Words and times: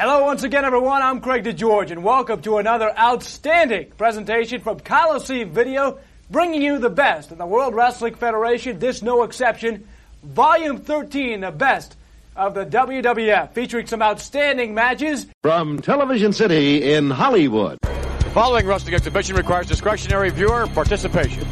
Hello 0.00 0.26
once 0.26 0.44
again, 0.44 0.64
everyone. 0.64 1.02
I'm 1.02 1.20
Craig 1.20 1.42
DeGeorge, 1.42 1.90
and 1.90 2.04
welcome 2.04 2.40
to 2.42 2.58
another 2.58 2.96
outstanding 2.96 3.90
presentation 3.96 4.60
from 4.60 4.78
Coliseum 4.78 5.50
Video, 5.50 5.98
bringing 6.30 6.62
you 6.62 6.78
the 6.78 6.88
best 6.88 7.32
in 7.32 7.38
the 7.38 7.44
World 7.44 7.74
Wrestling 7.74 8.14
Federation, 8.14 8.78
this 8.78 9.02
no 9.02 9.24
exception, 9.24 9.88
Volume 10.22 10.78
13, 10.78 11.40
the 11.40 11.50
best 11.50 11.96
of 12.36 12.54
the 12.54 12.64
WWF, 12.64 13.50
featuring 13.54 13.88
some 13.88 14.00
outstanding 14.00 14.72
matches. 14.72 15.26
From 15.42 15.82
Television 15.82 16.32
City 16.32 16.92
in 16.92 17.10
Hollywood. 17.10 17.78
The 17.82 18.30
following 18.32 18.68
wrestling 18.68 18.94
exhibition 18.94 19.34
requires 19.34 19.66
discretionary 19.66 20.30
viewer 20.30 20.68
participation. 20.68 21.44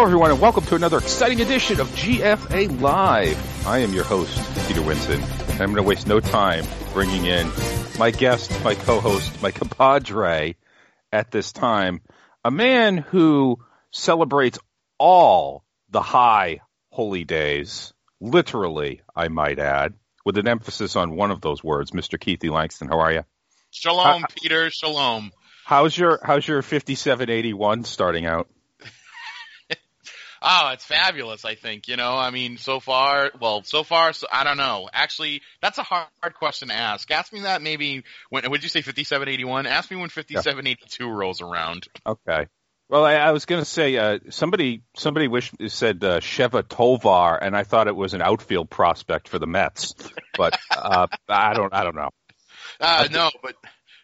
Hello, 0.00 0.08
everyone, 0.08 0.30
and 0.30 0.40
welcome 0.40 0.64
to 0.64 0.76
another 0.76 0.96
exciting 0.96 1.42
edition 1.42 1.78
of 1.78 1.86
GFA 1.88 2.80
Live. 2.80 3.66
I 3.66 3.80
am 3.80 3.92
your 3.92 4.04
host, 4.04 4.34
Peter 4.66 4.80
Winson, 4.80 5.22
and 5.50 5.60
I'm 5.60 5.74
going 5.74 5.76
to 5.76 5.82
waste 5.82 6.06
no 6.06 6.20
time 6.20 6.64
bringing 6.94 7.26
in 7.26 7.50
my 7.98 8.10
guest, 8.10 8.50
my 8.64 8.74
co-host, 8.74 9.42
my 9.42 9.50
compadre 9.50 10.56
at 11.12 11.30
this 11.30 11.52
time, 11.52 12.00
a 12.42 12.50
man 12.50 12.96
who 12.96 13.58
celebrates 13.90 14.58
all 14.96 15.64
the 15.90 16.00
high 16.00 16.62
holy 16.88 17.24
days, 17.24 17.92
literally, 18.22 19.02
I 19.14 19.28
might 19.28 19.58
add, 19.58 19.92
with 20.24 20.38
an 20.38 20.48
emphasis 20.48 20.96
on 20.96 21.14
one 21.14 21.30
of 21.30 21.42
those 21.42 21.62
words, 21.62 21.90
Mr. 21.90 22.18
Keithy 22.18 22.50
Langston. 22.50 22.88
How 22.88 23.00
are 23.00 23.12
you? 23.12 23.24
Shalom, 23.70 24.24
Peter. 24.34 24.70
Shalom. 24.70 25.30
How's 25.66 25.94
your 25.94 26.20
How's 26.22 26.48
your 26.48 26.62
5781 26.62 27.84
starting 27.84 28.24
out? 28.24 28.48
Oh, 30.42 30.70
it's 30.72 30.84
fabulous. 30.84 31.44
I 31.44 31.54
think 31.54 31.88
you 31.88 31.96
know. 31.96 32.16
I 32.16 32.30
mean, 32.30 32.56
so 32.56 32.80
far, 32.80 33.30
well, 33.40 33.62
so 33.62 33.82
far, 33.82 34.12
so, 34.12 34.26
I 34.32 34.44
don't 34.44 34.56
know. 34.56 34.88
Actually, 34.92 35.42
that's 35.60 35.78
a 35.78 35.82
hard, 35.82 36.08
hard 36.22 36.34
question 36.34 36.68
to 36.68 36.74
ask. 36.74 37.10
Ask 37.10 37.32
me 37.32 37.40
that 37.40 37.60
maybe 37.60 38.04
when. 38.30 38.50
Would 38.50 38.62
you 38.62 38.70
say 38.70 38.80
fifty-seven 38.80 39.28
eighty-one? 39.28 39.66
Ask 39.66 39.90
me 39.90 39.98
when 39.98 40.08
fifty-seven 40.08 40.66
eighty-two 40.66 41.08
rolls 41.08 41.42
around. 41.42 41.88
Okay. 42.06 42.46
Well, 42.88 43.04
I, 43.04 43.14
I 43.14 43.30
was 43.30 43.44
going 43.44 43.60
to 43.60 43.68
say 43.68 43.96
uh, 43.96 44.18
somebody 44.30 44.82
somebody 44.96 45.28
wish 45.28 45.52
said 45.68 46.02
uh, 46.02 46.20
Sheva 46.20 46.66
Tovar, 46.66 47.36
and 47.36 47.56
I 47.56 47.62
thought 47.62 47.86
it 47.86 47.94
was 47.94 48.14
an 48.14 48.22
outfield 48.22 48.68
prospect 48.68 49.28
for 49.28 49.38
the 49.38 49.46
Mets, 49.46 49.94
but 50.36 50.58
uh, 50.74 51.06
I 51.28 51.52
don't 51.52 51.72
I 51.72 51.84
don't 51.84 51.94
know. 51.94 52.10
Uh, 52.80 53.08
no, 53.12 53.30
but 53.42 53.54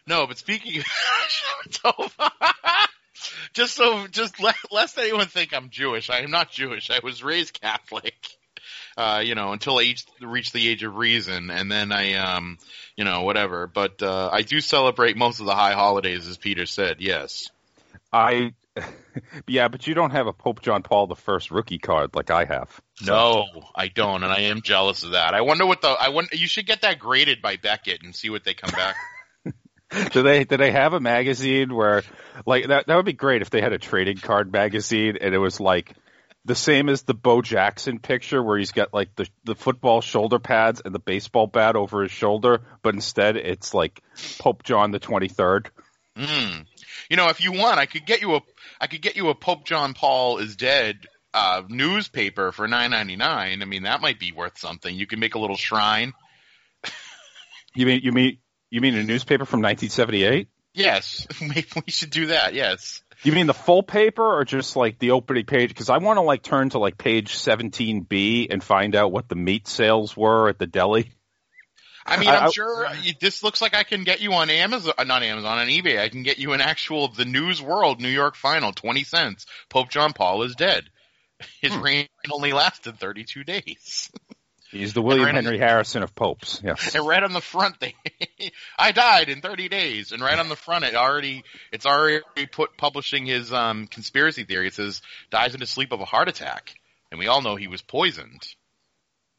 no, 0.05 0.27
but 0.27 0.37
speaking 0.37 0.77
of 0.77 0.85
Sheva 1.65 1.81
Tovar. 1.81 2.31
Just 3.53 3.75
so, 3.75 4.07
just 4.07 4.41
let, 4.41 4.55
lest 4.71 4.97
anyone 4.97 5.27
think 5.27 5.53
I'm 5.53 5.69
Jewish. 5.69 6.09
I 6.09 6.19
am 6.19 6.31
not 6.31 6.51
Jewish. 6.51 6.89
I 6.89 6.99
was 7.03 7.23
raised 7.23 7.59
Catholic. 7.59 8.15
Uh, 8.97 9.21
you 9.23 9.35
know, 9.35 9.51
until 9.51 9.77
I 9.77 9.81
reached, 9.81 10.09
reached 10.21 10.53
the 10.53 10.67
age 10.67 10.83
of 10.83 10.95
reason, 10.95 11.51
and 11.51 11.71
then 11.71 11.91
I, 11.91 12.15
um, 12.15 12.57
you 12.95 13.05
know, 13.05 13.21
whatever. 13.21 13.67
But 13.67 14.01
uh, 14.01 14.29
I 14.33 14.41
do 14.41 14.59
celebrate 14.59 15.15
most 15.15 15.39
of 15.39 15.45
the 15.45 15.53
high 15.53 15.73
holidays, 15.73 16.27
as 16.27 16.37
Peter 16.37 16.65
said. 16.65 16.97
Yes. 16.99 17.49
I, 18.11 18.53
yeah, 19.47 19.67
but 19.67 19.85
you 19.87 19.93
don't 19.93 20.11
have 20.11 20.27
a 20.27 20.33
Pope 20.33 20.61
John 20.61 20.83
Paul 20.83 21.07
the 21.07 21.15
First 21.15 21.51
rookie 21.51 21.77
card 21.77 22.15
like 22.15 22.31
I 22.31 22.45
have. 22.45 22.81
So. 22.95 23.13
No, 23.13 23.45
I 23.75 23.87
don't, 23.87 24.23
and 24.23 24.31
I 24.31 24.41
am 24.41 24.61
jealous 24.61 25.03
of 25.03 25.11
that. 25.11 25.33
I 25.33 25.41
wonder 25.41 25.65
what 25.65 25.81
the 25.81 25.89
I 25.89 26.09
wonder. 26.09 26.35
You 26.35 26.47
should 26.47 26.65
get 26.65 26.81
that 26.81 26.99
graded 26.99 27.41
by 27.41 27.57
Beckett 27.57 28.03
and 28.03 28.15
see 28.15 28.29
what 28.29 28.43
they 28.43 28.53
come 28.53 28.71
back. 28.71 28.95
do 30.11 30.21
they 30.21 30.43
do 30.43 30.57
they 30.57 30.71
have 30.71 30.93
a 30.93 30.99
magazine 30.99 31.73
where 31.73 32.03
like 32.45 32.67
that 32.67 32.87
that 32.87 32.95
would 32.95 33.05
be 33.05 33.13
great 33.13 33.41
if 33.41 33.49
they 33.49 33.61
had 33.61 33.71
a 33.71 33.77
trading 33.77 34.17
card 34.17 34.51
magazine 34.51 35.17
and 35.21 35.33
it 35.33 35.37
was 35.37 35.59
like 35.59 35.93
the 36.47 36.55
same 36.55 36.87
as 36.87 37.03
the 37.03 37.13
Bo 37.13 37.41
Jackson 37.41 37.99
picture 37.99 38.41
where 38.41 38.57
he's 38.57 38.71
got 38.71 38.93
like 38.93 39.13
the 39.15 39.27
the 39.43 39.53
football 39.53 39.99
shoulder 39.99 40.39
pads 40.39 40.81
and 40.83 40.95
the 40.95 40.99
baseball 40.99 41.45
bat 41.45 41.75
over 41.75 42.03
his 42.03 42.11
shoulder, 42.11 42.61
but 42.81 42.95
instead 42.95 43.35
it's 43.35 43.73
like 43.73 44.01
Pope 44.39 44.63
John 44.63 44.91
the 44.91 44.99
twenty 44.99 45.27
third. 45.27 45.69
Mm. 46.17 46.65
You 47.09 47.17
know, 47.17 47.27
if 47.27 47.41
you 47.41 47.51
want, 47.51 47.79
I 47.79 47.85
could 47.85 48.05
get 48.05 48.21
you 48.21 48.35
a 48.35 48.41
I 48.79 48.87
could 48.87 49.01
get 49.01 49.17
you 49.17 49.27
a 49.27 49.35
Pope 49.35 49.65
John 49.65 49.93
Paul 49.93 50.37
is 50.37 50.55
dead 50.55 51.05
uh, 51.33 51.63
newspaper 51.67 52.53
for 52.53 52.65
nine 52.65 52.91
ninety 52.91 53.17
nine. 53.17 53.61
I 53.61 53.65
mean, 53.65 53.83
that 53.83 53.99
might 53.99 54.17
be 54.17 54.31
worth 54.31 54.57
something. 54.57 54.95
You 54.95 55.05
can 55.05 55.19
make 55.19 55.35
a 55.35 55.39
little 55.39 55.57
shrine. 55.57 56.13
you 57.75 57.85
mean 57.85 57.99
you 58.03 58.13
mean 58.13 58.37
you 58.69 58.81
mean 58.81 58.95
a 58.95 59.03
newspaper 59.03 59.45
from 59.45 59.61
1978? 59.61 60.49
Yes, 60.73 61.27
maybe 61.41 61.67
we 61.75 61.91
should 61.91 62.11
do 62.11 62.27
that. 62.27 62.53
Yes. 62.53 63.01
You 63.23 63.31
mean 63.31 63.47
the 63.47 63.53
full 63.53 63.81
paper 63.81 64.23
or 64.23 64.45
just 64.45 64.75
like 64.75 64.99
the 64.99 65.11
opening 65.11 65.45
page? 65.45 65.69
Because 65.69 65.89
I 65.89 65.97
want 65.97 66.17
to 66.17 66.21
like 66.21 66.43
turn 66.43 66.69
to 66.69 66.79
like 66.79 66.97
page 66.97 67.35
17B 67.35 68.47
and 68.51 68.63
find 68.63 68.95
out 68.95 69.11
what 69.11 69.27
the 69.27 69.35
meat 69.35 69.67
sales 69.67 70.15
were 70.15 70.49
at 70.49 70.59
the 70.59 70.67
deli. 70.67 71.11
I 72.05 72.17
mean, 72.17 72.29
I'm 72.29 72.45
I, 72.45 72.49
sure 72.51 72.87
this 73.19 73.43
looks 73.43 73.61
like 73.61 73.75
I 73.75 73.83
can 73.83 74.05
get 74.05 74.21
you 74.21 74.31
on 74.33 74.49
Amazon, 74.49 74.93
uh, 74.97 75.03
not 75.03 75.23
Amazon, 75.23 75.57
on 75.57 75.67
eBay. 75.67 75.99
I 75.99 76.07
can 76.07 76.23
get 76.23 76.37
you 76.37 76.53
an 76.53 76.61
actual 76.61 77.09
The 77.09 77.25
News 77.25 77.61
World 77.61 77.99
New 77.99 78.07
York 78.07 78.35
Final, 78.35 78.71
20 78.71 79.03
cents. 79.03 79.45
Pope 79.69 79.89
John 79.89 80.13
Paul 80.13 80.43
is 80.43 80.55
dead. 80.55 80.85
His 81.61 81.73
hmm. 81.73 81.81
reign 81.81 82.07
only 82.31 82.53
lasted 82.53 82.97
32 82.99 83.43
days. 83.43 84.09
He's 84.71 84.93
the 84.93 85.01
William 85.01 85.25
right 85.25 85.35
Henry 85.35 85.57
the, 85.57 85.65
Harrison 85.65 86.03
of 86.03 86.13
popes. 86.13 86.61
Yes. 86.67 86.95
And 86.95 87.07
right 87.07 87.23
on 87.23 87.33
the 87.33 87.41
front, 87.41 87.79
they, 87.79 87.95
I 88.79 88.91
died 88.91 89.29
in 89.29 89.41
30 89.41 89.69
days, 89.69 90.11
and 90.11 90.21
right 90.21 90.37
on 90.37 90.49
the 90.49 90.55
front, 90.55 90.83
it 90.83 90.95
already 90.95 91.43
it's 91.71 91.85
already 91.85 92.23
put 92.51 92.77
publishing 92.77 93.25
his 93.25 93.53
um, 93.53 93.87
conspiracy 93.87 94.43
theory. 94.43 94.67
It 94.67 94.73
says 94.73 95.01
dies 95.29 95.53
in 95.53 95.61
his 95.61 95.69
sleep 95.69 95.91
of 95.93 96.01
a 96.01 96.05
heart 96.05 96.27
attack, 96.27 96.73
and 97.11 97.19
we 97.19 97.27
all 97.27 97.41
know 97.41 97.55
he 97.55 97.67
was 97.67 97.81
poisoned. 97.81 98.43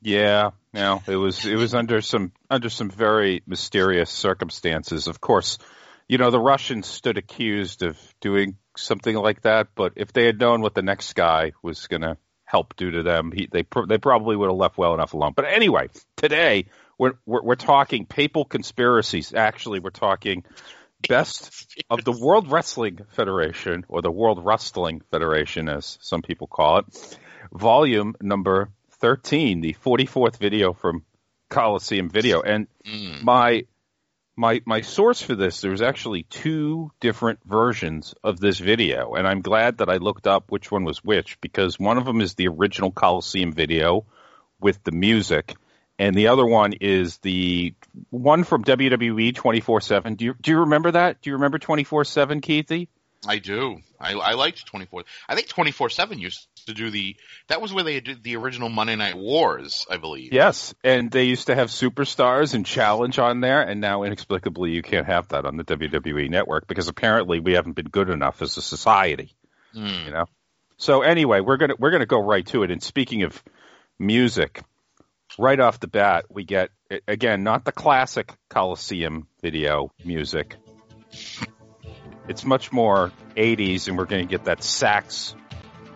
Yeah, 0.00 0.50
no, 0.72 1.02
it 1.06 1.16
was 1.16 1.44
it 1.44 1.56
was 1.56 1.74
under 1.74 2.00
some 2.00 2.32
under 2.48 2.70
some 2.70 2.88
very 2.88 3.42
mysterious 3.46 4.10
circumstances. 4.10 5.08
Of 5.08 5.20
course, 5.20 5.58
you 6.08 6.18
know 6.18 6.30
the 6.30 6.40
Russians 6.40 6.86
stood 6.86 7.18
accused 7.18 7.82
of 7.82 7.98
doing 8.20 8.56
something 8.76 9.16
like 9.16 9.42
that, 9.42 9.68
but 9.74 9.94
if 9.96 10.12
they 10.12 10.26
had 10.26 10.38
known 10.38 10.62
what 10.62 10.74
the 10.74 10.82
next 10.82 11.14
guy 11.14 11.52
was 11.62 11.88
going 11.88 12.02
to 12.02 12.16
help 12.48 12.74
due 12.76 12.90
to 12.90 13.02
them. 13.02 13.30
He, 13.30 13.46
they 13.52 13.64
they 13.88 13.98
probably 13.98 14.34
would 14.34 14.48
have 14.48 14.56
left 14.56 14.78
well 14.78 14.94
enough 14.94 15.12
alone. 15.12 15.34
But 15.36 15.44
anyway, 15.44 15.88
today 16.16 16.66
we're, 16.96 17.12
we're, 17.26 17.42
we're 17.42 17.54
talking 17.56 18.06
papal 18.06 18.46
conspiracies. 18.46 19.34
Actually, 19.34 19.80
we're 19.80 19.90
talking 19.90 20.44
best 21.08 21.76
of 21.90 22.04
the 22.04 22.12
World 22.12 22.50
Wrestling 22.50 23.00
Federation 23.10 23.84
or 23.88 24.00
the 24.00 24.10
World 24.10 24.44
Wrestling 24.44 25.02
Federation, 25.10 25.68
as 25.68 25.98
some 26.00 26.22
people 26.22 26.46
call 26.46 26.78
it. 26.78 27.18
Volume 27.52 28.14
number 28.20 28.70
thirteen, 29.00 29.60
the 29.60 29.74
forty 29.74 30.06
fourth 30.06 30.38
video 30.38 30.72
from 30.72 31.04
Coliseum 31.50 32.08
Video, 32.08 32.40
and 32.40 32.66
mm. 32.84 33.22
my 33.22 33.64
my 34.38 34.62
my 34.64 34.82
source 34.82 35.20
for 35.20 35.34
this 35.34 35.60
there's 35.60 35.82
actually 35.82 36.22
two 36.22 36.92
different 37.00 37.40
versions 37.44 38.14
of 38.22 38.38
this 38.38 38.58
video 38.60 39.14
and 39.14 39.26
i'm 39.26 39.40
glad 39.40 39.78
that 39.78 39.90
i 39.90 39.96
looked 39.96 40.28
up 40.28 40.44
which 40.48 40.70
one 40.70 40.84
was 40.84 41.02
which 41.04 41.40
because 41.40 41.78
one 41.78 41.98
of 41.98 42.04
them 42.04 42.20
is 42.20 42.34
the 42.34 42.46
original 42.46 42.92
coliseum 42.92 43.52
video 43.52 44.06
with 44.60 44.82
the 44.84 44.92
music 44.92 45.56
and 45.98 46.14
the 46.14 46.28
other 46.28 46.46
one 46.46 46.72
is 46.80 47.18
the 47.18 47.74
one 48.10 48.44
from 48.44 48.62
wwe 48.62 49.34
24-7 49.34 50.16
do 50.16 50.26
you, 50.26 50.34
do 50.40 50.52
you 50.52 50.58
remember 50.60 50.92
that 50.92 51.20
do 51.20 51.30
you 51.30 51.34
remember 51.34 51.58
24-7 51.58 52.40
keithy 52.40 52.86
I 53.26 53.38
do. 53.38 53.78
I, 53.98 54.12
I 54.12 54.34
liked 54.34 54.64
24. 54.66 55.02
I 55.28 55.34
think 55.34 55.48
24 55.48 55.90
7 55.90 56.18
used 56.18 56.46
to 56.68 56.74
do 56.74 56.90
the. 56.90 57.16
That 57.48 57.60
was 57.60 57.72
where 57.72 57.84
they 57.84 58.00
did 58.00 58.22
the 58.22 58.36
original 58.36 58.68
Monday 58.68 58.96
Night 58.96 59.16
Wars, 59.16 59.86
I 59.90 59.96
believe. 59.96 60.32
Yes, 60.32 60.74
and 60.82 61.10
they 61.10 61.24
used 61.24 61.48
to 61.48 61.54
have 61.54 61.68
superstars 61.68 62.54
and 62.54 62.64
challenge 62.64 63.18
on 63.18 63.40
there, 63.40 63.60
and 63.60 63.80
now 63.80 64.04
inexplicably 64.04 64.70
you 64.70 64.82
can't 64.82 65.06
have 65.06 65.28
that 65.28 65.44
on 65.44 65.56
the 65.56 65.64
WWE 65.64 66.30
network 66.30 66.66
because 66.66 66.88
apparently 66.88 67.40
we 67.40 67.52
haven't 67.52 67.74
been 67.74 67.88
good 67.88 68.10
enough 68.10 68.40
as 68.40 68.56
a 68.56 68.62
society. 68.62 69.34
Mm. 69.74 70.04
You 70.06 70.10
know. 70.12 70.24
So 70.76 71.02
anyway, 71.02 71.40
we're 71.40 71.56
gonna 71.56 71.74
we're 71.78 71.90
gonna 71.90 72.06
go 72.06 72.20
right 72.20 72.46
to 72.48 72.62
it. 72.62 72.70
And 72.70 72.82
speaking 72.82 73.24
of 73.24 73.42
music, 73.98 74.62
right 75.38 75.58
off 75.58 75.80
the 75.80 75.88
bat, 75.88 76.26
we 76.30 76.44
get 76.44 76.70
again 77.06 77.42
not 77.42 77.64
the 77.64 77.72
classic 77.72 78.32
Coliseum 78.48 79.26
video 79.42 79.92
music 80.04 80.56
it's 82.28 82.44
much 82.44 82.70
more 82.70 83.10
80s, 83.36 83.88
and 83.88 83.96
we're 83.96 84.04
going 84.04 84.26
to 84.26 84.30
get 84.30 84.44
that 84.44 84.62
sax. 84.62 85.34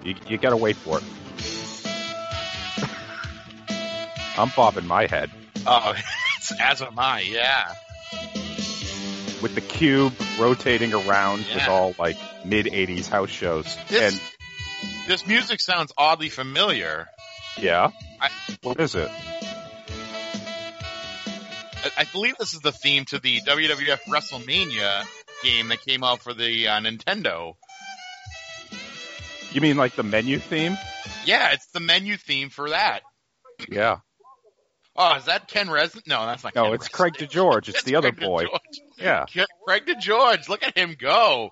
You, 0.05 0.15
you 0.29 0.39
got 0.39 0.51
to 0.51 0.57
wait 0.57 0.77
for 0.77 0.99
it. 0.99 1.05
I'm 4.37 4.51
bobbing 4.57 4.87
my 4.87 5.07
head. 5.07 5.31
Oh, 5.67 5.95
as 6.61 6.83
am 6.83 6.99
I, 6.99 7.21
yeah. 7.21 7.75
With 9.41 9.55
the 9.55 9.61
cube 9.61 10.15
rotating 10.39 10.95
around 10.95 11.45
yeah. 11.49 11.55
with 11.55 11.69
all 11.69 11.95
like 11.99 12.17
mid 12.45 12.67
80s 12.67 13.09
house 13.09 13.31
shows. 13.31 13.77
This, 13.89 14.15
and 14.15 14.21
this 15.07 15.27
music 15.27 15.61
sounds 15.61 15.93
oddly 15.97 16.29
familiar. 16.29 17.09
Yeah. 17.59 17.91
I- 18.21 18.31
what 18.63 18.81
is 18.81 18.95
it? 18.95 19.11
I, 21.85 21.91
I 21.99 22.05
believe 22.13 22.37
this 22.39 22.55
is 22.55 22.61
the 22.61 22.73
theme 22.73 23.05
to 23.07 23.19
the 23.19 23.41
WWF 23.41 24.01
WrestleMania 24.09 25.05
game 25.43 25.69
that 25.69 25.81
came 25.83 26.05
out 26.05 26.23
for 26.23 26.33
the 26.33 26.69
uh, 26.69 26.81
Nintendo. 26.81 27.57
You 29.53 29.61
mean 29.61 29.77
like 29.77 29.97
the 29.97 30.03
menu 30.03 30.39
theme? 30.39 30.77
Yeah, 31.25 31.51
it's 31.53 31.67
the 31.69 31.81
menu 31.81 32.17
theme 32.17 32.49
for 32.49 32.71
that. 32.71 33.03
Yeah. 33.69 33.99
Oh, 34.95 35.15
is 35.17 35.25
that 35.27 35.49
Ken 35.49 35.69
Resnick? 35.69 36.07
No, 36.07 36.27
that's 36.27 36.45
not. 36.45 36.55
No, 36.55 36.65
Ken 36.65 36.75
it's 36.75 36.89
Resnick. 36.89 36.93
Craig 36.93 37.15
DeGeorge. 37.15 37.69
It's 37.69 37.83
the 37.83 37.97
other 37.97 38.13
Craig 38.13 38.27
boy. 38.27 38.45
DeGeorge. 38.45 38.81
Yeah. 38.99 39.27
Craig 39.67 39.87
DeGeorge, 39.87 40.49
look 40.49 40.63
at 40.63 40.77
him 40.77 40.97
go 40.99 41.51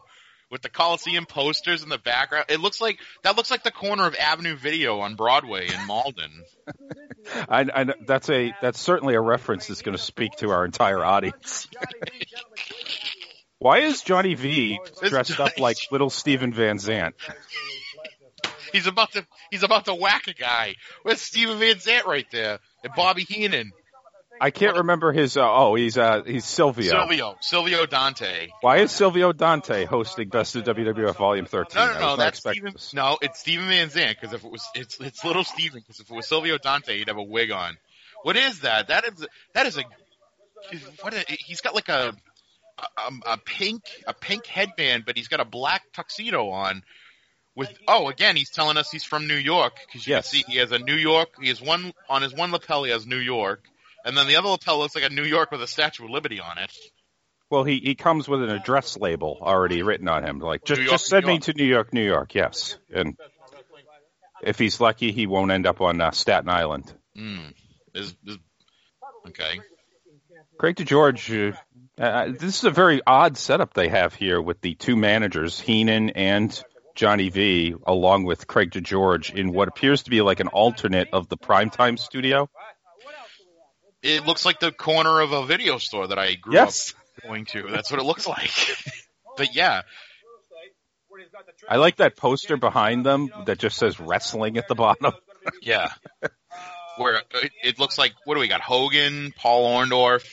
with 0.50 0.62
the 0.62 0.68
Coliseum 0.68 1.26
posters 1.26 1.82
in 1.82 1.88
the 1.88 1.98
background. 1.98 2.46
It 2.48 2.60
looks 2.60 2.80
like 2.80 2.98
that 3.22 3.36
looks 3.36 3.50
like 3.50 3.62
the 3.62 3.70
corner 3.70 4.06
of 4.06 4.14
Avenue 4.16 4.56
Video 4.56 5.00
on 5.00 5.14
Broadway 5.14 5.68
in 5.68 5.86
Malden. 5.86 6.44
I, 7.48 7.66
I, 7.72 7.86
that's 8.06 8.28
a 8.28 8.52
that's 8.60 8.80
certainly 8.80 9.14
a 9.14 9.20
reference 9.20 9.68
that's 9.68 9.82
going 9.82 9.96
to 9.96 10.02
speak 10.02 10.32
to 10.38 10.50
our 10.50 10.64
entire 10.64 11.04
audience. 11.04 11.68
Why 13.58 13.80
is 13.80 14.00
Johnny 14.00 14.34
V 14.34 14.80
dressed 15.04 15.38
up 15.38 15.58
like 15.58 15.76
little 15.92 16.10
Steven 16.10 16.52
Van 16.52 16.78
Zandt? 16.78 17.14
He's 18.72 18.86
about 18.86 19.12
to 19.12 19.26
he's 19.50 19.62
about 19.62 19.86
to 19.86 19.94
whack 19.94 20.26
a 20.28 20.34
guy. 20.34 20.76
Where's 21.02 21.20
Steven 21.20 21.58
Van 21.58 21.78
Zandt 21.78 22.06
right 22.06 22.26
there? 22.30 22.58
And 22.84 22.92
Bobby 22.94 23.24
Heenan. 23.24 23.72
I 24.42 24.50
can't 24.50 24.78
remember 24.78 25.12
his. 25.12 25.36
Uh, 25.36 25.42
oh, 25.44 25.74
he's 25.74 25.98
uh, 25.98 26.22
he's 26.24 26.46
Silvio. 26.46 26.90
Silvio. 26.90 27.36
Silvio 27.40 27.84
Dante. 27.84 28.48
Why 28.62 28.78
is 28.78 28.90
Silvio 28.90 29.32
Dante 29.32 29.84
hosting 29.84 30.30
Best 30.30 30.56
of 30.56 30.64
WWF 30.64 31.16
Volume 31.16 31.44
13? 31.44 31.74
No, 31.74 31.92
no, 31.92 32.00
no. 32.00 32.16
That's 32.16 32.38
Steven. 32.38 32.72
this. 32.72 32.94
No, 32.94 33.18
it's 33.20 33.40
Steven 33.40 33.68
Van 33.68 33.90
Zandt 33.90 34.18
because 34.18 34.34
if 34.34 34.42
it 34.42 34.50
was, 34.50 34.66
it's 34.74 34.98
it's 34.98 35.24
little 35.26 35.44
Steven 35.44 35.80
because 35.80 36.00
if 36.00 36.10
it 36.10 36.14
was 36.14 36.26
Silvio 36.26 36.56
Dante, 36.56 36.96
he'd 36.96 37.08
have 37.08 37.18
a 37.18 37.22
wig 37.22 37.50
on. 37.50 37.76
What 38.22 38.36
is 38.36 38.60
that? 38.60 38.88
That 38.88 39.04
is 39.04 39.26
that 39.52 39.66
is 39.66 39.76
a 39.76 39.84
what? 41.02 41.12
A, 41.12 41.24
he's 41.28 41.60
got 41.60 41.74
like 41.74 41.90
a, 41.90 42.14
a 42.78 43.12
a 43.26 43.36
pink 43.36 43.82
a 44.06 44.14
pink 44.14 44.46
headband, 44.46 45.04
but 45.04 45.18
he's 45.18 45.28
got 45.28 45.40
a 45.40 45.44
black 45.44 45.82
tuxedo 45.92 46.48
on. 46.48 46.82
With 47.60 47.68
oh, 47.86 48.08
again, 48.08 48.36
he's 48.36 48.48
telling 48.48 48.78
us 48.78 48.90
he's 48.90 49.04
from 49.04 49.26
New 49.28 49.34
York 49.34 49.74
because 49.86 50.06
you 50.06 50.12
Yes. 50.14 50.30
can 50.30 50.40
see 50.40 50.44
he 50.50 50.58
has 50.60 50.72
a 50.72 50.78
New 50.78 50.94
York. 50.94 51.28
He 51.38 51.48
has 51.48 51.60
one 51.60 51.92
on 52.08 52.22
his 52.22 52.32
one 52.32 52.52
lapel. 52.52 52.84
He 52.84 52.90
has 52.90 53.06
New 53.06 53.18
York, 53.18 53.62
and 54.02 54.16
then 54.16 54.26
the 54.26 54.36
other 54.36 54.48
lapel 54.48 54.78
looks 54.78 54.94
like 54.94 55.04
a 55.04 55.10
New 55.10 55.24
York 55.24 55.50
with 55.50 55.62
a 55.62 55.66
Statue 55.66 56.04
of 56.04 56.10
Liberty 56.10 56.40
on 56.40 56.56
it. 56.56 56.72
Well, 57.50 57.64
he, 57.64 57.78
he 57.78 57.94
comes 57.96 58.26
with 58.26 58.42
an 58.42 58.48
address 58.48 58.96
label 58.96 59.36
already 59.42 59.82
written 59.82 60.08
on 60.08 60.24
him. 60.24 60.38
Like, 60.38 60.64
just, 60.64 60.80
York, 60.80 60.90
just 60.90 61.06
send 61.06 61.26
me 61.26 61.38
to 61.40 61.52
New 61.52 61.66
York, 61.66 61.92
New 61.92 62.02
York, 62.02 62.34
yes. 62.34 62.78
And 62.90 63.18
if 64.42 64.58
he's 64.58 64.80
lucky, 64.80 65.12
he 65.12 65.26
won't 65.26 65.50
end 65.50 65.66
up 65.66 65.82
on 65.82 66.00
uh, 66.00 66.12
Staten 66.12 66.48
Island. 66.48 66.90
Mm. 67.14 67.52
Is, 67.94 68.16
is, 68.24 68.38
okay. 69.28 69.60
Craig 70.58 70.76
DeGeorge, 70.76 71.54
uh, 72.00 72.02
uh, 72.02 72.26
this 72.38 72.56
is 72.56 72.64
a 72.64 72.70
very 72.70 73.02
odd 73.06 73.36
setup 73.36 73.74
they 73.74 73.88
have 73.88 74.14
here 74.14 74.40
with 74.40 74.62
the 74.62 74.76
two 74.76 74.96
managers, 74.96 75.60
Heenan 75.60 76.08
and 76.10 76.64
Johnny 77.00 77.30
V, 77.30 77.74
along 77.86 78.24
with 78.24 78.46
Craig 78.46 78.72
DeGeorge 78.72 79.34
in 79.34 79.54
what 79.54 79.68
appears 79.68 80.02
to 80.02 80.10
be 80.10 80.20
like 80.20 80.38
an 80.40 80.48
alternate 80.48 81.08
of 81.14 81.30
the 81.30 81.38
primetime 81.38 81.98
studio. 81.98 82.50
It 84.02 84.26
looks 84.26 84.44
like 84.44 84.60
the 84.60 84.70
corner 84.70 85.20
of 85.20 85.32
a 85.32 85.46
video 85.46 85.78
store 85.78 86.08
that 86.08 86.18
I 86.18 86.34
grew 86.34 86.52
Yes. 86.52 86.92
up 86.92 87.22
going 87.22 87.46
to. 87.46 87.68
That's 87.70 87.90
what 87.90 88.00
it 88.00 88.02
looks 88.02 88.26
like. 88.26 88.50
but 89.38 89.54
yeah, 89.54 89.80
I 91.66 91.76
like 91.76 91.96
that 91.96 92.16
poster 92.16 92.58
behind 92.58 93.06
them 93.06 93.30
that 93.46 93.58
just 93.58 93.78
says 93.78 93.98
wrestling 93.98 94.58
at 94.58 94.68
the 94.68 94.74
bottom. 94.74 95.14
yeah. 95.62 95.92
Where 96.98 97.22
it, 97.32 97.52
it 97.64 97.78
looks 97.78 97.96
like 97.96 98.12
what 98.26 98.34
do 98.34 98.40
we 98.40 98.48
got? 98.48 98.60
Hogan, 98.60 99.32
Paul 99.38 99.72
Orndorff, 99.72 100.28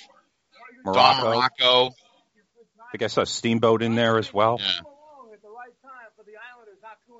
Don 0.83 0.93
Muraco. 0.93 1.49
Muraco. 1.61 1.91
I 1.91 2.91
think 2.91 3.03
I 3.03 3.07
saw 3.07 3.23
Steamboat 3.23 3.83
in 3.83 3.95
there 3.95 4.17
as 4.17 4.33
well. 4.33 4.57
Yeah. 4.59 4.81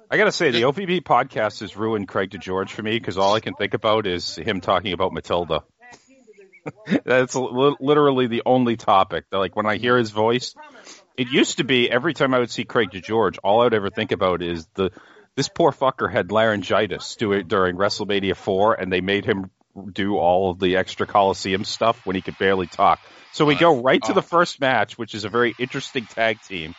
I 0.10 0.18
gotta 0.18 0.32
say, 0.32 0.52
the 0.52 0.62
OVB 0.62 1.02
podcast 1.02 1.60
has 1.60 1.76
ruined 1.76 2.08
Craig 2.08 2.30
DeGeorge 2.30 2.70
for 2.70 2.82
me 2.82 2.98
because 2.98 3.18
all 3.18 3.36
I 3.36 3.42
can 3.42 3.56
think 3.56 3.74
about 3.74 4.08
is 4.08 4.36
him 4.38 4.62
talking 4.62 4.94
about 4.94 5.12
Matilda. 5.12 5.64
That's 7.06 7.36
li- 7.36 7.76
literally 7.80 8.28
the 8.28 8.44
only 8.46 8.78
topic. 8.78 9.26
Like 9.32 9.56
when 9.56 9.66
I 9.66 9.78
hear 9.78 9.98
his 9.98 10.12
voice, 10.12 10.56
it 11.18 11.28
used 11.30 11.58
to 11.58 11.66
be 11.66 11.92
every 11.92 12.14
time 12.14 12.34
I 12.34 12.40
would 12.40 12.52
see 12.52 12.64
Craig 12.64 12.90
DeGeorge, 12.92 13.38
all 13.44 13.60
I 13.62 13.66
would 13.66 13.74
ever 13.74 13.90
think 13.90 14.14
about 14.14 14.42
is 14.42 14.68
the 14.76 14.92
this 15.36 15.50
poor 15.50 15.72
fucker 15.72 16.12
had 16.12 16.32
laryngitis 16.32 17.16
during 17.18 17.76
WrestleMania 17.76 18.36
four, 18.36 18.74
and 18.74 18.92
they 18.92 19.02
made 19.02 19.26
him 19.26 19.52
do 19.94 20.18
all 20.18 20.52
of 20.52 20.60
the 20.60 20.78
extra 20.78 21.06
Coliseum 21.06 21.64
stuff 21.64 22.06
when 22.06 22.16
he 22.16 22.22
could 22.22 22.38
barely 22.40 22.66
talk. 22.66 23.00
So 23.34 23.46
we 23.46 23.56
go 23.56 23.82
right 23.82 24.02
to 24.04 24.14
the 24.14 24.24
first 24.24 24.60
match, 24.60 24.98
which 24.98 25.14
is 25.14 25.26
a 25.26 25.30
very 25.30 25.54
interesting 25.60 26.06
tag 26.06 26.42
team 26.42 26.74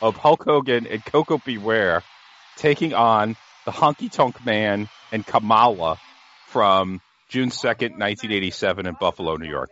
of 0.00 0.16
Hulk 0.16 0.44
Hogan 0.44 0.86
and 0.86 1.04
Koko 1.04 1.38
B. 1.38 1.58
Ware 1.58 2.04
taking 2.58 2.94
on 2.94 3.36
the 3.64 3.70
Honky 3.70 4.10
Tonk 4.10 4.44
Man 4.44 4.88
and 5.12 5.26
Kamala 5.26 5.98
from 6.48 7.00
June 7.28 7.50
2nd, 7.50 7.98
1987 7.98 8.86
in 8.86 8.94
Buffalo, 9.00 9.36
New 9.36 9.48
York. 9.48 9.70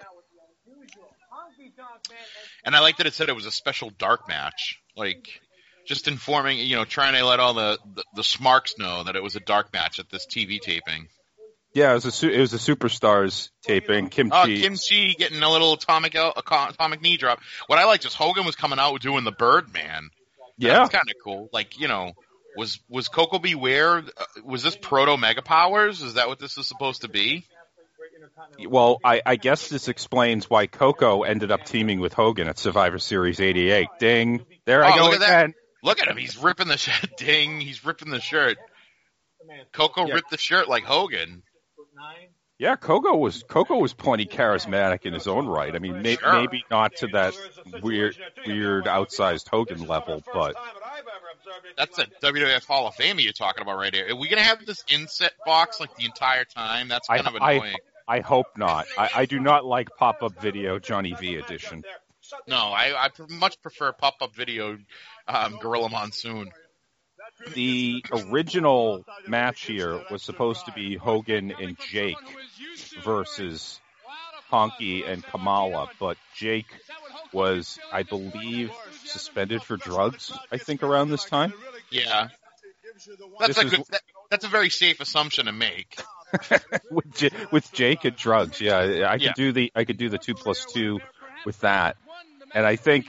And 2.65 2.75
I 2.75 2.81
like 2.81 2.97
that 2.97 3.07
it 3.07 3.15
said 3.15 3.29
it 3.29 3.37
was 3.37 3.47
a 3.47 3.51
special 3.53 3.91
dark 3.91 4.29
match. 4.29 4.81
Like 4.97 5.41
just 5.87 6.09
informing, 6.09 6.59
you 6.59 6.77
know, 6.77 6.85
trying 6.85 7.15
to 7.15 7.25
let 7.25 7.39
all 7.39 7.55
the, 7.55 7.79
the, 7.95 8.05
the 8.17 8.25
smarks 8.25 8.75
know 8.79 9.05
that 9.05 9.15
it 9.15 9.23
was 9.23 9.37
a 9.37 9.41
dark 9.41 9.73
match 9.73 9.99
at 9.99 10.11
this 10.11 10.27
TV 10.27 10.61
taping. 10.61 11.09
Yeah, 11.75 11.91
it 11.93 11.95
was 11.95 12.07
a 12.07 12.11
su- 12.13 12.31
it 12.31 12.41
was 12.41 12.55
a 12.55 12.57
Superstars 12.57 13.51
taping. 13.63 14.09
Kim 14.09 14.33
Oh, 14.33 14.45
Chi. 14.47 14.57
Kim 14.57 14.77
Chi 14.77 15.15
getting 15.19 15.43
a 15.43 15.51
little 15.51 15.75
atomic 15.75 16.15
uh, 16.17 16.33
co- 16.33 16.69
atomic 16.71 17.03
knee 17.03 17.19
drop. 17.19 17.39
What 17.67 17.79
I 17.79 17.85
liked 17.85 18.07
is 18.07 18.15
Hogan 18.15 18.47
was 18.47 18.57
coming 18.57 18.79
out 18.79 18.99
doing 19.03 19.25
the 19.25 19.33
Birdman. 19.33 20.09
yeah, 20.57 20.79
That's 20.79 20.91
kind 20.91 21.05
of 21.09 21.17
cool. 21.23 21.51
Like, 21.53 21.79
you 21.79 21.87
know, 21.87 22.13
was 22.57 22.81
was 22.89 23.09
Koko 23.09 23.39
B. 23.39 23.55
Ware? 23.55 23.99
Uh, 23.99 24.03
was 24.45 24.63
this 24.63 24.77
proto 24.77 25.17
Mega 25.17 25.43
Powers? 25.43 26.03
Is 26.03 26.15
that 26.15 26.29
what 26.29 26.39
this 26.39 26.57
is 26.59 26.67
supposed 26.67 27.03
to 27.03 27.09
be? 27.09 27.45
well, 28.69 28.99
I, 29.05 29.23
I 29.25 29.37
guess 29.37 29.69
this 29.69 29.89
explains 29.89 30.49
why 30.51 30.67
Koko 30.67 31.23
ended 31.23 31.51
up 31.51 31.65
teaming 31.65 32.01
with 32.01 32.13
Hogan 32.13 32.49
at 32.49 32.59
Survivor 32.59 32.99
Series 32.99 33.41
'88. 33.41 33.89
Ding! 33.99 34.45
There 34.65 34.85
I 34.85 34.93
Oh, 34.93 34.97
go 34.97 35.05
look 35.05 35.15
at 35.15 35.21
that. 35.21 35.39
again. 35.45 35.55
Look 35.83 36.01
at 36.01 36.09
him. 36.09 36.17
He's 36.17 36.37
ripping 36.39 36.69
the 36.69 36.77
shirt. 36.77 37.11
Ding. 37.19 37.61
He's 37.61 37.85
ripping 37.85 38.11
the 38.11 38.21
shirt. 38.21 38.57
Koko 39.73 40.07
Yeah. 40.07 40.15
ripped 40.15 40.31
the 40.31 40.39
shirt 40.39 40.69
like 40.69 40.85
Hogan. 40.85 41.43
Yeah, 42.59 42.77
Koko 42.77 43.15
was 43.17 43.43
Koko 43.47 43.77
was 43.77 43.93
plenty 43.93 44.25
charismatic 44.25 45.05
in 45.05 45.13
his 45.13 45.27
own 45.27 45.47
right. 45.47 45.75
I 45.75 45.79
mean, 45.79 46.01
may, 46.01 46.17
Sure. 46.17 46.33
maybe 46.41 46.65
not 46.71 46.97
to 46.97 47.09
that 47.09 47.35
weird, 47.83 48.17
weird, 48.47 48.87
outsized 48.87 49.49
Hogan 49.51 49.87
level, 49.87 50.23
but 50.33 50.55
That's 51.77 51.99
a 51.99 52.07
WWF 52.23 52.67
Hall 52.67 52.87
of 52.87 52.95
Fame 52.95 53.19
you're 53.19 53.33
talking 53.33 53.63
about 53.63 53.77
right 53.79 53.95
here. 53.95 54.09
Are 54.11 54.17
we 54.17 54.29
gonna 54.29 54.43
have 54.43 54.65
this 54.65 54.85
inset 54.89 55.33
box 55.45 55.81
like 55.81 55.95
the 55.97 56.05
entire 56.05 56.45
time? 56.45 56.89
That's 56.89 57.09
I, 57.09 57.19
kind 57.19 57.37
of 57.37 57.43
I, 57.43 57.53
annoying. 57.53 57.77
I 58.09 58.21
hope 58.21 58.47
not. 58.57 58.87
I, 58.97 59.11
I 59.15 59.27
do 59.27 59.41
not 59.41 59.65
like 59.65 59.89
pop-up 59.97 60.41
video 60.41 60.79
Johnny 60.79 61.15
V 61.19 61.37
edition. 61.37 61.83
no, 62.47 62.57
I, 62.57 63.07
I 63.07 63.11
much 63.29 63.61
prefer 63.63 63.93
pop-up 63.93 64.35
video 64.35 64.79
um, 65.27 65.59
Gorilla 65.61 65.89
Monsoon. 65.89 66.51
The 67.55 68.05
original 68.31 69.05
match 69.27 69.63
here 69.63 70.01
was 70.11 70.23
supposed 70.23 70.67
to 70.67 70.73
be 70.73 70.97
Hogan 70.97 71.53
and 71.61 71.77
Jake 71.91 72.17
versus 73.03 73.81
Honky 74.51 75.09
and 75.09 75.25
Kamala, 75.25 75.91
but 75.99 76.17
Jake 76.37 76.67
was, 77.37 77.79
I 77.93 78.03
believe, 78.03 78.71
suspended 79.05 79.63
for 79.63 79.77
drugs. 79.77 80.33
I 80.51 80.57
think 80.59 80.83
around 80.83 81.11
this 81.11 81.25
time. 81.25 81.53
Yeah, 81.91 82.29
that's 83.39 83.49
This 83.49 83.59
a 83.59 83.67
is- 83.67 83.71
good. 83.71 83.85
That, 83.91 84.01
that's 84.31 84.45
a 84.45 84.49
very 84.49 84.71
safe 84.71 85.01
assumption 85.01 85.47
to 85.47 85.53
make. 85.53 86.01
with 86.91 87.15
J- 87.15 87.31
with 87.53 87.71
Jake 87.73 88.05
and 88.05 88.17
drugs. 88.17 88.61
Yeah, 88.61 89.07
I 89.09 89.13
could 89.19 89.23
Yeah. 89.23 89.33
do 89.37 89.53
the 89.53 89.71
I 89.77 89.85
could 89.85 89.97
do 89.99 90.09
the 90.09 90.19
two 90.19 90.35
plus 90.35 90.65
two 90.65 90.99
with 91.45 91.61
that, 91.61 91.97
and 92.53 92.67
I 92.67 92.75
think 92.77 93.07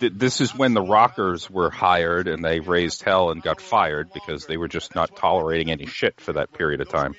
th- 0.00 0.12
this 0.16 0.40
is 0.40 0.54
when 0.54 0.72
the 0.72 0.80
Rockers 0.82 1.50
were 1.50 1.68
hired 1.70 2.26
and 2.26 2.42
they 2.42 2.60
raised 2.60 3.02
hell 3.02 3.30
and 3.30 3.42
got 3.42 3.60
fired 3.60 4.08
because 4.14 4.46
they 4.46 4.56
were 4.56 4.68
just 4.68 4.94
not 4.94 5.14
tolerating 5.16 5.70
any 5.70 5.84
shit 5.86 6.18
for 6.20 6.32
that 6.34 6.52
period 6.54 6.80
of 6.80 6.88
time. 6.88 7.14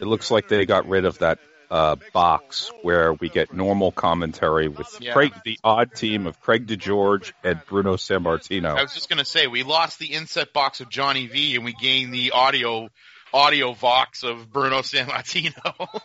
It 0.00 0.06
looks 0.06 0.30
like 0.30 0.48
they 0.48 0.66
got 0.66 0.86
rid 0.88 1.04
of 1.06 1.18
that 1.20 1.38
uh, 1.70 1.96
box 2.12 2.70
where 2.82 3.12
we 3.12 3.28
get 3.28 3.52
normal 3.52 3.92
commentary 3.92 4.68
with 4.68 4.88
Yeah. 5.00 5.12
Craig, 5.12 5.32
the 5.44 5.58
odd 5.62 5.94
team 5.94 6.26
of 6.26 6.40
Craig 6.40 6.66
DeGeorge 6.66 7.32
and 7.44 7.60
Bruno 7.66 7.96
Sammartino. 7.96 8.76
I 8.76 8.82
was 8.82 8.92
just 8.94 9.08
gonna 9.08 9.24
say 9.24 9.46
we 9.46 9.62
lost 9.62 9.98
the 9.98 10.12
inset 10.12 10.52
box 10.52 10.80
of 10.80 10.88
Johnny 10.88 11.26
V 11.26 11.54
and 11.56 11.64
we 11.64 11.72
gained 11.72 12.12
the 12.12 12.32
audio 12.32 12.88
audio 13.32 13.72
vox 13.72 14.24
of 14.24 14.52
Bruno 14.52 14.80
Sammartino. 14.80 16.00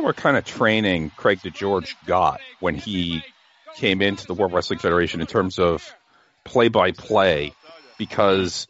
what 0.00 0.16
kind 0.16 0.36
of 0.36 0.44
training 0.44 1.10
Craig 1.16 1.40
DeGeorge 1.40 1.94
got 2.06 2.40
when 2.60 2.74
he 2.74 3.22
came 3.76 4.02
into 4.02 4.26
the 4.26 4.34
World 4.34 4.52
Wrestling 4.52 4.78
Federation 4.78 5.20
in 5.20 5.26
terms 5.26 5.58
of 5.58 5.94
play 6.44 6.68
by 6.68 6.92
play 6.92 7.54
because 7.98 8.68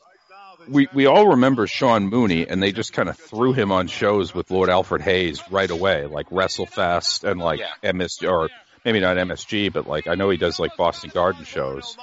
we 0.68 0.88
we 0.92 1.06
all 1.06 1.28
remember 1.28 1.66
Sean 1.66 2.08
Mooney, 2.08 2.46
and 2.48 2.62
they 2.62 2.72
just 2.72 2.92
kind 2.92 3.08
of 3.08 3.16
threw 3.16 3.52
him 3.52 3.72
on 3.72 3.86
shows 3.86 4.34
with 4.34 4.50
Lord 4.50 4.70
Alfred 4.70 5.02
Hayes 5.02 5.42
right 5.50 5.70
away, 5.70 6.06
like 6.06 6.28
WrestleFest 6.30 7.28
and 7.28 7.40
like 7.40 7.60
Yeah. 7.60 7.92
MS 7.92 8.22
or 8.22 8.48
maybe 8.84 9.00
not 9.00 9.16
MSG, 9.16 9.72
but 9.72 9.86
like 9.86 10.06
I 10.06 10.14
know 10.14 10.30
he 10.30 10.36
does 10.36 10.58
like 10.58 10.76
Boston 10.76 11.10
Garden 11.12 11.44
shows. 11.44 11.96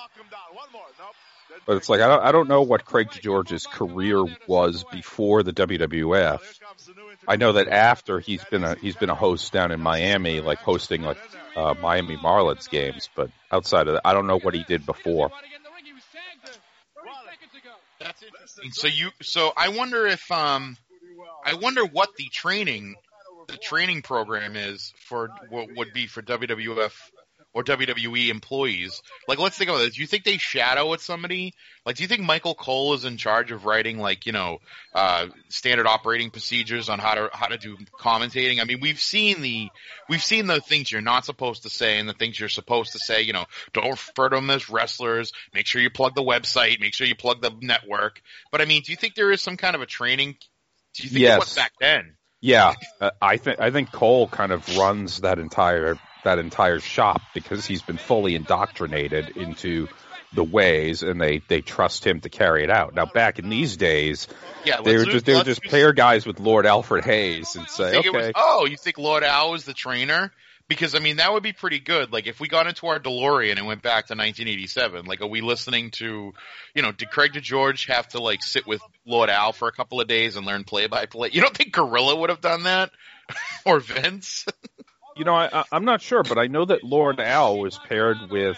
But 1.65 1.77
it's 1.77 1.89
like 1.89 2.01
I 2.01 2.07
don't 2.07 2.23
I 2.23 2.31
don't 2.31 2.47
know 2.47 2.61
what 2.63 2.85
Craig 2.85 3.09
George's 3.11 3.67
career 3.67 4.23
was 4.47 4.83
before 4.91 5.43
the 5.43 5.53
WWF. 5.53 6.39
I 7.27 7.35
know 7.35 7.53
that 7.53 7.67
after 7.67 8.19
he's 8.19 8.43
been 8.45 8.63
a 8.63 8.75
he's 8.75 8.95
been 8.95 9.09
a 9.11 9.15
host 9.15 9.53
down 9.53 9.71
in 9.71 9.79
Miami, 9.79 10.41
like 10.41 10.57
hosting 10.59 11.03
like 11.03 11.19
uh, 11.55 11.75
Miami 11.79 12.17
Marlins 12.17 12.69
games. 12.69 13.09
But 13.15 13.29
outside 13.51 13.87
of 13.87 13.93
that, 13.93 14.01
I 14.05 14.13
don't 14.13 14.25
know 14.27 14.39
what 14.39 14.55
he 14.55 14.63
did 14.63 14.85
before. 14.85 15.29
That's 17.99 18.23
interesting. 18.57 18.89
So 18.91 18.95
you, 18.95 19.09
so 19.21 19.51
I 19.55 19.69
wonder 19.69 20.07
if, 20.07 20.31
um, 20.31 20.77
I 21.45 21.55
wonder 21.55 21.85
what 21.85 22.15
the 22.17 22.25
training, 22.25 22.95
the 23.47 23.57
training 23.57 24.01
program 24.01 24.55
is 24.55 24.93
for 24.97 25.29
what 25.49 25.69
would 25.75 25.93
be 25.93 26.07
for 26.07 26.21
WWF 26.21 26.93
or 27.53 27.63
WWE 27.63 28.29
employees. 28.29 29.01
Like, 29.27 29.39
let's 29.39 29.57
think 29.57 29.69
about 29.69 29.79
this. 29.79 29.95
Do 29.95 30.01
you 30.01 30.07
think 30.07 30.23
they 30.23 30.37
shadow 30.37 30.89
with 30.89 31.01
somebody? 31.01 31.53
Like, 31.85 31.97
do 31.97 32.03
you 32.03 32.07
think 32.07 32.21
Michael 32.21 32.55
Cole 32.55 32.93
is 32.93 33.05
in 33.05 33.17
charge 33.17 33.51
of 33.51 33.65
writing, 33.65 33.97
like, 33.99 34.25
you 34.25 34.31
know, 34.31 34.59
uh, 34.95 35.27
standard 35.49 35.87
operating 35.87 36.29
procedures 36.29 36.87
on 36.89 36.99
how 36.99 37.15
to 37.15 37.29
how 37.33 37.47
to 37.47 37.57
do 37.57 37.77
commentating? 37.99 38.61
I 38.61 38.65
mean, 38.65 38.79
we've 38.81 38.99
seen 38.99 39.41
the 39.41 39.69
we've 40.07 40.23
seen 40.23 40.47
the 40.47 40.61
things 40.61 40.91
you're 40.91 41.01
not 41.01 41.25
supposed 41.25 41.63
to 41.63 41.69
say 41.69 41.97
and 41.99 42.07
the 42.07 42.13
things 42.13 42.39
you're 42.39 42.49
supposed 42.49 42.93
to 42.93 42.99
say. 42.99 43.23
You 43.23 43.33
know, 43.33 43.45
don't 43.73 43.89
refer 43.91 44.29
to 44.29 44.35
them 44.37 44.49
as 44.49 44.69
wrestlers. 44.69 45.31
Make 45.53 45.65
sure 45.65 45.81
you 45.81 45.89
plug 45.89 46.15
the 46.15 46.23
website. 46.23 46.79
Make 46.79 46.93
sure 46.93 47.07
you 47.07 47.15
plug 47.15 47.41
the 47.41 47.51
network. 47.61 48.21
But 48.51 48.61
I 48.61 48.65
mean, 48.65 48.83
do 48.85 48.91
you 48.91 48.95
think 48.95 49.15
there 49.15 49.31
is 49.31 49.41
some 49.41 49.57
kind 49.57 49.75
of 49.75 49.81
a 49.81 49.85
training? 49.85 50.37
Do 50.95 51.03
you 51.03 51.09
think 51.09 51.21
Yes. 51.21 51.35
it 51.37 51.39
was 51.39 51.55
back 51.55 51.71
then? 51.79 52.15
Yeah, 52.43 52.73
uh, 52.99 53.11
I 53.21 53.37
think 53.37 53.59
I 53.59 53.69
think 53.69 53.91
Cole 53.91 54.27
kind 54.27 54.51
of 54.51 54.77
runs 54.77 55.21
that 55.21 55.37
entire 55.37 55.99
that 56.23 56.39
entire 56.39 56.79
shop 56.79 57.21
because 57.33 57.65
he's 57.65 57.81
been 57.81 57.97
fully 57.97 58.35
indoctrinated 58.35 59.37
into 59.37 59.87
the 60.33 60.43
ways, 60.43 61.03
and 61.03 61.19
they 61.19 61.41
they 61.47 61.61
trust 61.61 62.05
him 62.05 62.21
to 62.21 62.29
carry 62.29 62.63
it 62.63 62.69
out. 62.69 62.95
Now, 62.95 63.05
back 63.05 63.39
in 63.39 63.49
these 63.49 63.77
days, 63.77 64.27
Yeah, 64.63 64.81
they 64.81 64.97
were 64.97 65.05
just 65.05 65.25
they 65.25 65.35
would 65.35 65.45
just 65.45 65.63
pair 65.63 65.93
guys 65.93 66.25
with 66.25 66.39
Lord 66.39 66.65
Alfred 66.65 67.03
Hayes 67.05 67.55
and 67.55 67.67
say, 67.67 67.97
it 67.97 68.13
was, 68.13 68.25
okay, 68.25 68.31
oh, 68.35 68.65
you 68.65 68.77
think 68.77 68.97
Lord 68.97 69.23
Al 69.23 69.51
was 69.51 69.65
the 69.65 69.73
trainer? 69.73 70.31
Because 70.69 70.95
I 70.95 70.99
mean, 70.99 71.17
that 71.17 71.33
would 71.33 71.43
be 71.43 71.51
pretty 71.51 71.79
good. 71.79 72.13
Like 72.13 72.27
if 72.27 72.39
we 72.39 72.47
got 72.47 72.65
into 72.65 72.87
our 72.87 72.97
DeLorean 72.97 73.57
and 73.57 73.67
went 73.67 73.81
back 73.81 74.07
to 74.07 74.13
1987, 74.13 75.05
like 75.05 75.19
are 75.19 75.27
we 75.27 75.41
listening 75.41 75.91
to, 75.91 76.33
you 76.73 76.81
know, 76.81 76.93
did 76.93 77.09
Craig 77.09 77.33
DeGeorge 77.33 77.89
have 77.89 78.07
to 78.09 78.21
like 78.21 78.41
sit 78.41 78.65
with 78.65 78.81
Lord 79.05 79.29
Al 79.29 79.51
for 79.51 79.67
a 79.67 79.73
couple 79.73 79.99
of 79.99 80.07
days 80.07 80.37
and 80.37 80.45
learn 80.45 80.63
play 80.63 80.87
by 80.87 81.07
play? 81.07 81.29
You 81.33 81.41
don't 81.41 81.55
think 81.55 81.73
Gorilla 81.73 82.15
would 82.15 82.29
have 82.29 82.39
done 82.39 82.63
that, 82.63 82.91
or 83.65 83.81
Vince? 83.81 84.45
you 85.15 85.25
know, 85.25 85.35
I, 85.35 85.63
I'm 85.71 85.85
not 85.85 86.01
sure, 86.01 86.23
but 86.23 86.37
I 86.37 86.47
know 86.47 86.65
that 86.65 86.83
Lord 86.83 87.19
Al 87.19 87.59
was 87.59 87.77
paired 87.77 88.17
with 88.29 88.57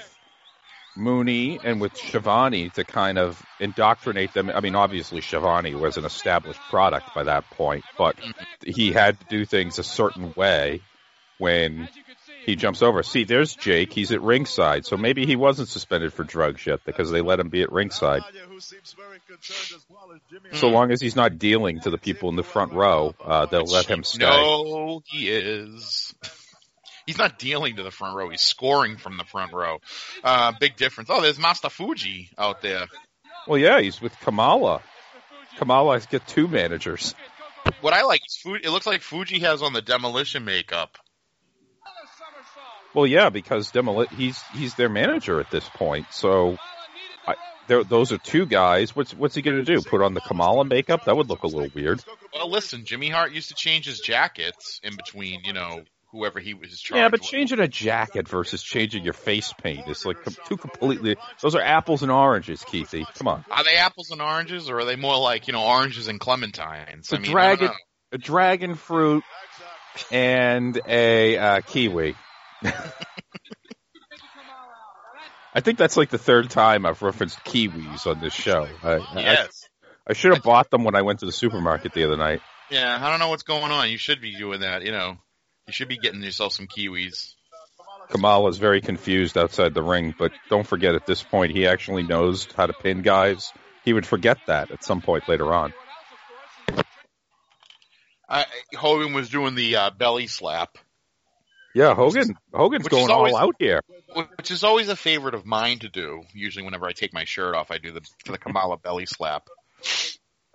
Mooney 0.95 1.59
and 1.63 1.81
with 1.81 1.95
Schiavone 1.97 2.69
to 2.71 2.83
kind 2.83 3.17
of 3.17 3.41
indoctrinate 3.59 4.33
them. 4.33 4.51
I 4.53 4.61
mean, 4.61 4.75
obviously 4.75 5.21
Schiavone 5.21 5.73
was 5.75 5.97
an 5.97 6.05
established 6.05 6.59
product 6.69 7.13
by 7.15 7.23
that 7.23 7.49
point, 7.51 7.83
but 7.97 8.15
he 8.63 8.91
had 8.91 9.19
to 9.19 9.25
do 9.29 9.45
things 9.45 9.79
a 9.79 9.83
certain 9.83 10.33
way 10.35 10.81
when 11.39 11.89
he 12.45 12.55
jumps 12.55 12.81
over. 12.81 13.03
See, 13.03 13.23
there's 13.23 13.55
Jake. 13.55 13.91
He's 13.91 14.11
at 14.11 14.21
ringside, 14.21 14.85
so 14.85 14.97
maybe 14.97 15.25
he 15.25 15.35
wasn't 15.35 15.69
suspended 15.69 16.13
for 16.13 16.23
drugs 16.23 16.65
yet 16.65 16.81
because 16.85 17.09
they 17.09 17.21
let 17.21 17.39
him 17.39 17.49
be 17.49 17.63
at 17.63 17.71
ringside. 17.71 18.21
So 20.51 20.67
long 20.69 20.91
as 20.91 21.01
he's 21.01 21.15
not 21.15 21.39
dealing 21.39 21.79
to 21.81 21.89
the 21.89 21.97
people 21.97 22.29
in 22.29 22.35
the 22.35 22.43
front 22.43 22.73
row, 22.73 23.15
uh, 23.23 23.45
they'll 23.47 23.65
let 23.65 23.85
him 23.85 24.03
stay. 24.03 24.25
No, 24.25 25.01
he 25.05 25.29
is. 25.29 26.13
He's 27.05 27.17
not 27.17 27.37
dealing 27.37 27.75
to 27.77 27.83
the 27.83 27.91
front 27.91 28.15
row. 28.15 28.29
He's 28.29 28.41
scoring 28.41 28.97
from 28.97 29.17
the 29.17 29.25
front 29.25 29.53
row. 29.53 29.79
Uh, 30.23 30.53
big 30.59 30.75
difference. 30.77 31.09
Oh, 31.11 31.21
there's 31.21 31.39
Master 31.39 31.69
Fuji 31.69 32.29
out 32.37 32.61
there. 32.61 32.87
Well, 33.47 33.57
yeah, 33.57 33.81
he's 33.81 34.01
with 34.01 34.17
Kamala. 34.21 34.81
Kamala 35.57 35.95
has 35.95 36.05
got 36.05 36.25
two 36.27 36.47
managers. 36.47 37.13
What 37.81 37.93
I 37.93 38.03
like 38.03 38.21
is 38.25 38.37
Fu- 38.41 38.55
it 38.55 38.69
looks 38.69 38.87
like 38.87 39.01
Fuji 39.01 39.39
has 39.39 39.61
on 39.61 39.73
the 39.73 39.81
demolition 39.81 40.45
makeup. 40.45 40.97
Well, 42.93 43.07
yeah, 43.07 43.29
because 43.29 43.71
Demoli- 43.71 44.09
he's 44.09 44.39
he's 44.53 44.75
their 44.75 44.89
manager 44.89 45.39
at 45.39 45.49
this 45.49 45.67
point. 45.67 46.05
So, 46.11 46.57
I, 47.25 47.35
those 47.67 48.11
are 48.11 48.19
two 48.19 48.45
guys. 48.45 48.95
What's 48.95 49.13
what's 49.13 49.33
he 49.33 49.41
going 49.41 49.57
to 49.57 49.63
do? 49.63 49.81
Put 49.81 50.01
on 50.01 50.13
the 50.13 50.21
Kamala 50.21 50.63
makeup? 50.63 51.05
That 51.05 51.17
would 51.17 51.27
look 51.27 51.43
a 51.43 51.47
little 51.47 51.71
weird. 51.73 52.03
Well, 52.33 52.49
listen, 52.49 52.85
Jimmy 52.85 53.09
Hart 53.09 53.31
used 53.31 53.49
to 53.49 53.55
change 53.55 53.85
his 53.85 53.99
jackets 53.99 54.79
in 54.83 54.95
between, 54.95 55.41
you 55.43 55.53
know, 55.53 55.81
whoever 56.13 56.39
he 56.39 56.53
was 56.53 56.79
charged 56.79 56.97
Yeah, 57.01 57.09
but 57.09 57.19
with. 57.19 57.29
changing 57.29 57.59
a 57.59 57.67
jacket 57.67 58.29
versus 58.29 58.63
changing 58.63 59.03
your 59.03 59.11
face 59.13 59.51
paint 59.61 59.87
is 59.89 60.05
like 60.05 60.17
two 60.47 60.55
completely. 60.55 61.17
Those 61.41 61.55
are 61.55 61.61
apples 61.61 62.03
and 62.03 62.11
oranges, 62.11 62.61
Keithy. 62.61 63.05
Come 63.15 63.27
on, 63.27 63.43
Are 63.51 63.63
they 63.65 63.75
apples 63.75 64.11
and 64.11 64.21
oranges, 64.21 64.69
or 64.69 64.79
are 64.79 64.85
they 64.85 64.95
more 64.95 65.17
like 65.17 65.47
you 65.47 65.53
know 65.53 65.63
oranges 65.65 66.07
and 66.07 66.19
clementines? 66.19 67.11
a 67.11 67.15
I 67.15 67.19
mean, 67.19 67.29
I 67.29 67.31
dragon, 67.31 67.69
a 68.13 68.17
dragon 68.17 68.75
fruit, 68.75 69.23
and 70.11 70.79
a 70.87 71.37
uh, 71.37 71.61
kiwi. 71.61 72.15
I 75.55 75.59
think 75.61 75.77
that's 75.77 75.97
like 75.97 76.09
the 76.09 76.17
third 76.17 76.49
time 76.49 76.85
I've 76.85 77.01
referenced 77.01 77.43
kiwis 77.43 78.07
on 78.07 78.19
this 78.19 78.33
show. 78.33 78.67
I, 78.83 78.93
I- 78.93 79.21
Yes. 79.21 79.49
I 80.05 80.11
should 80.13 80.33
have 80.33 80.43
bought 80.43 80.69
them 80.69 80.83
when 80.83 80.95
I 80.95 81.01
went 81.03 81.19
to 81.19 81.25
the 81.25 81.31
supermarket 81.31 81.93
the 81.93 82.03
other 82.03 82.17
night. 82.17 82.41
Yeah, 82.69 82.97
I 83.01 83.09
don't 83.09 83.19
know 83.19 83.29
what's 83.29 83.43
going 83.43 83.71
on. 83.71 83.89
You 83.89 83.97
should 83.97 84.19
be 84.19 84.35
doing 84.35 84.59
that. 84.59 84.83
You 84.83 84.91
know, 84.91 85.17
you 85.67 85.73
should 85.73 85.87
be 85.87 85.97
getting 85.97 86.21
yourself 86.21 86.53
some 86.53 86.67
kiwis. 86.67 87.33
Kamala's 88.09 88.57
very 88.57 88.81
confused 88.81 89.37
outside 89.37 89.73
the 89.73 89.81
ring, 89.83 90.13
but 90.17 90.31
don't 90.49 90.67
forget 90.67 90.93
at 90.95 91.05
this 91.05 91.23
point 91.23 91.51
he 91.51 91.67
actually 91.67 92.03
knows 92.03 92.47
how 92.55 92.65
to 92.65 92.73
pin 92.73 93.01
guys. 93.01 93.51
He 93.85 93.93
would 93.93 94.05
forget 94.05 94.37
that 94.47 94.71
at 94.71 94.83
some 94.83 95.01
point 95.01 95.27
later 95.29 95.53
on. 95.53 95.73
I, 98.27 98.45
Hogan 98.75 99.13
was 99.13 99.29
doing 99.29 99.55
the 99.55 99.75
uh, 99.75 99.89
belly 99.91 100.27
slap, 100.27 100.77
Yeah, 101.75 101.93
Hogan. 101.93 102.35
Hogan's 102.53 102.87
going 102.87 103.11
always- 103.11 103.33
all 103.33 103.39
out 103.41 103.55
here. 103.59 103.81
which 104.37 104.51
is 104.51 104.63
always 104.63 104.89
a 104.89 104.95
favorite 104.95 105.35
of 105.35 105.45
mine 105.45 105.79
to 105.79 105.89
do. 105.89 106.23
Usually, 106.33 106.63
whenever 106.65 106.87
I 106.87 106.93
take 106.93 107.13
my 107.13 107.25
shirt 107.25 107.55
off, 107.55 107.71
I 107.71 107.77
do 107.77 107.91
the 107.91 108.01
the 108.25 108.37
Kamala 108.37 108.77
belly 108.77 109.05
slap, 109.05 109.47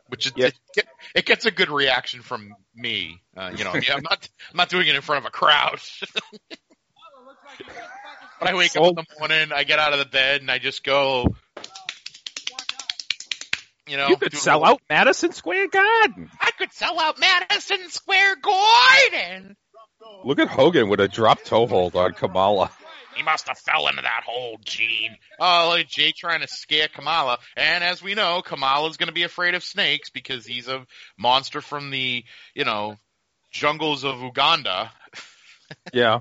which 0.08 0.26
is, 0.26 0.32
Yeah. 0.36 0.50
it, 0.76 0.86
it 1.14 1.26
gets 1.26 1.46
a 1.46 1.50
good 1.50 1.70
reaction 1.70 2.22
from 2.22 2.54
me. 2.74 3.20
Uh, 3.36 3.52
you 3.56 3.64
know, 3.64 3.70
I 3.70 3.74
mean, 3.74 3.84
I'm 3.90 4.02
not 4.02 4.28
I'm 4.50 4.56
not 4.56 4.68
doing 4.68 4.88
it 4.88 4.94
in 4.94 5.00
front 5.00 5.24
of 5.24 5.28
a 5.28 5.30
crowd. 5.30 5.78
but 8.40 8.48
I 8.48 8.54
wake 8.54 8.76
up 8.76 8.84
in 8.84 8.94
the 8.94 9.04
morning, 9.18 9.52
I 9.54 9.64
get 9.64 9.78
out 9.78 9.92
of 9.92 9.98
the 9.98 10.04
bed, 10.06 10.40
and 10.40 10.50
I 10.50 10.58
just 10.58 10.84
go. 10.84 11.34
You 13.86 13.96
know, 13.96 14.08
You 14.08 14.18
could 14.18 14.34
sell 14.34 14.66
out 14.66 14.82
Madison 14.90 15.32
Square 15.32 15.68
Garden. 15.68 16.28
I 16.38 16.50
could 16.58 16.72
sell 16.74 17.00
out 17.00 17.18
Madison 17.18 17.88
Square 17.88 18.36
Garden. 18.42 19.56
Look 20.24 20.38
at 20.38 20.48
Hogan 20.48 20.90
with 20.90 21.00
a 21.00 21.08
drop 21.08 21.42
toe 21.44 21.66
hold 21.66 21.96
on 21.96 22.12
Kamala. 22.12 22.70
He 23.18 23.24
must 23.24 23.48
have 23.48 23.58
fell 23.58 23.88
into 23.88 24.02
that 24.02 24.22
hole, 24.24 24.60
Gene. 24.64 25.16
Oh, 25.40 25.74
look, 25.76 25.88
Jay 25.88 26.12
trying 26.12 26.40
to 26.42 26.46
scare 26.46 26.86
Kamala. 26.86 27.38
And 27.56 27.82
as 27.82 28.00
we 28.00 28.14
know, 28.14 28.42
Kamala's 28.42 28.96
going 28.96 29.08
to 29.08 29.12
be 29.12 29.24
afraid 29.24 29.56
of 29.56 29.64
snakes 29.64 30.08
because 30.08 30.46
he's 30.46 30.68
a 30.68 30.86
monster 31.18 31.60
from 31.60 31.90
the, 31.90 32.22
you 32.54 32.64
know, 32.64 32.96
jungles 33.50 34.04
of 34.04 34.20
Uganda. 34.20 34.92
Yeah. 35.92 36.20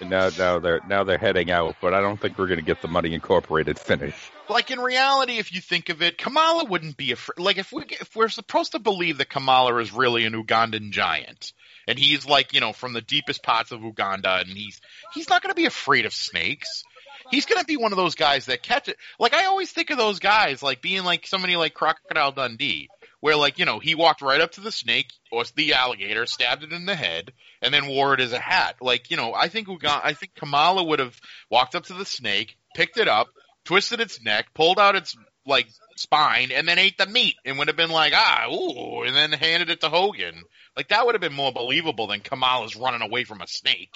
Now, 0.00 0.30
now 0.30 0.58
they're 0.58 0.80
now 0.88 1.04
they're 1.04 1.18
heading 1.18 1.50
out, 1.50 1.76
but 1.80 1.94
I 1.94 2.00
don't 2.00 2.20
think 2.20 2.38
we're 2.38 2.46
going 2.46 2.58
to 2.58 2.64
get 2.64 2.82
the 2.82 2.88
Money 2.88 3.14
Incorporated 3.14 3.78
finish. 3.78 4.14
Like 4.48 4.70
in 4.70 4.80
reality, 4.80 5.38
if 5.38 5.52
you 5.52 5.60
think 5.60 5.88
of 5.88 6.02
it, 6.02 6.18
Kamala 6.18 6.64
wouldn't 6.64 6.96
be 6.96 7.12
afraid. 7.12 7.38
Like 7.38 7.58
if 7.58 7.72
we 7.72 7.84
if 7.88 8.14
we're 8.14 8.28
supposed 8.28 8.72
to 8.72 8.78
believe 8.78 9.18
that 9.18 9.30
Kamala 9.30 9.76
is 9.78 9.92
really 9.92 10.24
an 10.24 10.34
Ugandan 10.34 10.90
giant, 10.90 11.52
and 11.86 11.98
he's 11.98 12.26
like 12.26 12.52
you 12.52 12.60
know 12.60 12.72
from 12.72 12.92
the 12.92 13.00
deepest 13.00 13.42
parts 13.42 13.72
of 13.72 13.82
Uganda, 13.82 14.36
and 14.40 14.48
he's 14.48 14.80
he's 15.14 15.28
not 15.28 15.42
going 15.42 15.50
to 15.50 15.60
be 15.60 15.66
afraid 15.66 16.06
of 16.06 16.12
snakes. 16.12 16.84
He's 17.30 17.46
going 17.46 17.60
to 17.60 17.66
be 17.66 17.78
one 17.78 17.92
of 17.92 17.96
those 17.96 18.16
guys 18.16 18.46
that 18.46 18.62
catch 18.62 18.88
it. 18.88 18.98
Like 19.18 19.34
I 19.34 19.46
always 19.46 19.70
think 19.70 19.90
of 19.90 19.96
those 19.98 20.18
guys 20.18 20.62
like 20.62 20.82
being 20.82 21.04
like 21.04 21.26
somebody 21.26 21.56
like 21.56 21.72
Crocodile 21.74 22.32
Dundee, 22.32 22.90
where 23.24 23.36
like 23.36 23.58
you 23.58 23.64
know 23.64 23.78
he 23.78 23.94
walked 23.94 24.20
right 24.20 24.42
up 24.42 24.52
to 24.52 24.60
the 24.60 24.70
snake 24.70 25.10
or 25.32 25.44
the 25.56 25.72
alligator, 25.72 26.26
stabbed 26.26 26.62
it 26.62 26.74
in 26.74 26.84
the 26.84 26.94
head, 26.94 27.32
and 27.62 27.72
then 27.72 27.86
wore 27.86 28.12
it 28.12 28.20
as 28.20 28.34
a 28.34 28.38
hat. 28.38 28.76
Like 28.82 29.10
you 29.10 29.16
know, 29.16 29.32
I 29.32 29.48
think 29.48 29.66
Uganda, 29.66 29.98
I 30.04 30.12
think 30.12 30.34
Kamala 30.34 30.84
would 30.84 30.98
have 30.98 31.18
walked 31.50 31.74
up 31.74 31.84
to 31.84 31.94
the 31.94 32.04
snake, 32.04 32.54
picked 32.76 32.98
it 32.98 33.08
up, 33.08 33.28
twisted 33.64 34.00
its 34.00 34.22
neck, 34.22 34.48
pulled 34.52 34.78
out 34.78 34.94
its 34.94 35.16
like 35.46 35.68
spine, 35.96 36.50
and 36.52 36.68
then 36.68 36.78
ate 36.78 36.98
the 36.98 37.06
meat, 37.06 37.36
and 37.46 37.56
would 37.56 37.68
have 37.68 37.78
been 37.78 37.88
like 37.88 38.12
ah 38.14 38.46
ooh, 38.52 39.04
and 39.04 39.16
then 39.16 39.32
handed 39.32 39.70
it 39.70 39.80
to 39.80 39.88
Hogan. 39.88 40.42
Like 40.76 40.88
that 40.88 41.06
would 41.06 41.14
have 41.14 41.22
been 41.22 41.32
more 41.32 41.50
believable 41.50 42.08
than 42.08 42.20
Kamala's 42.20 42.76
running 42.76 43.00
away 43.00 43.24
from 43.24 43.40
a 43.40 43.46
snake. 43.46 43.94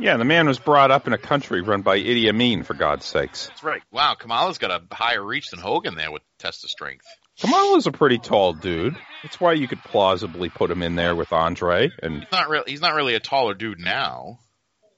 Yeah, 0.00 0.16
the 0.16 0.24
man 0.24 0.48
was 0.48 0.58
brought 0.58 0.90
up 0.90 1.06
in 1.06 1.12
a 1.12 1.18
country 1.18 1.60
run 1.60 1.82
by 1.82 2.00
Idi 2.00 2.28
Amin, 2.28 2.64
for 2.64 2.74
God's 2.74 3.06
sakes. 3.06 3.46
That's 3.46 3.62
right. 3.62 3.82
Wow, 3.92 4.16
Kamala's 4.18 4.58
got 4.58 4.72
a 4.72 4.82
higher 4.92 5.24
reach 5.24 5.50
than 5.50 5.60
Hogan 5.60 5.94
there 5.94 6.10
with 6.10 6.22
test 6.40 6.64
of 6.64 6.70
strength. 6.70 7.06
Kamala's 7.40 7.86
a 7.86 7.92
pretty 7.92 8.18
tall 8.18 8.52
dude. 8.52 8.96
That's 9.22 9.40
why 9.40 9.54
you 9.54 9.68
could 9.68 9.82
plausibly 9.82 10.48
put 10.48 10.70
him 10.70 10.82
in 10.82 10.94
there 10.94 11.14
with 11.14 11.32
Andre. 11.32 11.90
And 12.02 12.20
He's 12.20 12.32
not 12.32 12.48
really. 12.48 12.70
He's 12.70 12.80
not 12.80 12.94
really 12.94 13.14
a 13.14 13.20
taller 13.20 13.54
dude 13.54 13.78
now. 13.78 14.38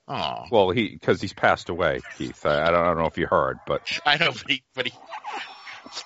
Oh, 0.08 0.44
well, 0.50 0.70
he 0.70 0.90
because 0.90 1.20
he's 1.20 1.32
passed 1.32 1.68
away, 1.68 2.00
Keith. 2.18 2.44
I, 2.44 2.62
I, 2.62 2.70
don't, 2.70 2.80
I 2.80 2.84
don't 2.86 2.98
know 2.98 3.06
if 3.06 3.18
you 3.18 3.26
heard, 3.26 3.58
but 3.66 3.82
I 4.06 4.16
know, 4.16 4.32
but 4.32 4.50
he, 4.50 4.62
but 4.74 4.86
he. 4.86 4.92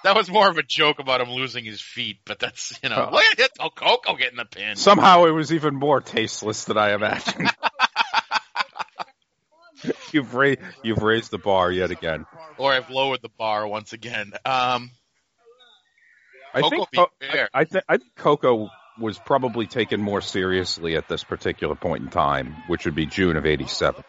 That 0.03 0.17
was 0.17 0.29
more 0.29 0.49
of 0.49 0.59
a 0.59 0.63
joke 0.63 0.99
about 0.99 1.21
him 1.21 1.31
losing 1.31 1.65
his 1.65 1.81
feet, 1.81 2.19
but 2.25 2.39
that's 2.39 2.79
you 2.83 2.89
know. 2.89 3.09
Look 3.13 3.41
at 3.41 3.51
oh, 3.61 3.71
Koko 3.71 4.17
getting 4.17 4.37
the 4.37 4.45
pin. 4.45 4.77
somehow 4.77 5.25
it 5.25 5.31
was 5.31 5.53
even 5.53 5.75
more 5.75 6.01
tasteless 6.01 6.65
than 6.65 6.77
I 6.77 6.93
imagined. 6.93 7.51
you've 10.13 10.35
raised 10.35 10.61
you've 10.83 11.03
raised 11.03 11.31
the 11.31 11.39
bar 11.39 11.71
yet 11.71 11.91
again. 11.91 12.27
or 12.59 12.73
I've 12.73 12.91
lowered 12.91 13.23
the 13.23 13.31
bar 13.31 13.67
once 13.67 13.93
again. 13.93 14.33
Um, 14.45 14.91
I 16.57 16.61
Koko 16.63 16.85
think 16.87 16.95
Co- 16.97 17.11
I, 17.23 17.49
I, 17.55 17.65
th- 17.65 17.85
I 17.89 17.97
think 17.99 18.15
Koko 18.17 18.69
was 18.99 19.19
probably 19.19 19.67
taken 19.67 20.01
more 20.01 20.21
seriously 20.21 20.97
at 20.97 21.09
this 21.09 21.23
particular 21.23 21.75
point 21.75 22.03
in 22.05 22.11
time, 22.11 22.57
which 22.69 22.85
would 22.87 22.95
be 22.95 23.07
June 23.07 23.37
of 23.37 23.45
'87. 23.47 24.03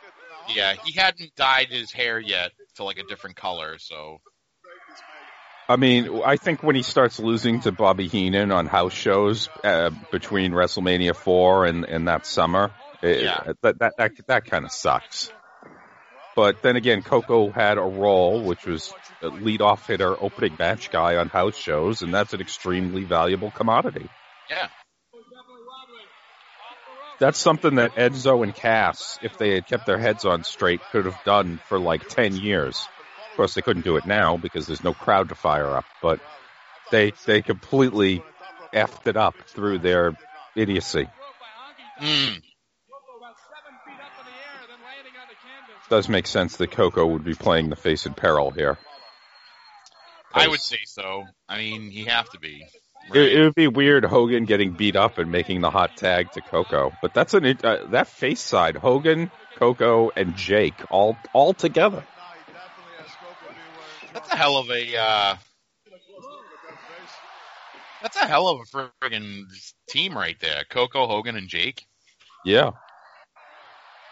yeah, 0.56 0.74
he 0.86 0.94
hadn't 0.94 1.36
dyed 1.36 1.68
his 1.68 1.92
hair 1.92 2.20
yet 2.20 2.52
to 2.76 2.84
like 2.84 2.98
a 2.98 3.04
different 3.04 3.36
color, 3.36 3.78
so 3.80 4.20
I 5.70 5.76
mean, 5.76 6.22
I 6.26 6.38
think 6.38 6.64
when 6.64 6.76
he 6.78 6.82
starts 6.84 7.20
losing 7.20 7.60
to 7.62 7.74
Bobby 7.74 8.08
Heenan 8.08 8.54
on 8.54 8.68
house 8.68 8.94
shows 8.94 9.50
uh, 9.66 9.90
between 10.12 10.54
WrestleMania 10.54 11.14
four 11.16 11.66
and, 11.66 11.84
and 11.84 12.08
that 12.08 12.26
summer, 12.26 12.72
it, 13.02 13.24
Yeah. 13.24 13.52
that 13.62 13.80
that 13.80 13.94
that, 13.98 14.12
that 14.28 14.46
kind 14.46 14.64
of 14.64 14.72
sucks. 14.72 15.30
But 16.38 16.62
then 16.62 16.76
again, 16.76 17.02
Koko 17.02 17.50
had 17.50 17.80
a 17.80 17.82
role, 17.82 18.44
which 18.44 18.68
was 18.68 18.94
a 19.24 19.30
leadoff 19.32 19.88
hitter, 19.88 20.16
opening 20.24 20.56
match 20.60 20.92
guy 20.92 21.16
on 21.16 21.30
house 21.30 21.58
shows, 21.58 22.04
and 22.04 22.14
that's 22.14 22.32
an 22.32 22.42
extremely 22.42 23.06
valuable 23.06 23.50
commodity. 23.50 24.08
yeah. 24.48 24.68
That's 27.20 27.40
something 27.40 27.78
that 27.78 27.96
Enzo 27.96 28.44
and 28.44 28.54
Cass, 28.54 29.18
if 29.24 29.40
they 29.40 29.56
had 29.56 29.66
kept 29.66 29.88
their 29.88 29.98
heads 29.98 30.26
on 30.26 30.44
straight, 30.44 30.80
could 30.92 31.06
have 31.06 31.18
done 31.26 31.60
for 31.68 31.80
like 31.80 32.08
10 32.08 32.36
years. 32.36 32.88
Of 33.32 33.38
course, 33.38 33.56
they 33.56 33.64
couldn't 33.64 33.84
do 33.86 33.98
it 33.98 34.06
now 34.06 34.38
because 34.38 34.68
there's 34.68 34.84
no 34.84 34.94
crowd 34.94 35.30
to 35.30 35.36
fire 35.36 35.76
up, 35.76 35.86
but 36.04 36.20
they, 36.92 37.14
they 37.26 37.42
completely 37.42 38.24
effed 38.72 39.08
it 39.08 39.18
up 39.18 39.34
through 39.48 39.80
their 39.80 40.16
idiocy. 40.56 41.08
Mm. 42.00 42.44
Does 45.90 46.10
make 46.10 46.28
sense 46.28 46.58
that 46.58 46.72
Koko 46.72 47.06
would 47.08 47.24
be 47.24 47.34
playing 47.34 47.70
the 47.70 47.76
face 47.76 48.06
in 48.06 48.14
peril 48.14 48.52
here. 48.52 48.78
I 50.34 50.48
would 50.48 50.60
say 50.60 50.80
so. 50.86 51.24
I 51.48 51.58
mean, 51.58 51.90
he 51.90 52.06
have 52.06 52.30
to 52.32 52.40
be. 52.40 52.66
It, 53.14 53.34
it 53.34 53.42
would 53.42 53.56
be 53.56 53.68
weird 53.68 54.04
Hogan 54.04 54.46
getting 54.46 54.74
beat 54.74 54.96
up 54.96 55.18
and 55.18 55.32
making 55.32 55.62
the 55.62 55.70
hot 55.70 55.96
tag 55.96 56.32
to 56.34 56.42
Koko, 56.42 56.92
but 57.02 57.14
that's 57.14 57.34
an 57.34 57.46
uh, 57.64 57.86
that 57.92 58.08
face 58.08 58.42
side 58.42 58.76
Hogan, 58.76 59.32
Koko, 59.56 60.12
and 60.16 60.36
Jake 60.36 60.76
all 60.90 61.18
all 61.34 61.54
together. 61.54 62.04
That's 64.14 64.30
a 64.32 64.36
hell 64.36 64.58
of 64.58 64.70
a. 64.70 64.98
Uh, 64.98 65.36
that's 68.02 68.18
a 68.18 68.26
hell 68.28 68.50
of 68.50 68.60
a 68.60 68.88
friggin' 69.04 69.44
team 69.90 70.18
right 70.18 70.40
there. 70.42 70.64
Koko, 70.70 71.08
Hogan, 71.08 71.36
and 71.36 71.48
Jake. 71.48 71.86
Yeah, 72.44 72.72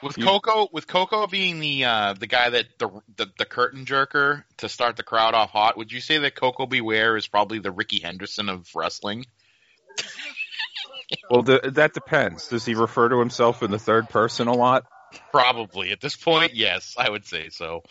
With 0.04 0.18
You- 0.18 0.26
Koko, 0.26 0.68
with 0.72 0.88
Koko 0.88 1.26
being 1.28 1.60
the 1.60 1.86
uh, 1.86 2.14
the 2.14 2.28
guy 2.28 2.50
that 2.50 2.66
the, 2.80 2.90
the 3.16 3.28
the 3.38 3.46
curtain 3.46 3.86
jerker 3.86 4.44
to 4.58 4.70
start 4.70 4.98
the 4.98 5.04
crowd 5.04 5.34
off 5.34 5.52
hot, 5.52 5.78
would 5.78 5.92
you 5.92 6.02
say 6.02 6.20
that 6.20 6.36
Koko 6.36 6.66
B. 6.66 6.82
Ware 6.82 7.18
is 7.18 7.28
probably 7.28 7.60
the 7.60 7.72
Rickey 7.72 8.00
Henderson 8.00 8.50
of 8.50 8.68
wrestling? 8.76 9.26
well, 11.30 11.44
th- 11.44 11.62
that 11.74 11.94
depends. 11.94 12.48
Does 12.48 12.66
he 12.66 12.76
refer 12.76 13.10
to 13.10 13.20
himself 13.20 13.64
in 13.64 13.72
the 13.72 13.80
third 13.80 14.10
person 14.10 14.48
a 14.48 14.54
lot? 14.54 14.84
Probably 15.32 15.92
at 15.92 16.02
this 16.02 16.16
point, 16.16 16.54
yes, 16.54 16.96
I 16.98 17.10
would 17.10 17.26
say 17.26 17.50
so. 17.50 17.84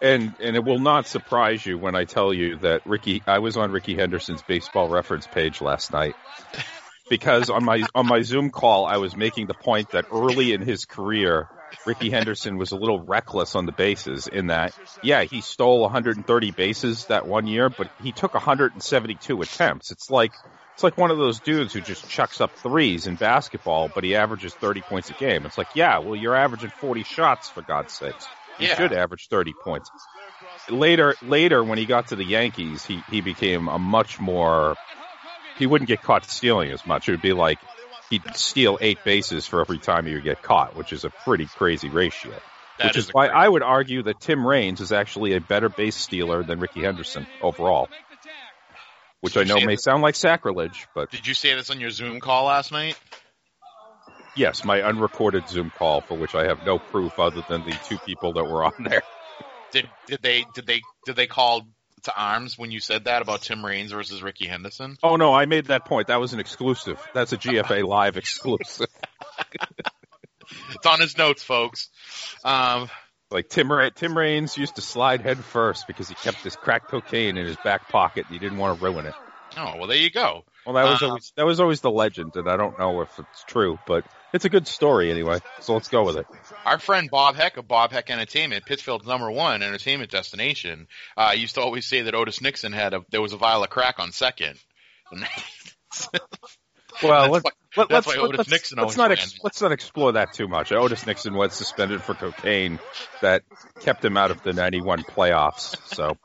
And 0.00 0.34
and 0.40 0.56
it 0.56 0.64
will 0.64 0.78
not 0.78 1.06
surprise 1.06 1.64
you 1.64 1.78
when 1.78 1.94
I 1.94 2.04
tell 2.04 2.32
you 2.32 2.56
that 2.58 2.86
Ricky 2.86 3.22
I 3.26 3.38
was 3.40 3.56
on 3.56 3.70
Rickey 3.70 3.94
Henderson's 3.94 4.42
baseball 4.42 4.88
reference 4.88 5.26
page 5.26 5.60
last 5.60 5.92
night. 5.92 6.14
Because 7.08 7.50
on 7.50 7.64
my 7.64 7.84
on 7.94 8.06
my 8.06 8.22
Zoom 8.22 8.50
call 8.50 8.86
I 8.86 8.96
was 8.96 9.16
making 9.16 9.46
the 9.46 9.54
point 9.54 9.90
that 9.90 10.04
early 10.10 10.52
in 10.52 10.62
his 10.62 10.84
career 10.84 11.48
Rickey 11.86 12.10
Henderson 12.10 12.56
was 12.56 12.72
a 12.72 12.76
little 12.76 13.00
reckless 13.00 13.54
on 13.54 13.66
the 13.66 13.72
bases 13.72 14.26
in 14.26 14.46
that 14.48 14.74
yeah, 15.02 15.24
he 15.24 15.40
stole 15.40 15.82
130 15.82 16.50
bases 16.52 17.04
that 17.06 17.26
one 17.26 17.46
year, 17.46 17.68
but 17.68 17.88
he 17.98 18.12
took 18.12 18.32
172 18.34 19.42
attempts. 19.42 19.90
It's 19.90 20.10
like 20.10 20.32
it's 20.74 20.82
like 20.82 20.98
one 20.98 21.12
of 21.12 21.18
those 21.18 21.38
dudes 21.40 21.72
who 21.72 21.80
just 21.80 22.08
chucks 22.08 22.40
up 22.40 22.50
threes 22.56 23.06
in 23.06 23.14
basketball, 23.14 23.88
but 23.94 24.02
he 24.02 24.16
averages 24.16 24.54
30 24.54 24.82
points 24.82 25.10
a 25.10 25.14
game. 25.14 25.46
It's 25.46 25.56
like, 25.56 25.68
yeah, 25.76 25.98
well, 26.00 26.16
you're 26.16 26.34
averaging 26.34 26.70
40 26.80 27.04
shots 27.04 27.48
for 27.48 27.62
God's 27.62 27.94
sakes. 27.94 28.26
He 28.58 28.64
Yeah. 28.66 28.76
should 28.76 28.92
average 28.92 29.28
30 29.28 29.52
points. 29.62 29.90
Later, 30.68 31.14
later 31.22 31.62
when 31.62 31.78
he 31.78 31.86
got 31.86 32.08
to 32.08 32.16
the 32.16 32.24
Yankees, 32.24 32.84
he, 32.84 33.04
he 33.08 33.20
became 33.20 33.68
a 33.68 33.78
much 33.78 34.18
more, 34.18 34.74
he 35.58 35.66
wouldn't 35.66 35.88
get 35.88 36.02
caught 36.02 36.24
stealing 36.24 36.70
as 36.70 36.86
much. 36.86 37.08
It 37.08 37.12
would 37.12 37.22
be 37.22 37.32
like 37.32 37.58
he'd 38.10 38.22
steal 38.36 38.78
eight 38.80 38.98
bases 39.04 39.46
for 39.46 39.60
every 39.60 39.78
time 39.78 40.06
he 40.06 40.14
would 40.14 40.24
get 40.24 40.42
caught, 40.42 40.76
which 40.76 40.92
is 40.92 41.04
a 41.04 41.10
pretty 41.10 41.46
crazy 41.46 41.88
ratio. 41.88 42.32
That 42.78 42.88
which 42.88 42.96
is, 42.96 43.08
a 43.08 43.12
why 43.12 43.26
I 43.28 43.48
would 43.48 43.62
argue 43.62 44.02
that 44.04 44.20
Tim 44.20 44.44
Raines 44.46 44.80
is 44.80 44.90
actually 44.92 45.34
a 45.34 45.40
better 45.40 45.68
base 45.68 45.94
stealer 45.96 46.42
than 46.42 46.58
Rickey 46.58 46.82
Henderson 46.82 47.26
overall. 47.40 47.88
Which 49.20 49.36
I 49.36 49.44
know 49.44 49.54
may 49.60 49.74
that- 49.76 49.82
sound 49.82 50.02
like 50.02 50.16
sacrilege, 50.16 50.86
but 50.94 51.10
Did 51.10 51.26
you 51.26 51.34
say 51.34 51.54
this 51.54 51.70
on 51.70 51.80
your 51.80 51.90
Zoom 51.90 52.20
call 52.20 52.46
last 52.46 52.72
night? 52.72 52.98
yes, 54.36 54.64
my 54.64 54.82
unrecorded 54.82 55.48
Zoom 55.48 55.70
call 55.70 56.00
for 56.00 56.16
which 56.18 56.34
I 56.34 56.46
have 56.48 56.64
no 56.66 56.78
proof 56.78 57.18
other 57.18 57.42
than 57.48 57.64
the 57.64 57.70
two 57.88 57.98
people 57.98 58.32
that 58.34 58.44
were 58.44 58.64
on 58.64 58.72
there. 58.80 59.02
Did 59.70 59.88
did 60.06 60.20
they 60.22 60.44
did 60.54 60.66
they 60.66 60.82
did 61.06 61.16
they 61.16 61.26
call 61.26 61.62
to 62.04 62.16
arms 62.16 62.56
when 62.58 62.70
you 62.70 62.80
said 62.80 63.04
that 63.04 63.20
about 63.22 63.42
Tim 63.42 63.64
Raines 63.64 63.92
versus 63.92 64.22
Rickey 64.22 64.46
Henderson? 64.46 64.96
Oh 65.02 65.16
no, 65.16 65.32
I 65.34 65.46
made 65.46 65.66
that 65.66 65.84
point. 65.84 66.08
That 66.08 66.20
was 66.20 66.32
an 66.32 66.40
exclusive. 66.40 66.98
That's 67.14 67.32
a 67.32 67.36
GFA 67.38 67.84
live 67.88 68.16
exclusive. 68.16 68.86
It's 70.74 70.86
on 70.86 71.00
his 71.00 71.16
notes, 71.16 71.42
folks. 71.42 71.88
Um, 72.44 72.88
Like 73.30 73.48
Tim 73.48 73.72
Ra- 73.72 73.88
Tim 73.94 74.16
Raines 74.16 74.56
used 74.58 74.76
to 74.76 74.82
slide 74.82 75.22
head 75.22 75.38
first 75.38 75.86
because 75.86 76.08
he 76.08 76.14
kept 76.14 76.38
his 76.38 76.54
crack 76.54 76.88
cocaine 76.88 77.36
in 77.38 77.46
his 77.46 77.56
back 77.64 77.88
pocket 77.88 78.26
and 78.26 78.34
he 78.34 78.38
didn't 78.38 78.58
want 78.58 78.78
to 78.78 78.84
ruin 78.84 79.06
it. 79.06 79.14
oh 79.56 79.76
well, 79.78 79.86
there 79.86 79.96
you 79.96 80.10
go. 80.10 80.44
Well, 80.66 80.74
that 80.74 80.84
was 80.84 81.02
Uh, 81.02 81.06
always 81.08 81.32
that 81.36 81.46
was 81.46 81.60
always 81.60 81.80
the 81.80 81.90
legend, 81.90 82.36
and 82.36 82.48
I 82.48 82.56
don't 82.56 82.78
know 82.78 83.00
if 83.00 83.18
it's 83.18 83.44
true, 83.46 83.78
but 83.86 84.04
it's 84.34 84.44
a 84.44 84.50
good 84.50 84.66
story 84.68 85.10
anyway. 85.10 85.38
So 85.60 85.72
let's 85.72 85.88
go 85.88 86.04
with 86.04 86.16
it. 86.16 86.26
Our 86.66 86.78
friend 86.78 87.08
Bob 87.10 87.36
Heck 87.36 87.56
of 87.56 87.66
Bob 87.66 87.92
Heck 87.92 88.10
Entertainment, 88.10 88.66
Pittsfield's 88.66 89.06
number 89.06 89.30
one 89.30 89.62
entertainment 89.62 90.10
destination, 90.10 90.88
uh, 91.16 91.32
used 91.34 91.54
to 91.54 91.62
always 91.62 91.86
say 91.86 92.02
that 92.02 92.14
Otis 92.14 92.42
Nixon 92.42 92.72
had 92.72 92.92
a 92.92 93.00
there 93.10 93.22
was 93.22 93.32
a 93.32 93.38
vial 93.38 93.62
of 93.64 93.70
crack 93.70 93.98
on 93.98 94.12
second. 94.12 94.58
Well, 97.02 97.32
That's 97.32 97.32
let's, 97.32 97.44
why- 97.44 97.50
let, 97.76 97.88
that's 97.88 98.06
let's, 98.06 98.18
Otis 98.18 98.38
let's, 98.38 98.50
Nixon 98.50 98.78
let's 98.78 98.96
not 98.96 99.10
ex, 99.10 99.34
let's 99.42 99.60
not 99.60 99.72
explore 99.72 100.12
that 100.12 100.32
too 100.32 100.46
much. 100.46 100.70
Otis 100.70 101.06
Nixon 101.08 101.34
was 101.34 101.52
suspended 101.52 102.02
for 102.02 102.14
cocaine 102.14 102.78
that 103.20 103.42
kept 103.80 104.04
him 104.04 104.16
out 104.16 104.30
of 104.30 104.44
the 104.44 104.52
'91 104.52 105.02
playoffs, 105.02 105.76
so 105.92 106.16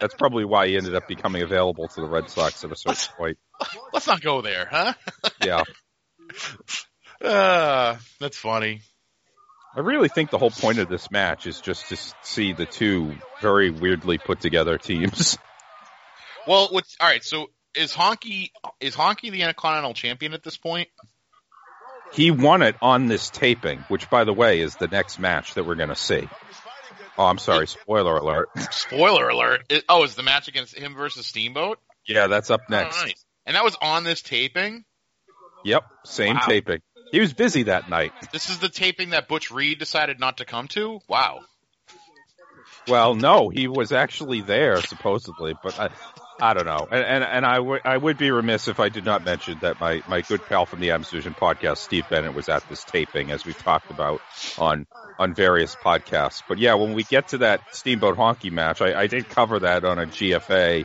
that's 0.00 0.14
probably 0.14 0.44
why 0.44 0.66
he 0.66 0.76
ended 0.76 0.96
up 0.96 1.06
becoming 1.06 1.42
available 1.42 1.86
to 1.86 2.00
the 2.00 2.08
Red 2.08 2.28
Sox 2.28 2.64
at 2.64 2.72
a 2.72 2.76
certain 2.76 3.14
point. 3.16 3.38
Let's 3.92 4.08
not 4.08 4.20
go 4.20 4.42
there, 4.42 4.66
huh? 4.68 4.94
Yeah. 5.44 5.62
Uh, 7.22 7.96
that's 8.20 8.36
funny. 8.36 8.80
I 9.74 9.80
really 9.80 10.08
think 10.08 10.30
the 10.30 10.38
whole 10.38 10.50
point 10.50 10.78
of 10.78 10.88
this 10.88 11.10
match 11.10 11.46
is 11.46 11.60
just 11.60 11.88
to 11.90 11.98
see 12.22 12.52
the 12.52 12.64
two 12.66 13.14
very 13.42 13.70
weirdly 13.70 14.18
put 14.18 14.40
together 14.40 14.78
teams. 14.78 15.38
Well, 16.46 16.68
what's 16.70 16.96
all 17.00 17.08
right? 17.08 17.24
So 17.24 17.50
is 17.74 17.92
Honky 17.92 18.50
is 18.78 18.94
Honky 18.94 19.32
the 19.32 19.42
Intercontinental 19.42 19.94
Champion 19.94 20.32
at 20.32 20.44
this 20.44 20.56
point? 20.56 20.88
He 22.12 22.30
won 22.30 22.62
it 22.62 22.76
on 22.80 23.06
this 23.06 23.30
taping, 23.30 23.80
which, 23.88 24.08
by 24.08 24.22
the 24.22 24.32
way, 24.32 24.60
is 24.60 24.76
the 24.76 24.86
next 24.86 25.18
match 25.18 25.54
that 25.54 25.66
we're 25.66 25.74
going 25.74 25.88
to 25.88 25.96
see. 25.96 26.28
Oh, 27.18 27.24
I'm 27.24 27.38
sorry, 27.38 27.66
spoiler 27.66 28.16
alert. 28.16 28.48
Spoiler 28.70 29.28
alert! 29.28 29.64
It, 29.70 29.84
oh, 29.88 30.04
is 30.04 30.14
the 30.14 30.22
match 30.22 30.46
against 30.46 30.78
him 30.78 30.94
versus 30.94 31.26
Steamboat? 31.26 31.80
Yeah, 32.06 32.28
that's 32.28 32.50
up 32.50 32.60
Oh, 32.68 32.72
next. 32.72 33.04
nice. 33.04 33.24
And 33.44 33.56
that 33.56 33.64
was 33.64 33.76
on 33.82 34.04
this 34.04 34.22
taping. 34.22 34.84
Yep, 35.64 35.82
same 36.04 36.36
Wow. 36.36 36.42
taping. 36.46 36.80
He 37.10 37.20
was 37.20 37.32
busy 37.32 37.64
that 37.64 37.88
night. 37.88 38.12
This 38.32 38.50
is 38.50 38.58
the 38.58 38.68
taping 38.68 39.10
that 39.10 39.28
Butch 39.28 39.50
Reed 39.50 39.78
decided 39.78 40.18
not 40.18 40.38
to 40.38 40.44
come 40.44 40.68
to. 40.68 41.00
Wow. 41.08 41.40
Well, 42.88 43.14
no, 43.14 43.48
he 43.48 43.66
was 43.68 43.92
actually 43.92 44.42
there 44.42 44.80
supposedly, 44.80 45.54
but 45.60 45.78
I, 45.78 45.88
I 46.40 46.54
don't 46.54 46.66
know, 46.66 46.86
and 46.90 47.04
and, 47.04 47.24
and 47.24 47.46
I 47.46 47.58
would 47.58 47.80
I 47.84 47.96
would 47.96 48.16
be 48.16 48.30
remiss 48.30 48.68
if 48.68 48.78
I 48.78 48.90
did 48.90 49.04
not 49.04 49.24
mention 49.24 49.58
that 49.62 49.80
my 49.80 50.02
my 50.08 50.20
good 50.20 50.44
pal 50.46 50.66
from 50.66 50.80
the 50.80 50.90
Adams 50.90 51.10
Vision 51.10 51.34
podcast, 51.34 51.78
Steve 51.78 52.04
Bennett, 52.08 52.34
was 52.34 52.48
at 52.48 52.68
this 52.68 52.84
taping, 52.84 53.32
as 53.32 53.44
we've 53.44 53.58
talked 53.58 53.90
about 53.90 54.20
on 54.58 54.86
on 55.18 55.34
various 55.34 55.74
podcasts. 55.74 56.42
But 56.48 56.58
yeah, 56.58 56.74
when 56.74 56.92
we 56.92 57.02
get 57.02 57.28
to 57.28 57.38
that 57.38 57.74
Steamboat 57.74 58.16
Honky 58.16 58.52
match, 58.52 58.80
I, 58.80 59.00
I 59.00 59.06
did 59.08 59.28
cover 59.28 59.60
that 59.60 59.84
on 59.84 59.98
a 59.98 60.06
GFA 60.06 60.84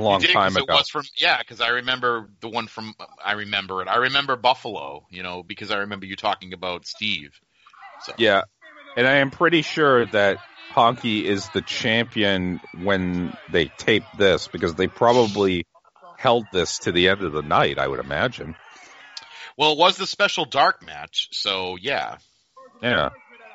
long 0.00 0.20
did, 0.20 0.30
time 0.30 0.56
ago. 0.56 0.64
It 0.68 0.70
was 0.70 0.88
from 0.88 1.04
yeah, 1.16 1.38
because 1.38 1.60
I 1.60 1.68
remember 1.68 2.28
the 2.40 2.48
one 2.48 2.66
from 2.66 2.94
I 3.24 3.32
remember 3.32 3.82
it. 3.82 3.88
I 3.88 3.96
remember 3.96 4.36
Buffalo, 4.36 5.06
you 5.10 5.22
know, 5.22 5.42
because 5.42 5.70
I 5.70 5.78
remember 5.78 6.06
you 6.06 6.16
talking 6.16 6.52
about 6.52 6.86
Steve. 6.86 7.38
So 8.02 8.12
Yeah, 8.18 8.42
and 8.96 9.06
I 9.06 9.16
am 9.16 9.30
pretty 9.30 9.62
sure 9.62 10.06
that 10.06 10.38
Honky 10.72 11.24
is 11.24 11.48
the 11.50 11.62
champion 11.62 12.60
when 12.82 13.36
they 13.50 13.66
taped 13.66 14.16
this 14.16 14.48
because 14.48 14.74
they 14.74 14.86
probably 14.86 15.66
held 16.16 16.46
this 16.52 16.78
to 16.80 16.92
the 16.92 17.08
end 17.08 17.22
of 17.22 17.32
the 17.32 17.42
night. 17.42 17.78
I 17.78 17.86
would 17.86 18.00
imagine. 18.00 18.54
well, 19.56 19.72
it 19.72 19.78
was 19.78 19.96
the 19.96 20.06
special 20.06 20.44
dark 20.44 20.84
match, 20.84 21.28
so 21.32 21.76
yeah. 21.80 22.18
Yeah. 22.82 23.10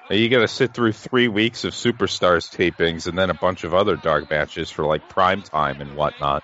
You 0.10 0.30
got 0.30 0.42
to 0.42 0.48
sit 0.48 0.74
through 0.74 0.92
three 0.94 1.28
weeks 1.28 1.64
of 1.64 1.74
Superstars 1.74 2.50
tapings 2.54 3.08
and 3.08 3.18
then 3.18 3.30
a 3.30 3.34
bunch 3.34 3.64
of 3.64 3.74
other 3.74 3.96
dark 3.96 4.30
matches 4.30 4.70
for 4.70 4.86
like 4.86 5.08
prime 5.10 5.42
time 5.42 5.82
and 5.82 5.96
whatnot. 5.96 6.44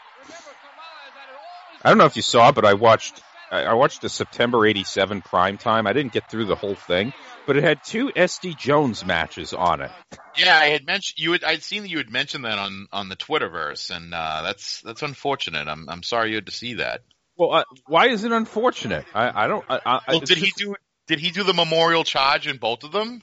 I 1.84 1.90
don't 1.90 1.98
know 1.98 2.06
if 2.06 2.16
you 2.16 2.22
saw, 2.22 2.52
but 2.52 2.66
I 2.66 2.74
watched 2.74 3.22
I 3.52 3.74
watched 3.74 4.02
the 4.02 4.10
September 4.10 4.66
'87 4.66 5.22
prime 5.22 5.58
time. 5.58 5.88
I 5.88 5.94
didn't 5.94 6.14
get 6.14 6.30
through 6.30 6.46
the 6.46 6.56
whole 6.56 6.76
thing, 6.76 7.14
but 7.48 7.58
it 7.58 7.64
had 7.64 7.84
two 7.84 8.10
SD 8.10 8.56
Jones 8.56 9.06
matches 9.06 9.54
on 9.54 9.82
it. 9.82 9.92
Yeah, 10.38 10.56
I 10.58 10.68
had 10.68 10.86
mentioned 10.86 11.18
you. 11.18 11.32
Had, 11.32 11.44
I'd 11.44 11.64
seen 11.64 11.82
that 11.82 11.90
you 11.90 11.98
had 11.98 12.12
mentioned 12.12 12.46
that 12.46 12.60
on 12.60 12.88
on 12.92 13.10
the 13.10 13.16
Twitterverse, 13.16 13.96
and 13.96 14.14
uh, 14.14 14.42
that's 14.44 14.82
that's 14.82 15.02
unfortunate. 15.02 15.68
I'm 15.68 15.90
I'm 15.90 16.04
sorry 16.04 16.30
you 16.30 16.36
had 16.36 16.46
to 16.46 16.52
see 16.52 16.76
that. 16.76 17.02
Well, 17.38 17.54
uh, 17.54 17.64
why 17.88 18.10
is 18.10 18.24
it 18.24 18.32
unfortunate? 18.32 19.06
I, 19.14 19.46
I 19.46 19.48
don't. 19.48 19.66
I, 19.70 19.80
I, 19.86 20.00
Well, 20.10 20.20
did 20.20 20.38
he 20.38 20.46
just- 20.48 20.58
do 20.58 20.76
did 21.08 21.20
he 21.20 21.32
do 21.32 21.44
the 21.44 21.54
memorial 21.54 22.04
charge 22.04 22.46
in 22.48 22.58
both 22.58 22.84
of 22.84 22.92
them? 22.92 23.22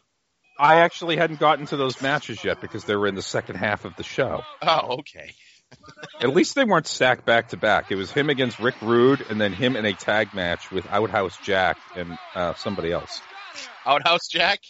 I 0.59 0.77
actually 0.81 1.16
hadn't 1.16 1.40
gotten 1.40 1.66
to 1.66 1.77
those 1.77 2.01
matches 2.01 2.42
yet 2.42 2.61
because 2.61 2.85
they 2.85 2.97
were 2.97 3.07
in 3.07 3.14
the 3.14 3.23
second 3.23 3.57
half 3.57 3.85
of 3.85 3.97
the 3.97 4.03
show. 4.03 4.42
Oh, 4.62 4.99
okay. 5.01 5.33
At 6.21 6.35
least 6.35 6.55
they 6.55 6.64
weren't 6.64 6.87
stacked 6.87 7.27
back 7.27 7.49
to 7.49 7.57
back. 7.57 7.90
It 7.90 7.97
was 7.97 8.11
him 8.11 8.31
against 8.31 8.59
Rick 8.59 8.77
Rude, 8.81 9.25
and 9.29 9.40
then 9.40 9.53
him 9.53 9.77
in 9.77 9.85
a 9.85 9.92
tag 9.92 10.33
match 10.33 10.71
with 10.71 10.87
Outhouse 10.90 11.37
Jack 11.42 11.77
and 11.95 12.19
uh, 12.35 12.55
somebody 12.55 12.92
else. 12.92 13.21
Outhouse 13.85 14.29
Jack. 14.29 14.61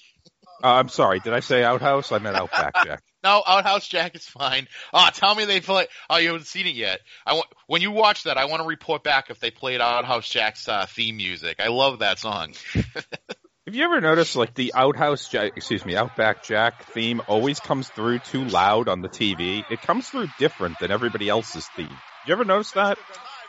Uh, 0.64 0.68
I'm 0.68 0.88
sorry, 0.88 1.20
did 1.20 1.34
I 1.34 1.40
say 1.40 1.62
Outhouse? 1.62 2.12
I 2.12 2.18
meant 2.18 2.36
Outback 2.36 2.74
Jack. 2.84 3.02
No, 3.22 3.42
Outhouse 3.46 3.86
Jack 3.86 4.14
is 4.14 4.24
fine. 4.24 4.68
Oh, 4.92 5.08
tell 5.12 5.34
me 5.34 5.44
they 5.44 5.60
play. 5.60 5.86
Oh, 6.08 6.16
you 6.16 6.28
haven't 6.28 6.46
seen 6.46 6.66
it 6.66 6.74
yet. 6.74 7.00
I 7.26 7.34
want 7.34 7.46
when 7.66 7.82
you 7.82 7.90
watch 7.90 8.24
that, 8.24 8.38
I 8.38 8.46
want 8.46 8.62
to 8.62 8.68
report 8.68 9.02
back 9.02 9.30
if 9.30 9.38
they 9.38 9.50
played 9.50 9.80
Outhouse 9.80 10.28
Jack's 10.28 10.66
uh, 10.68 10.86
theme 10.86 11.16
music. 11.18 11.60
I 11.60 11.68
love 11.68 11.98
that 11.98 12.18
song. 12.18 12.54
Have 13.66 13.74
you 13.74 13.82
ever 13.82 14.00
noticed, 14.00 14.36
like 14.36 14.54
the 14.54 14.74
Outhouse 14.76 15.26
Jack, 15.28 15.54
excuse 15.56 15.84
me, 15.84 15.96
Outback 15.96 16.44
Jack 16.44 16.84
theme 16.92 17.20
always 17.26 17.58
comes 17.58 17.88
through 17.88 18.20
too 18.20 18.44
loud 18.44 18.88
on 18.88 19.02
the 19.02 19.08
TV? 19.08 19.64
It 19.68 19.82
comes 19.82 20.08
through 20.08 20.28
different 20.38 20.78
than 20.78 20.92
everybody 20.92 21.28
else's 21.28 21.66
theme. 21.74 21.90
You 22.28 22.32
ever 22.32 22.44
notice 22.44 22.70
that? 22.72 22.96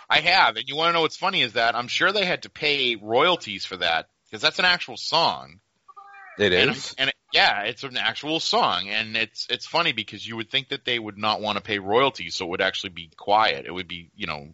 I 0.10 0.21
have, 0.21 0.56
and 0.56 0.67
you 0.67 0.75
want 0.75 0.89
to 0.89 0.93
know 0.93 1.01
what's 1.01 1.17
funny 1.17 1.43
is 1.43 1.53
that 1.53 1.75
I'm 1.75 1.88
sure 1.88 2.12
they 2.12 2.25
had 2.25 2.41
to 2.43 2.49
pay 2.49 2.95
royalties 2.95 3.63
for 3.63 3.77
that 3.77 4.08
because 4.25 4.41
that's 4.41 4.58
an 4.58 4.65
actual 4.65 4.97
song. 4.97 5.60
It 6.39 6.51
is, 6.51 6.95
And, 6.97 7.01
and 7.01 7.10
it, 7.10 7.15
yeah, 7.32 7.62
it's 7.65 7.84
an 7.84 7.97
actual 7.97 8.39
song, 8.39 8.89
and 8.89 9.15
it's 9.15 9.45
it's 9.51 9.67
funny 9.67 9.91
because 9.91 10.27
you 10.27 10.36
would 10.38 10.49
think 10.49 10.69
that 10.69 10.84
they 10.84 10.97
would 10.97 11.19
not 11.19 11.41
want 11.41 11.58
to 11.58 11.63
pay 11.63 11.77
royalties, 11.77 12.34
so 12.34 12.45
it 12.45 12.49
would 12.49 12.62
actually 12.62 12.89
be 12.89 13.12
quiet. 13.15 13.67
It 13.67 13.71
would 13.71 13.88
be 13.88 14.10
you 14.15 14.25
know 14.25 14.47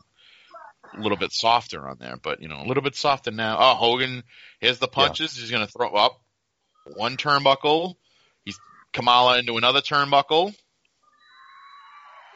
a 0.97 1.01
little 1.01 1.17
bit 1.17 1.31
softer 1.31 1.87
on 1.87 1.97
there, 1.99 2.17
but 2.21 2.41
you 2.41 2.47
know 2.47 2.61
a 2.61 2.67
little 2.67 2.83
bit 2.83 2.95
softer 2.95 3.31
now. 3.31 3.57
Oh, 3.59 3.75
Hogan, 3.75 4.23
here's 4.59 4.79
the 4.79 4.87
punches. 4.87 5.35
He's 5.35 5.51
going 5.51 5.65
to 5.65 5.71
throw 5.71 5.89
up 5.89 6.19
one 6.95 7.17
turnbuckle. 7.17 7.95
He's 8.45 8.59
Kamala 8.91 9.39
into 9.39 9.57
another 9.57 9.81
turnbuckle. 9.81 10.53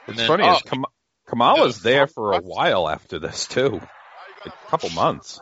It's 0.08 0.17
then- 0.17 0.28
funny, 0.28 0.43
oh, 0.43 0.56
is 0.56 0.62
Kam- 0.63 0.86
Kamala's 1.28 1.78
Yeah, 1.84 1.91
there 1.91 2.08
for 2.08 2.34
a 2.34 2.39
while 2.39 2.89
after 2.89 3.20
this 3.20 3.48
too, 3.48 3.82
a 4.46 4.52
couple 4.70 4.89
months. 4.91 5.39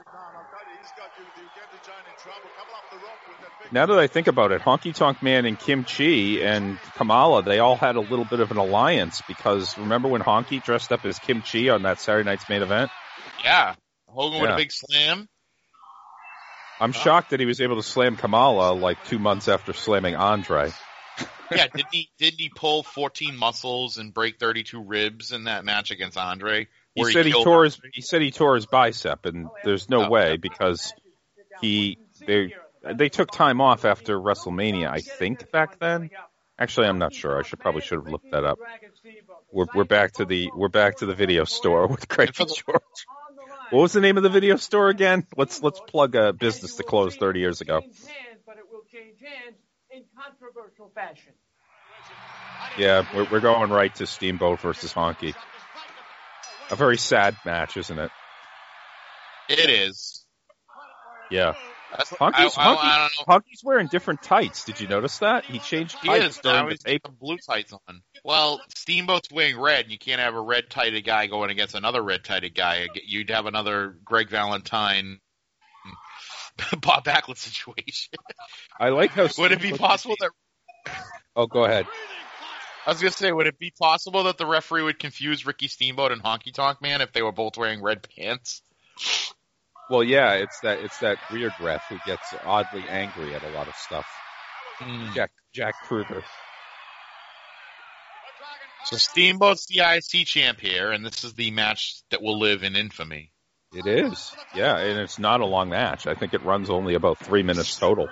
Now 3.71 3.87
that 3.87 3.97
I 3.97 4.07
think 4.07 4.27
about 4.27 4.51
it, 4.51 4.61
Honky 4.61 4.93
Tonk 4.93 5.23
Man 5.23 5.45
and 5.45 5.59
Kim 5.59 5.83
Chi 5.83 6.39
and 6.43 6.79
Kamala, 6.95 7.41
they 7.41 7.59
all 7.59 7.75
had 7.75 7.95
a 7.95 7.99
little 7.99 8.25
bit 8.25 8.39
of 8.39 8.51
an 8.51 8.57
alliance 8.57 9.21
because 9.27 9.77
remember 9.77 10.07
when 10.07 10.21
Honky 10.21 10.63
dressed 10.63 10.91
up 10.91 11.03
as 11.05 11.17
Kim 11.17 11.41
Chi 11.41 11.69
on 11.69 11.81
that 11.81 11.99
Saturday 11.99 12.29
night's 12.29 12.47
main 12.47 12.61
event? 12.61 12.91
Yeah, 13.45 13.75
Hogan 14.07 14.41
with 14.41 14.49
Yeah. 14.49 14.55
a 14.55 14.57
big 14.57 14.71
slam. 14.71 15.29
I'm 16.81 16.91
shocked 16.91 17.29
that 17.29 17.39
he 17.39 17.45
was 17.45 17.61
able 17.61 17.77
to 17.77 17.83
slam 17.83 18.17
Kamala 18.17 18.73
like 18.73 19.01
two 19.05 19.19
months 19.19 19.47
after 19.47 19.71
slamming 19.71 20.15
Andre. 20.15 20.71
Yeah, 21.51 21.67
didn't 21.67 21.85
he? 21.93 22.09
Didn't 22.17 22.39
he 22.39 22.49
pull 22.49 22.81
14 22.83 23.37
muscles 23.37 23.97
and 23.97 24.13
break 24.13 24.39
32 24.39 24.81
ribs 24.81 25.31
in 25.31 25.43
that 25.45 25.63
match 25.63 25.91
against 25.91 26.17
Andre? 26.17 26.67
He 26.95 27.05
said 27.11 27.25
he 27.27 27.31
tore 27.31 27.65
his 27.65 27.79
he 27.93 28.01
said 28.01 28.21
he 28.21 28.31
tore 28.31 28.55
his 28.55 28.65
bicep, 28.65 29.25
and 29.25 29.47
there's 29.63 29.89
no 29.89 30.05
Oh. 30.05 30.09
way 30.09 30.37
because 30.37 30.91
he 31.61 31.97
they 32.25 32.53
they 32.83 33.09
took 33.09 33.29
time 33.31 33.61
off 33.61 33.85
after 33.85 34.19
WrestleMania, 34.19 34.89
I 34.89 34.99
think 35.01 35.51
back 35.51 35.79
then. 35.79 36.09
Actually, 36.57 36.87
I'm 36.87 36.99
not 36.99 37.13
sure. 37.13 37.37
I 37.37 37.43
should 37.43 37.59
probably 37.59 37.81
should 37.81 37.99
have 37.99 38.07
looked 38.07 38.31
that 38.31 38.43
up. 38.43 38.57
We're 39.51 39.65
we're 39.75 39.83
back 39.83 40.13
to 40.13 40.25
the 40.25 40.49
we're 40.55 40.67
back 40.69 40.97
to 40.97 41.05
the 41.05 41.15
video 41.15 41.43
store 41.45 41.87
with 41.87 42.07
Craig 42.07 42.29
And 42.29 42.35
for 42.35 42.45
the- 42.45 42.55
George. 42.65 42.81
What 43.71 43.81
was 43.81 43.93
the 43.93 44.01
name 44.01 44.17
of 44.17 44.23
the 44.23 44.29
video 44.29 44.55
store 44.57 44.89
again? 44.89 45.25
Let's 45.35 45.61
let's 45.61 45.79
plug 45.79 46.15
a 46.15 46.33
business 46.33 46.75
that 46.75 46.85
closed 46.85 47.19
30 47.19 47.39
years 47.39 47.61
ago. 47.61 47.81
But 48.45 48.57
it 48.57 48.63
will 48.71 48.83
change 48.91 49.19
hands 49.19 49.55
in 49.91 50.03
controversial 50.15 50.91
fashion. 50.93 51.33
Yeah, 52.77 53.05
we're 53.15 53.25
we're 53.31 53.39
going 53.39 53.69
right 53.71 53.93
to 53.95 54.05
Steamboat 54.05 54.59
versus 54.61 54.93
Honky. 54.93 55.33
A 56.71 56.75
very 56.75 56.97
sad 56.97 57.35
match, 57.45 57.77
isn't 57.77 57.97
it? 57.97 58.11
It 59.49 59.69
is. 59.69 60.25
Yeah. 61.31 61.53
That's, 61.95 62.09
Honky's, 62.11 62.57
I, 62.57 62.61
I, 62.63 62.75
Honky- 62.75 62.77
I 62.81 62.97
don't 62.97 63.27
know. 63.27 63.35
Honky's 63.35 63.63
wearing 63.63 63.87
different 63.87 64.21
tights. 64.23 64.65
Did 64.65 64.79
you 64.81 64.87
notice 64.87 65.19
that? 65.19 65.45
He 65.45 65.59
changed 65.59 65.95
He 66.01 66.09
is. 66.11 66.37
during 66.39 66.57
Now 66.57 66.63
the 66.65 66.71
he's 66.71 66.83
tape. 66.83 67.03
got 67.03 67.11
the 67.11 67.17
blue 67.17 67.37
tights 67.37 67.71
on. 67.73 68.01
Well, 68.25 68.59
Steamboat's 68.75 69.31
wearing 69.31 69.59
red, 69.59 69.83
and 69.83 69.91
you 69.91 69.99
can't 69.99 70.19
have 70.19 70.33
a 70.33 70.41
red 70.41 70.71
tighted 70.71 71.05
guy 71.05 71.27
going 71.27 71.51
against 71.51 71.75
another 71.75 72.01
red 72.01 72.23
tighted 72.23 72.55
guy. 72.55 72.87
You'd 73.05 73.29
have 73.29 73.45
another 73.45 73.95
Greg 74.03 74.31
Valentine, 74.31 75.19
Bob 76.81 77.05
Backlund 77.05 77.37
situation. 77.37 78.15
I 78.79 78.89
like 78.89 79.11
how. 79.11 79.27
Would 79.37 79.51
it 79.51 79.61
be 79.61 79.73
possible 79.73 80.15
that 80.19 80.31
Oh, 81.35 81.45
go 81.45 81.65
ahead. 81.65 81.85
I 82.87 82.89
was 82.89 82.99
gonna 82.99 83.11
say, 83.11 83.31
would 83.31 83.45
it 83.45 83.59
be 83.59 83.71
possible 83.79 84.23
that 84.23 84.39
the 84.39 84.47
referee 84.47 84.81
would 84.81 84.97
confuse 84.97 85.45
Ricky 85.45 85.67
Steamboat 85.67 86.11
and 86.11 86.23
Honky 86.23 86.51
Tonk 86.51 86.81
Man 86.81 87.01
if 87.01 87.13
they 87.13 87.21
were 87.21 87.31
both 87.31 87.57
wearing 87.57 87.83
red 87.83 88.07
pants? 88.15 88.63
Well, 89.87 90.03
yeah, 90.03 90.33
it's 90.33 90.59
that 90.61 90.79
it's 90.79 90.97
that 90.99 91.19
weird 91.31 91.53
ref 91.61 91.83
who 91.89 91.99
gets 92.07 92.33
oddly 92.43 92.85
angry 92.89 93.35
at 93.35 93.43
a 93.43 93.49
lot 93.49 93.67
of 93.67 93.75
stuff. 93.75 94.07
Hmm. 94.79 95.13
Jack 95.13 95.31
Jack 95.53 95.75
Kruger. 95.83 96.23
So 98.85 98.97
Steamboat's 98.97 99.65
the 99.65 99.79
IC 99.79 100.27
champ 100.27 100.59
here, 100.59 100.91
and 100.91 101.05
this 101.05 101.23
is 101.23 101.33
the 101.33 101.49
match 101.51 102.01
that 102.11 102.21
will 102.21 102.39
live 102.39 102.63
in 102.63 102.75
infamy. 102.75 103.31
It 103.73 103.87
is, 103.87 104.31
yeah, 104.55 104.77
and 104.77 104.99
it's 104.99 105.17
not 105.19 105.41
a 105.41 105.45
long 105.45 105.69
match. 105.69 106.07
I 106.07 106.13
think 106.13 106.33
it 106.33 106.43
runs 106.43 106.69
only 106.69 106.93
about 106.93 107.17
three 107.17 107.43
minutes 107.43 107.77
total. 107.77 108.07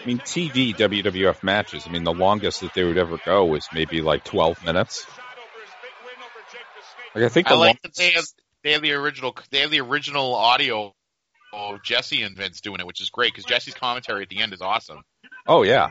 I 0.00 0.06
mean, 0.06 0.18
TV 0.18 0.76
WWF 0.76 1.42
matches. 1.42 1.84
I 1.86 1.90
mean, 1.90 2.04
the 2.04 2.12
longest 2.12 2.60
that 2.60 2.74
they 2.74 2.84
would 2.84 2.98
ever 2.98 3.18
go 3.24 3.54
is 3.54 3.66
maybe 3.72 4.02
like 4.02 4.24
twelve 4.24 4.62
minutes. 4.64 5.06
Like 7.14 7.24
I 7.24 7.28
think 7.28 7.50
I 7.50 7.54
like 7.54 7.82
that 7.82 7.94
they 7.96 8.10
have 8.10 8.26
they 8.62 8.72
have 8.72 8.82
the 8.82 8.92
original 8.92 9.34
they 9.50 9.60
have 9.60 9.70
the 9.70 9.80
original 9.80 10.34
audio 10.34 10.94
of 11.52 11.82
Jesse 11.82 12.22
and 12.22 12.36
Vince 12.36 12.60
doing 12.60 12.78
it, 12.78 12.86
which 12.86 13.00
is 13.00 13.10
great 13.10 13.32
because 13.32 13.46
Jesse's 13.46 13.74
commentary 13.74 14.22
at 14.22 14.28
the 14.28 14.40
end 14.40 14.52
is 14.52 14.60
awesome. 14.60 15.02
Oh 15.46 15.62
yeah. 15.62 15.88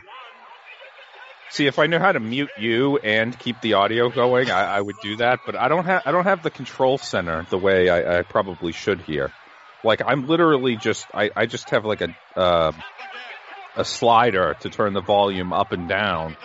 See, 1.50 1.66
if 1.66 1.78
I 1.78 1.86
knew 1.86 1.98
how 1.98 2.12
to 2.12 2.20
mute 2.20 2.50
you 2.58 2.98
and 2.98 3.36
keep 3.38 3.60
the 3.62 3.74
audio 3.74 4.10
going, 4.10 4.50
I, 4.50 4.76
I 4.76 4.80
would 4.80 4.96
do 5.02 5.16
that. 5.16 5.40
But 5.46 5.56
I 5.56 5.68
don't 5.68 5.86
have 5.86 6.02
I 6.04 6.12
don't 6.12 6.24
have 6.24 6.42
the 6.42 6.50
control 6.50 6.98
center 6.98 7.46
the 7.48 7.58
way 7.58 7.88
I, 7.88 8.18
I 8.18 8.22
probably 8.22 8.72
should 8.72 9.00
here. 9.00 9.32
Like 9.82 10.02
I'm 10.04 10.26
literally 10.26 10.76
just 10.76 11.06
I, 11.14 11.30
I 11.34 11.46
just 11.46 11.70
have 11.70 11.84
like 11.84 12.02
a 12.02 12.14
uh, 12.36 12.72
a 13.76 13.84
slider 13.84 14.56
to 14.60 14.70
turn 14.70 14.92
the 14.92 15.00
volume 15.00 15.52
up 15.52 15.72
and 15.72 15.88
down, 15.88 16.36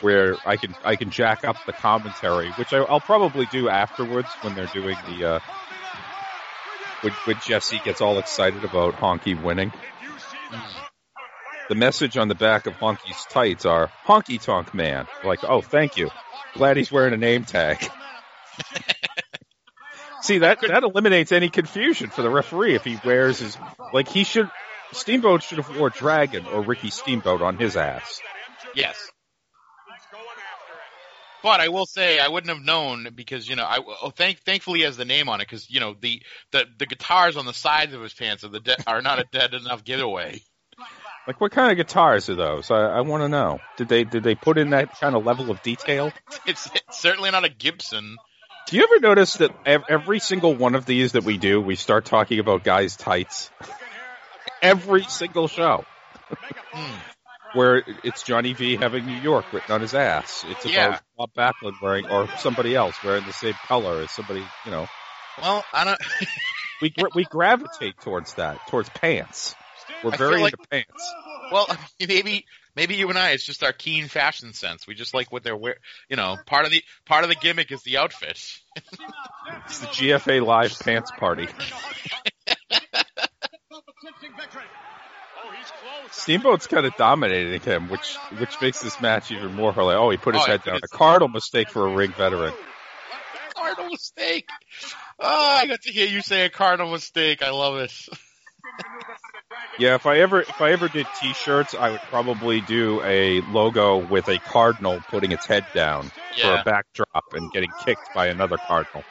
where 0.00 0.36
I 0.44 0.56
can 0.56 0.74
I 0.84 0.96
can 0.96 1.10
jack 1.10 1.44
up 1.44 1.56
the 1.66 1.72
commentary, 1.72 2.50
which 2.52 2.72
I, 2.72 2.78
I'll 2.78 3.00
probably 3.00 3.46
do 3.46 3.68
afterwards 3.68 4.28
when 4.40 4.54
they're 4.54 4.66
doing 4.66 4.96
the 5.08 5.34
uh, 5.34 5.38
when, 7.02 7.12
when 7.24 7.36
Jesse 7.46 7.80
gets 7.84 8.00
all 8.00 8.18
excited 8.18 8.64
about 8.64 8.94
Honky 8.94 9.40
winning. 9.40 9.72
The 11.68 11.74
message 11.74 12.16
on 12.16 12.28
the 12.28 12.34
back 12.34 12.66
of 12.66 12.74
Honky's 12.74 13.24
tights 13.30 13.64
are 13.64 13.90
Honky 14.06 14.40
Tonk 14.40 14.74
Man. 14.74 15.06
Like, 15.24 15.44
oh, 15.44 15.60
thank 15.60 15.96
you. 15.96 16.10
Glad 16.54 16.76
he's 16.76 16.92
wearing 16.92 17.14
a 17.14 17.18
name 17.18 17.44
tag. 17.44 17.78
See 20.22 20.38
that 20.38 20.60
that 20.60 20.84
eliminates 20.84 21.32
any 21.32 21.48
confusion 21.48 22.08
for 22.10 22.22
the 22.22 22.30
referee 22.30 22.76
if 22.76 22.84
he 22.84 22.96
wears 23.04 23.40
his 23.40 23.58
like 23.92 24.06
he 24.06 24.22
should 24.22 24.48
Steamboat 24.92 25.42
should 25.42 25.58
have 25.58 25.76
wore 25.76 25.90
Dragon 25.90 26.46
or 26.46 26.62
Ricky 26.62 26.90
Steamboat 26.90 27.42
on 27.42 27.58
his 27.58 27.76
ass. 27.76 28.20
Yes. 28.74 29.10
But 31.42 31.60
I 31.60 31.68
will 31.68 31.86
say 31.86 32.20
I 32.20 32.28
wouldn't 32.28 32.56
have 32.56 32.64
known 32.64 33.08
because 33.16 33.48
you 33.48 33.56
know 33.56 33.64
I 33.64 33.78
oh, 33.78 34.10
thank 34.10 34.42
thankfully 34.44 34.80
he 34.80 34.84
has 34.84 34.96
the 34.96 35.04
name 35.04 35.28
on 35.28 35.40
it 35.40 35.48
because 35.48 35.68
you 35.68 35.80
know 35.80 35.96
the, 35.98 36.22
the 36.52 36.66
the 36.78 36.86
guitars 36.86 37.36
on 37.36 37.44
the 37.44 37.52
sides 37.52 37.92
of 37.92 38.00
his 38.00 38.14
pants 38.14 38.44
are 38.44 38.48
the 38.48 38.60
de- 38.60 38.88
are 38.88 39.02
not 39.02 39.18
a 39.18 39.24
dead 39.32 39.52
enough 39.54 39.82
giveaway. 39.82 40.40
Like 41.26 41.40
what 41.40 41.52
kind 41.52 41.70
of 41.70 41.76
guitars 41.76 42.28
are 42.30 42.34
those? 42.34 42.70
I, 42.70 42.80
I 42.80 43.00
want 43.02 43.22
to 43.22 43.28
know. 43.28 43.60
Did 43.76 43.88
they 43.88 44.04
did 44.04 44.22
they 44.24 44.34
put 44.34 44.58
in 44.58 44.70
that 44.70 44.98
kind 44.98 45.14
of 45.14 45.24
level 45.24 45.50
of 45.50 45.62
detail? 45.62 46.12
It's, 46.46 46.68
it's 46.74 46.98
certainly 47.00 47.30
not 47.30 47.44
a 47.44 47.48
Gibson. 47.48 48.16
Do 48.66 48.76
you 48.76 48.82
ever 48.82 48.98
notice 49.00 49.34
that 49.34 49.52
ev- 49.64 49.84
every 49.88 50.18
single 50.18 50.54
one 50.56 50.74
of 50.74 50.86
these 50.86 51.12
that 51.12 51.22
we 51.22 51.38
do, 51.38 51.60
we 51.60 51.76
start 51.76 52.04
talking 52.04 52.40
about 52.40 52.64
guys' 52.64 52.96
tights? 52.96 53.50
every 54.62 55.04
single 55.04 55.46
show. 55.48 55.84
Hmm. 56.72 56.94
Where 57.58 57.82
it's 58.02 58.22
Johnny 58.22 58.54
V 58.54 58.76
having 58.76 59.04
New 59.04 59.20
York 59.20 59.52
written 59.52 59.72
on 59.72 59.82
his 59.82 59.94
ass. 59.94 60.42
It's 60.48 60.64
about 60.64 60.72
Yeah. 60.74 60.98
Bob 61.18 61.30
Backlund 61.36 61.74
wearing, 61.82 62.06
or 62.08 62.26
somebody 62.38 62.74
else 62.74 62.96
wearing 63.04 63.24
the 63.26 63.32
same 63.34 63.52
color 63.66 64.00
as 64.00 64.10
somebody, 64.10 64.42
you 64.64 64.70
know. 64.70 64.88
Well, 65.40 65.62
I 65.72 65.84
don't. 65.84 66.00
We 66.80 66.88
gra- 66.90 67.10
we 67.14 67.24
gravitate 67.24 68.00
towards 68.00 68.34
that, 68.34 68.66
towards 68.68 68.88
pants. 68.88 69.54
We're 70.04 70.16
very 70.16 70.40
like- 70.40 70.54
into 70.54 70.68
pants. 70.68 71.14
Well, 71.50 71.66
maybe 72.00 72.46
maybe 72.74 72.94
you 72.94 73.08
and 73.08 73.18
I, 73.18 73.30
it's 73.30 73.44
just 73.44 73.62
our 73.62 73.72
keen 73.72 74.08
fashion 74.08 74.52
sense. 74.54 74.86
We 74.86 74.94
just 74.94 75.14
like 75.14 75.30
what 75.32 75.42
they're 75.42 75.56
wearing. 75.56 75.78
You 76.08 76.16
know, 76.16 76.36
part 76.46 76.64
of 76.64 76.70
the 76.70 76.82
part 77.06 77.24
of 77.24 77.30
the 77.30 77.36
gimmick 77.36 77.70
is 77.72 77.82
the 77.82 77.98
outfit. 77.98 78.40
It's 79.66 79.78
the 79.80 79.86
GFA 79.88 80.44
Live 80.44 80.78
Pants 80.80 81.10
Party. 81.18 81.48
Steamboat's 86.10 86.66
kind 86.66 86.86
of 86.86 86.94
dominating 86.96 87.60
him, 87.60 87.88
which 87.88 88.16
which 88.38 88.60
makes 88.60 88.80
this 88.82 89.00
match 89.00 89.30
even 89.30 89.54
more 89.54 89.72
like, 89.72 89.96
oh, 89.96 90.10
he 90.10 90.16
put 90.16 90.34
his 90.34 90.42
Oh, 90.44 90.46
head 90.46 90.62
down. 90.62 90.76
A 90.76 90.88
cardinal 90.88 91.28
mistake 91.28 91.70
for 91.70 91.86
a 91.86 91.94
ring 91.94 92.12
veteran. 92.12 92.52
Cardinal 93.54 93.90
mistake. 93.90 94.48
Oh, 95.18 95.56
I 95.60 95.66
got 95.66 95.80
to 95.82 95.92
hear 95.92 96.06
you 96.06 96.20
say 96.20 96.44
a 96.44 96.50
cardinal 96.50 96.90
mistake. 96.92 97.42
I 97.42 97.50
love 97.50 97.76
it. 97.78 97.92
Yeah, 99.78 99.94
if 99.94 100.06
I 100.06 100.18
ever 100.18 100.42
if 100.42 100.60
I 100.60 100.72
ever 100.72 100.88
did 100.88 101.06
T-shirts, 101.18 101.74
I 101.74 101.90
would 101.90 102.00
probably 102.02 102.60
do 102.60 103.02
a 103.02 103.40
logo 103.52 103.96
with 104.06 104.28
a 104.28 104.38
cardinal 104.38 105.00
putting 105.08 105.32
its 105.32 105.46
head 105.46 105.64
down 105.74 106.10
for 106.40 106.54
a 106.54 106.62
backdrop 106.64 107.24
and 107.32 107.50
getting 107.52 107.72
kicked 107.84 108.12
by 108.14 108.26
another 108.26 108.58
cardinal, 108.58 109.02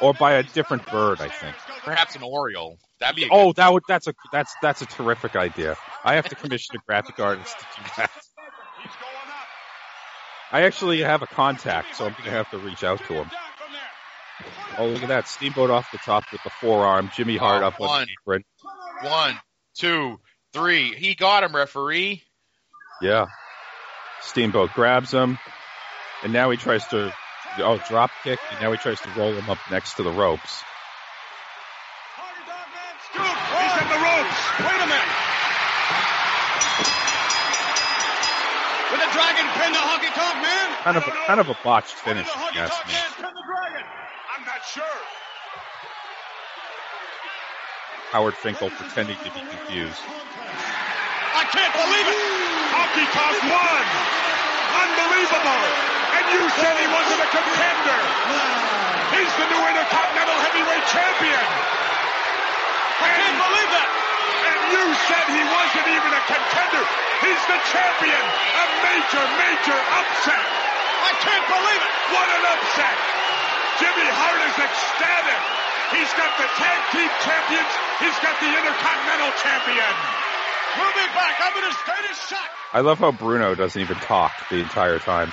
or 0.00 0.14
by 0.14 0.34
a 0.34 0.42
different 0.42 0.86
bird. 0.90 1.20
I 1.20 1.28
think. 1.28 1.56
Perhaps 1.84 2.14
an 2.14 2.22
Oriole. 2.22 2.78
That'd 3.00 3.16
be 3.16 3.28
Oh, 3.30 3.52
that 3.54 3.72
would 3.72 3.82
that's 3.88 4.06
a 4.06 4.14
that's 4.32 4.54
that's 4.62 4.80
a 4.82 4.86
terrific 4.86 5.36
idea. 5.36 5.76
I 6.04 6.14
have 6.14 6.28
to 6.28 6.34
commission 6.36 6.76
a 6.76 6.78
graphic 6.86 7.18
artist 7.18 7.58
to 7.58 7.82
do 7.82 7.90
that. 7.96 8.10
I 10.52 10.62
actually 10.62 11.00
have 11.00 11.22
a 11.22 11.26
contact, 11.26 11.96
so 11.96 12.06
I'm 12.06 12.12
going 12.12 12.24
to 12.24 12.30
have 12.30 12.48
to 12.50 12.58
reach 12.58 12.84
out 12.84 13.00
to 13.08 13.14
him. 13.14 13.30
Oh, 14.78 14.86
look 14.86 15.02
at 15.02 15.08
that! 15.08 15.26
Steamboat 15.26 15.70
off 15.70 15.90
the 15.90 15.98
top 15.98 16.24
with 16.30 16.42
the 16.44 16.50
forearm. 16.50 17.10
Jimmy 17.14 17.36
Hart 17.36 17.62
Oh, 17.62 17.68
up 17.68 17.80
on 17.80 18.06
the 18.06 18.12
apron. 18.22 18.44
One, 19.02 19.38
two, 19.74 20.18
three. 20.52 20.94
He 20.94 21.14
got 21.14 21.44
him, 21.44 21.54
referee. 21.54 22.22
Yeah. 23.02 23.26
Steamboat 24.22 24.72
grabs 24.74 25.12
him, 25.12 25.38
and 26.22 26.32
now 26.32 26.50
he 26.50 26.56
tries 26.56 26.86
to 26.88 27.12
oh 27.58 27.78
drop 27.88 28.10
kick, 28.24 28.38
and 28.50 28.60
now 28.60 28.72
he 28.72 28.78
tries 28.78 29.00
to 29.00 29.10
roll 29.16 29.32
him 29.32 29.50
up 29.50 29.58
next 29.70 29.94
to 29.94 30.02
the 30.02 30.10
ropes. 30.10 30.62
He's 33.12 33.82
in 33.82 33.88
the 33.88 34.00
ropes. 34.00 34.40
Wait 34.60 34.80
a 34.80 34.88
minute. 34.88 35.12
With 38.92 39.00
the 39.00 39.10
dragon 39.12 39.46
pin 39.56 39.72
the 39.72 39.84
honky 39.84 40.10
tonk 40.14 40.36
man. 40.42 40.66
Kind 40.82 40.96
of 40.96 41.04
a, 41.06 41.10
kind 41.26 41.40
of 41.40 41.48
a 41.48 41.56
botched 41.62 41.94
finish, 41.94 42.26
the 42.26 42.32
if 42.32 42.36
you 42.36 42.60
honky 42.60 42.64
ask 42.64 42.86
man 42.86 43.12
pin 43.16 43.34
the 43.34 43.44
dragon? 43.46 43.86
I'm 44.36 44.44
not 44.44 44.64
sure. 44.64 45.15
Howard 48.16 48.40
Finkel 48.40 48.72
pretending 48.72 49.20
to 49.20 49.28
be 49.28 49.44
confused. 49.44 50.00
I 50.00 51.44
can't 51.52 51.74
believe 51.76 52.06
it. 52.08 52.20
Honky 52.72 53.04
tonk 53.12 53.36
won. 53.44 53.84
Unbelievable. 54.72 55.62
And 56.16 56.24
you 56.32 56.42
said 56.56 56.80
he 56.80 56.88
wasn't 56.88 57.20
a 57.20 57.28
contender. 57.28 58.00
He's 59.20 59.32
the 59.36 59.46
new 59.52 59.60
Intercontinental 59.68 60.32
Heavyweight 60.48 60.86
Champion. 60.88 61.44
I 63.04 63.08
can't 63.20 63.36
believe 63.36 63.70
that. 63.76 63.88
And 64.48 64.60
you 64.72 64.84
said 65.12 65.24
he 65.36 65.44
wasn't 65.52 65.88
even 65.92 66.12
a 66.16 66.22
contender. 66.24 66.84
He's 67.20 67.42
the 67.52 67.60
champion. 67.68 68.24
A 68.32 68.64
major, 68.80 69.24
major 69.44 69.76
upset. 69.92 70.40
I 71.04 71.12
can't 71.20 71.46
believe 71.52 71.82
it. 71.84 71.92
What 72.16 72.28
an 72.32 72.44
upset. 72.48 72.96
Jimmy 73.76 74.08
Hart 74.08 74.40
is 74.40 74.56
ecstatic. 74.56 75.65
He's 75.90 76.12
got 76.14 76.32
the 76.38 76.48
tag 76.58 76.80
team 76.92 77.10
champions. 77.22 77.72
He's 78.00 78.18
got 78.22 78.34
the 78.40 78.50
Intercontinental 78.50 79.32
champion. 79.42 79.92
We'll 80.76 80.92
be 80.92 81.06
back. 81.14 81.34
I'm 81.40 81.56
in 81.62 81.70
a 81.70 81.72
state 81.72 82.10
of 82.10 82.16
shock. 82.16 82.50
I 82.72 82.80
love 82.80 82.98
how 82.98 83.12
Bruno 83.12 83.54
doesn't 83.54 83.80
even 83.80 83.96
talk 83.96 84.32
the 84.50 84.56
entire 84.56 84.98
time. 84.98 85.32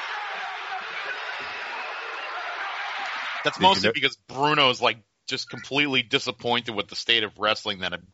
That's 3.44 3.58
Did 3.58 3.63
you 3.63 3.68
mostly 3.70 3.88
know- 3.89 3.94
because 3.94 4.16
Bruno's 4.28 4.82
like 4.82 5.00
just 5.28 5.50
completely 5.50 6.02
disappointed 6.02 6.76
with 6.76 6.88
the 6.88 6.96
state 6.96 7.24
of 7.24 7.38
wrestling 7.39 7.80
that 7.80 7.94
an 7.94 8.06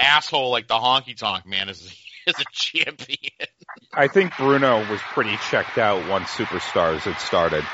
asshole 0.00 0.50
like 0.50 0.66
the 0.68 0.74
Honky 0.74 1.16
Tonk 1.16 1.46
Man 1.46 1.68
is 1.68 1.82
is 2.26 2.34
a 2.38 2.44
champion. 2.52 3.48
I 3.92 4.08
think 4.08 4.36
Bruno 4.36 4.78
was 4.90 5.00
pretty 5.00 5.36
checked 5.50 5.78
out 5.78 6.08
once 6.08 6.28
Superstars 6.30 7.00
had 7.00 7.18
started. 7.20 7.64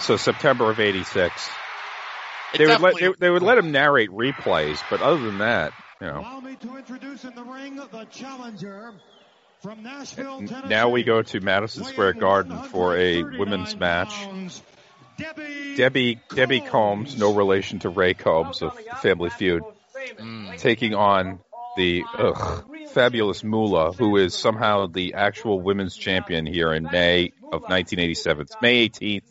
So 0.00 0.16
September 0.16 0.70
of 0.70 0.80
'86, 0.80 1.06
It 1.14 1.61
they 2.58 2.66
would 2.66 2.80
let 2.80 2.94
definitely- 2.94 3.08
they, 3.08 3.26
they 3.26 3.30
would 3.30 3.42
let 3.42 3.58
him 3.58 3.72
narrate 3.72 4.10
replays, 4.10 4.82
but 4.90 5.00
other 5.02 5.20
than 5.22 5.38
that, 5.38 5.72
you 6.00 6.06
know. 6.06 6.18
Allow 6.20 6.40
me 6.40 6.56
to 6.56 6.76
introduce 6.76 7.24
in 7.24 7.34
the 7.34 7.42
ring 7.44 7.76
the 7.76 8.04
challenger 8.10 8.92
from 9.60 9.82
Nashville, 9.82 10.38
Tennessee. 10.40 10.68
Now 10.68 10.88
we 10.88 11.02
go 11.04 11.22
to 11.22 11.40
Madison 11.40 11.84
Square 11.84 12.14
Garden 12.14 12.58
for 12.64 12.96
a 12.96 13.22
women's 13.22 13.76
match. 13.76 14.12
pounds, 14.14 14.62
Debbie, 15.18 15.76
Debbie 15.76 16.20
Debbie 16.34 16.60
Combs, 16.60 17.18
no 17.18 17.34
relation 17.34 17.78
to 17.80 17.88
Ray 17.90 18.14
Combs 18.14 18.62
of 18.62 18.76
Family 19.02 19.30
Feud, 19.30 19.62
Mm. 20.18 20.58
taking 20.58 20.94
on 20.94 21.38
the 21.76 22.02
ugh, 22.18 22.64
fabulous 22.88 23.44
Moolah, 23.44 23.92
who 23.92 24.16
is 24.16 24.34
somehow 24.34 24.86
the 24.88 25.14
actual 25.14 25.60
women's 25.60 25.96
champion 25.96 26.44
here 26.44 26.72
in 26.72 26.82
May 26.84 27.32
of 27.52 27.62
1987. 27.62 28.42
It's 28.42 28.56
May 28.60 28.88
18th, 28.88 29.22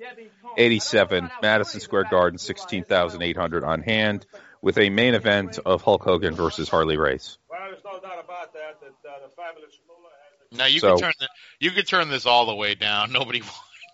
87, 0.57 1.29
Madison 1.41 1.79
Square 1.79 2.05
Garden, 2.11 2.37
16,800 2.37 3.63
on 3.63 3.81
hand, 3.81 4.25
with 4.61 4.77
a 4.77 4.89
main 4.89 5.13
event 5.13 5.59
of 5.65 5.81
Hulk 5.81 6.03
Hogan 6.03 6.35
versus 6.35 6.69
Harley 6.69 6.97
Race. 6.97 7.37
Well, 7.49 7.59
there's 7.69 7.83
no 7.83 7.99
doubt 7.99 8.23
about 8.23 8.53
that. 8.53 8.79
That 8.81 9.09
uh, 9.09 9.27
the 9.27 9.33
fabulous 9.35 9.77
Moolah 9.87 10.09
has 10.51 10.57
Now 10.57 10.65
you 10.65 10.79
So- 10.79 10.95
could 10.95 11.01
turn 11.03 11.13
the, 11.19 11.27
you 11.59 11.71
could 11.71 11.87
turn 11.87 12.09
this 12.09 12.25
all 12.25 12.45
the 12.45 12.55
way 12.55 12.75
down. 12.75 13.11
Nobody 13.13 13.41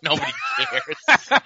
nobody 0.04 0.32
cares. 0.58 1.42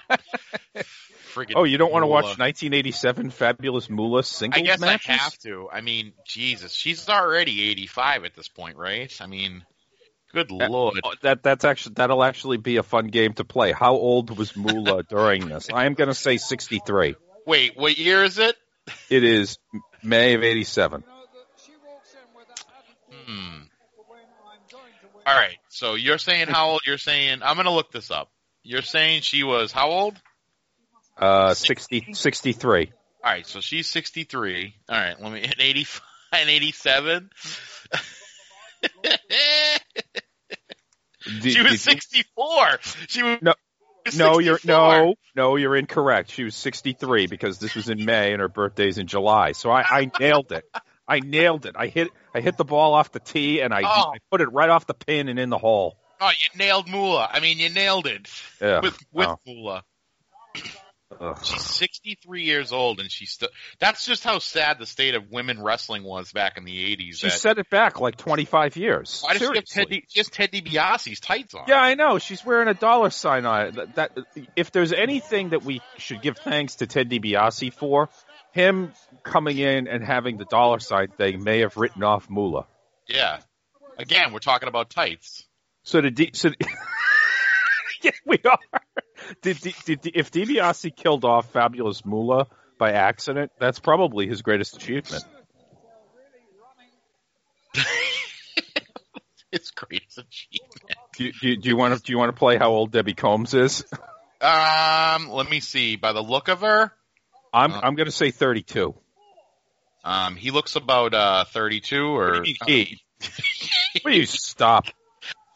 Friggin' 1.34 1.52
Oh, 1.56 1.64
you 1.64 1.78
don't 1.78 1.90
want 1.90 2.02
to 2.02 2.06
watch 2.08 2.24
1987 2.24 3.30
Fabulous 3.30 3.88
Moolah 3.88 4.22
singles 4.22 4.60
I 4.62 4.66
guess 4.66 4.80
matches? 4.80 5.08
I 5.08 5.12
have 5.14 5.38
to. 5.38 5.68
I 5.72 5.80
mean, 5.80 6.12
Jesus, 6.26 6.72
she's 6.74 7.08
already 7.08 7.70
85 7.70 8.24
at 8.26 8.34
this 8.34 8.48
point, 8.48 8.76
right? 8.76 9.10
I 9.20 9.26
mean, 9.26 9.64
good 10.32 10.50
lord. 10.50 11.00
Oh, 11.04 11.14
That 11.22 11.42
that's 11.42 11.64
actually 11.64 11.94
that'll 11.96 12.22
actually 12.22 12.56
be 12.56 12.76
a 12.76 12.82
fun 12.82 13.08
game 13.08 13.34
to 13.34 13.44
play. 13.44 13.72
How 13.72 13.94
old 13.94 14.36
was 14.36 14.56
Moolah 14.56 15.02
during 15.04 15.48
this? 15.48 15.68
I 15.72 15.86
am 15.86 15.94
going 15.94 16.08
to 16.08 16.14
say 16.14 16.36
63. 16.36 17.16
Wait, 17.46 17.76
what 17.76 17.98
year 17.98 18.24
is 18.24 18.38
it? 18.38 18.56
It 19.10 19.24
is 19.24 19.58
May 20.02 20.34
of 20.34 20.42
87. 20.42 21.04
Hmm. 23.26 23.62
All 25.26 25.36
right. 25.36 25.56
So 25.68 25.94
you're 25.94 26.18
saying 26.18 26.48
how 26.48 26.70
old? 26.70 26.80
You're 26.86 26.98
saying 26.98 27.40
I'm 27.42 27.54
going 27.54 27.66
to 27.66 27.72
look 27.72 27.92
this 27.92 28.10
up. 28.10 28.30
You're 28.62 28.82
saying 28.82 29.22
she 29.22 29.42
was 29.42 29.72
how 29.72 29.90
old? 29.90 30.20
Uh, 31.16 31.54
60, 31.54 32.14
63. 32.14 32.92
All 33.24 33.30
right. 33.30 33.46
So 33.46 33.60
she's 33.60 33.88
63. 33.88 34.74
All 34.88 34.96
right. 34.98 35.20
Let 35.20 35.32
me. 35.32 35.42
An 35.42 35.52
85 35.58 36.02
and 36.32 36.50
87. 36.50 37.30
Did- 41.40 41.52
she 41.52 41.62
was 41.62 41.72
did 41.72 41.80
64. 41.80 42.78
She 43.08 43.22
was. 43.22 43.38
No, 43.42 43.54
was 44.04 44.18
No, 44.18 44.38
you're 44.40 44.58
no, 44.64 45.14
no, 45.36 45.54
you're 45.56 45.76
incorrect. 45.76 46.32
She 46.32 46.42
was 46.44 46.56
63 46.56 47.28
because 47.28 47.58
this 47.58 47.74
was 47.76 47.88
in 47.88 48.04
May 48.04 48.32
and 48.32 48.40
her 48.40 48.48
birthday's 48.48 48.98
in 48.98 49.06
July. 49.06 49.52
So 49.52 49.70
I, 49.70 49.82
I 49.88 50.10
nailed 50.18 50.50
it. 50.50 50.64
I 51.06 51.20
nailed 51.20 51.66
it. 51.66 51.76
I 51.78 51.86
hit 51.86 52.08
I 52.34 52.40
hit 52.40 52.56
the 52.56 52.64
ball 52.64 52.94
off 52.94 53.12
the 53.12 53.20
tee 53.20 53.60
and 53.60 53.72
I, 53.72 53.82
Oh. 53.84 54.12
I 54.14 54.18
put 54.30 54.40
it 54.40 54.48
right 54.52 54.68
off 54.68 54.86
the 54.86 54.94
pin 54.94 55.28
and 55.28 55.38
in 55.38 55.50
the 55.50 55.58
hole. 55.58 55.96
Oh, 56.20 56.30
you 56.30 56.58
nailed 56.58 56.88
Moolah. 56.88 57.28
I 57.32 57.38
mean, 57.40 57.58
you 57.58 57.68
nailed 57.70 58.06
it 58.06 58.28
Yeah. 58.60 58.80
with 58.80 58.98
with 59.12 59.28
Oh. 59.28 59.38
Moolah. 59.46 59.84
Ugh. 61.22 61.38
She's 61.44 61.62
63 61.62 62.42
years 62.42 62.72
old, 62.72 62.98
and 62.98 63.08
she's 63.10 63.30
still. 63.30 63.48
That's 63.78 64.04
just 64.04 64.24
how 64.24 64.40
sad 64.40 64.80
the 64.80 64.86
state 64.86 65.14
of 65.14 65.30
women 65.30 65.62
wrestling 65.62 66.02
was 66.02 66.32
back 66.32 66.56
in 66.56 66.64
the 66.64 66.96
80s. 66.96 67.18
She 67.18 67.28
that- 67.28 67.38
set 67.38 67.58
it 67.58 67.70
back 67.70 68.00
like 68.00 68.16
25 68.16 68.76
years. 68.76 69.22
Why 69.22 69.34
does 69.34 69.38
she 69.38 69.44
have 69.44 69.68
Seriously. 69.68 69.84
Ted, 69.84 69.88
Di- 69.88 70.04
she 70.08 70.20
has 70.20 70.28
Ted 70.28 70.50
DiBiase's 70.50 71.20
tights 71.20 71.54
on? 71.54 71.66
Yeah, 71.68 71.80
I 71.80 71.94
know. 71.94 72.18
She's 72.18 72.44
wearing 72.44 72.66
a 72.66 72.74
dollar 72.74 73.10
sign 73.10 73.46
on 73.46 73.66
it. 73.66 73.74
That, 73.76 73.94
that 73.94 74.46
if 74.56 74.72
there's 74.72 74.92
anything 74.92 75.50
that 75.50 75.64
we 75.64 75.80
should 75.96 76.22
give 76.22 76.38
thanks 76.38 76.76
to 76.76 76.88
Ted 76.88 77.08
DiBiase 77.08 77.72
for, 77.72 78.08
him 78.50 78.92
coming 79.22 79.58
in 79.58 79.86
and 79.86 80.04
having 80.04 80.38
the 80.38 80.44
dollar 80.44 80.80
sign 80.80 81.08
thing 81.08 81.44
may 81.44 81.60
have 81.60 81.76
written 81.76 82.02
off 82.02 82.28
Moolah. 82.28 82.66
Yeah. 83.06 83.38
Again, 83.96 84.32
we're 84.32 84.40
talking 84.40 84.68
about 84.68 84.90
tights. 84.90 85.46
So 85.84 86.00
the 86.00 86.10
D, 86.10 86.30
so 86.34 86.50
yeah, 88.04 88.10
we 88.26 88.38
are. 88.48 88.80
Did, 89.42 89.58
did, 89.60 89.74
did 89.84 90.10
if 90.14 90.30
DiBiase 90.30 90.94
killed 90.96 91.24
off 91.24 91.52
Fabulous 91.52 92.04
Moolah 92.04 92.46
by 92.78 92.92
accident, 92.92 93.52
that's 93.58 93.78
probably 93.78 94.26
his 94.26 94.42
greatest 94.42 94.76
achievement. 94.76 95.24
It's 99.52 99.70
greatest 99.70 100.16
achievement. 100.16 100.96
Do, 101.14 101.24
you- 101.24 101.32
do, 101.38 101.56
do 101.56 101.68
you 101.68 101.76
want 101.76 101.94
to 101.94 102.02
do 102.02 102.10
you 102.10 102.18
want 102.18 102.30
to 102.34 102.38
play 102.38 102.56
how 102.56 102.70
old 102.70 102.90
Debbie 102.90 103.12
Combs 103.12 103.52
is? 103.52 103.84
Um, 104.40 105.28
let 105.28 105.48
me 105.50 105.60
see. 105.60 105.96
By 105.96 106.12
the 106.14 106.22
look 106.22 106.48
of 106.48 106.62
her, 106.62 106.90
I'm 107.52 107.72
Uh. 107.72 107.80
I'm 107.82 107.94
going 107.94 108.06
to 108.06 108.10
say 108.12 108.30
32. 108.30 108.94
um, 110.04 110.36
he 110.36 110.50
looks 110.50 110.74
about 110.76 111.12
uh 111.12 111.44
32 111.44 112.02
or. 112.02 112.44
He. 112.66 113.02
Will 114.06 114.12
you 114.14 114.24
stop? 114.24 114.86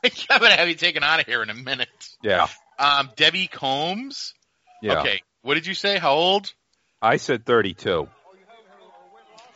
I'm 0.05 0.41
gonna 0.41 0.51
have 0.57 0.69
you 0.69 0.75
taken 0.75 1.03
out 1.03 1.21
of 1.21 1.27
here 1.27 1.43
in 1.43 1.49
a 1.49 1.55
minute. 1.55 1.89
Yeah, 2.27 2.47
Um, 2.79 3.11
Debbie 3.17 3.47
Combs. 3.47 4.35
yeah. 4.83 5.01
Okay, 5.01 5.23
what 5.43 5.55
did 5.55 5.67
you 5.67 5.75
say? 5.75 5.99
How 5.99 6.13
old? 6.15 6.53
I 7.01 7.17
said 7.19 7.45
32. 7.47 8.09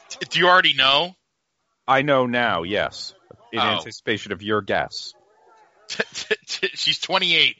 T- 0.09 0.19
Do 0.29 0.39
you 0.39 0.49
already 0.49 0.75
know? 0.75 1.15
I 1.89 2.03
know 2.03 2.27
now, 2.27 2.63
yes, 2.63 3.15
in 3.53 3.59
Oh. 3.59 3.63
anticipation 3.63 4.33
of 4.33 4.43
your 4.43 4.63
guess. 4.63 5.13
She's 6.75 6.99
28. 7.01 7.57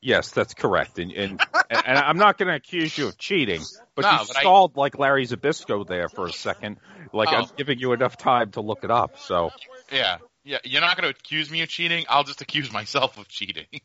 Yes, 0.00 0.30
that's 0.30 0.54
correct. 0.54 0.98
And 0.98 1.10
and, 1.12 1.40
and 1.70 1.98
I'm 1.98 2.18
not 2.18 2.38
going 2.38 2.48
to 2.48 2.54
accuse 2.54 2.96
you 2.96 3.08
of 3.08 3.18
cheating, 3.18 3.62
but 3.96 4.02
No, 4.02 4.12
you 4.12 4.18
but 4.28 4.36
I- 4.36 4.40
stalled 4.40 4.76
like 4.76 4.96
Larry 4.98 5.26
Zbyszko 5.26 5.86
there 5.86 6.08
for 6.08 6.26
a 6.26 6.32
second. 6.32 6.78
Like 7.12 7.28
I'm 7.30 7.44
Oh. 7.44 7.50
giving 7.56 7.78
you 7.80 7.92
enough 7.92 8.16
time 8.16 8.52
to 8.52 8.60
look 8.60 8.84
it 8.84 8.90
up. 8.90 9.18
So 9.18 9.50
Yeah. 9.92 10.18
Yeah, 10.48 10.58
you're 10.64 10.80
not 10.80 10.96
going 10.96 11.12
to 11.12 11.18
accuse 11.18 11.50
me 11.50 11.60
of 11.60 11.68
cheating. 11.68 12.06
I'll 12.08 12.24
just 12.24 12.40
accuse 12.40 12.72
myself 12.72 13.18
of 13.18 13.28
cheating. 13.28 13.66
it 13.70 13.82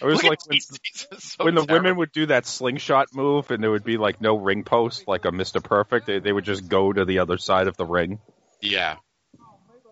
was 0.00 0.22
Look 0.22 0.30
like 0.30 0.46
when, 0.46 0.54
these- 0.54 0.68
these 0.68 1.06
are 1.10 1.18
so 1.20 1.44
when 1.44 1.56
the 1.56 1.64
terrible. 1.66 1.82
women 1.82 1.96
would 1.98 2.12
do 2.12 2.26
that 2.26 2.46
slingshot 2.46 3.08
move, 3.12 3.50
and 3.50 3.60
there 3.60 3.72
would 3.72 3.82
be 3.82 3.96
like 3.96 4.20
no 4.20 4.36
ring 4.36 4.62
post, 4.62 5.08
like 5.08 5.24
a 5.24 5.32
Mister 5.32 5.60
Perfect. 5.60 6.06
They, 6.06 6.20
they 6.20 6.32
would 6.32 6.44
just 6.44 6.68
go 6.68 6.92
to 6.92 7.04
the 7.04 7.18
other 7.18 7.36
side 7.36 7.66
of 7.66 7.76
the 7.76 7.84
ring. 7.84 8.20
Yeah. 8.60 8.96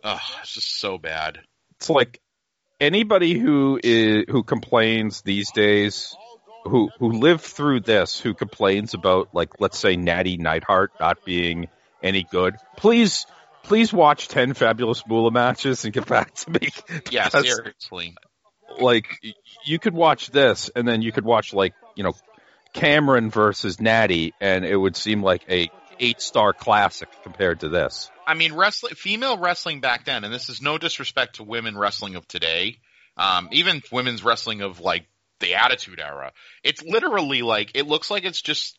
Oh, 0.05 0.21
it's 0.43 0.55
just 0.55 0.79
so 0.79 0.97
bad. 0.97 1.41
It's 1.79 1.91
like 1.91 2.21
anybody 2.81 3.37
who 3.37 3.81
is 3.83 4.27
who 4.29 4.45
complains 4.45 5.23
these 5.23 5.51
days, 5.51 6.15
who 6.65 6.89
who 7.01 7.13
lived 7.19 7.43
through 7.43 7.81
this, 7.81 8.21
who 8.21 8.35
complains 8.35 8.95
about 8.95 9.31
like 9.35 9.61
let's 9.61 9.77
say 9.79 9.97
Natty 9.97 10.37
Neidhart 10.37 10.93
not 11.01 11.25
being 11.25 11.67
any 12.03 12.23
good. 12.31 12.55
Please, 12.77 13.27
please 13.63 13.93
watch 13.93 14.29
ten 14.29 14.55
fabulous 14.55 15.03
Moolah 15.07 15.31
matches 15.31 15.85
and 15.85 15.93
get 15.93 16.07
back 16.07 16.35
to 16.35 16.51
me. 16.51 16.69
Yeah, 17.11 17.29
seriously. 17.29 18.15
like 18.81 19.07
you 19.65 19.79
could 19.79 19.95
watch 19.95 20.31
this, 20.31 20.71
and 20.75 20.87
then 20.87 21.03
you 21.03 21.13
could 21.13 21.25
watch 21.25 21.53
like 21.53 21.75
you 21.97 22.05
know 22.05 22.13
Cameron 22.73 23.31
versus 23.31 23.81
Natty, 23.81 24.35
and 24.41 24.65
it 24.65 24.77
would 24.77 24.97
seem 24.97 25.23
like 25.23 25.45
a 25.49 25.71
eight 25.99 26.21
star 26.21 26.53
classic 26.53 27.09
compared 27.23 27.61
to 27.61 27.69
this. 27.69 28.11
I 28.27 28.35
mean, 28.35 28.55
wrestling, 28.55 28.95
female 28.95 29.39
wrestling 29.39 29.81
back 29.81 30.05
then, 30.05 30.25
and 30.25 30.33
this 30.33 30.49
is 30.49 30.63
no 30.63 30.79
disrespect 30.79 31.37
to 31.37 31.43
women 31.43 31.77
wrestling 31.77 32.17
of 32.17 32.27
today, 32.27 32.79
um, 33.17 33.49
even 33.53 33.83
women's 33.93 34.25
wrestling 34.25 34.63
of 34.63 34.81
like 34.81 35.07
the 35.41 35.55
Attitude 35.55 36.01
Era. 36.01 36.33
It's 36.63 36.83
literally 36.83 37.43
like 37.43 37.73
it 37.75 37.87
looks 37.87 38.11
like 38.11 38.25
it's 38.25 38.41
just 38.41 38.77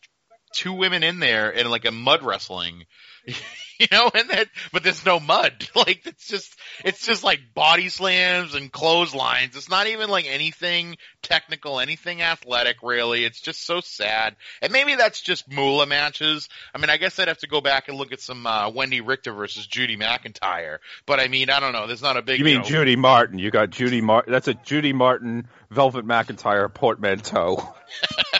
two 0.52 0.72
women 0.72 1.02
in 1.02 1.18
there 1.18 1.50
in 1.50 1.70
like 1.70 1.84
a 1.84 1.90
mud 1.90 2.22
wrestling, 2.22 2.84
you 3.26 3.86
know, 3.90 4.10
and 4.14 4.28
then 4.28 4.46
but 4.72 4.82
there's 4.82 5.04
no 5.04 5.20
mud. 5.20 5.52
Like 5.74 6.06
it's 6.06 6.28
just 6.28 6.54
it's 6.84 7.04
just 7.04 7.24
like 7.24 7.40
body 7.54 7.88
slams 7.88 8.54
and 8.54 8.70
clotheslines. 8.70 9.56
It's 9.56 9.68
not 9.68 9.86
even 9.86 10.10
like 10.10 10.26
anything 10.26 10.96
technical, 11.22 11.80
anything 11.80 12.22
athletic 12.22 12.76
really. 12.82 13.24
It's 13.24 13.40
just 13.40 13.64
so 13.64 13.80
sad. 13.80 14.36
And 14.60 14.72
maybe 14.72 14.94
that's 14.94 15.20
just 15.20 15.50
Moolah 15.50 15.86
matches. 15.86 16.48
I 16.72 16.78
mean, 16.78 16.90
I 16.90 16.98
guess 16.98 17.18
I'd 17.18 17.28
have 17.28 17.38
to 17.38 17.48
go 17.48 17.60
back 17.60 17.88
and 17.88 17.96
look 17.96 18.12
at 18.12 18.20
some 18.20 18.46
uh, 18.46 18.70
Wendi 18.70 19.04
Richter 19.04 19.32
versus 19.32 19.66
Judy 19.66 19.96
McIntyre. 19.96 20.78
But 21.06 21.18
I 21.18 21.28
mean, 21.28 21.50
I 21.50 21.58
don't 21.58 21.72
know. 21.72 21.86
There's 21.86 22.02
not 22.02 22.16
a 22.16 22.22
big. 22.22 22.38
You 22.38 22.44
mean 22.44 22.58
know, 22.58 22.64
Judy 22.64 22.96
Martin? 22.96 23.38
You 23.38 23.50
got 23.50 23.70
Judy 23.70 24.00
Martin. 24.02 24.32
That's 24.32 24.48
a 24.48 24.54
Judy 24.54 24.92
Martin 24.92 25.48
Velvet 25.70 26.06
McIntyre 26.06 26.72
portmanteau. 26.72 27.74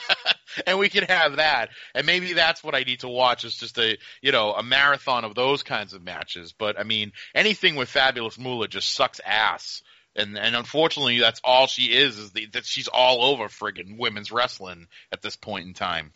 and 0.66 0.78
we 0.78 0.88
can 0.88 1.04
have 1.04 1.36
that. 1.36 1.70
And 1.94 2.06
maybe 2.06 2.32
that's 2.32 2.62
what 2.62 2.74
I 2.74 2.80
need 2.80 3.00
to 3.00 3.08
watch 3.08 3.44
is 3.44 3.54
just 3.54 3.78
a 3.78 3.98
you 4.20 4.32
know 4.32 4.52
a 4.52 4.62
marathon 4.62 5.24
of 5.24 5.34
those 5.34 5.62
kinds 5.62 5.92
of 5.92 6.02
matches. 6.02 6.52
But 6.52 6.78
I 6.78 6.84
mean, 6.84 7.12
anything 7.34 7.76
with 7.76 7.88
Fabulous 7.88 8.38
Moolah 8.38 8.68
just 8.68 8.94
sucks 8.94 9.20
ass. 9.24 9.82
And 10.14 10.38
and 10.38 10.54
unfortunately, 10.54 11.20
that's 11.20 11.40
all 11.42 11.66
she 11.66 11.84
is 11.84 12.18
is 12.18 12.32
the, 12.32 12.46
that 12.52 12.66
she's 12.66 12.88
all 12.88 13.24
over 13.24 13.48
friggin' 13.48 13.98
women's 13.98 14.30
wrestling 14.30 14.88
at 15.10 15.22
this 15.22 15.36
point 15.36 15.66
in 15.66 15.74
time. 15.74 16.12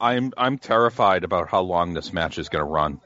I'm 0.00 0.32
I'm 0.36 0.58
terrified 0.58 1.24
about 1.24 1.48
how 1.48 1.62
long 1.62 1.94
this 1.94 2.12
match 2.12 2.38
is 2.38 2.48
going 2.48 2.64
to 2.64 2.70
run. 2.70 3.00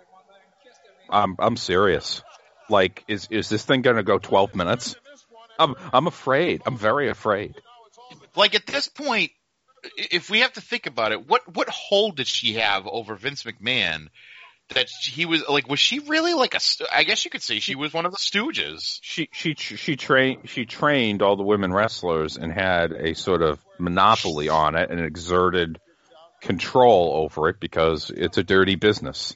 I'm 1.09 1.37
I'm 1.39 1.57
serious. 1.57 2.23
Like, 2.69 3.05
is 3.09 3.29
is 3.31 3.49
this 3.49 3.65
thing 3.65 3.83
going 3.83 3.97
to 3.97 4.03
go 4.03 4.19
12 4.19 4.55
minutes? 4.55 4.97
I'm 5.59 5.75
I'm 5.93 6.07
afraid. 6.07 6.63
I'm 6.67 6.77
very 6.77 7.09
afraid. 7.09 7.55
like 8.37 8.55
at 8.55 8.67
this 8.67 8.89
point, 8.89 9.31
if 9.97 10.31
we 10.31 10.41
have 10.41 10.53
to 10.55 10.61
think 10.61 10.87
about 10.87 11.13
it, 11.13 11.27
what 11.29 11.43
what 11.55 11.69
hold 11.69 12.17
did 12.17 12.27
she 12.27 12.55
have 12.55 12.87
over 12.87 13.15
Vince 13.15 13.43
McMahon? 13.45 14.09
That 14.75 14.89
he 14.91 15.25
was 15.25 15.49
like, 15.49 15.67
was 15.67 15.81
she 15.81 15.99
really 16.01 16.35
like 16.35 16.55
a? 16.55 16.61
I 16.95 17.05
guess 17.05 17.25
you 17.25 17.31
could 17.31 17.43
say 17.43 17.59
she 17.59 17.75
was 17.75 17.95
one 17.95 18.05
of 18.05 18.13
the 18.13 18.19
Stooges. 18.19 18.99
She 19.01 19.31
she 19.33 19.55
she 19.55 19.97
trained 19.97 20.51
she 20.51 20.67
trained 20.67 21.23
all 21.23 21.37
the 21.37 21.43
women 21.43 21.73
wrestlers 21.73 22.37
and 22.37 22.53
had 22.53 22.93
a 22.93 23.15
sort 23.15 23.43
of 23.43 23.59
monopoly 23.79 24.51
on 24.51 24.75
it 24.77 24.91
and 24.91 25.01
exerted 25.01 25.81
control 26.43 27.13
over 27.15 27.49
it 27.49 27.61
because 27.61 28.11
it's 28.11 28.39
a 28.39 28.45
dirty 28.45 28.75
business. 28.75 29.35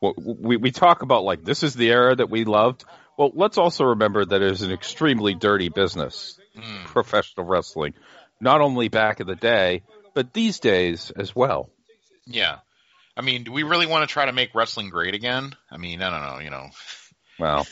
Well, 0.00 0.14
We 0.16 0.56
we 0.58 0.70
talk 0.70 1.02
about 1.02 1.24
like 1.24 1.44
this 1.44 1.62
is 1.62 1.74
the 1.74 1.90
era 1.90 2.14
that 2.14 2.28
we 2.28 2.44
loved. 2.44 2.84
Well, 3.16 3.32
let's 3.34 3.58
also 3.58 3.84
remember 3.84 4.24
that 4.24 4.42
it 4.42 4.52
is 4.52 4.62
an 4.62 4.70
extremely 4.70 5.34
dirty 5.34 5.70
business, 5.70 6.38
Mm. 6.56 6.84
professional 6.86 7.46
wrestling, 7.46 7.94
not 8.40 8.60
only 8.60 8.88
back 8.88 9.20
in 9.20 9.26
the 9.26 9.36
day, 9.36 9.82
but 10.14 10.32
these 10.32 10.60
days 10.60 11.10
as 11.16 11.34
well. 11.34 11.70
Yeah, 12.26 12.58
I 13.16 13.22
mean, 13.22 13.44
do 13.44 13.52
we 13.52 13.62
really 13.62 13.86
want 13.86 14.08
to 14.08 14.12
try 14.12 14.26
to 14.26 14.32
make 14.32 14.54
wrestling 14.54 14.90
great 14.90 15.14
again? 15.14 15.54
I 15.70 15.76
mean, 15.76 16.02
I 16.02 16.10
don't 16.10 16.34
know. 16.34 16.44
You 16.44 16.50
know, 16.50 16.68
Well, 17.38 17.66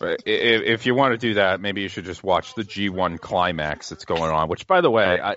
if 0.00 0.86
you 0.86 0.94
want 0.94 1.12
to 1.12 1.18
do 1.18 1.34
that, 1.34 1.60
maybe 1.60 1.82
you 1.82 1.88
should 1.88 2.04
just 2.04 2.22
watch 2.22 2.54
the 2.54 2.62
G1 2.62 3.20
climax 3.20 3.88
that's 3.88 4.04
going 4.04 4.30
on. 4.30 4.48
Which, 4.48 4.66
by 4.66 4.80
the 4.80 4.90
way, 4.90 5.20
I 5.20 5.36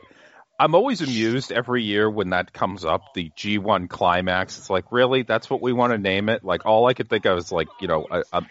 I'm 0.57 0.73
always 0.73 1.01
amused 1.01 1.51
every 1.51 1.83
year 1.83 2.09
when 2.09 2.29
that 2.29 2.53
comes 2.53 2.85
up. 2.85 3.13
The 3.13 3.29
G1 3.29 3.89
climax. 3.89 4.57
It's 4.57 4.69
like, 4.69 4.91
really, 4.91 5.23
that's 5.23 5.49
what 5.49 5.61
we 5.61 5.73
want 5.73 5.91
to 5.91 5.97
name 5.97 6.29
it? 6.29 6.45
Like, 6.45 6.65
all 6.65 6.87
I 6.87 6.93
could 6.93 7.09
think 7.09 7.25
of 7.25 7.37
is 7.37 7.51
like, 7.51 7.67
you 7.81 7.87
know, 7.87 8.07
a, 8.09 8.23
a, 8.31 8.45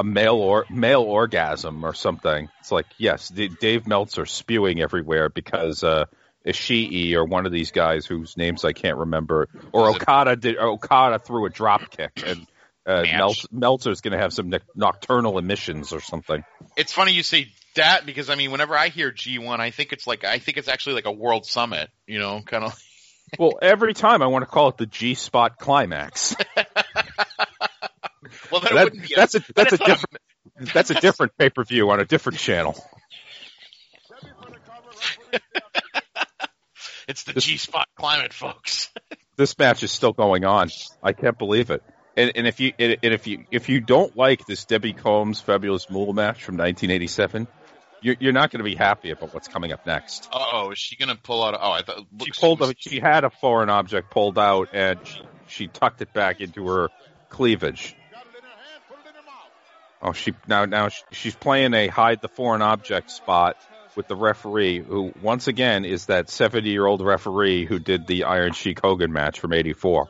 a 0.00 0.04
male 0.04 0.36
or 0.36 0.64
male 0.70 1.02
orgasm 1.02 1.84
or 1.84 1.94
something. 1.94 2.48
It's 2.60 2.72
like, 2.72 2.86
yes, 2.98 3.28
D- 3.28 3.48
Dave 3.48 3.86
Meltzer 3.86 4.26
spewing 4.26 4.80
everywhere 4.80 5.28
because. 5.28 5.84
uh 5.84 6.06
Ishii 6.46 7.12
or 7.12 7.26
one 7.26 7.44
of 7.44 7.52
these 7.52 7.70
guys 7.70 8.06
whose 8.06 8.34
names 8.34 8.64
I 8.64 8.72
can't 8.72 8.96
remember, 8.96 9.46
or 9.72 9.90
Okada 9.90 10.36
did. 10.36 10.56
Okada 10.56 11.18
threw 11.18 11.44
a 11.44 11.50
drop 11.50 11.90
kick, 11.90 12.22
and 12.24 12.46
uh, 12.86 13.02
Match. 13.02 13.12
Mel- 13.18 13.34
Meltzer's 13.52 14.00
going 14.00 14.12
to 14.12 14.18
have 14.18 14.32
some 14.32 14.50
nocturnal 14.74 15.36
emissions 15.36 15.92
or 15.92 16.00
something. 16.00 16.42
it's 16.78 16.94
funny 16.94 17.12
you 17.12 17.22
say 17.22 17.52
that 17.76 18.06
because 18.06 18.30
I 18.30 18.36
mean, 18.36 18.52
whenever 18.52 18.74
I 18.74 18.88
hear 18.88 19.12
G1, 19.12 19.60
I 19.60 19.70
think 19.70 19.92
it's 19.92 20.06
like 20.06 20.24
I 20.24 20.38
think 20.38 20.56
it's 20.56 20.68
actually 20.68 20.94
like 20.94 21.04
a 21.04 21.12
world 21.12 21.44
summit. 21.44 21.90
You 22.06 22.18
know, 22.18 22.40
kind 22.40 22.64
of. 22.64 22.82
Well, 23.38 23.58
every 23.60 23.92
time 23.92 24.22
I 24.22 24.26
want 24.28 24.42
to 24.42 24.50
call 24.50 24.70
it 24.70 24.78
the 24.78 24.86
G 24.86 25.14
Spot 25.14 25.58
Climax. 25.58 26.34
Well, 28.50 28.60
That- 28.60 28.72
wouldn't 28.72 29.02
be. 29.02 29.14
that's 29.14 29.34
a 29.34 29.40
but 29.40 29.54
that's 29.54 29.72
a 29.72 29.78
different 29.78 30.16
that's 30.74 30.90
a 30.90 30.94
different 30.94 31.36
pay 31.38 31.50
per 31.50 31.64
view 31.64 31.90
on 31.90 32.00
a 32.00 32.04
different 32.04 32.38
channel. 32.38 32.74
It's 37.08 37.24
the 37.24 37.32
G 37.32 37.56
spot 37.56 37.88
climate, 37.96 38.32
folks. 38.32 38.88
this 39.36 39.58
match 39.58 39.82
is 39.82 39.90
still 39.90 40.12
going 40.12 40.44
on. 40.44 40.68
I 41.02 41.12
can't 41.12 41.36
believe 41.36 41.70
it. 41.70 41.82
And, 42.16 42.30
and 42.36 42.46
if 42.46 42.60
you 42.60 42.72
and 42.78 42.98
if 43.02 43.26
you 43.26 43.46
if 43.50 43.68
you 43.68 43.80
don't 43.80 44.16
like 44.16 44.46
this 44.46 44.64
Debbie 44.64 44.92
Combs 44.92 45.40
Fabulous 45.40 45.90
Moolah 45.90 46.14
match 46.14 46.44
from 46.44 46.56
1987, 46.56 47.48
you're, 48.00 48.14
you're 48.20 48.32
not 48.32 48.52
going 48.52 48.58
to 48.58 48.64
be 48.64 48.76
happy 48.76 49.10
about 49.10 49.34
what's 49.34 49.48
coming 49.48 49.72
up 49.72 49.86
next. 49.86 50.28
Oh, 50.32 50.70
is 50.70 50.78
she 50.78 50.94
gonna 50.96 51.16
pull 51.16 51.42
out? 51.42 51.58
Oh, 51.60 51.72
I 51.72 51.82
thought 51.82 52.06
She 52.24 52.30
pulled 52.30 52.62
a, 52.62 52.74
she 52.78 53.00
had 53.00 53.24
a 53.24 53.30
foreign 53.30 53.70
object 53.70 54.10
pulled 54.10 54.38
out 54.38 54.68
and 54.72 55.00
she, 55.04 55.20
she 55.48 55.66
tucked 55.66 56.00
it 56.02 56.12
back 56.12 56.40
into 56.40 56.66
her 56.68 56.90
cleavage. 57.28 57.96
Oh, 60.02 60.12
she 60.12 60.32
now 60.48 60.64
now 60.64 60.88
she's 61.12 61.34
playing 61.34 61.74
a 61.74 61.88
hide 61.88 62.20
the 62.22 62.28
foreign 62.28 62.62
object 62.62 63.10
spot 63.10 63.56
with 63.96 64.08
the 64.08 64.16
referee, 64.16 64.78
who 64.78 65.12
once 65.20 65.46
again 65.48 65.84
is 65.84 66.06
that 66.06 66.30
70 66.30 66.70
year 66.70 66.86
old 66.86 67.02
referee 67.04 67.66
who 67.66 67.78
did 67.78 68.06
the 68.06 68.24
Iron 68.24 68.52
Sheik 68.52 68.80
Hogan 68.80 69.12
match 69.12 69.40
from 69.40 69.52
'84. 69.52 70.08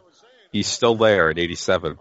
He's 0.53 0.66
still 0.68 0.95
there 0.97 1.30
at 1.30 1.38
87. 1.38 1.97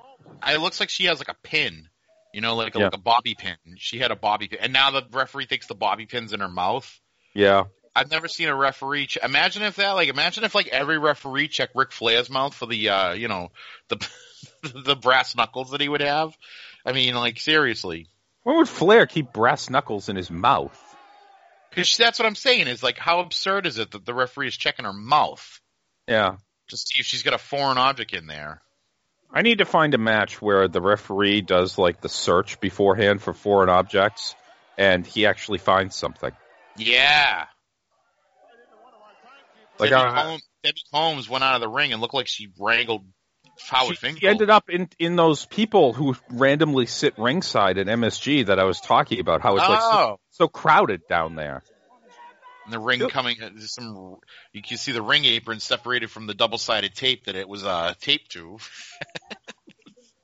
It 0.47 0.59
looks 0.59 0.79
like 0.79 0.89
she 0.89 1.05
has 1.05 1.19
like 1.19 1.29
a 1.29 1.35
pin, 1.43 1.87
you 2.33 2.41
know, 2.41 2.55
like 2.55 2.75
a, 2.75 2.79
Yeah. 2.79 2.85
like 2.85 2.95
a 2.95 2.99
bobby 2.99 3.35
pin. 3.35 3.57
She 3.77 3.99
had 3.99 4.11
a 4.11 4.15
bobby 4.15 4.47
pin, 4.47 4.59
and 4.61 4.73
now 4.73 4.91
the 4.91 5.03
referee 5.11 5.45
thinks 5.45 5.67
the 5.67 5.75
bobby 5.75 6.05
pin's 6.05 6.31
in 6.33 6.39
her 6.41 6.49
mouth. 6.49 6.99
Yeah, 7.33 7.65
I've 7.95 8.09
never 8.11 8.27
seen 8.27 8.49
a 8.49 8.55
referee. 8.55 9.07
Ch- 9.07 9.17
imagine 9.23 9.63
if 9.63 9.75
that, 9.77 9.91
like, 9.91 10.09
imagine 10.09 10.43
if 10.43 10.53
like 10.55 10.67
every 10.67 10.97
referee 10.99 11.47
checked 11.47 11.73
Ric 11.75 11.91
Flair's 11.91 12.29
mouth 12.29 12.53
for 12.53 12.65
the, 12.65 12.89
uh, 12.89 13.13
you 13.13 13.27
know, 13.27 13.49
the 13.89 14.07
the 14.85 14.95
brass 14.95 15.35
knuckles 15.35 15.71
that 15.71 15.81
he 15.81 15.89
would 15.89 16.01
have. 16.01 16.35
I 16.85 16.93
mean, 16.93 17.15
like, 17.15 17.39
seriously, 17.39 18.07
why 18.43 18.55
would 18.55 18.69
Flair 18.69 19.05
keep 19.05 19.33
brass 19.33 19.69
knuckles 19.69 20.09
in 20.09 20.15
his 20.15 20.31
mouth? 20.31 20.77
because 21.69 21.97
that's 21.97 22.19
what 22.19 22.25
I'm 22.25 22.35
saying. 22.35 22.67
Is 22.67 22.83
like, 22.83 22.97
how 22.97 23.19
absurd 23.19 23.65
is 23.67 23.77
it 23.77 23.91
that 23.91 24.05
the 24.05 24.13
referee 24.13 24.47
is 24.47 24.57
checking 24.57 24.85
her 24.85 24.93
mouth 24.93 25.61
Yeah, 26.07 26.37
to 26.69 26.77
see 26.77 26.99
if 26.99 27.05
she's 27.05 27.23
got 27.23 27.33
a 27.33 27.37
foreign 27.37 27.77
object 27.77 28.13
in 28.13 28.27
there? 28.27 28.61
I 29.31 29.43
need 29.43 29.59
to 29.59 29.65
find 29.65 29.93
a 29.93 29.99
match 29.99 30.41
where 30.41 30.67
the 30.67 30.81
referee 30.81 31.41
does 31.41 31.77
like 31.77 32.01
the 32.01 32.09
search 32.09 32.59
beforehand 32.59 33.21
for 33.21 33.33
foreign 33.33 33.69
objects, 33.69 34.35
and 34.77 35.05
he 35.05 35.27
actually 35.27 35.59
finds 35.59 35.95
something. 35.95 36.31
Yeah. 36.75 37.45
Like, 39.77 39.91
Debbie, 39.91 40.01
I- 40.01 40.23
Holmes, 40.23 40.43
Debbie 40.63 40.83
Holmes 40.91 41.29
went 41.29 41.43
out 41.43 41.55
of 41.55 41.61
the 41.61 41.69
ring 41.69 41.93
and 41.93 42.01
looked 42.01 42.15
like 42.15 42.27
she 42.27 42.49
wrangled 42.57 43.05
Howard 43.67 43.97
she, 43.97 44.15
she 44.15 44.27
ended 44.27 44.49
up 44.49 44.69
in 44.69 44.89
in 44.99 45.15
those 45.15 45.45
people 45.45 45.93
who 45.93 46.15
randomly 46.29 46.85
sit 46.85 47.17
ringside 47.17 47.77
at 47.77 47.87
MSG 47.87 48.47
that 48.47 48.59
I 48.59 48.63
was 48.63 48.79
talking 48.79 49.19
about. 49.19 49.41
How 49.41 49.57
it's 49.57 49.67
like 49.67 49.81
so, 49.81 49.87
oh, 49.91 50.19
so 50.31 50.47
crowded 50.47 51.01
down 51.07 51.35
there. 51.35 51.63
and 52.65 52.73
the 52.73 52.79
ring 52.79 53.01
Yep. 53.01 53.09
coming, 53.11 53.41
uh, 53.41 53.49
some 53.59 54.17
you 54.53 54.61
can 54.61 54.77
see 54.77 54.91
the 54.91 55.01
ring 55.01 55.25
apron 55.25 55.59
separated 55.59 56.09
from 56.09 56.27
the 56.27 56.33
double-sided 56.33 56.95
tape 56.95 57.25
that 57.25 57.35
it 57.35 57.47
was 57.47 57.63
uh, 57.63 57.93
taped 57.99 58.31
to. 58.31 58.57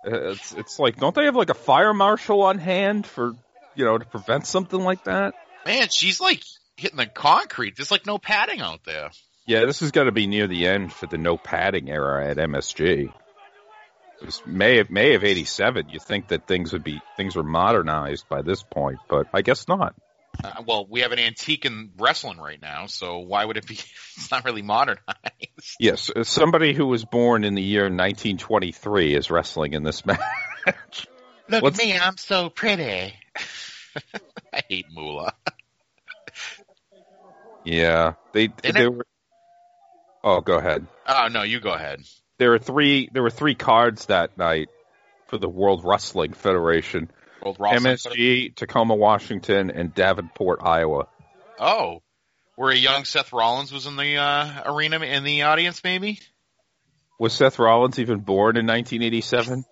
Uh, 0.08 0.34
It's 0.34 0.52
it's 0.52 0.78
like 0.78 0.98
don't 0.98 1.16
they 1.16 1.26
have 1.26 1.36
like 1.36 1.50
a 1.50 1.56
fire 1.56 1.92
marshal 1.92 2.44
on 2.44 2.60
hand 2.60 3.08
for 3.08 3.34
you 3.74 3.86
know 3.86 3.98
to 3.98 4.06
prevent 4.06 4.46
something 4.46 4.80
like 4.80 5.04
that? 5.06 5.34
Man, 5.66 5.88
she's 5.90 6.22
like 6.22 6.44
hitting 6.78 6.98
the 6.98 7.08
concrete. 7.08 7.76
There's 7.76 7.90
like 7.90 8.06
no 8.06 8.20
padding 8.20 8.62
out 8.62 8.82
there. 8.86 9.10
Yeah, 9.48 9.66
this 9.66 9.82
is 9.82 9.90
going 9.90 10.06
to 10.06 10.12
be 10.12 10.28
near 10.28 10.46
the 10.48 10.68
end 10.68 10.94
for 10.94 11.08
the 11.08 11.18
no 11.18 11.38
padding 11.38 11.90
era 11.90 12.28
at 12.28 12.38
MSG. 12.38 13.12
It 14.22 14.26
was 14.26 14.42
May 14.46 14.80
of 14.80 14.90
May 14.90 15.14
of 15.16 15.24
'87. 15.24 15.90
You 15.90 16.00
think 16.00 16.30
that 16.30 16.48
things 16.48 16.74
would 16.74 16.84
be 16.84 17.02
things 17.18 17.36
were 17.36 17.44
modernized 17.44 18.28
by 18.30 18.42
this 18.42 18.64
point, 18.64 19.00
but 19.10 19.28
I 19.34 19.42
guess 19.42 19.68
not. 19.68 19.94
Uh, 20.44 20.64
well, 20.68 20.86
we 20.90 21.02
have 21.02 21.12
an 21.14 21.20
antique 21.20 21.66
in 21.66 21.92
wrestling 21.98 22.38
right 22.38 22.62
now, 22.62 22.88
so 22.88 23.20
why 23.20 23.44
would 23.46 23.58
it 23.58 23.68
be? 23.68 23.76
It's 24.18 24.32
not 24.32 24.46
really 24.46 24.62
modernized. 24.62 25.06
Yes, 25.80 26.10
uh, 26.16 26.24
somebody 26.24 26.74
who 26.74 26.86
was 26.88 27.04
born 27.04 27.44
in 27.44 27.54
the 27.56 27.62
year 27.62 27.84
1923 27.84 29.14
is 29.16 29.30
wrestling 29.30 29.74
in 29.74 29.84
this 29.84 30.06
match. 30.06 31.08
Look 31.50 31.64
What's- 31.64 31.80
at 31.80 31.86
me, 31.86 31.98
I'm 31.98 32.16
so 32.18 32.50
pretty. 32.50 33.14
I 34.54 34.62
hate 34.70 34.86
Moolah. 34.92 35.34
yeah, 37.66 38.14
they 38.34 38.48
Didn't 38.48 38.76
they 38.76 38.84
it- 38.86 38.94
were. 38.94 39.06
Oh, 40.24 40.42
go 40.42 40.58
ahead. 40.58 40.88
Oh 41.08 41.28
no, 41.30 41.44
you 41.44 41.60
go 41.60 41.72
ahead. 41.74 42.02
There 42.38 42.50
were 42.52 42.60
three. 42.60 43.10
There 43.12 43.24
were 43.24 43.30
three 43.30 43.56
cards 43.56 44.08
that 44.08 44.38
night 44.38 44.70
for 45.28 45.38
the 45.38 45.50
World 45.50 45.82
Wrestling 45.86 46.34
Federation: 46.34 47.10
Old 47.42 47.60
Ross 47.60 47.80
MSG, 47.80 48.56
Tacoma, 48.56 48.96
Washington, 48.96 49.72
and 49.72 49.94
Davenport, 49.94 50.60
Iowa. 50.62 51.08
Oh, 51.60 52.02
where 52.56 52.72
a 52.72 52.76
young 52.76 53.06
Seth 53.06 53.32
Rollins 53.32 53.72
was 53.72 53.86
in 53.86 53.96
the 53.96 54.18
uh, 54.18 54.64
arena 54.66 55.00
in 55.00 55.24
the 55.24 55.44
audience, 55.44 55.84
maybe. 55.84 56.20
Was 57.20 57.34
Seth 57.34 57.60
Rollins 57.60 58.00
even 58.00 58.20
born 58.20 58.58
in 58.58 58.66
1987? 58.66 59.64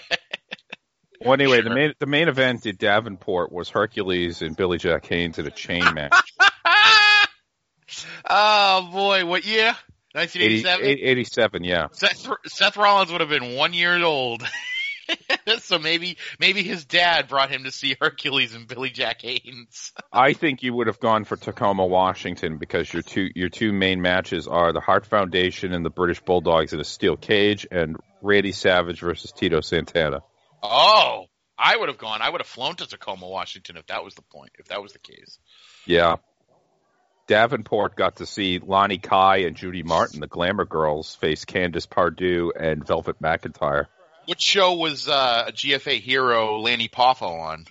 well, 1.20 1.34
anyway, 1.34 1.62
the 1.62 1.70
main 1.70 1.92
the 2.00 2.06
main 2.06 2.28
event 2.28 2.66
at 2.66 2.78
Davenport 2.78 3.52
was 3.52 3.68
Hercules 3.70 4.42
and 4.42 4.56
Billy 4.56 4.78
Jack 4.78 5.06
Haynes 5.06 5.38
in 5.38 5.46
a 5.46 5.50
chain 5.50 5.84
match. 5.94 6.34
oh 8.28 8.90
boy, 8.92 9.24
what 9.24 9.44
year? 9.46 9.76
80, 10.14 10.62
1987. 10.64 10.86
87, 10.86 11.64
yeah. 11.64 11.86
Seth, 11.92 12.28
Seth 12.46 12.76
Rollins 12.76 13.10
would 13.10 13.20
have 13.20 13.30
been 13.30 13.54
one 13.56 13.72
year 13.72 14.02
old. 14.02 14.42
so 15.58 15.78
maybe 15.78 16.16
maybe 16.38 16.62
his 16.62 16.84
dad 16.84 17.28
brought 17.28 17.50
him 17.50 17.64
to 17.64 17.70
see 17.70 17.96
Hercules 18.00 18.54
and 18.54 18.66
Billy 18.66 18.90
Jack 18.90 19.22
Haynes. 19.22 19.92
I 20.12 20.32
think 20.32 20.62
you 20.62 20.74
would 20.74 20.86
have 20.86 21.00
gone 21.00 21.24
for 21.24 21.36
Tacoma, 21.36 21.86
Washington, 21.86 22.58
because 22.58 22.92
your 22.92 23.02
two 23.02 23.28
your 23.34 23.48
two 23.48 23.72
main 23.72 24.00
matches 24.00 24.46
are 24.46 24.72
the 24.72 24.80
Hart 24.80 25.06
Foundation 25.06 25.72
and 25.72 25.84
the 25.84 25.90
British 25.90 26.20
Bulldogs 26.20 26.72
in 26.72 26.80
a 26.80 26.84
steel 26.84 27.16
cage, 27.16 27.66
and 27.70 27.96
Randy 28.22 28.52
Savage 28.52 29.00
versus 29.00 29.32
Tito 29.32 29.60
Santana. 29.60 30.20
Oh, 30.62 31.26
I 31.58 31.76
would 31.76 31.88
have 31.88 31.98
gone. 31.98 32.22
I 32.22 32.30
would 32.30 32.40
have 32.40 32.48
flown 32.48 32.76
to 32.76 32.86
Tacoma, 32.86 33.28
Washington, 33.28 33.76
if 33.76 33.86
that 33.86 34.04
was 34.04 34.14
the 34.14 34.22
point. 34.22 34.52
If 34.58 34.68
that 34.68 34.82
was 34.82 34.92
the 34.92 34.98
case. 34.98 35.38
Yeah. 35.86 36.16
Davenport 37.26 37.96
got 37.96 38.16
to 38.16 38.26
see 38.26 38.60
Leilani 38.60 39.02
Kai 39.02 39.38
and 39.38 39.56
Judy 39.56 39.82
Martin, 39.82 40.20
the 40.20 40.26
Glamour 40.26 40.64
Girls, 40.66 41.14
face 41.14 41.44
Candice 41.44 41.88
Pardue 41.88 42.52
and 42.58 42.86
Velvet 42.86 43.20
McIntyre. 43.20 43.86
What 44.26 44.40
show 44.40 44.74
was 44.74 45.08
uh, 45.08 45.44
a 45.48 45.52
GFA 45.52 46.00
hero 46.00 46.58
Lanny 46.60 46.88
Poffo 46.88 47.40
on? 47.40 47.66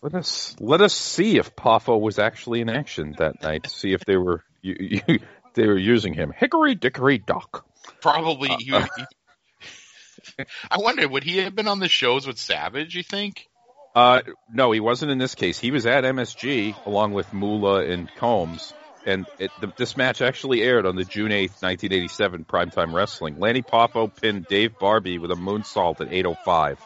Let 0.00 0.14
us 0.14 0.54
let 0.60 0.80
us 0.80 0.94
see 0.94 1.38
if 1.38 1.56
Poffo 1.56 2.00
was 2.00 2.18
actually 2.20 2.60
in 2.60 2.68
action 2.68 3.16
that 3.18 3.42
night. 3.42 3.64
to 3.64 3.70
See 3.70 3.92
if 3.92 4.04
they 4.04 4.16
were 4.16 4.44
you, 4.62 4.76
you, 4.78 5.18
they 5.54 5.66
were 5.66 5.78
using 5.78 6.14
him. 6.14 6.32
Hickory 6.36 6.76
dickory 6.76 7.18
dock. 7.18 7.66
Probably. 8.00 8.48
He, 8.48 8.64
he- 8.66 10.44
I 10.70 10.78
wonder, 10.78 11.08
would 11.08 11.24
he 11.24 11.38
have 11.38 11.54
been 11.54 11.66
on 11.68 11.80
the 11.80 11.88
shows 11.88 12.26
with 12.26 12.38
Savage? 12.38 12.94
You 12.94 13.02
think? 13.02 13.48
Uh, 13.94 14.20
no, 14.52 14.70
he 14.72 14.80
wasn't 14.80 15.10
in 15.10 15.18
this 15.18 15.34
case. 15.34 15.58
He 15.58 15.70
was 15.70 15.86
at 15.86 16.04
MSG 16.04 16.86
along 16.86 17.12
with 17.12 17.32
Moolah 17.32 17.84
and 17.84 18.08
Combs, 18.16 18.72
and 19.06 19.26
it, 19.38 19.50
the, 19.60 19.72
this 19.76 19.96
match 19.96 20.22
actually 20.22 20.62
aired 20.62 20.86
on 20.86 20.94
the 20.94 21.04
June 21.04 21.32
eighth, 21.32 21.62
nineteen 21.62 21.92
eighty 21.92 22.08
seven 22.08 22.44
primetime 22.44 22.92
wrestling. 22.92 23.40
Lanny 23.40 23.62
Poffo 23.62 24.08
pinned 24.14 24.46
Dave 24.46 24.78
Barbie 24.78 25.18
with 25.18 25.30
a 25.30 25.36
moonsault 25.36 26.00
at 26.00 26.12
eight 26.12 26.26
oh 26.26 26.36
five. 26.44 26.78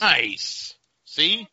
Nice. 0.00 0.74
See, 1.04 1.48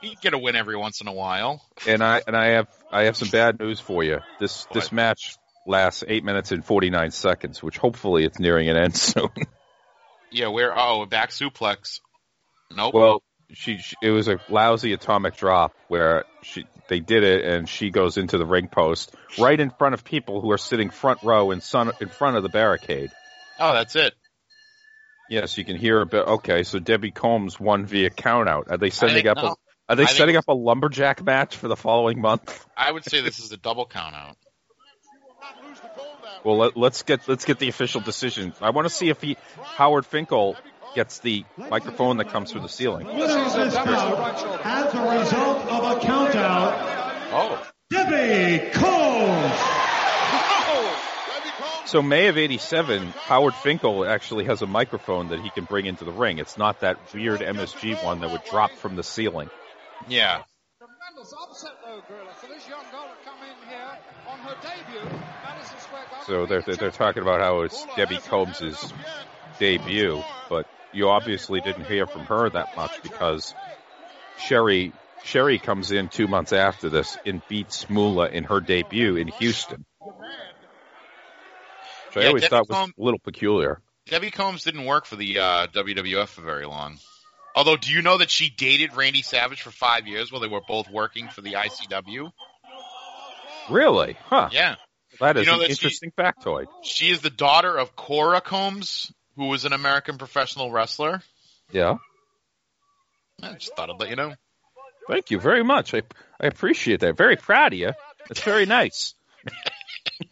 he'd 0.00 0.20
get 0.20 0.34
a 0.34 0.38
win 0.38 0.56
every 0.56 0.76
once 0.76 1.00
in 1.00 1.08
a 1.08 1.12
while. 1.12 1.62
And 1.86 2.02
I 2.02 2.22
and 2.26 2.36
I 2.36 2.52
have 2.52 2.68
I 2.90 3.04
have 3.04 3.16
some 3.16 3.28
bad 3.28 3.58
news 3.58 3.80
for 3.80 4.02
you. 4.04 4.18
This 4.40 4.66
this 4.72 4.92
match 4.92 5.36
lasts 5.66 6.04
eight 6.06 6.24
minutes 6.24 6.52
and 6.52 6.64
forty 6.64 6.90
nine 6.90 7.10
seconds, 7.10 7.62
which 7.62 7.78
hopefully 7.78 8.24
it's 8.24 8.38
nearing 8.38 8.68
an 8.68 8.76
end 8.76 8.96
soon. 8.96 9.30
Yeah, 10.30 10.48
where? 10.48 10.72
Oh, 10.76 11.02
a 11.02 11.06
back 11.06 11.30
suplex. 11.30 12.00
Nope. 12.74 12.94
well, 12.94 13.22
she, 13.54 13.78
she 13.78 13.96
it 14.02 14.10
was 14.10 14.28
a 14.28 14.38
lousy 14.48 14.92
atomic 14.92 15.36
drop 15.36 15.72
where 15.88 16.24
she 16.42 16.64
they 16.88 17.00
did 17.00 17.22
it 17.22 17.44
and 17.44 17.68
she 17.68 17.90
goes 17.90 18.16
into 18.16 18.38
the 18.38 18.46
ring 18.46 18.68
post 18.68 19.14
right 19.38 19.58
in 19.58 19.70
front 19.70 19.94
of 19.94 20.04
people 20.04 20.40
who 20.40 20.50
are 20.50 20.58
sitting 20.58 20.90
front 20.90 21.22
row 21.22 21.50
in 21.50 21.60
sun 21.60 21.92
in 22.00 22.08
front 22.08 22.36
of 22.36 22.42
the 22.42 22.48
barricade. 22.48 23.10
oh, 23.58 23.72
that's 23.72 23.96
it. 23.96 24.14
Yes, 25.30 25.56
you 25.56 25.64
can 25.64 25.76
hear 25.76 26.00
a 26.00 26.06
bit. 26.06 26.26
Okay, 26.26 26.62
so 26.62 26.78
Debbie 26.78 27.10
Combs 27.10 27.58
won 27.58 27.86
via 27.86 28.10
countout. 28.10 28.70
Are 28.70 28.76
they 28.76 28.90
setting 28.90 29.26
up? 29.26 29.36
no. 29.38 29.42
A, 29.42 29.54
are 29.88 29.96
they 29.96 30.02
I 30.02 30.06
think- 30.06 30.18
setting 30.18 30.36
up 30.36 30.48
a 30.48 30.52
lumberjack 30.54 31.22
match 31.22 31.56
for 31.56 31.68
the 31.68 31.76
following 31.76 32.20
month? 32.20 32.66
I 32.76 32.90
would 32.90 33.04
say 33.04 33.20
this 33.22 33.38
is 33.38 33.50
a 33.52 33.56
double 33.56 33.86
count 33.86 34.14
out. 34.14 34.36
Well, 36.44 36.58
let, 36.58 36.76
let's 36.76 37.02
get 37.02 37.28
let's 37.28 37.44
get 37.44 37.58
the 37.58 37.68
official 37.68 38.00
decision. 38.00 38.52
I 38.60 38.70
want 38.70 38.86
to 38.88 38.92
see 38.94 39.08
if 39.08 39.20
he 39.22 39.36
Howard 39.62 40.04
Finkel 40.06 40.56
gets 40.94 41.18
the 41.20 41.44
microphone 41.56 42.18
that 42.18 42.30
comes 42.30 42.50
through 42.52 42.62
the 42.62 42.68
ceiling. 42.68 43.06
Winner 43.06 43.24
of 43.24 43.52
this 43.54 43.74
bout, 43.74 44.64
as 44.64 44.94
a 44.94 45.18
result 45.20 45.66
of 45.66 45.96
a 45.96 46.00
countout, 46.00 47.02
Oh, 47.34 47.66
Debbie 47.90 48.70
Combs. 48.72 49.82
So 51.86 52.00
May 52.00 52.28
of 52.28 52.38
'87, 52.38 53.08
Howard 53.08 53.54
Finkel 53.54 54.06
actually 54.06 54.44
has 54.46 54.62
a 54.62 54.66
microphone 54.66 55.28
that 55.28 55.40
he 55.40 55.50
can 55.50 55.64
bring 55.64 55.84
into 55.86 56.04
the 56.04 56.12
ring. 56.12 56.38
It's 56.38 56.56
not 56.56 56.80
that 56.80 56.96
weird 57.12 57.40
MSG 57.40 58.02
one 58.02 58.20
that 58.20 58.30
would 58.30 58.44
drop 58.44 58.70
from 58.72 58.96
the 58.96 59.02
ceiling. 59.02 59.50
yeah. 60.08 60.42
was 61.18 61.34
upset 61.48 61.72
though, 61.84 62.00
Gorilla, 62.08 62.32
for 62.34 62.46
this 62.48 62.66
young 62.68 62.84
girl 62.90 63.04
to 63.04 63.24
come 63.24 63.38
in 63.42 63.68
here 63.68 63.98
on 64.26 64.38
her 64.40 64.56
debut, 64.62 65.18
Madison 65.44 65.78
Square 65.80 66.04
Garden. 66.10 66.26
So 66.26 66.46
they're 66.46 66.62
they're, 66.62 66.76
they're 66.76 66.90
talking 66.90 67.22
about 67.22 67.40
how 67.40 67.60
it's 67.60 67.86
Debbie 67.96 68.18
Combs' 68.18 68.92
debut, 69.58 70.22
but 70.48 70.66
you 70.92 71.08
obviously 71.08 71.60
didn't 71.60 71.84
hear 71.86 72.06
from 72.06 72.22
her 72.26 72.50
that 72.50 72.76
much 72.76 73.02
because 73.02 73.54
Sherri 74.38 74.92
Sherri 75.24 75.58
comes 75.58 75.92
in 75.92 76.08
two 76.08 76.26
months 76.26 76.52
after 76.52 76.88
this 76.88 77.16
and 77.24 77.40
beats 77.48 77.88
Moolah 77.88 78.28
in 78.28 78.44
her 78.44 78.60
debut 78.60 79.16
in 79.16 79.28
Houston. 79.28 79.84
Which 82.14 82.24
I 82.24 82.26
always 82.28 82.42
Debbie 82.42 82.50
thought 82.50 82.68
was 82.68 82.88
a 82.88 82.92
little 83.02 83.20
peculiar. 83.20 83.80
Debbie 84.06 84.30
Combs 84.30 84.64
didn't 84.64 84.84
work 84.84 85.06
for 85.06 85.16
the 85.16 85.38
uh, 85.38 85.66
WWF 85.68 86.28
for 86.28 86.42
very 86.42 86.66
long. 86.66 86.98
Although, 87.54 87.76
do 87.76 87.92
you 87.92 88.02
know 88.02 88.18
that 88.18 88.30
she 88.30 88.50
dated 88.50 88.96
Randy 88.96 89.22
Savage 89.22 89.62
for 89.62 89.70
five 89.70 90.06
years 90.06 90.32
while 90.32 90.40
they 90.40 90.48
were 90.48 90.60
both 90.66 90.90
working 90.90 91.28
for 91.28 91.40
the 91.40 91.52
ICW? 91.54 92.30
Really? 93.70 94.16
Huh. 94.24 94.48
Yeah. 94.52 94.74
That 95.20 95.36
is 95.36 95.46
You 95.46 95.52
know 95.52 95.54
an 95.54 95.60
that 95.60 95.66
she- 95.66 95.72
interesting 95.72 96.12
factoid. 96.18 96.66
She 96.82 97.10
is 97.10 97.20
the 97.20 97.30
daughter 97.30 97.76
of 97.76 97.94
Cora 97.94 98.40
Combs, 98.40 99.12
who 99.36 99.46
was 99.46 99.64
an 99.64 99.72
American 99.72 100.18
professional 100.18 100.70
wrestler. 100.70 101.22
Yeah. 101.70 101.96
I 103.42 103.54
just 103.54 103.74
thought 103.74 103.90
I'd 103.90 103.98
let 103.98 104.10
you 104.10 104.16
know. 104.16 104.34
Thank 105.08 105.30
you 105.30 105.40
very 105.40 105.64
much. 105.64 105.94
I 105.94 106.02
I 106.42 106.46
appreciate 106.46 107.00
that. 107.00 107.16
Very 107.16 107.36
proud 107.36 107.72
of 107.72 107.78
you. 107.78 107.92
That's 108.28 108.42
very 108.42 108.66
nice. 108.66 109.14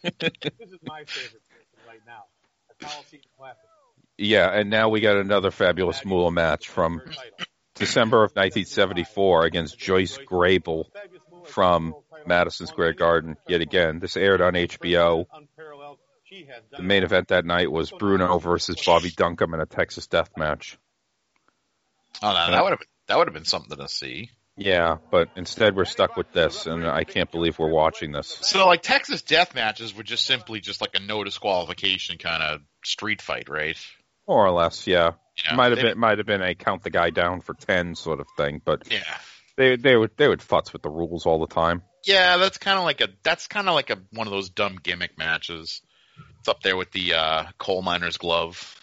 This 0.03 0.29
is 0.59 0.79
my 0.85 1.03
favorite 1.05 1.41
right 1.87 1.99
now. 2.05 2.23
A 2.69 2.85
Coliseum 2.85 3.21
Classic. 3.37 3.61
Yeah, 4.17 4.49
and 4.49 4.69
now 4.69 4.89
we 4.89 4.99
got 5.01 5.17
another 5.17 5.51
fabulous 5.51 6.05
Moolah 6.05 6.31
match 6.31 6.69
from 6.69 7.01
December 7.75 8.17
of 8.17 8.31
1974 8.31 9.45
against 9.45 9.77
Joyce 9.77 10.17
Grable 10.17 10.85
from 11.45 11.95
Madison 12.25 12.67
Square 12.67 12.93
Garden. 12.93 13.37
Yet 13.47 13.61
again, 13.61 13.99
this 13.99 14.15
aired 14.15 14.41
on 14.41 14.53
HBO. 14.53 15.25
Unparalleled. 16.31 16.45
She 16.47 16.51
has 16.51 16.63
The 16.79 16.83
main 16.83 17.03
event 17.03 17.29
that 17.29 17.45
night 17.45 17.71
was 17.71 17.91
Bruno 17.91 18.37
versus 18.39 18.77
Bobby 18.85 19.11
Duncum 19.11 19.53
in 19.53 19.59
a 19.59 19.65
Texas 19.65 20.07
death 20.07 20.29
match. 20.37 20.77
Oh, 22.21 22.29
no, 22.29 22.51
that 22.51 22.63
would 22.63 22.71
have 22.71 22.79
been 22.79 22.87
that 23.07 23.17
would 23.17 23.27
have 23.27 23.33
been 23.33 23.45
something 23.45 23.77
to 23.77 23.87
see. 23.87 24.29
Yeah, 24.57 24.97
but 25.09 25.29
instead 25.35 25.75
we're 25.75 25.85
stuck 25.85 26.15
with 26.17 26.31
this, 26.33 26.65
and 26.65 26.85
I 26.85 27.03
can't 27.03 27.31
believe 27.31 27.57
we're 27.57 27.71
watching 27.71 28.11
this. 28.11 28.27
So, 28.41 28.67
like 28.67 28.81
Texas 28.81 29.21
death 29.21 29.55
matches 29.55 29.95
were 29.95 30.03
just 30.03 30.25
simply 30.25 30.59
just 30.59 30.81
like 30.81 30.91
a 30.93 30.99
no 30.99 31.23
disqualification 31.23 32.17
kind 32.17 32.43
of 32.43 32.61
street 32.83 33.21
fight, 33.21 33.49
right? 33.49 33.77
More 34.27 34.45
or 34.45 34.51
less, 34.51 34.87
yeah. 34.87 35.13
Yeah, 35.45 35.55
might 35.55 35.71
have 35.71 35.77
they- 35.77 35.89
been 35.89 35.97
might 35.99 36.17
have 36.19 36.27
been 36.27 36.41
a 36.41 36.53
count 36.53 36.83
the 36.83 36.89
guy 36.89 37.09
down 37.09 37.41
for 37.41 37.53
ten 37.53 37.95
sort 37.95 38.19
of 38.19 38.27
thing, 38.37 38.61
but 38.63 38.91
Yeah, 38.91 39.03
they 39.57 39.77
they 39.77 39.95
would 39.95 40.11
they 40.17 40.27
would 40.27 40.41
futz 40.41 40.73
with 40.73 40.81
the 40.83 40.89
rules 40.89 41.25
all 41.25 41.39
the 41.39 41.53
time. 41.53 41.81
yeah, 42.05 42.37
that's 42.37 42.57
kind 42.57 42.77
of 42.77 42.83
like 42.83 43.01
a 43.01 43.07
that's 43.23 43.47
kind 43.47 43.67
of 43.67 43.73
like 43.73 43.89
a 43.89 43.97
one 44.11 44.27
of 44.27 44.31
those 44.31 44.49
dumb 44.49 44.77
gimmick 44.83 45.17
matches. 45.17 45.81
It's 46.41 46.49
up 46.49 46.63
there 46.63 46.75
with 46.75 46.89
the 46.91 47.13
uh, 47.13 47.43
coal 47.59 47.83
miner's 47.83 48.17
glove. 48.17 48.75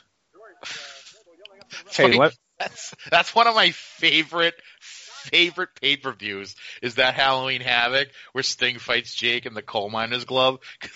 Hey, 1.90 2.16
let- 2.16 2.36
that's 2.56 2.94
that's 3.10 3.34
one 3.34 3.48
of 3.48 3.56
my 3.56 3.72
favorite 3.72 4.54
favorite 4.78 5.70
pay 5.80 5.96
per 5.96 6.12
views 6.12 6.54
is 6.82 6.94
that 6.94 7.14
Halloween 7.14 7.60
Havoc 7.60 8.10
where 8.30 8.44
Sting 8.44 8.78
fights 8.78 9.12
Jake 9.12 9.44
in 9.44 9.54
the 9.54 9.62
coal 9.62 9.90
miner's 9.90 10.24
glove. 10.24 10.60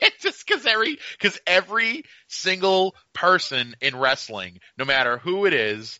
It's 0.00 0.22
just 0.22 0.46
because 0.46 0.64
every 0.64 0.96
because 1.18 1.40
every 1.44 2.04
single 2.28 2.94
person 3.12 3.74
in 3.80 3.96
wrestling, 3.96 4.60
no 4.78 4.84
matter 4.84 5.18
who 5.18 5.44
it 5.44 5.52
is, 5.52 5.98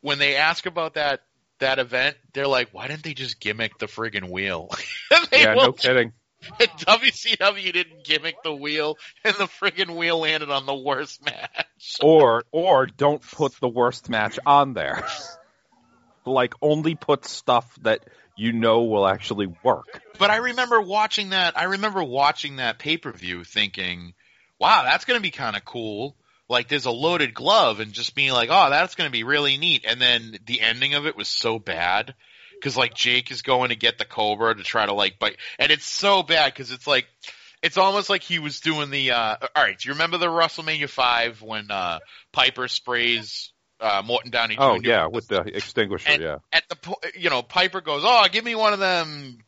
when 0.00 0.18
they 0.18 0.36
ask 0.36 0.64
about 0.64 0.94
that 0.94 1.20
that 1.60 1.78
event, 1.78 2.16
they're 2.32 2.48
like, 2.48 2.70
"Why 2.72 2.88
didn't 2.88 3.02
they 3.02 3.12
just 3.12 3.38
gimmick 3.38 3.76
the 3.78 3.86
friggin' 3.86 4.30
wheel?" 4.30 4.70
Yeah, 5.32 5.54
no 5.54 5.72
kidding. 5.72 6.14
and 6.60 6.70
WCW 6.70 7.72
didn't 7.72 8.04
gimmick 8.04 8.42
the 8.42 8.54
wheel, 8.54 8.96
and 9.24 9.34
the 9.34 9.44
friggin' 9.44 9.96
wheel 9.96 10.20
landed 10.20 10.50
on 10.50 10.66
the 10.66 10.74
worst 10.74 11.24
match. 11.24 11.66
Or 12.02 12.44
or 12.52 12.86
don't 12.86 13.20
put 13.20 13.52
the 13.60 13.68
worst 13.68 14.08
match 14.08 14.38
on 14.46 14.72
there. 14.72 15.06
like 16.26 16.54
only 16.62 16.94
put 16.94 17.24
stuff 17.24 17.70
that 17.82 18.08
you 18.36 18.52
know 18.52 18.84
will 18.84 19.06
actually 19.06 19.46
work. 19.62 20.02
But 20.18 20.30
I 20.30 20.36
remember 20.36 20.80
watching 20.80 21.30
that. 21.30 21.58
I 21.58 21.64
remember 21.64 22.02
watching 22.02 22.56
that 22.56 22.78
pay 22.78 22.96
per 22.96 23.12
view, 23.12 23.44
thinking, 23.44 24.14
"Wow, 24.58 24.82
that's 24.84 25.04
going 25.04 25.18
to 25.18 25.22
be 25.22 25.30
kind 25.30 25.56
of 25.56 25.64
cool." 25.64 26.16
Like, 26.48 26.68
there's 26.68 26.86
a 26.86 26.90
loaded 26.90 27.34
glove, 27.34 27.80
and 27.80 27.92
just 27.92 28.14
being 28.14 28.32
like, 28.32 28.48
"Oh, 28.50 28.70
that's 28.70 28.94
going 28.94 29.08
to 29.08 29.12
be 29.12 29.24
really 29.24 29.58
neat." 29.58 29.84
And 29.86 30.00
then 30.00 30.38
the 30.46 30.60
ending 30.60 30.94
of 30.94 31.06
it 31.06 31.16
was 31.16 31.28
so 31.28 31.58
bad 31.58 32.14
because 32.58 32.76
like 32.76 32.94
Jake 32.94 33.30
is 33.30 33.42
going 33.42 33.70
to 33.70 33.76
get 33.76 33.98
the 33.98 34.04
Cobra 34.04 34.54
to 34.54 34.62
try 34.62 34.86
to 34.86 34.92
like 34.92 35.18
bite, 35.18 35.36
and 35.58 35.70
it's 35.70 35.86
so 35.86 36.22
bad 36.22 36.52
because 36.52 36.70
it's 36.70 36.86
like. 36.86 37.06
It's 37.62 37.78
almost 37.78 38.10
like 38.10 38.22
he 38.22 38.38
was 38.38 38.60
doing 38.60 38.90
the. 38.90 39.12
Uh, 39.12 39.36
all 39.56 39.64
right, 39.64 39.76
do 39.76 39.88
you 39.88 39.94
remember 39.94 40.18
the 40.18 40.26
WrestleMania 40.26 40.90
five 40.90 41.40
when 41.40 41.70
uh, 41.70 42.00
Piper 42.30 42.68
sprays 42.68 43.50
uh, 43.80 44.02
Morton 44.04 44.30
Downey 44.30 44.56
Jr. 44.56 44.62
Oh 44.62 44.80
yeah, 44.82 45.06
with 45.06 45.28
the 45.28 45.40
extinguisher, 45.40 46.08
And 46.08 46.22
yeah. 46.22 46.36
at 46.52 46.64
the 46.68 46.76
po- 46.76 47.00
you 47.14 47.30
know 47.30 47.42
Piper 47.42 47.80
goes, 47.80 48.02
"Oh, 48.04 48.26
give 48.30 48.44
me 48.44 48.54
one 48.54 48.72
of 48.72 48.78
them, 48.78 49.38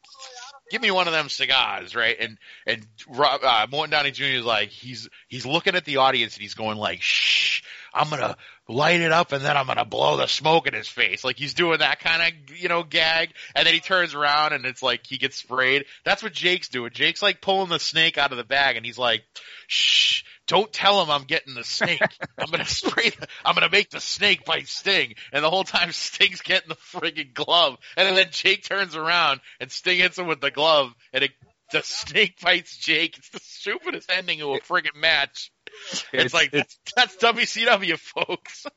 give 0.70 0.82
me 0.82 0.90
one 0.90 1.06
of 1.06 1.12
them 1.12 1.28
cigars," 1.28 1.94
right? 1.94 2.16
And 2.18 2.38
and 2.66 2.86
uh, 3.18 3.66
Morton 3.70 3.90
Downey 3.90 4.11
Jr. 4.11 4.24
is 4.24 4.44
like 4.44 4.68
he's 4.68 5.09
he's 5.28 5.46
looking 5.46 5.74
at 5.74 5.84
the 5.84 5.98
audience 5.98 6.34
and 6.34 6.42
he's 6.42 6.54
going 6.54 6.78
like, 6.78 7.00
"Shh, 7.02 7.62
I'm 7.94 8.11
gonna 8.11 8.36
light 8.69 9.01
it 9.01 9.12
up 9.12 9.33
and 9.33 9.45
then 9.45 9.57
I'm 9.57 9.66
gonna 9.66 9.85
blow 9.85 10.16
the 10.16 10.27
smoke 10.27 10.66
in 10.66 10.75
his 10.75 10.89
face." 10.89 11.25
Like 11.25 11.37
he's 11.37 11.55
doing 11.55 11.79
that 11.79 12.01
kind 12.01 12.23
of 12.23 12.57
you 12.59 12.69
know 12.69 12.83
gag, 12.83 13.33
and 13.55 13.66
then 13.66 13.75
he 13.75 13.81
turns 13.81 14.14
around 14.14 14.53
and 14.53 14.64
it's 14.66 14.83
like 14.83 15.07
he 15.07 15.19
gets 15.19 15.37
sprayed. 15.37 15.87
That's 16.05 16.23
what 16.23 16.33
Jake's 16.33 16.69
doing. 16.69 16.91
Jake's 16.93 17.23
like 17.23 17.41
pulling 17.41 17.71
the 17.71 17.79
snake 17.79 18.19
out 18.19 18.33
of 18.33 18.39
the 18.39 18.45
bag 18.45 18.77
and 18.77 18.85
he's 18.85 18.99
like, 18.99 19.25
"Shh." 19.66 20.23
Don't 20.49 20.73
tell 20.73 21.03
him 21.03 21.11
I'm 21.11 21.25
getting 21.25 21.55
the 21.55 21.62
snake. 21.62 22.01
I'm 22.39 22.51
gonna 22.51 22.64
spray. 22.64 23.11
The, 23.11 23.29
I'm 23.45 23.55
gonna 23.55 23.69
make 23.71 23.91
the 23.91 24.01
snake 24.01 24.47
bite 24.47 24.66
Sting, 24.66 25.14
and 25.31 25.45
the 25.45 25.51
whole 25.51 25.62
time 25.64 25.93
Sting's 25.93 26.41
getting 26.41 26.71
the 26.71 26.75
friggin' 26.75 27.35
glove, 27.35 27.77
and 27.97 28.16
then 28.16 28.29
Jake 28.31 28.64
turns 28.64 28.97
around 28.97 29.41
and 29.61 29.71
Sting 29.71 29.99
hits 29.99 30.19
him 30.19 30.27
with 30.27 30.41
the 30.41 30.51
glove, 30.51 30.95
and 31.12 31.25
it, 31.25 31.33
the 31.71 31.83
snake 31.83 32.41
bites 32.41 32.79
Jake. 32.79 33.19
It's 33.19 33.29
the 33.29 33.41
stupidest 33.43 34.11
ending 34.11 34.41
of 34.41 34.49
a 34.49 34.61
friggin' 34.61 34.97
match. 34.97 35.53
It's, 35.93 36.05
It's- 36.12 36.35
like 36.35 36.49
it's- 36.55 36.79
that's, 36.97 37.14
that's 37.16 37.25
WCW, 37.35 37.99
folks. 37.99 38.66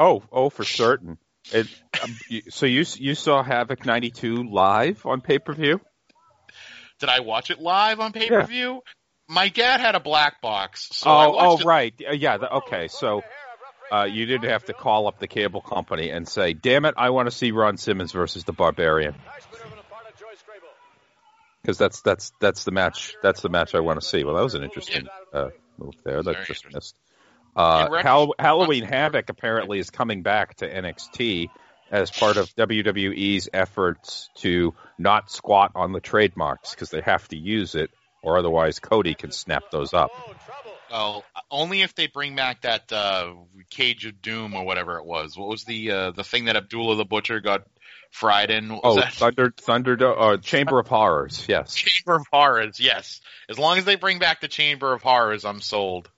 Oh, 0.00 0.22
oh, 0.30 0.48
for 0.48 0.62
certain. 0.62 1.18
It, 1.50 1.66
um, 2.00 2.16
you- 2.28 2.42
so 2.50 2.66
you 2.66 2.84
you 2.98 3.16
saw 3.16 3.42
Havoc 3.42 3.84
'92 3.84 4.44
live 4.48 5.04
on 5.04 5.20
pay 5.22 5.40
per 5.40 5.52
view? 5.52 5.80
Did 7.00 7.08
I 7.08 7.18
watch 7.18 7.50
it 7.50 7.58
live 7.60 7.98
on 7.98 8.12
pay 8.12 8.28
per 8.28 8.44
view? 8.44 8.82
My 9.28 9.48
dad 9.48 9.80
had 9.80 9.96
a 9.96 10.00
black 10.00 10.40
box, 10.40 10.88
so 10.92 11.10
oh, 11.10 11.12
I 11.14 11.46
oh, 11.46 11.58
it. 11.58 11.64
right, 11.64 11.94
Uh, 12.08 12.12
yeah. 12.12 12.36
The, 12.38 12.48
okay, 12.58 12.86
so 12.86 13.22
uh, 13.90 14.04
you 14.04 14.24
didn't 14.26 14.48
have 14.50 14.66
to 14.66 14.72
call 14.72 15.08
up 15.08 15.18
the 15.18 15.26
cable 15.26 15.62
company 15.62 16.10
and 16.10 16.28
say, 16.28 16.52
"Damn 16.52 16.84
it, 16.84 16.94
I 16.96 17.10
want 17.10 17.26
to 17.28 17.32
see 17.36 17.50
Ron 17.50 17.76
Simmons 17.76 18.12
versus 18.12 18.44
the 18.44 18.52
Barbarian," 18.52 19.16
because 21.62 21.78
that's 21.78 22.00
that's 22.02 22.32
that's 22.40 22.64
the 22.64 22.70
match. 22.70 23.16
That's 23.22 23.40
the 23.42 23.48
match 23.48 23.74
I 23.74 23.80
want 23.80 24.00
to 24.00 24.06
see. 24.06 24.22
Well, 24.24 24.36
that 24.36 24.44
was 24.44 24.54
an 24.54 24.62
interesting 24.62 25.08
uh, 25.32 25.48
move 25.78 25.94
there. 26.04 26.22
That 26.22 26.34
Very 26.34 26.46
just 26.46 26.72
missed. 26.72 26.96
Uh, 27.56 28.02
Hall- 28.02 28.34
Halloween 28.38 28.84
Havoc 28.84 29.28
apparently 29.28 29.78
is 29.78 29.90
coming 29.90 30.22
back 30.22 30.56
to 30.56 30.68
NXT 30.68 31.48
as 31.90 32.10
part 32.10 32.36
of 32.36 32.54
WWE's 32.54 33.48
efforts 33.52 34.28
to 34.36 34.74
not 34.98 35.30
squat 35.30 35.72
on 35.74 35.92
the 35.92 36.00
trademarks 36.00 36.70
because 36.70 36.90
they 36.90 37.00
have 37.00 37.26
to 37.28 37.36
use 37.36 37.74
it, 37.74 37.90
or 38.22 38.38
otherwise 38.38 38.78
Cody 38.78 39.14
can 39.14 39.32
snap 39.32 39.64
those 39.72 39.94
up. 39.94 40.10
Oh, 40.90 41.22
only 41.50 41.82
if 41.82 41.94
they 41.94 42.06
bring 42.06 42.34
back 42.34 42.62
that 42.62 42.90
uh, 42.92 43.34
Cage 43.70 44.06
of 44.06 44.22
Doom 44.22 44.54
or 44.54 44.64
whatever 44.64 44.98
it 44.98 45.04
was. 45.04 45.36
What 45.36 45.48
was 45.48 45.64
the 45.64 45.90
uh, 45.90 46.10
the 46.12 46.24
thing 46.24 46.46
that 46.46 46.56
Abdullah 46.56 46.96
the 46.96 47.04
Butcher 47.04 47.40
got 47.40 47.64
fried 48.10 48.50
was 48.50 48.80
Oh, 48.82 48.96
that? 48.96 49.12
Thunder, 49.14 49.52
Thunder, 49.56 50.18
uh, 50.18 50.36
Chamber 50.38 50.78
of 50.78 50.88
Horrors. 50.88 51.44
Yes. 51.48 51.74
Chamber 51.74 52.16
of 52.16 52.26
Horrors, 52.32 52.80
yes. 52.80 53.20
As 53.48 53.58
long 53.58 53.78
as 53.78 53.84
they 53.84 53.96
bring 53.96 54.18
back 54.18 54.40
the 54.40 54.48
Chamber 54.48 54.92
of 54.92 55.02
Horrors, 55.02 55.44
I'm 55.44 55.60
sold. 55.60 56.10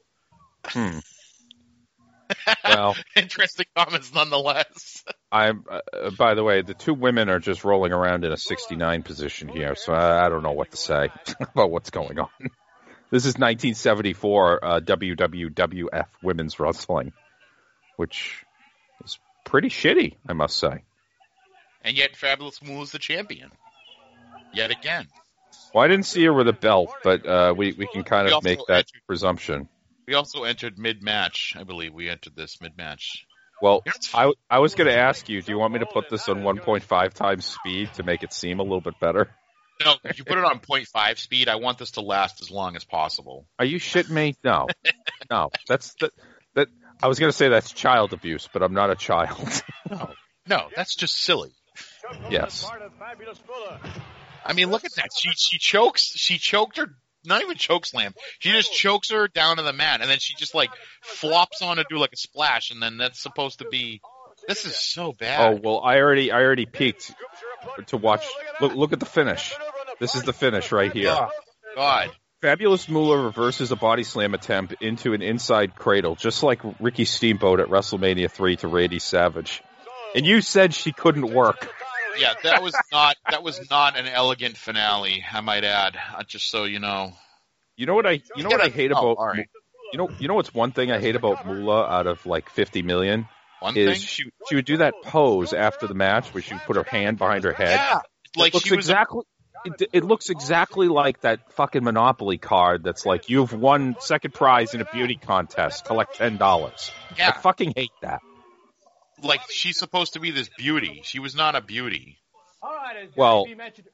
Hmm. 0.64 0.98
Well, 2.64 2.94
Interesting 3.16 3.66
comments 3.76 4.14
nonetheless. 4.14 5.02
I'm. 5.32 5.64
Uh, 5.68 6.10
by 6.16 6.34
the 6.34 6.44
way, 6.44 6.62
the 6.62 6.74
two 6.74 6.94
women 6.94 7.28
are 7.28 7.40
just 7.40 7.64
rolling 7.64 7.92
around 7.92 8.24
in 8.24 8.30
a 8.32 8.36
69 8.36 9.02
position 9.02 9.48
here, 9.48 9.74
so 9.74 9.92
I, 9.92 10.26
I 10.26 10.28
don't 10.28 10.44
know 10.44 10.52
what 10.52 10.70
to 10.70 10.76
say 10.76 11.08
about 11.40 11.72
what's 11.72 11.90
going 11.90 12.20
on. 12.20 12.28
This 13.10 13.24
is 13.26 13.34
1974 13.34 14.64
uh, 14.64 14.80
WWWF 14.80 16.06
Women's 16.22 16.60
Wrestling, 16.60 17.12
which 17.96 18.44
is 19.04 19.18
pretty 19.44 19.68
shitty, 19.68 20.14
I 20.28 20.32
must 20.32 20.56
say. 20.56 20.84
And 21.82 21.96
yet 21.96 22.16
Fabulous 22.16 22.62
Moolah 22.62 22.82
is 22.82 22.92
the 22.92 22.98
champion. 22.98 23.50
Yet 24.52 24.70
again. 24.70 25.06
Well, 25.74 25.84
I 25.84 25.88
didn't 25.88 26.06
see 26.06 26.24
her 26.24 26.32
with 26.32 26.48
a 26.48 26.52
belt, 26.52 26.90
but 27.04 27.26
uh, 27.26 27.54
we 27.56 27.72
we 27.72 27.86
can 27.86 28.02
kind 28.02 28.26
We 28.26 28.32
of 28.32 28.42
make 28.44 28.58
that 28.68 28.78
entered- 28.78 29.06
presumption. 29.06 29.68
We 30.06 30.14
also 30.14 30.42
entered 30.42 30.76
mid 30.78 31.02
match. 31.02 31.54
I 31.56 31.62
believe 31.62 31.94
we 31.94 32.08
entered 32.08 32.34
this 32.34 32.60
mid 32.60 32.76
match. 32.76 33.24
Well, 33.62 33.84
I, 34.14 34.32
I 34.48 34.58
was 34.58 34.74
going 34.74 34.88
to 34.88 34.96
ask 34.96 35.28
you, 35.28 35.42
do 35.42 35.52
you 35.52 35.58
want 35.58 35.74
me 35.74 35.80
to 35.80 35.86
put 35.86 36.08
this 36.08 36.28
on 36.30 36.40
1.5 36.40 37.12
times 37.12 37.44
speed 37.44 37.92
to 37.94 38.02
make 38.02 38.22
it 38.22 38.32
seem 38.32 38.58
a 38.58 38.62
little 38.62 38.80
bit 38.80 38.98
better? 38.98 39.28
No, 39.84 39.96
if 40.04 40.18
you 40.18 40.24
put 40.24 40.38
it 40.38 40.44
on 40.44 40.60
0.5 40.60 41.18
speed, 41.18 41.48
I 41.48 41.56
want 41.56 41.76
this 41.78 41.90
to 41.92 42.00
last 42.00 42.40
as 42.40 42.50
long 42.50 42.74
as 42.74 42.84
possible. 42.84 43.46
Are 43.58 43.64
you 43.66 43.78
shitting 43.78 44.10
me? 44.10 44.34
No, 44.42 44.66
no. 45.30 45.50
That's 45.68 45.94
that. 46.00 46.12
That 46.54 46.68
I 47.02 47.06
was 47.06 47.18
going 47.20 47.30
to 47.30 47.36
say 47.36 47.48
that's 47.50 47.70
child 47.72 48.12
abuse, 48.14 48.48
but 48.52 48.62
I'm 48.62 48.72
not 48.74 48.90
a 48.90 48.96
child. 48.96 49.62
No, 49.90 50.10
no, 50.48 50.68
that's 50.74 50.94
just 50.96 51.16
silly. 51.20 51.52
Yes. 52.30 52.68
I 54.44 54.52
mean, 54.52 54.70
look 54.70 54.84
at 54.84 54.94
that. 54.96 55.08
She 55.16 55.30
she 55.36 55.58
chokes. 55.58 56.12
She 56.16 56.38
choked 56.38 56.78
her. 56.78 56.86
Not 57.24 57.42
even 57.42 57.56
choke 57.56 57.84
slam. 57.84 58.14
She 58.38 58.50
just 58.50 58.72
chokes 58.72 59.10
her 59.10 59.28
down 59.28 59.58
to 59.58 59.62
the 59.62 59.74
mat, 59.74 60.00
and 60.00 60.10
then 60.10 60.18
she 60.20 60.34
just 60.34 60.54
like 60.54 60.70
flops 61.02 61.60
on 61.60 61.76
to 61.76 61.84
do 61.88 61.98
like 61.98 62.12
a 62.12 62.16
splash, 62.16 62.70
and 62.70 62.82
then 62.82 62.96
that's 62.96 63.22
supposed 63.22 63.58
to 63.58 63.66
be. 63.70 64.00
This 64.48 64.64
is 64.64 64.74
so 64.74 65.12
bad. 65.12 65.52
Oh 65.52 65.60
well, 65.62 65.80
I 65.84 66.00
already 66.00 66.32
I 66.32 66.42
already 66.42 66.64
peeked 66.64 67.12
to 67.88 67.98
watch. 67.98 68.24
Look 68.60 68.74
look 68.74 68.92
at 68.92 69.00
the 69.00 69.06
finish. 69.06 69.54
This 69.98 70.14
is 70.14 70.22
the 70.22 70.32
finish 70.32 70.72
right 70.72 70.90
here. 70.90 71.10
Oh, 71.10 71.28
God. 71.76 72.10
Fabulous 72.40 72.88
Moolah 72.88 73.22
reverses 73.22 73.70
a 73.70 73.76
body 73.76 74.02
slam 74.02 74.32
attempt 74.32 74.74
into 74.80 75.12
an 75.12 75.20
inside 75.20 75.76
cradle, 75.76 76.14
just 76.14 76.42
like 76.42 76.62
Ricky 76.80 77.04
Steamboat 77.04 77.60
at 77.60 77.68
WrestleMania 77.68 78.30
3 78.30 78.56
to 78.56 78.68
Randy 78.68 78.98
Savage. 78.98 79.62
And 80.14 80.24
you 80.24 80.40
said 80.40 80.72
she 80.72 80.92
couldn't 80.92 81.30
work. 81.34 81.68
Yeah, 82.20 82.34
that 82.44 82.62
was 82.62 82.74
not 82.92 83.16
that 83.30 83.42
was 83.42 83.70
not 83.70 83.96
an 83.98 84.06
elegant 84.06 84.56
finale. 84.56 85.24
I 85.32 85.40
might 85.40 85.64
add, 85.64 85.96
uh, 86.16 86.22
just 86.24 86.50
so 86.50 86.64
you 86.64 86.78
know. 86.78 87.12
You 87.76 87.86
know 87.86 87.94
what 87.94 88.06
I 88.06 88.20
you 88.36 88.42
know 88.42 88.50
what 88.50 88.60
I 88.60 88.68
hate 88.68 88.92
Oh, 88.94 88.98
about 88.98 89.16
all 89.18 89.26
right. 89.28 89.48
you 89.92 89.98
know 89.98 90.10
you 90.18 90.28
know 90.28 90.34
what's 90.34 90.52
one 90.52 90.72
thing 90.72 90.92
I 90.92 91.00
hate 91.00 91.16
about 91.16 91.46
Moolah 91.46 91.86
out 91.86 92.06
of 92.06 92.24
like 92.26 92.50
50 92.50 92.82
million 92.82 93.26
One 93.60 93.76
is 93.76 93.86
thing. 93.88 94.00
she 94.00 94.24
she 94.48 94.54
would 94.56 94.66
do 94.66 94.76
that 94.78 94.92
pose 95.04 95.52
after 95.54 95.86
the 95.86 95.94
match 95.94 96.32
where 96.34 96.42
she 96.42 96.52
would 96.54 96.62
put 96.64 96.76
her 96.76 96.82
hand 96.84 97.16
behind 97.18 97.44
her 97.44 97.52
head. 97.54 97.70
Yeah, 97.80 98.00
like 98.36 98.48
it 98.50 98.54
looks 98.54 98.66
she 98.66 98.76
was. 98.76 98.84
exactly 98.86 99.22
it, 99.64 99.88
it 99.92 100.04
looks 100.04 100.30
exactly 100.30 100.88
like 100.88 101.20
that 101.22 101.52
fucking 101.52 101.84
Monopoly 101.84 102.38
card 102.38 102.82
that's 102.82 103.04
like 103.06 103.28
you've 103.28 103.52
won 103.52 103.94
second 104.00 104.32
prize 104.34 104.72
in 104.74 104.80
a 104.80 104.86
beauty 104.86 105.16
contest, 105.16 105.84
collect 105.84 106.16
ten 106.16 106.36
dollars. 106.38 106.90
Yeah. 107.18 107.32
I 107.34 107.40
fucking 107.40 107.72
hate 107.76 107.90
that. 108.02 108.20
Like 109.22 109.40
she's 109.50 109.78
supposed 109.78 110.14
to 110.14 110.20
be 110.20 110.30
this 110.30 110.48
beauty. 110.56 111.00
She 111.04 111.18
was 111.18 111.34
not 111.34 111.54
a 111.56 111.60
beauty. 111.60 112.18
All 112.62 112.74
right, 112.74 112.96
as 113.04 113.16
Well, 113.16 113.46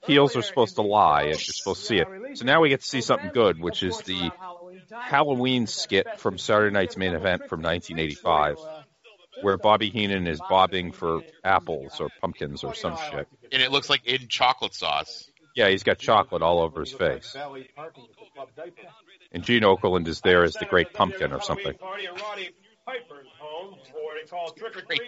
Heels 0.06 0.34
are 0.36 0.42
supposed 0.42 0.74
to 0.74 0.82
lie, 0.82 1.22
and 1.22 1.30
you're 1.30 1.38
supposed 1.38 1.82
to 1.82 1.86
see 1.86 1.98
it. 1.98 2.08
we 2.08 2.16
are 2.16 2.18
releasing 2.18 2.36
So 2.36 2.44
now 2.46 2.60
we 2.60 2.68
get 2.68 2.80
to 2.80 2.86
see 2.86 3.00
something 3.00 3.30
good, 3.32 3.60
which 3.60 3.84
is 3.84 3.98
the 4.00 4.32
Halloween. 4.38 4.82
Halloween 4.90 5.66
skit 5.66 6.18
from 6.18 6.38
Saturday 6.38 6.72
Night's 6.72 6.96
Main 6.96 7.14
Event 7.14 7.48
from 7.48 7.62
1985, 7.62 8.56
where 9.42 9.56
Bobby 9.56 9.90
Heenan 9.90 10.26
is 10.26 10.40
bobbing 10.40 10.92
for 10.92 11.20
apples 11.44 12.00
or 12.00 12.08
pumpkins 12.20 12.64
or 12.64 12.74
some 12.74 12.96
shit. 13.10 13.28
And 13.52 13.62
it 13.62 13.70
looks 13.70 13.88
like 13.88 14.04
in 14.06 14.28
chocolate 14.28 14.74
sauce. 14.74 15.30
Yeah, 15.54 15.68
he's 15.68 15.84
got 15.84 15.98
chocolate 15.98 16.42
all 16.42 16.60
over 16.60 16.80
his 16.80 16.92
face. 16.92 17.34
And 19.32 19.42
Gene 19.42 19.62
Okerlund 19.62 20.06
is 20.08 20.20
there 20.20 20.44
as 20.44 20.54
the 20.54 20.66
Great 20.66 20.92
Pumpkin 20.92 21.32
or 21.32 21.40
something. 21.40 21.74
Party 23.70 23.80
at 23.80 23.86
Piper's 23.86 23.94
or 23.94 24.12
they 24.22 24.28
call 24.28 24.50
trick 24.52 24.76
or 24.76 24.80
treat. 24.82 25.00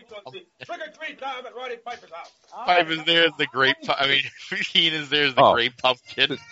Trick 0.65 0.81
or 0.81 0.93
treat 0.99 1.19
time 1.21 1.47
at 1.47 1.55
Roddy 1.55 1.77
Piper's 1.77 2.11
house. 2.11 2.31
Pipe 2.67 2.89
is 2.91 3.05
there 3.05 3.27
as 3.27 3.33
the 3.39 3.47
great. 3.47 3.77
pu- 3.85 3.93
I 3.93 4.09
mean, 4.09 4.23
Heen 4.73 4.93
is 4.95 5.09
there 5.11 5.25
as 5.27 5.35
the 5.35 5.43
Oh. 5.45 5.55
great 5.55 5.77
pumpkin. 5.77 6.39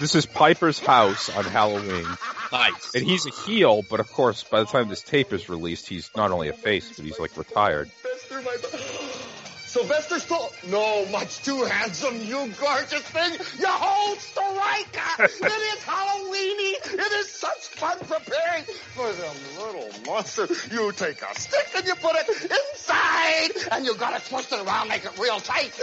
This 0.00 0.14
is 0.14 0.26
Piper's 0.26 0.78
house 0.78 1.28
on 1.28 1.42
Halloween. 1.42 2.06
nice. 2.52 2.94
And 2.94 3.02
he's 3.04 3.26
a 3.26 3.30
heel, 3.30 3.82
but 3.90 3.98
of 3.98 4.08
course, 4.12 4.44
by 4.44 4.60
the 4.60 4.66
time 4.66 4.88
this 4.88 5.02
tape 5.02 5.32
is 5.32 5.48
released, 5.48 5.88
he's 5.88 6.08
not 6.16 6.30
only 6.30 6.48
a 6.48 6.52
face, 6.52 6.92
but 6.96 7.04
he's 7.04 7.18
like 7.18 7.36
retired. 7.36 7.90
Sylvester, 9.68 10.16
Stallone. 10.16 10.70
No, 10.70 11.04
much 11.10 11.42
too 11.44 11.62
handsome, 11.64 12.16
you 12.24 12.50
gorgeous 12.58 13.02
thing. 13.02 13.32
You 13.58 13.66
hold 13.68 14.18
Striker. 14.18 15.24
it 15.46 15.76
is 15.76 15.80
Halloweeny. 15.84 16.94
It 16.94 17.12
is 17.12 17.30
such 17.30 17.68
fun 17.76 17.98
preparing 17.98 18.64
for 18.94 19.12
them 19.12 19.36
little 19.58 19.90
monster. 20.06 20.48
You 20.72 20.90
take 20.92 21.20
a 21.20 21.38
stick 21.38 21.68
and 21.76 21.86
you 21.86 21.94
put 21.96 22.16
it 22.16 22.28
inside, 22.50 23.50
and 23.72 23.84
you 23.84 23.94
gotta 23.96 24.26
twist 24.28 24.52
it 24.52 24.60
around, 24.66 24.88
make 24.88 25.04
it 25.04 25.18
real 25.18 25.38
tight. 25.38 25.78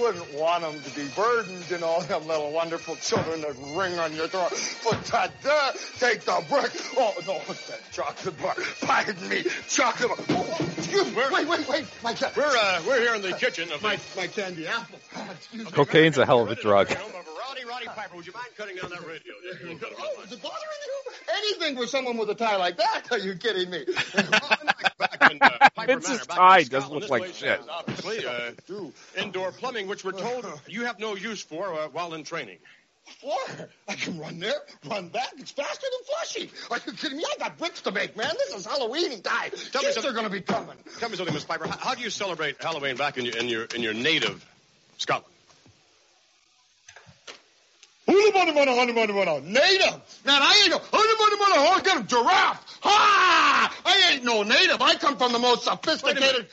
Wouldn't 0.00 0.32
want 0.32 0.62
them 0.62 0.80
to 0.80 0.90
be 0.96 1.06
burdened, 1.14 1.70
you 1.70 1.78
know, 1.78 2.00
them 2.02 2.26
little 2.26 2.50
wonderful 2.52 2.96
children 2.96 3.42
that 3.42 3.54
ring 3.76 3.98
on 3.98 4.14
your 4.14 4.28
door. 4.28 4.48
But 4.84 5.04
ta-da, 5.04 5.72
take 5.98 6.22
the 6.22 6.42
brick. 6.48 6.72
Oh, 6.96 7.14
no, 7.26 7.42
it's 7.48 7.66
that 7.68 7.80
chocolate 7.92 8.40
bar. 8.40 8.54
Pardon 8.80 9.28
me, 9.28 9.44
chocolate 9.68 10.16
bar. 10.28 10.36
Oh, 10.38 10.68
excuse 10.78 11.14
me. 11.14 11.22
Wait, 11.32 11.46
wait, 11.46 11.68
wait. 11.68 11.84
My, 12.02 12.14
ca- 12.14 12.32
We're 12.36 12.56
uh, 12.56 12.82
we're 12.86 13.00
here 13.00 13.17
in 13.24 13.30
the 13.30 13.36
kitchen 13.36 13.70
of 13.72 13.82
my, 13.82 13.98
my 14.16 14.26
candy 14.26 14.66
apple. 14.66 14.98
Excuse 15.32 15.64
me. 15.64 15.70
Cocaine's 15.70 16.18
a 16.18 16.26
hell 16.26 16.42
of 16.42 16.50
a 16.50 16.54
drug. 16.54 16.88
Roddy 16.90 17.64
Roddy 17.64 17.86
Piper. 17.86 18.16
Would 18.16 18.26
you 18.26 18.32
mind 18.32 18.48
cutting 18.56 18.76
down 18.76 18.90
that 18.90 19.06
radio? 19.06 19.34
Oh, 20.00 20.22
is 20.22 20.32
it 20.32 20.42
bothering 20.42 20.82
you? 20.86 21.12
Anything 21.36 21.76
for 21.76 21.86
someone 21.86 22.16
with 22.16 22.30
a 22.30 22.34
tie 22.34 22.56
like 22.56 22.76
that? 22.76 23.02
Are 23.10 23.18
you 23.18 23.34
kidding 23.34 23.70
me? 23.70 23.84
back 24.98 25.18
uh, 25.40 25.84
Vince's 25.86 26.26
tie 26.26 26.62
does 26.64 26.88
look 26.88 27.08
like 27.08 27.34
shit. 27.34 27.60
Obviously, 27.68 28.24
uh, 28.26 28.52
indoor 29.16 29.52
plumbing, 29.52 29.88
which 29.88 30.04
we're 30.04 30.12
told 30.12 30.46
you 30.66 30.84
have 30.84 30.98
no 30.98 31.16
use 31.16 31.42
for 31.42 31.74
uh, 31.74 31.88
while 31.88 32.14
in 32.14 32.24
training. 32.24 32.58
What? 33.22 33.70
I 33.88 33.94
can 33.94 34.18
run 34.18 34.38
there, 34.38 34.54
run 34.88 35.08
back. 35.08 35.28
It's 35.38 35.50
faster 35.50 35.86
than 35.90 36.04
Flushing. 36.06 36.48
Are 36.70 36.78
you 36.86 36.92
kidding 36.92 37.18
me? 37.18 37.24
I 37.24 37.38
got 37.38 37.58
bricks 37.58 37.80
to 37.82 37.90
make, 37.90 38.16
man. 38.16 38.30
This 38.46 38.54
is 38.54 38.66
Halloween 38.66 39.20
time. 39.22 39.50
Tell 39.72 39.82
me 39.82 39.86
Kids 39.86 39.94
something. 39.94 40.10
are 40.10 40.12
going 40.14 40.24
to 40.24 40.30
be 40.30 40.40
coming. 40.40 40.76
Tell 40.98 41.08
me 41.08 41.16
something, 41.16 41.34
Miss 41.34 41.44
Piper. 41.44 41.66
How, 41.66 41.76
how 41.78 41.94
do 41.94 42.02
you 42.02 42.10
celebrate 42.10 42.62
Halloween 42.62 42.96
back 42.96 43.18
in 43.18 43.24
your 43.24 43.36
in 43.36 43.48
your 43.48 43.64
in 43.74 43.82
your 43.82 43.94
native 43.94 44.44
Scotland? 44.98 45.34
Hula 48.06 48.32
bunny 48.32 48.52
bunny 48.52 48.74
honey 48.76 48.92
bunny 48.92 49.12
bunny. 49.12 49.40
Native. 49.40 50.00
Man, 50.24 50.40
I 50.42 50.60
ain't 50.62 50.70
no 50.70 50.78
honey 50.78 51.14
bunny 51.18 51.36
bunny. 51.38 51.54
Oh, 51.56 51.80
get 51.84 51.96
him 51.98 52.06
giraffe. 52.06 52.78
Ha! 52.82 53.74
I 53.84 54.12
ain't 54.14 54.24
no 54.24 54.42
native. 54.44 54.80
I 54.80 54.94
come 54.94 55.16
from 55.18 55.32
the 55.32 55.38
most 55.38 55.64
sophisticated. 55.64 56.46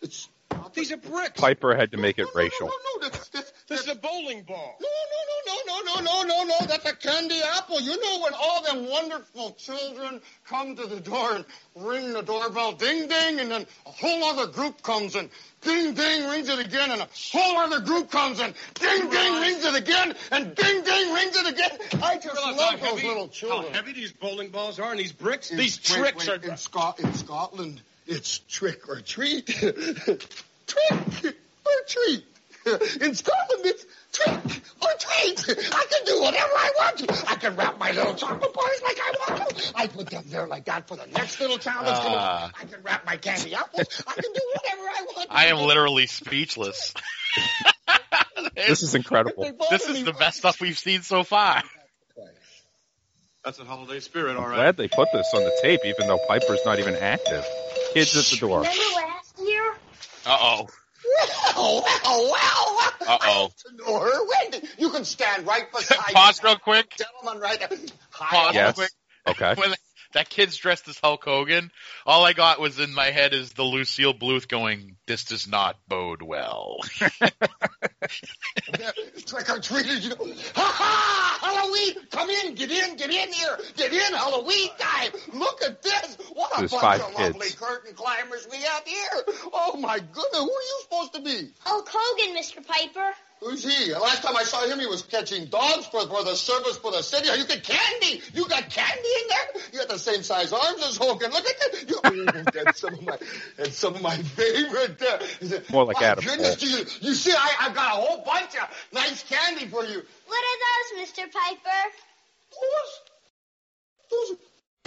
It's 0.00 0.28
These 0.74 0.92
are 0.92 0.96
bricks. 0.96 1.38
Piper 1.40 1.74
had 1.74 1.90
to 1.92 1.98
make 1.98 2.18
it 2.18 2.26
racial. 2.34 2.68
No, 2.68 2.72
no, 3.02 3.08
no. 3.08 3.40
This, 3.68 3.80
is 3.80 3.88
a 3.88 3.94
bowling 3.96 4.42
ball. 4.42 4.78
No, 4.80 4.88
no, 5.12 5.20
no, 5.46 5.54
no, 5.66 5.82
no, 5.84 6.00
no, 6.00 6.22
no, 6.22 6.22
no, 6.22 6.44
no. 6.44 6.66
That's 6.66 6.86
a 6.86 6.96
candy 6.96 7.38
apple. 7.56 7.80
You 7.80 8.00
know 8.02 8.22
when 8.22 8.32
all 8.34 8.62
them 8.62 8.88
wonderful 8.88 9.52
children 9.58 10.22
come 10.46 10.74
to 10.76 10.86
the 10.86 11.00
door 11.00 11.34
and 11.36 11.44
ring 11.74 12.14
the 12.14 12.22
doorbell, 12.22 12.72
ding, 12.72 13.08
ding, 13.08 13.40
and 13.40 13.50
then 13.50 13.66
a 13.86 13.90
whole 13.90 14.24
other 14.24 14.46
group 14.50 14.82
comes 14.82 15.14
and 15.16 15.28
ding, 15.60 15.92
ding, 15.92 16.28
rings 16.30 16.48
it 16.48 16.58
again, 16.64 16.90
and 16.92 17.02
a 17.02 17.08
whole 17.12 17.58
other 17.58 17.80
group 17.80 18.10
comes 18.10 18.40
and 18.40 18.54
ding, 18.74 19.10
ding, 19.10 19.40
rings 19.40 19.64
it 19.64 19.74
again, 19.74 20.14
and 20.32 20.54
ding, 20.54 20.82
ding, 20.82 21.12
rings 21.12 21.36
it 21.36 21.46
again. 21.52 22.02
I 22.02 22.14
just 22.16 22.34
Realize 22.34 22.56
love 22.56 22.80
those 22.80 22.88
heavy- 22.88 23.06
little 23.08 23.28
children. 23.28 23.64
How 23.72 23.78
heavy 23.80 23.92
these 23.92 24.12
bowling 24.12 24.48
balls 24.48 24.78
are 24.78 24.90
and 24.92 24.98
these 24.98 25.12
bricks? 25.12 25.50
In- 25.50 25.58
these 25.58 25.78
wait, 25.90 25.98
tricks 25.98 26.26
wait, 26.26 26.44
are. 26.44 26.50
in, 26.50 26.56
Scot- 26.56 27.00
in 27.00 27.12
Scotland. 27.12 27.82
It's 28.06 28.38
trick 28.38 28.88
or 28.88 29.02
treat. 29.02 29.46
trick 30.66 31.36
or 31.66 31.72
treat. 31.86 32.24
In 33.00 33.14
Scotland, 33.14 33.62
it's 33.64 33.86
trick 34.12 34.62
or 34.82 34.88
treat. 34.98 35.72
I 35.72 35.86
can 35.90 36.04
do 36.06 36.20
whatever 36.20 36.52
I 36.52 36.72
want 36.76 36.98
to. 36.98 37.30
I 37.30 37.34
can 37.36 37.56
wrap 37.56 37.78
my 37.78 37.90
little 37.92 38.14
chocolate 38.14 38.52
bars 38.52 38.82
like 38.82 38.98
I 38.98 39.14
want 39.34 39.56
to. 39.56 39.72
I 39.76 39.86
put 39.86 40.10
them 40.10 40.24
there 40.28 40.46
like 40.46 40.66
that 40.66 40.88
for 40.88 40.96
the 40.96 41.06
next 41.06 41.40
little 41.40 41.58
child 41.58 41.86
that's 41.86 42.00
coming. 42.00 42.18
Ah. 42.18 42.50
I 42.60 42.64
can 42.64 42.82
wrap 42.82 43.06
my 43.06 43.16
candy 43.16 43.54
apples. 43.54 44.02
I 44.06 44.14
can 44.14 44.32
do 44.32 44.40
whatever 44.54 44.82
I 44.82 45.06
want. 45.16 45.28
I 45.30 45.46
am 45.46 45.58
literally 45.58 46.06
speechless. 46.06 46.94
This 48.54 48.82
is 48.82 48.94
incredible. 48.94 49.44
This 49.70 49.86
is 49.86 49.94
me. 49.94 50.02
the 50.02 50.12
best 50.12 50.38
stuff 50.38 50.60
we've 50.60 50.78
seen 50.78 51.02
so 51.02 51.22
far. 51.22 51.62
That's 53.44 53.58
a 53.60 53.64
holiday 53.64 54.00
spirit, 54.00 54.36
all 54.36 54.46
right. 54.46 54.56
Glad 54.56 54.76
they 54.76 54.88
put 54.88 55.08
this 55.12 55.26
on 55.34 55.42
the 55.42 55.56
tape, 55.62 55.80
even 55.84 56.06
though 56.06 56.18
Piper's 56.28 56.60
not 56.64 56.78
even 56.80 56.96
active. 56.96 57.46
Kids 57.94 58.16
at 58.16 58.24
the 58.24 58.36
door. 58.36 58.60
Remember 58.60 58.82
last 58.94 59.38
year? 59.42 59.74
Uh 60.26 60.38
oh. 60.40 60.66
Well, 61.56 61.84
uh, 61.86 62.00
well, 62.04 62.30
well. 62.30 62.92
Uh-oh. 63.08 63.50
To 63.66 63.76
know 63.76 63.98
her. 64.00 64.24
When 64.26 64.62
you 64.78 64.90
can 64.90 65.04
stand 65.04 65.46
right 65.46 65.70
beside 65.72 65.98
Pause 66.14 66.42
real 66.44 66.56
quick. 66.58 66.94
gentleman 66.96 67.40
right 67.42 67.58
there. 67.58 67.68
Hi, 68.10 68.30
Pause 68.30 68.54
real 68.54 68.62
Yes. 68.64 68.74
quick. 68.74 68.90
Okay. 69.28 69.54
When 69.56 69.74
that 70.12 70.28
kid's 70.28 70.56
dressed 70.56 70.88
as 70.88 70.98
Hulk 70.98 71.24
Hogan, 71.24 71.70
all 72.06 72.24
I 72.24 72.32
got 72.32 72.60
was 72.60 72.78
in 72.78 72.94
my 72.94 73.10
head 73.10 73.34
is 73.34 73.52
the 73.52 73.62
Lucille 73.64 74.14
Bluth 74.14 74.48
going, 74.48 74.96
"This 75.06 75.24
does 75.24 75.46
not 75.46 75.76
bode 75.88 76.22
well." 76.22 76.78
Trick 79.26 79.50
or 79.50 79.60
treaters, 79.60 80.04
you 80.04 80.10
know. 80.10 80.34
Ha 80.54 80.74
ha! 80.76 81.38
Halloween! 81.42 82.06
Come 82.10 82.30
in, 82.30 82.54
get 82.54 82.70
in, 82.70 82.96
get 82.96 83.10
in 83.10 83.32
here, 83.32 83.58
get 83.76 83.92
in, 83.92 84.14
Halloween 84.14 84.70
time! 84.78 85.12
Look 85.34 85.62
at 85.62 85.82
this! 85.82 86.16
What 86.32 86.52
a 86.54 86.58
There's 86.60 86.70
bunch 86.70 86.82
five 86.82 87.00
of 87.00 87.06
kids. 87.14 87.20
lovely 87.20 87.50
curtain 87.50 87.94
climbers 87.94 88.46
we 88.50 88.58
have 88.58 88.84
here! 88.86 89.24
Oh 89.52 89.76
my 89.78 89.98
goodness, 89.98 90.40
who 90.40 90.50
are 90.50 90.62
you 90.62 90.78
supposed 90.82 91.14
to 91.14 91.20
be? 91.20 91.50
Hulk 91.60 91.88
Hogan, 91.92 92.36
Mr. 92.36 92.66
Piper. 92.66 93.12
Who's 93.40 93.62
he? 93.62 93.94
Last 93.94 94.22
time 94.22 94.36
I 94.36 94.42
saw 94.42 94.66
him, 94.66 94.80
he 94.80 94.86
was 94.86 95.02
catching 95.02 95.46
dogs 95.46 95.86
for, 95.86 96.00
for 96.08 96.24
the 96.24 96.34
service 96.34 96.76
for 96.76 96.90
the 96.90 97.02
city. 97.02 97.28
Are 97.28 97.36
You 97.36 97.46
get 97.46 97.62
candy. 97.62 98.20
You 98.34 98.48
got 98.48 98.68
candy 98.68 99.08
in 99.22 99.28
there. 99.28 99.62
You 99.72 99.78
got 99.78 99.88
the 99.88 99.98
same 99.98 100.22
size 100.22 100.52
arms 100.52 100.82
as 100.82 100.96
Hogan. 100.96 101.30
Look 101.30 101.46
at 101.46 101.56
that. 101.60 101.88
You, 101.88 102.24
that's 102.64 102.80
some 102.80 102.94
of 102.94 103.02
my 103.04 103.18
that's 103.56 103.76
some 103.76 103.94
of 103.94 104.02
my 104.02 104.16
favorite. 104.16 105.00
Uh, 105.00 105.60
More 105.70 105.84
like 105.84 106.00
my 106.00 106.08
Adam 106.08 106.24
Goodness, 106.24 106.56
Cole. 106.56 106.68
you, 106.68 107.08
you 107.08 107.14
see, 107.14 107.32
I, 107.32 107.54
I've 107.60 107.74
got 107.74 107.98
a 107.98 108.00
whole 108.00 108.24
bunch 108.24 108.56
of 108.56 108.68
nice 108.92 109.22
candy 109.22 109.66
for 109.66 109.84
you. 109.84 110.02
What 110.26 110.44
are 110.44 110.98
those, 110.98 111.08
Mr. 111.08 111.22
Piper? 111.30 111.92
Those, 112.50 113.00
those 114.10 114.30
are 114.32 114.38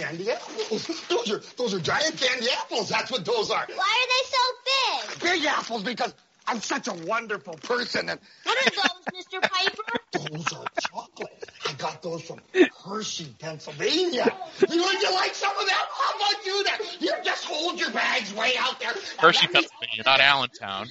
candy 0.04 0.30
apples. 0.30 1.06
Those 1.08 1.30
are 1.30 1.40
those 1.56 1.74
are 1.74 1.80
giant 1.80 2.20
candy 2.20 2.48
apples. 2.60 2.88
That's 2.90 3.10
what 3.10 3.24
those 3.24 3.50
are. 3.50 3.66
Why 3.74 4.04
are 4.04 4.08
they 4.08 4.24
so 4.28 5.18
big? 5.20 5.22
Big 5.40 5.44
apples 5.46 5.82
because 5.84 6.14
I'm 6.46 6.60
such 6.60 6.88
a 6.88 6.92
wonderful 6.92 7.56
person 7.58 8.08
and. 8.08 8.20
What 8.44 8.58
are 8.58 8.76
those, 8.76 9.24
Mr. 9.24 9.40
Piper? 9.40 9.82
Those 10.12 10.52
are 10.52 10.68
chocolate. 10.78 11.30
I 11.66 11.72
got 11.74 12.02
those 12.02 12.22
from 12.22 12.40
Hershey, 12.84 13.34
Pennsylvania. 13.38 14.36
You 14.68 14.82
would 14.82 15.02
you 15.02 15.14
like 15.14 15.34
some 15.34 15.56
of 15.56 15.66
them? 15.66 15.76
How 15.76 16.16
about 16.16 16.46
you 16.46 16.64
then? 16.64 16.78
You 17.00 17.12
just 17.24 17.44
hold 17.44 17.80
your 17.80 17.90
bags 17.90 18.34
way 18.34 18.52
out 18.58 18.78
there. 18.80 18.92
Hershey, 19.18 19.46
Pennsylvania, 19.46 20.02
not 20.04 20.20
Allentown. 20.20 20.88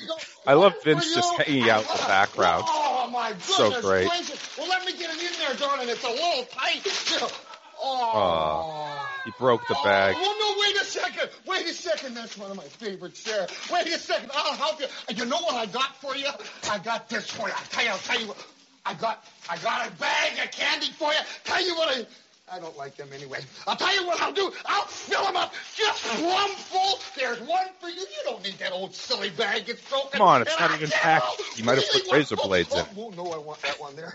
I 0.48 0.54
love 0.54 0.74
Vince 0.84 1.14
just 1.14 1.34
hanging 1.34 1.70
out 1.70 1.82
in 1.82 1.88
the 1.88 2.06
background. 2.08 2.64
Oh 2.68 3.10
my 3.12 3.30
goodness 3.30 3.56
So 3.56 3.82
great. 3.82 4.08
gracious. 4.08 4.58
Well, 4.58 4.70
let 4.70 4.86
me 4.86 4.94
get 4.94 5.10
it 5.14 5.22
in 5.22 5.40
there, 5.40 5.56
darling. 5.56 5.90
It's 5.90 6.04
a 6.04 6.10
little 6.10 6.46
tight. 6.46 7.51
Oh. 7.82 9.08
He 9.26 9.32
broke 9.38 9.68
the 9.68 9.78
bag. 9.84 10.16
Oh, 10.18 10.56
no, 10.56 10.62
wait 10.62 10.82
a 10.82 10.86
second. 10.86 11.30
Wait 11.46 11.66
a 11.68 11.74
second. 11.74 12.16
That's 12.16 12.38
one 12.38 12.52
of 12.52 12.58
my 12.58 12.64
favorites 12.64 13.24
there. 13.24 13.48
Wait 13.72 13.88
a 13.88 14.00
second. 14.00 14.32
I'll 14.34 14.54
help 14.54 14.80
you. 14.80 14.88
You 15.16 15.26
know 15.26 15.38
what 15.38 15.56
I 15.56 15.66
got 15.68 15.96
for 16.02 16.16
you? 16.16 16.28
I 16.70 16.80
got 16.80 17.10
this 17.10 17.30
for 17.30 17.48
you. 17.48 17.54
I'll 17.56 17.66
tell 17.66 17.84
you, 17.84 17.90
I'll 17.92 17.98
tell 18.00 18.20
you 18.20 18.28
what. 18.28 18.46
I 18.84 18.96
got, 18.96 19.24
I 19.48 19.58
got 19.58 19.88
a 19.88 19.92
bag 19.92 20.44
of 20.44 20.52
candy 20.52 20.88
for 20.88 21.12
you. 21.14 21.20
Tell 21.44 21.64
you 21.64 21.76
what 21.76 21.96
I, 21.96 22.06
I 22.52 22.60
don't 22.60 22.78
like 22.78 22.96
them 22.98 23.08
anyway. 23.14 23.40
I'll 23.66 23.76
tell 23.78 23.94
you 23.96 24.06
what 24.06 24.22
I'll 24.22 24.34
do. 24.34 24.52
I'll 24.66 24.84
fill 24.86 25.24
them 25.24 25.38
up 25.38 25.54
just 25.76 26.04
plumb 26.04 26.50
full. 26.52 27.00
There's 27.16 27.40
one 27.42 27.68
for 27.80 27.88
you. 27.90 28.02
You 28.02 28.06
don't 28.26 28.44
need 28.44 28.58
that 28.60 28.72
old 28.74 28.94
silly 28.94 29.30
bag. 29.30 29.70
It's 29.70 29.82
broken. 29.90 30.10
Come 30.20 30.28
on, 30.28 30.42
it's 30.42 30.52
And 30.52 30.60
not 30.60 30.72
I 30.72 30.76
even 30.76 30.90
packed. 30.90 31.26
You 31.58 31.64
might 31.64 31.78
have 31.78 31.90
put 31.90 32.12
razor 32.12 32.36
one- 32.36 32.48
blades 32.48 32.74
in. 32.74 32.80
oh, 32.80 32.88
Oh, 32.98 33.10
no, 33.16 33.32
I 33.32 33.38
want 33.38 33.62
that 33.62 33.80
one 33.80 33.96
there. 33.96 34.14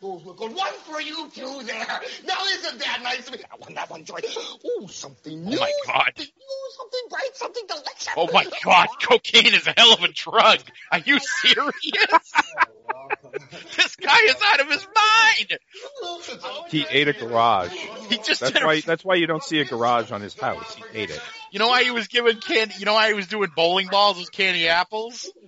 Those 0.00 0.24
look 0.24 0.38
good. 0.38 0.54
One 0.54 0.72
for 0.84 1.00
you 1.00 1.28
too 1.34 1.62
there. 1.64 2.00
Now 2.26 2.38
isn't 2.46 2.78
that 2.78 3.00
nice 3.02 3.26
of 3.26 3.32
me? 3.32 3.38
That 3.38 3.60
one, 3.60 3.74
that 3.74 3.90
one, 3.90 4.04
joy. 4.04 4.20
Oh, 4.64 4.86
something 4.88 5.44
new. 5.44 5.56
Oh, 5.56 5.60
my 5.60 5.72
God. 5.86 6.12
Something 6.16 6.26
new, 6.38 6.70
something 6.76 7.00
bright, 7.10 7.30
something 7.34 7.64
delicious. 7.68 8.08
Oh 8.16 8.28
my 8.32 8.46
God, 8.64 8.88
cocaine 9.02 9.54
is 9.54 9.66
a 9.66 9.74
hell 9.76 9.92
of 9.92 10.02
a 10.02 10.08
drug. 10.08 10.60
Are 10.92 10.98
you 10.98 11.18
serious? 11.42 12.32
this 13.76 13.96
guy 13.96 14.18
is 14.24 14.36
out 14.44 14.60
of 14.60 14.68
his 14.68 14.86
mind. 14.94 15.58
He 16.70 16.86
ate 16.88 17.08
a 17.08 17.12
garage. 17.12 17.72
He 18.08 18.16
just 18.18 18.40
That's 18.40 18.52
did 18.52 18.62
a- 18.62 18.66
why. 18.66 18.80
That's 18.80 19.04
why 19.04 19.16
you 19.16 19.26
don't 19.26 19.42
see 19.42 19.60
a 19.60 19.64
garage 19.64 20.10
on 20.12 20.20
his 20.20 20.34
house. 20.38 20.74
He 20.74 20.84
ate 20.94 21.10
it. 21.10 21.20
You 21.52 21.58
know 21.58 21.68
why 21.68 21.82
he 21.84 21.90
was 21.90 22.06
giving 22.08 22.38
candy? 22.40 22.74
You 22.78 22.84
know 22.86 22.94
why 22.94 23.08
he 23.08 23.14
was 23.14 23.26
doing 23.26 23.50
bowling 23.56 23.88
balls 23.88 24.18
with 24.18 24.30
candy 24.32 24.68
apples? 24.68 25.30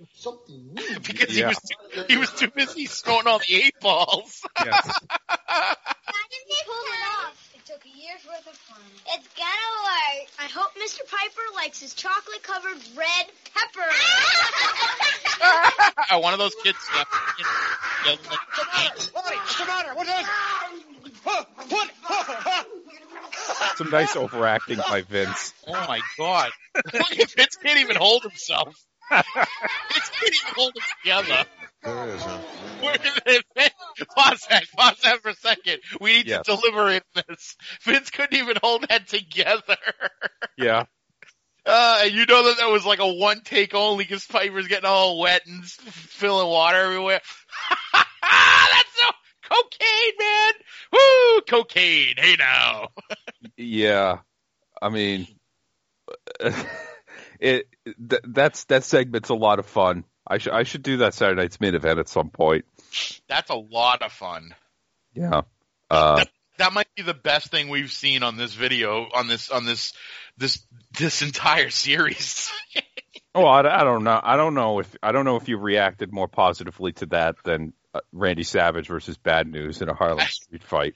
Because 1.05 1.35
Yeah. 1.37 1.43
he 1.43 1.45
was 1.47 1.57
too, 1.59 2.03
he 2.07 2.17
was 2.17 2.31
too 2.31 2.47
busy 2.55 2.85
snorting 2.85 3.27
all 3.29 3.39
the 3.39 3.53
eight 3.55 3.73
balls. 3.81 4.41
Yes. 4.63 4.99
Why 5.27 5.75
didn't 6.29 6.49
they 6.49 6.63
pull 6.65 6.75
it 6.75 7.03
off? 7.27 7.42
It 7.73 7.81
took 7.81 7.85
a 7.85 7.97
year's 7.97 8.23
worth 8.27 8.45
of 8.45 8.53
fun. 8.53 8.77
It's 9.15 9.27
gonna 9.35 9.49
work. 9.83 10.29
I 10.37 10.45
hope 10.45 10.75
Mr. 10.75 10.99
Piper 11.09 11.41
likes 11.55 11.79
his 11.81 11.95
chocolate-covered 11.95 12.77
red 12.95 13.25
pepper. 13.53 13.89
Oh, 16.11 16.19
one 16.19 16.33
of 16.33 16.39
those 16.39 16.53
kids. 16.63 16.77
Uh, 16.95 17.03
yeah, 17.39 17.45
yeah, 18.05 18.15
uh, 18.31 18.37
What's 19.13 19.57
the 19.57 19.65
matter? 19.65 19.93
What 19.95 20.07
is 20.07 20.27
Huh, 21.25 21.43
What? 21.69 21.89
Some 23.77 23.89
nice 23.89 24.15
overacting 24.15 24.79
by 24.87 25.01
Vince. 25.01 25.53
oh 25.67 25.85
my 25.87 26.01
God! 26.17 26.51
Vince 26.91 27.57
can't 27.63 27.79
even 27.79 27.95
hold 27.95 28.23
himself. 28.23 28.75
Vince 29.11 29.25
can't 29.33 30.35
even 30.35 30.53
hold 30.55 30.73
it 30.75 30.83
together. 31.01 31.45
Where 31.83 32.09
is 32.09 32.23
Pause 32.83 34.41
that. 34.49 34.63
Pause 34.75 34.99
that 35.03 35.21
for 35.21 35.29
a 35.29 35.35
second. 35.35 35.79
We 36.01 36.17
need 36.17 36.27
Yes. 36.27 36.45
to 36.45 36.55
deliberate 36.55 37.03
this. 37.15 37.55
Vince 37.83 38.09
couldn't 38.09 38.37
even 38.37 38.57
hold 38.61 38.85
that 38.89 39.07
together. 39.07 39.77
Yeah. 40.57 40.83
Uh, 41.65 42.01
and 42.03 42.11
you 42.13 42.25
know 42.25 42.43
that 42.43 42.57
that 42.57 42.69
was 42.69 42.85
like 42.85 42.99
a 42.99 43.07
one 43.07 43.39
take 43.45 43.73
only 43.73 44.03
because 44.03 44.25
Piper's 44.25 44.67
getting 44.67 44.83
all 44.83 45.17
wet 45.17 45.43
and 45.47 45.63
filling 45.63 46.45
water 46.49 46.75
everywhere. 46.77 47.21
That's 47.93 48.97
so 48.97 49.09
cocaine, 49.49 50.11
man. 50.19 50.51
Woo, 50.91 51.41
cocaine. 51.47 52.15
Hey 52.17 52.35
now. 52.37 52.89
Yeah. 53.55 54.17
I 54.81 54.89
mean, 54.89 55.25
it. 57.39 57.65
Th- 58.09 58.21
that's 58.27 58.65
that 58.65 58.83
segment's 58.83 59.29
a 59.29 59.33
lot 59.33 59.59
of 59.59 59.65
fun. 59.65 60.03
I 60.25 60.37
should 60.37 60.53
I 60.53 60.63
should 60.63 60.83
do 60.83 60.97
that 60.97 61.13
Saturday 61.13 61.41
night's 61.41 61.59
main 61.59 61.75
event 61.75 61.99
at 61.99 62.07
some 62.07 62.29
point. 62.29 62.65
That's 63.27 63.49
a 63.49 63.55
lot 63.55 64.01
of 64.01 64.11
fun. 64.11 64.55
Yeah. 65.13 65.41
Uh, 65.89 66.17
that, 66.17 66.29
that 66.57 66.73
might 66.73 66.87
be 66.95 67.03
the 67.03 67.13
best 67.13 67.51
thing 67.51 67.69
we've 67.69 67.91
seen 67.91 68.23
on 68.23 68.37
this 68.37 68.53
video 68.53 69.07
on 69.13 69.27
this 69.27 69.49
on 69.49 69.65
this 69.65 69.93
this 70.37 70.65
this 70.97 71.21
entire 71.21 71.69
series. 71.69 72.51
oh, 73.35 73.45
I, 73.45 73.81
I 73.81 73.83
don't 73.83 74.03
know. 74.03 74.19
I 74.21 74.37
don't 74.37 74.53
know 74.53 74.79
if 74.79 74.95
I 75.03 75.11
don't 75.11 75.25
know 75.25 75.35
if 75.35 75.47
you 75.49 75.57
reacted 75.57 76.11
more 76.11 76.27
positively 76.27 76.93
to 76.93 77.05
that 77.07 77.35
than 77.43 77.73
uh, 77.93 77.99
Randy 78.11 78.43
Savage 78.43 78.87
versus 78.87 79.17
Bad 79.17 79.47
News 79.47 79.81
in 79.81 79.89
a 79.89 79.93
Harlem 79.93 80.25
Street 80.29 80.63
fight. 80.63 80.93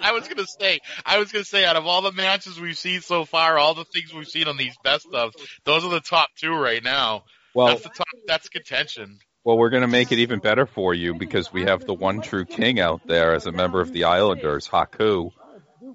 I 0.00 0.12
was 0.12 0.26
gonna 0.26 0.46
say, 0.46 0.80
I 1.06 1.18
was 1.18 1.32
gonna 1.32 1.44
say, 1.44 1.64
out 1.64 1.76
of 1.76 1.86
all 1.86 2.02
the 2.02 2.12
matches 2.12 2.60
we've 2.60 2.76
seen 2.76 3.00
so 3.00 3.24
far, 3.24 3.58
all 3.58 3.74
the 3.74 3.84
things 3.84 4.12
we've 4.12 4.26
seen 4.26 4.48
on 4.48 4.56
these 4.56 4.76
best 4.82 5.06
of, 5.12 5.32
those 5.64 5.84
are 5.84 5.90
the 5.90 6.00
top 6.00 6.30
two 6.36 6.52
right 6.52 6.82
now. 6.82 7.24
Well, 7.58 7.66
that's 7.66 7.82
the 7.82 7.88
top. 7.88 8.06
That's 8.28 8.48
contention. 8.48 9.18
Well, 9.42 9.58
we're 9.58 9.70
going 9.70 9.82
to 9.82 9.88
make 9.88 10.12
it 10.12 10.20
even 10.20 10.38
better 10.38 10.64
for 10.64 10.94
you 10.94 11.14
because 11.14 11.52
we 11.52 11.62
have 11.62 11.84
the 11.84 11.92
one 11.92 12.20
true 12.20 12.44
king 12.44 12.78
out 12.78 13.04
there 13.04 13.34
as 13.34 13.46
a 13.46 13.52
member 13.52 13.80
of 13.80 13.92
the 13.92 14.04
Islanders, 14.04 14.68
Haku, 14.68 15.32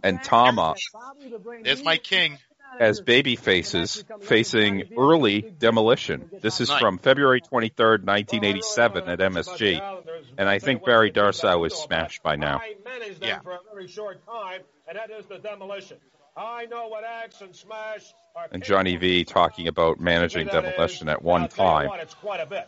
and 0.03 0.21
Tama 0.21 0.75
There's 1.63 1.81
my 1.81 1.95
king. 1.95 2.37
as 2.81 2.99
baby 2.99 3.37
faces 3.37 4.03
facing 4.19 4.89
early 4.97 5.53
demolition. 5.57 6.29
This 6.41 6.59
is 6.59 6.69
from 6.69 6.97
February 6.97 7.39
23rd, 7.39 8.03
1987 8.03 9.07
at 9.07 9.19
MSG. 9.19 10.01
And 10.37 10.49
I 10.49 10.59
think 10.59 10.83
Barry 10.83 11.11
Darsow 11.11 11.65
is 11.65 11.73
smashed 11.75 12.23
by 12.23 12.35
now. 12.35 12.57
I 12.57 12.75
managed 12.83 13.21
them 13.21 13.41
Yeah. 13.45 13.57
For 16.35 16.41
a 16.41 16.67
very 16.67 16.67
short 16.67 16.73
time, 16.73 16.73
and 16.73 16.73
that 16.73 16.73
is 16.73 16.73
the 16.73 16.73
demolition. 16.73 16.75
I 16.75 16.83
know 16.83 16.87
what 16.89 17.03
axe 17.03 17.41
and 17.41 17.55
smash 17.55 18.13
are 18.35 18.47
And 18.51 18.63
Johnny 18.63 18.95
V 18.97 19.23
talking 19.23 19.67
about 19.67 19.99
managing 19.99 20.47
That 20.47 20.65
is- 20.65 20.71
demolition 20.71 21.09
at 21.09 21.21
one 21.21 21.47
time. 21.49 21.87
what, 21.89 21.99
it's 21.99 22.13
quite 22.15 22.39
a 22.39 22.45
bit. 22.45 22.67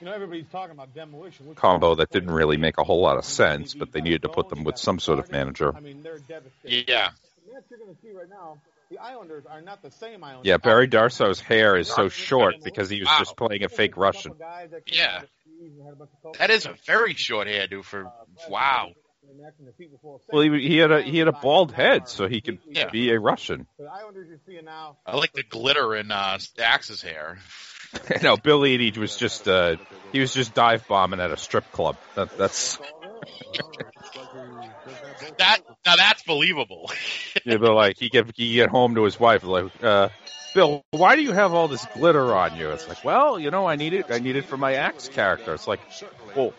You 0.00 0.06
know, 0.06 0.14
everybody's 0.14 0.48
talking 0.50 0.72
about 0.72 0.94
demolition. 0.94 1.46
Which 1.46 1.58
Combo 1.58 1.94
that 1.96 2.08
didn't 2.10 2.30
really 2.30 2.56
make 2.56 2.78
a 2.78 2.84
whole 2.84 3.02
lot 3.02 3.18
of 3.18 3.24
sense, 3.26 3.74
but 3.74 3.92
they 3.92 4.00
needed 4.00 4.22
to 4.22 4.30
put 4.30 4.48
them 4.48 4.64
with 4.64 4.78
some 4.78 4.98
sort 4.98 5.18
of 5.18 5.30
manager. 5.30 5.76
I 5.76 5.80
mean, 5.80 6.02
they're 6.02 6.18
devastated. 6.20 6.88
Yeah. 6.88 7.10
The 7.46 7.52
you're 7.68 7.78
going 7.78 7.94
to 7.94 8.00
see 8.00 8.10
right 8.12 8.28
now, 8.30 8.58
the 8.90 8.96
Islanders 8.98 9.44
are 9.44 9.60
not 9.60 9.82
the 9.82 9.90
same 9.90 10.24
Islanders. 10.24 10.46
Yeah, 10.46 10.56
Barry 10.56 10.88
Darsow's 10.88 11.40
hair 11.40 11.76
is 11.76 11.88
so 11.88 12.08
short 12.08 12.62
because 12.64 12.88
he 12.88 13.00
was 13.00 13.08
Wow. 13.08 13.18
just 13.18 13.36
playing 13.36 13.62
a 13.64 13.68
fake 13.68 13.96
Russian. 13.98 14.32
Yeah. 14.86 15.22
That 16.38 16.48
is 16.50 16.64
a 16.64 16.74
very 16.86 17.12
short 17.14 17.46
hairdo 17.46 17.84
for 17.84 18.06
uh, 18.06 18.10
wow. 18.48 18.92
Well, 20.28 20.42
he, 20.42 20.68
he 20.68 20.76
had 20.78 20.90
a 20.90 21.02
he 21.02 21.18
had 21.18 21.28
a 21.28 21.32
bald 21.32 21.72
head, 21.72 22.08
so 22.08 22.28
he 22.28 22.40
could 22.40 22.58
Yeah. 22.68 22.90
be 22.90 23.10
a 23.10 23.18
Russian. 23.18 23.66
The 23.78 23.86
Islanders 23.86 24.28
you're 24.28 24.38
seeing 24.46 24.64
now, 24.64 24.98
I 25.06 25.16
like 25.16 25.32
the 25.32 25.42
glitter 25.42 25.94
in 25.94 26.10
uh, 26.10 26.38
Axe's 26.58 27.02
hair. 27.02 27.38
no, 28.22 28.36
Bill 28.36 28.60
Eadie 28.60 28.96
was 28.96 29.16
just 29.16 29.48
uh, 29.48 29.76
he 30.12 30.20
was 30.20 30.32
just 30.32 30.54
dive 30.54 30.86
bombing 30.88 31.20
at 31.20 31.30
a 31.30 31.36
strip 31.36 31.70
club. 31.72 31.96
That, 32.14 32.36
that's 32.36 32.78
That 35.38 35.60
now 35.86 35.96
that's 35.96 36.22
believable. 36.22 36.90
yeah, 37.44 37.56
but 37.56 37.74
like 37.74 37.98
he 37.98 38.08
get 38.08 38.36
he 38.36 38.54
get 38.54 38.68
home 38.68 38.94
to 38.94 39.04
his 39.04 39.18
wife 39.18 39.44
like, 39.44 39.70
uh, 39.82 40.08
Bill, 40.54 40.84
why 40.90 41.16
do 41.16 41.22
you 41.22 41.32
have 41.32 41.52
all 41.52 41.68
this 41.68 41.84
glitter 41.94 42.34
on 42.34 42.56
you? 42.56 42.70
It's 42.70 42.88
like, 42.88 43.04
well, 43.04 43.38
you 43.38 43.50
know, 43.50 43.66
I 43.66 43.76
need 43.76 43.94
it. 43.94 44.10
I 44.10 44.18
need 44.18 44.36
it 44.36 44.44
for 44.44 44.56
my 44.56 44.74
axe 44.74 45.08
character. 45.08 45.54
It's 45.54 45.66
like, 45.66 45.80
well, 46.34 46.52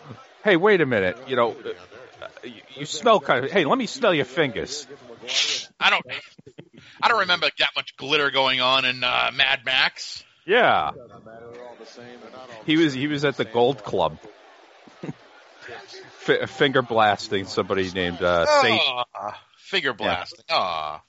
hey, 0.44 0.56
wait 0.58 0.82
a 0.82 0.86
minute, 0.86 1.18
you 1.28 1.36
know. 1.36 1.56
You, 2.44 2.62
you 2.76 2.86
smell 2.86 3.20
kind 3.20 3.46
of. 3.46 3.52
Hey, 3.52 3.66
let 3.66 3.78
me 3.78 3.86
smell 3.86 4.14
your 4.14 4.26
fingers. 4.26 4.88
I 5.80 5.90
don't. 5.90 6.06
I 7.02 7.08
don't 7.08 7.20
remember 7.22 7.50
that 7.60 7.70
much 7.76 7.96
glitter 7.98 8.32
going 8.32 8.62
on 8.62 8.86
in 8.86 9.04
uh, 9.04 9.32
Mad 9.34 9.66
Max. 9.66 10.24
Yeah. 10.46 10.92
He 12.66 12.78
was 12.78 12.94
he 12.94 13.08
was 13.08 13.26
at 13.26 13.38
the 13.38 13.46
Gold 13.46 13.84
Club, 13.84 14.20
F- 16.28 16.50
finger 16.50 16.82
blasting 16.82 17.46
somebody 17.46 17.90
named 17.92 18.22
uh, 18.22 18.46
Sage. 18.62 18.82
Ah, 19.16 19.40
finger 19.58 19.94
blasting. 19.94 20.46
Ah, 20.50 21.02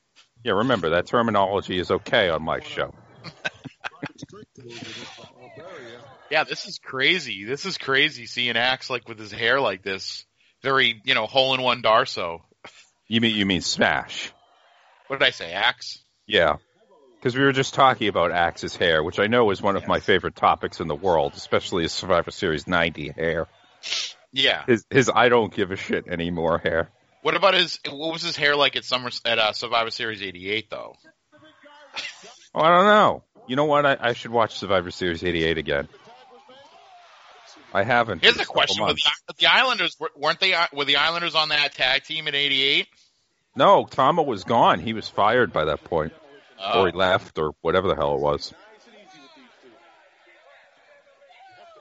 Yeah, 0.44 0.52
remember 0.52 0.90
that 0.90 1.06
terminology 1.06 1.78
is 1.78 1.90
okay 1.90 2.30
on 2.30 2.42
my 2.42 2.60
show. 2.60 2.94
Yeah, 6.30 6.44
this 6.44 6.66
is 6.66 6.78
crazy. 6.78 7.44
This 7.44 7.66
is 7.66 7.76
crazy 7.76 8.26
seeing 8.26 8.56
Axe 8.56 8.88
like 8.88 9.06
with 9.06 9.18
his 9.18 9.30
hair 9.30 9.60
like 9.60 9.82
this. 9.82 10.24
Very, 10.62 11.00
you 11.04 11.14
know, 11.14 11.26
hole 11.26 11.54
in 11.54 11.62
one 11.62 11.82
Darsow. 11.82 12.40
You 13.08 13.20
mean 13.20 13.36
you 13.36 13.46
mean 13.46 13.60
Smash? 13.60 14.32
What 15.08 15.18
did 15.18 15.26
I 15.26 15.30
say? 15.30 15.52
Axe? 15.52 16.02
Yeah. 16.26 16.56
Because 17.18 17.36
we 17.36 17.42
were 17.42 17.52
just 17.52 17.74
talking 17.74 18.08
about 18.08 18.32
Axe's 18.32 18.74
hair, 18.74 19.02
which 19.02 19.18
I 19.18 19.26
know 19.26 19.50
is 19.50 19.60
one 19.62 19.76
of 19.76 19.86
my 19.86 20.00
favorite 20.00 20.34
topics 20.34 20.80
in 20.80 20.88
the 20.88 20.94
world, 20.94 21.34
especially 21.36 21.84
his 21.84 21.92
Survivor 21.92 22.30
Series 22.30 22.66
90 22.66 23.10
hair. 23.10 23.46
Yeah. 24.32 24.64
His 24.66 24.84
his 24.90 25.10
I 25.14 25.28
don't 25.28 25.54
give 25.54 25.70
a 25.70 25.76
shit 25.76 26.08
anymore 26.08 26.58
hair. 26.58 26.90
What 27.22 27.36
about 27.36 27.54
his? 27.54 27.78
What 27.88 28.12
was 28.12 28.22
his 28.22 28.36
hair 28.36 28.56
like 28.56 28.74
at 28.76 28.84
Summer 28.84 29.10
at 29.24 29.38
uh, 29.38 29.52
Survivor 29.52 29.90
Series 29.90 30.22
'88 30.22 30.70
though? 30.70 30.94
Oh, 32.54 32.60
I 32.60 32.68
don't 32.68 32.86
know. 32.86 33.24
You 33.46 33.56
know 33.56 33.64
what? 33.66 33.86
I, 33.86 33.96
I 34.00 34.12
should 34.14 34.30
watch 34.30 34.58
Survivor 34.58 34.90
Series 34.90 35.22
88 35.22 35.58
again. 35.58 35.88
I 37.72 37.84
haven't. 37.84 38.22
Here's 38.22 38.38
a 38.38 38.44
question: 38.44 38.84
Were 38.84 38.92
the, 38.92 39.34
the 39.38 39.46
Islanders 39.46 39.96
weren't 40.16 40.40
they? 40.40 40.54
Uh, 40.54 40.66
were 40.72 40.84
the 40.84 40.96
Islanders 40.96 41.34
on 41.34 41.48
that 41.48 41.74
tag 41.74 42.04
team 42.04 42.28
in 42.28 42.34
'88? 42.34 42.86
No, 43.56 43.84
Tama 43.84 44.22
was 44.22 44.44
gone. 44.44 44.80
He 44.80 44.92
was 44.92 45.08
fired 45.08 45.52
by 45.52 45.66
that 45.66 45.84
point. 45.84 46.12
Oh. 46.60 46.82
Or 46.82 46.86
he 46.86 46.92
left, 46.92 47.38
or 47.38 47.52
whatever 47.60 47.88
the 47.88 47.96
hell 47.96 48.14
it 48.14 48.20
was. 48.20 48.54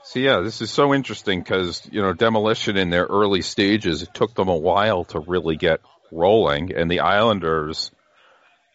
So 0.04 0.18
yeah, 0.18 0.40
this 0.40 0.60
is 0.60 0.70
so 0.70 0.92
interesting 0.92 1.40
because 1.40 1.88
you 1.90 2.02
know 2.02 2.12
demolition 2.12 2.76
in 2.76 2.90
their 2.90 3.04
early 3.04 3.42
stages, 3.42 4.02
it 4.02 4.12
took 4.12 4.34
them 4.34 4.48
a 4.48 4.56
while 4.56 5.04
to 5.04 5.20
really 5.20 5.56
get 5.56 5.80
rolling, 6.10 6.74
and 6.74 6.90
the 6.90 7.00
Islanders 7.00 7.90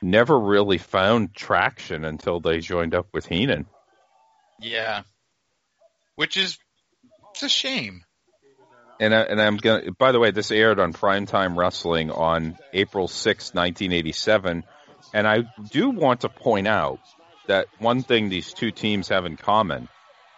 never 0.02 0.40
really 0.40 0.78
found 0.78 1.34
traction 1.34 2.06
until 2.06 2.40
they 2.40 2.60
joined 2.60 2.96
up 2.96 3.08
with 3.14 3.26
Heenan. 3.26 3.66
Yeah. 4.60 5.04
Which 6.16 6.38
is 6.38 6.58
it's 7.38 7.44
a 7.44 7.50
shame. 7.50 8.04
And 9.00 9.14
I, 9.14 9.22
and 9.22 9.40
I'm 9.40 9.58
gonna. 9.58 9.92
By 9.92 10.12
the 10.12 10.20
way, 10.20 10.32
this 10.32 10.50
aired 10.50 10.80
on 10.80 10.92
Primetime 10.92 11.56
Wrestling 11.56 12.10
on 12.10 12.58
April 12.74 13.08
6, 13.08 13.54
1987, 13.54 14.64
and 15.14 15.28
I 15.28 15.44
do 15.70 15.92
want 15.92 16.22
to 16.22 16.30
point 16.30 16.68
out 16.68 17.00
that 17.46 17.68
one 17.78 18.02
thing 18.02 18.30
these 18.30 18.54
two 18.54 18.72
teams 18.72 19.10
have 19.10 19.26
in 19.26 19.38
common 19.38 19.88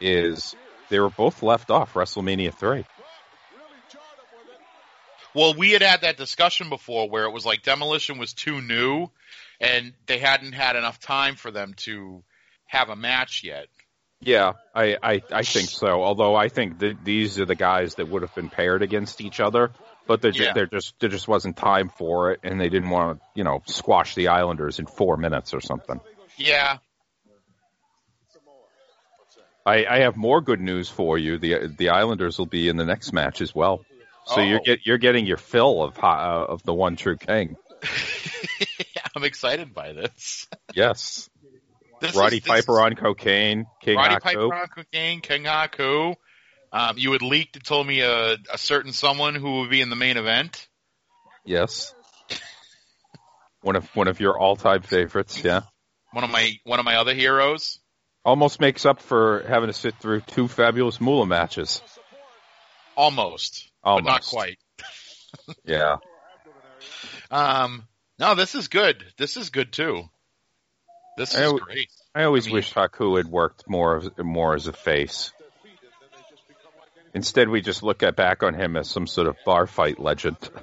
is 0.02 0.56
they 0.90 1.00
were 1.00 1.10
both 1.10 1.42
left 1.42 1.72
off 1.72 1.94
WrestleMania 1.94 2.54
three. 2.54 2.86
Well, 5.34 5.54
we 5.54 5.72
had 5.72 5.82
had 5.82 6.02
that 6.02 6.18
discussion 6.18 6.68
before 6.68 7.10
where 7.10 7.24
it 7.24 7.32
was 7.32 7.46
like 7.46 7.62
Demolition 7.62 8.18
was 8.18 8.34
too 8.34 8.62
new, 8.62 9.08
and 9.62 9.94
they 10.06 10.18
hadn't 10.18 10.52
had 10.52 10.76
enough 10.76 11.00
time 11.00 11.36
for 11.36 11.50
them 11.50 11.76
to 11.86 12.24
have 12.66 12.90
a 12.90 12.96
match 12.98 13.44
yet. 13.46 13.68
Yeah, 14.22 14.54
I, 14.76 14.98
I, 15.02 15.22
I 15.32 15.44
think 15.44 15.70
so. 15.70 16.04
Although 16.04 16.36
I 16.36 16.50
think 16.50 16.80
that 16.80 17.04
these 17.06 17.40
are 17.40 17.46
the 17.46 17.56
guys 17.56 17.96
that 17.96 18.10
would 18.10 18.22
have 18.22 18.36
been 18.36 18.50
paired 18.50 18.82
against 18.82 19.22
each 19.22 19.40
other, 19.40 19.72
but 20.08 20.22
there, 20.22 20.32
Yeah. 20.34 20.54
there 20.54 20.66
just 20.66 20.94
there 21.00 21.10
just 21.10 21.28
wasn't 21.28 21.56
time 21.56 21.90
for 21.90 22.32
it, 22.34 22.42
and 22.44 22.60
they 22.60 22.68
didn't 22.70 22.90
want 22.90 23.20
to 23.20 23.26
you 23.36 23.44
know 23.46 23.62
squash 23.66 24.16
the 24.16 24.28
Islanders 24.30 24.80
in 24.80 24.88
four 24.88 25.16
minutes 25.18 25.54
or 25.54 25.62
something. 25.62 26.02
Yeah. 26.38 26.78
I, 29.66 29.86
I 29.86 30.00
have 30.00 30.16
more 30.16 30.42
good 30.42 30.60
news 30.62 30.90
for 30.90 31.18
you. 31.18 31.38
The 31.38 31.68
the 31.78 31.90
Islanders 31.90 32.38
will 32.40 32.46
be 32.48 32.70
in 32.70 32.78
the 32.78 32.86
next 32.86 33.14
match 33.14 33.42
as 33.42 33.54
well. 33.54 33.86
So 34.26 34.42
Oh. 34.42 34.44
you're 34.44 34.60
get 34.60 34.86
you're 34.86 34.98
getting 34.98 35.26
your 35.26 35.38
fill 35.38 35.84
of 35.84 35.98
uh, 36.04 36.46
of 36.50 36.64
the 36.64 36.74
one 36.74 36.96
true 36.96 37.18
king. 37.18 37.56
I'm 39.16 39.24
excited 39.24 39.74
by 39.74 39.94
this. 39.94 40.48
Yes, 40.74 41.30
This 42.02 42.16
Roddy 42.16 42.38
is- 42.38 42.44
Piper 42.44 42.80
is- 42.80 42.86
on 42.86 42.96
cocaine, 42.96 43.66
King 43.82 43.98
Roddy 43.98 44.16
Haku. 44.16 44.22
Piper 44.24 44.54
on 44.56 44.68
cocaine, 44.68 45.22
King 45.22 45.44
Haku. 45.44 46.16
Um, 46.72 46.98
you 46.98 47.12
had 47.14 47.22
leaked 47.22 47.56
and 47.56 47.66
told 47.66 47.88
me 47.88 48.02
a, 48.02 48.34
a 48.54 48.58
certain 48.58 48.94
someone 48.94 49.34
who 49.36 49.62
would 49.62 49.70
be 49.72 49.82
in 49.82 49.90
the 49.90 49.96
main 49.96 50.18
event. 50.18 50.68
Yes, 51.44 51.94
one 53.62 53.76
of 53.76 53.86
one 53.96 54.08
of 54.08 54.20
your 54.20 54.38
all 54.38 54.56
time 54.56 54.82
favorites. 54.84 55.44
Yeah, 55.44 55.62
One 56.12 56.24
of 56.24 56.30
my 56.30 56.54
one 56.66 56.80
of 56.80 56.86
my 56.86 56.98
other 56.98 57.14
heroes. 57.16 57.80
almost 58.24 58.60
makes 58.60 58.86
up 58.86 59.02
for 59.02 59.44
having 59.48 59.68
to 59.68 59.74
sit 59.74 59.96
through 60.00 60.22
two 60.22 60.48
fabulous 60.48 61.02
Moolah 61.02 61.26
matches. 61.26 61.82
Almost, 62.96 63.70
but 63.84 64.02
not 64.02 64.08
Almost. 64.08 64.30
quite. 64.30 64.58
Yeah, 65.66 65.98
Um, 67.32 67.88
no, 68.20 68.36
this 68.36 68.54
is 68.56 68.68
good. 68.68 69.04
This 69.18 69.38
is 69.38 69.50
good 69.50 69.72
too. 69.72 70.04
This 71.20 71.36
I 71.36 71.40
is 71.40 71.52
al- 71.52 71.58
great. 71.60 71.90
I 72.16 72.24
always 72.24 72.46
I 72.46 72.48
mean- 72.48 72.56
wish 72.56 72.74
Haku 72.74 73.18
had 73.18 73.28
worked 73.28 73.70
more 73.70 73.98
of, 73.98 74.18
more 74.18 74.56
as 74.56 74.68
a 74.68 74.74
face. 74.74 75.32
Instead, 77.14 77.50
we 77.50 77.62
just 77.62 77.84
look 77.84 78.04
at 78.04 78.16
back 78.16 78.42
on 78.44 78.54
him 78.54 78.78
as 78.78 78.90
some 78.90 79.06
sort 79.06 79.28
of 79.28 79.36
bar 79.46 79.68
fight 79.68 80.00
legend. 80.00 80.38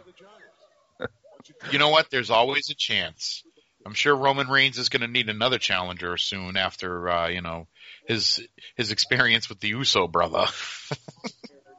You 1.71 1.79
know 1.79 1.91
what? 1.91 2.11
There's 2.11 2.31
always 2.31 2.71
a 2.71 2.75
chance. 2.75 3.43
I'm 3.85 3.95
sure 3.95 4.15
Roman 4.15 4.49
Reigns 4.49 4.79
is 4.79 4.89
going 4.89 5.01
to 5.03 5.07
need 5.09 5.29
another 5.29 5.59
challenger 5.59 6.17
soon 6.17 6.57
after 6.57 7.09
uh, 7.09 7.29
you 7.29 7.41
know 7.41 7.67
his 8.07 8.41
his 8.77 8.91
experience 8.91 9.49
with 9.49 9.61
the 9.61 9.69
Uso 9.69 10.07
brother. 10.09 10.47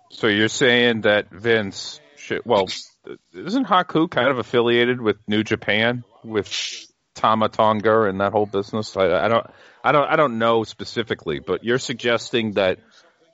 So 0.09 0.28
you're 0.28 0.47
saying 0.47 1.01
that 1.01 1.30
Vince 1.30 1.99
should, 2.15 2.41
well, 2.43 2.67
isn't 3.34 3.67
Haku 3.67 4.09
kind 4.09 4.30
of 4.30 4.39
affiliated 4.39 4.99
with 4.99 5.17
New 5.28 5.43
Japan 5.43 6.03
with 6.23 6.47
Tama 7.18 7.49
Tonga 7.49 8.03
and 8.03 8.22
that 8.22 8.32
whole 8.32 8.45
business? 8.45 8.95
I, 8.95 9.26
I 9.26 9.28
don't, 9.28 9.45
I 9.84 9.91
don't, 9.91 10.07
I 10.09 10.15
don't 10.15 10.39
know 10.39 10.63
specifically, 10.63 11.39
but 11.39 11.63
you're 11.63 11.80
suggesting 11.80 12.53
that 12.53 12.80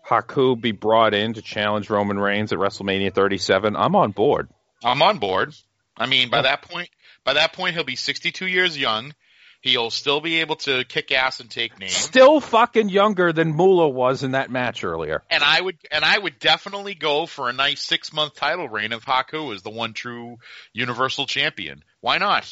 Haku 0.08 0.60
be 0.60 0.72
brought 0.72 1.14
in 1.14 1.34
to 1.34 1.42
challenge 1.42 1.90
Roman 1.90 2.20
Reigns 2.20 2.52
at 2.52 2.60
WrestleMania 2.60 3.14
37. 3.14 3.76
I'm 3.76 3.96
on 3.96 4.12
board. 4.12 4.50
I'm 4.84 5.02
on 5.02 5.20
board. 5.20 5.54
I 5.98 6.08
mean, 6.08 6.30
by 6.30 6.42
that 6.42 6.64
point, 6.64 6.90
by 7.24 7.34
that 7.34 7.54
point, 7.54 7.76
he'll 7.76 7.84
be 7.84 7.96
62 7.96 8.48
years 8.48 8.78
young. 8.78 9.14
He'll 9.62 9.92
still 9.92 10.20
be 10.20 10.42
able 10.42 10.58
to 10.58 10.84
kick 10.84 11.14
ass 11.14 11.40
and 11.40 11.50
take 11.50 11.80
names. 11.80 11.96
Still 11.96 12.42
fucking 12.42 12.90
younger 12.90 13.32
than 13.32 13.56
Moolah 13.56 13.88
was 13.88 14.22
in 14.22 14.32
that 14.32 14.52
match 14.52 14.84
earlier. 14.84 15.24
And 15.30 15.42
I 15.42 15.62
would, 15.62 15.78
and 15.90 16.04
I 16.04 16.18
would 16.18 16.38
definitely 16.38 16.96
go 16.96 17.26
for 17.26 17.48
a 17.48 17.54
nice 17.54 17.82
six 17.82 18.12
month 18.12 18.36
title 18.36 18.68
reign 18.68 18.92
of 18.92 19.06
Haku 19.06 19.56
as 19.56 19.62
the 19.62 19.70
one 19.70 19.94
true 19.94 20.38
Universal 20.74 21.28
Champion. 21.28 21.82
Why 22.02 22.18
not? 22.18 22.44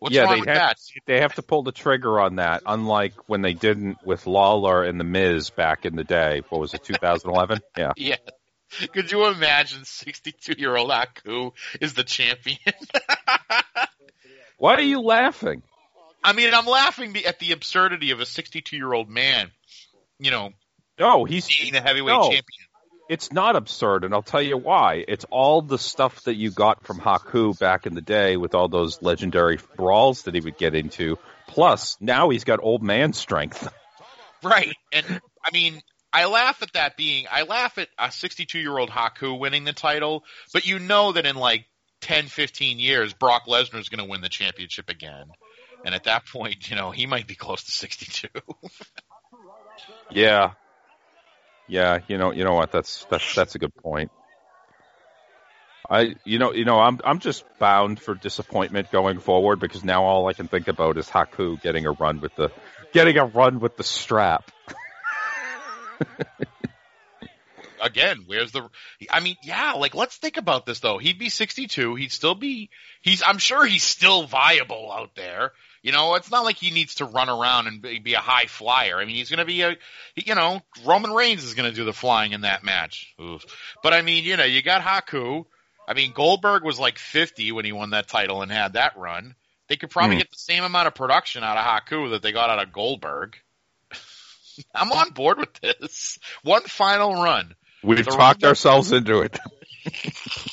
What's 0.00 0.14
yeah, 0.14 0.22
wrong 0.22 0.34
they 0.34 0.40
with 0.40 0.48
have, 0.48 0.56
that? 0.56 0.78
they 1.06 1.20
have 1.20 1.34
to 1.34 1.42
pull 1.42 1.62
the 1.62 1.72
trigger 1.72 2.20
on 2.20 2.36
that, 2.36 2.62
unlike 2.66 3.14
when 3.26 3.42
they 3.42 3.54
didn't 3.54 3.98
with 4.04 4.26
Lawler 4.26 4.84
and 4.84 4.98
The 5.00 5.04
Miz 5.04 5.50
back 5.50 5.84
in 5.84 5.96
the 5.96 6.04
day. 6.04 6.42
What 6.48 6.60
was 6.60 6.74
it, 6.74 6.84
2011? 6.84 7.60
yeah. 7.76 7.92
Yeah. 7.96 8.16
Could 8.92 9.10
you 9.10 9.26
imagine 9.26 9.84
62 9.84 10.54
year 10.58 10.76
old 10.76 10.90
Haku 10.90 11.52
is 11.80 11.94
the 11.94 12.04
champion? 12.04 12.58
Why 14.58 14.74
are 14.74 14.82
you 14.82 15.00
laughing? 15.00 15.62
I 16.22 16.32
mean, 16.32 16.52
I'm 16.52 16.66
laughing 16.66 17.16
at 17.24 17.38
the 17.38 17.52
absurdity 17.52 18.10
of 18.10 18.20
a 18.20 18.26
62 18.26 18.76
year 18.76 18.92
old 18.92 19.08
man, 19.08 19.50
you 20.18 20.30
know, 20.30 20.50
No, 20.98 21.24
he's 21.24 21.46
being 21.48 21.72
the 21.72 21.80
heavyweight 21.80 22.14
no, 22.14 22.22
champion. 22.24 22.67
It's 23.08 23.32
not 23.32 23.56
absurd, 23.56 24.04
and 24.04 24.12
I'll 24.12 24.22
tell 24.22 24.42
you 24.42 24.58
why. 24.58 25.04
It's 25.06 25.24
all 25.30 25.62
the 25.62 25.78
stuff 25.78 26.24
that 26.24 26.34
you 26.34 26.50
got 26.50 26.86
from 26.86 26.98
Haku 26.98 27.58
back 27.58 27.86
in 27.86 27.94
the 27.94 28.02
day 28.02 28.36
with 28.36 28.54
all 28.54 28.68
those 28.68 29.00
legendary 29.00 29.58
brawls 29.76 30.22
that 30.22 30.34
he 30.34 30.40
would 30.40 30.58
get 30.58 30.74
into. 30.74 31.18
Plus, 31.46 31.96
now 32.00 32.28
he's 32.28 32.44
got 32.44 32.60
old 32.62 32.82
man 32.82 33.12
strength. 33.12 33.68
Right. 34.40 34.76
And 34.92 35.20
I 35.44 35.50
mean, 35.52 35.80
I 36.12 36.26
laugh 36.26 36.62
at 36.62 36.72
that 36.74 36.96
being, 36.96 37.26
I 37.28 37.42
laugh 37.42 37.76
at 37.76 37.88
a 37.98 38.12
62 38.12 38.56
year 38.60 38.78
old 38.78 38.88
Haku 38.88 39.36
winning 39.36 39.64
the 39.64 39.72
title, 39.72 40.22
but 40.52 40.64
you 40.64 40.78
know 40.78 41.10
that 41.10 41.26
in 41.26 41.34
like 41.34 41.66
10, 42.02 42.26
15 42.26 42.78
years, 42.78 43.12
Brock 43.12 43.46
Lesnar 43.46 43.80
is 43.80 43.88
going 43.88 44.04
to 44.04 44.08
win 44.08 44.20
the 44.20 44.28
championship 44.28 44.88
again. 44.88 45.26
And 45.84 45.94
at 45.94 46.04
that 46.04 46.26
point, 46.26 46.70
you 46.70 46.76
know, 46.76 46.90
he 46.90 47.06
might 47.06 47.26
be 47.26 47.34
close 47.34 47.64
to 47.64 47.70
62. 47.70 48.28
Yeah, 50.10 50.52
yeah. 51.68 51.98
You 52.08 52.18
know, 52.18 52.32
you 52.32 52.44
know 52.44 52.54
what? 52.54 52.72
That's 52.72 53.06
that's 53.10 53.34
that's 53.34 53.54
a 53.54 53.58
good 53.58 53.74
point. 53.74 54.10
I, 55.90 56.16
you 56.24 56.38
know, 56.38 56.52
you 56.52 56.64
know, 56.64 56.78
I'm 56.80 57.00
I'm 57.04 57.18
just 57.18 57.44
bound 57.58 58.00
for 58.00 58.14
disappointment 58.14 58.90
going 58.90 59.20
forward 59.20 59.58
because 59.58 59.84
now 59.84 60.04
all 60.04 60.28
I 60.28 60.34
can 60.34 60.48
think 60.48 60.68
about 60.68 60.98
is 60.98 61.08
Haku 61.08 61.60
getting 61.62 61.86
a 61.86 61.92
run 61.92 62.20
with 62.20 62.34
the 62.36 62.50
getting 62.92 63.16
a 63.16 63.24
run 63.24 63.60
with 63.60 63.76
the 63.76 63.84
strap. 63.84 64.50
again, 67.82 68.24
where's 68.26 68.52
the? 68.52 68.68
I 69.10 69.20
mean, 69.20 69.36
yeah, 69.42 69.72
like 69.72 69.94
let's 69.94 70.16
think 70.16 70.36
about 70.36 70.66
this 70.66 70.80
though. 70.80 70.98
He'd 70.98 71.18
be 71.18 71.28
62. 71.28 71.94
He'd 71.94 72.12
still 72.12 72.34
be. 72.34 72.70
He's. 73.02 73.22
I'm 73.24 73.38
sure 73.38 73.64
he's 73.64 73.84
still 73.84 74.26
viable 74.26 74.92
out 74.92 75.14
there. 75.14 75.52
You 75.88 75.92
know, 75.92 76.16
it's 76.16 76.30
not 76.30 76.44
like 76.44 76.56
he 76.56 76.70
needs 76.70 76.96
to 76.96 77.06
run 77.06 77.30
around 77.30 77.66
and 77.66 77.80
be, 77.80 78.12
a 78.12 78.18
high 78.18 78.44
flyer. 78.44 78.98
I 78.98 79.06
mean, 79.06 79.16
he's 79.16 79.30
going 79.30 79.38
to 79.38 79.46
be 79.46 79.62
a. 79.62 79.74
You 80.16 80.34
know, 80.34 80.60
Roman 80.84 81.10
Reigns 81.10 81.44
is 81.44 81.54
going 81.54 81.66
to 81.70 81.74
do 81.74 81.86
the 81.86 81.94
flying 81.94 82.32
in 82.32 82.42
that 82.42 82.62
match. 82.62 83.14
Oof. 83.18 83.42
But 83.82 83.94
I 83.94 84.02
mean, 84.02 84.22
you 84.24 84.36
know, 84.36 84.44
you 84.44 84.60
got 84.60 84.82
Haku. 84.82 85.46
I 85.88 85.94
mean, 85.94 86.12
Goldberg 86.12 86.62
was 86.62 86.78
like 86.78 86.98
50 86.98 87.52
when 87.52 87.64
he 87.64 87.72
won 87.72 87.88
that 87.92 88.06
title 88.06 88.42
and 88.42 88.52
had 88.52 88.74
that 88.74 88.98
run. 88.98 89.34
They 89.68 89.76
could 89.76 89.88
probably 89.88 90.16
Hmm. 90.16 90.18
get 90.18 90.30
the 90.30 90.36
same 90.36 90.62
amount 90.62 90.88
of 90.88 90.94
production 90.94 91.42
out 91.42 91.56
of 91.56 91.64
Haku 91.64 92.10
that 92.10 92.20
they 92.20 92.32
got 92.32 92.50
out 92.50 92.62
of 92.62 92.70
Goldberg. 92.70 93.38
I'm 94.74 94.92
on 94.92 95.12
board 95.12 95.38
with 95.38 95.54
this. 95.54 96.18
One 96.42 96.64
final 96.64 97.14
run. 97.14 97.54
We've 97.82 98.04
talked 98.04 98.18
Rumble- 98.42 98.48
ourselves 98.48 98.92
into 98.92 99.22
it. 99.22 99.38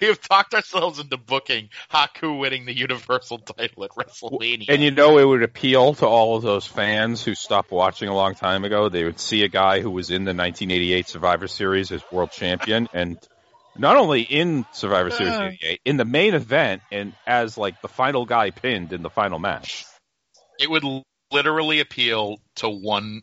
We 0.02 0.06
have 0.06 0.20
talked 0.20 0.54
ourselves 0.54 0.98
into 0.98 1.18
booking 1.18 1.68
Haku 1.90 2.38
winning 2.38 2.64
the 2.64 2.74
Universal 2.74 3.38
title 3.38 3.84
at 3.84 3.90
WrestleMania. 3.90 4.66
And 4.70 4.82
you 4.82 4.90
know, 4.90 5.18
it 5.18 5.24
would 5.24 5.42
appeal 5.42 5.94
to 5.94 6.06
all 6.06 6.36
of 6.36 6.42
those 6.42 6.66
fans 6.66 7.22
who 7.22 7.34
stopped 7.34 7.70
watching 7.70 8.08
a 8.08 8.14
long 8.14 8.34
time 8.34 8.64
ago. 8.64 8.88
They 8.88 9.04
would 9.04 9.20
see 9.20 9.42
a 9.42 9.48
guy 9.48 9.80
who 9.80 9.90
was 9.90 10.08
in 10.10 10.24
the 10.24 10.30
1988 10.30 11.06
Survivor 11.06 11.48
Series 11.48 11.92
as 11.92 12.02
world 12.10 12.30
champion, 12.30 12.88
and 12.94 13.18
not 13.76 13.96
only 13.96 14.22
in 14.22 14.64
Survivor 14.72 15.10
Series 15.10 15.34
Uh. 15.34 15.50
88, 15.62 15.80
in 15.84 15.96
the 15.98 16.04
main 16.06 16.34
event, 16.34 16.82
and 16.90 17.12
as 17.26 17.58
like 17.58 17.82
the 17.82 17.88
final 17.88 18.24
guy 18.24 18.50
pinned 18.50 18.92
in 18.94 19.02
the 19.02 19.10
final 19.10 19.38
match. 19.38 19.84
it 20.58 20.70
would 20.70 20.84
literally 21.30 21.80
appeal 21.80 22.40
to 22.56 22.68
one 22.68 23.22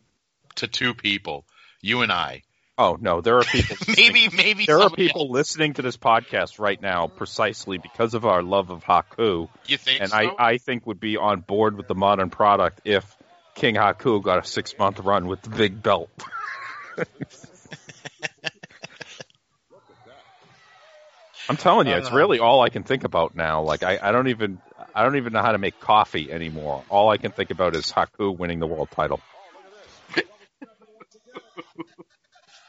to 0.56 0.68
two 0.68 0.94
people, 0.94 1.44
you 1.82 2.02
and 2.02 2.12
I. 2.12 2.42
Oh 2.80 2.96
no, 3.00 3.20
there 3.20 3.36
are 3.38 3.42
people. 3.42 3.76
Maybe, 3.96 4.28
maybe 4.28 4.64
there 4.64 4.80
are 4.80 4.88
people 4.90 5.30
listening 5.30 5.74
to 5.74 5.82
this 5.82 5.96
podcast 5.96 6.60
right 6.60 6.80
now 6.80 7.08
precisely 7.08 7.76
because 7.78 8.14
of 8.14 8.24
our 8.24 8.40
love 8.40 8.70
of 8.70 8.84
Haku, 8.84 9.48
You 9.66 9.76
think 9.76 10.00
and 10.00 10.10
so? 10.10 10.16
I, 10.16 10.50
I 10.52 10.58
think 10.58 10.86
would 10.86 11.00
be 11.00 11.16
on 11.16 11.40
board 11.40 11.76
with 11.76 11.88
the 11.88 11.96
modern 11.96 12.30
product 12.30 12.82
if 12.84 13.16
King 13.56 13.74
Haku 13.74 14.22
got 14.22 14.44
a 14.44 14.46
six 14.46 14.78
month 14.78 15.00
run 15.00 15.26
with 15.26 15.42
the 15.42 15.50
big 15.50 15.82
belt. 15.82 16.08
I'm 21.48 21.56
telling 21.56 21.86
you, 21.88 21.94
it's 21.94 22.10
Uh. 22.12 22.14
really 22.16 22.38
all 22.38 22.60
I 22.60 22.68
can 22.68 22.82
think 22.84 23.04
about 23.04 23.34
now. 23.34 23.62
Like 23.62 23.82
I, 23.82 23.98
I 24.00 24.12
don't 24.12 24.28
even 24.28 24.60
I 24.94 25.02
don't 25.02 25.16
even 25.16 25.32
know 25.32 25.42
how 25.42 25.52
to 25.52 25.58
make 25.58 25.80
coffee 25.80 26.30
anymore. 26.30 26.84
All 26.88 27.08
I 27.10 27.16
can 27.16 27.32
think 27.32 27.50
about 27.50 27.74
is 27.74 27.90
Haku 27.90 28.36
winning 28.36 28.58
the 28.60 28.66
world 28.66 28.90
title. 28.90 29.20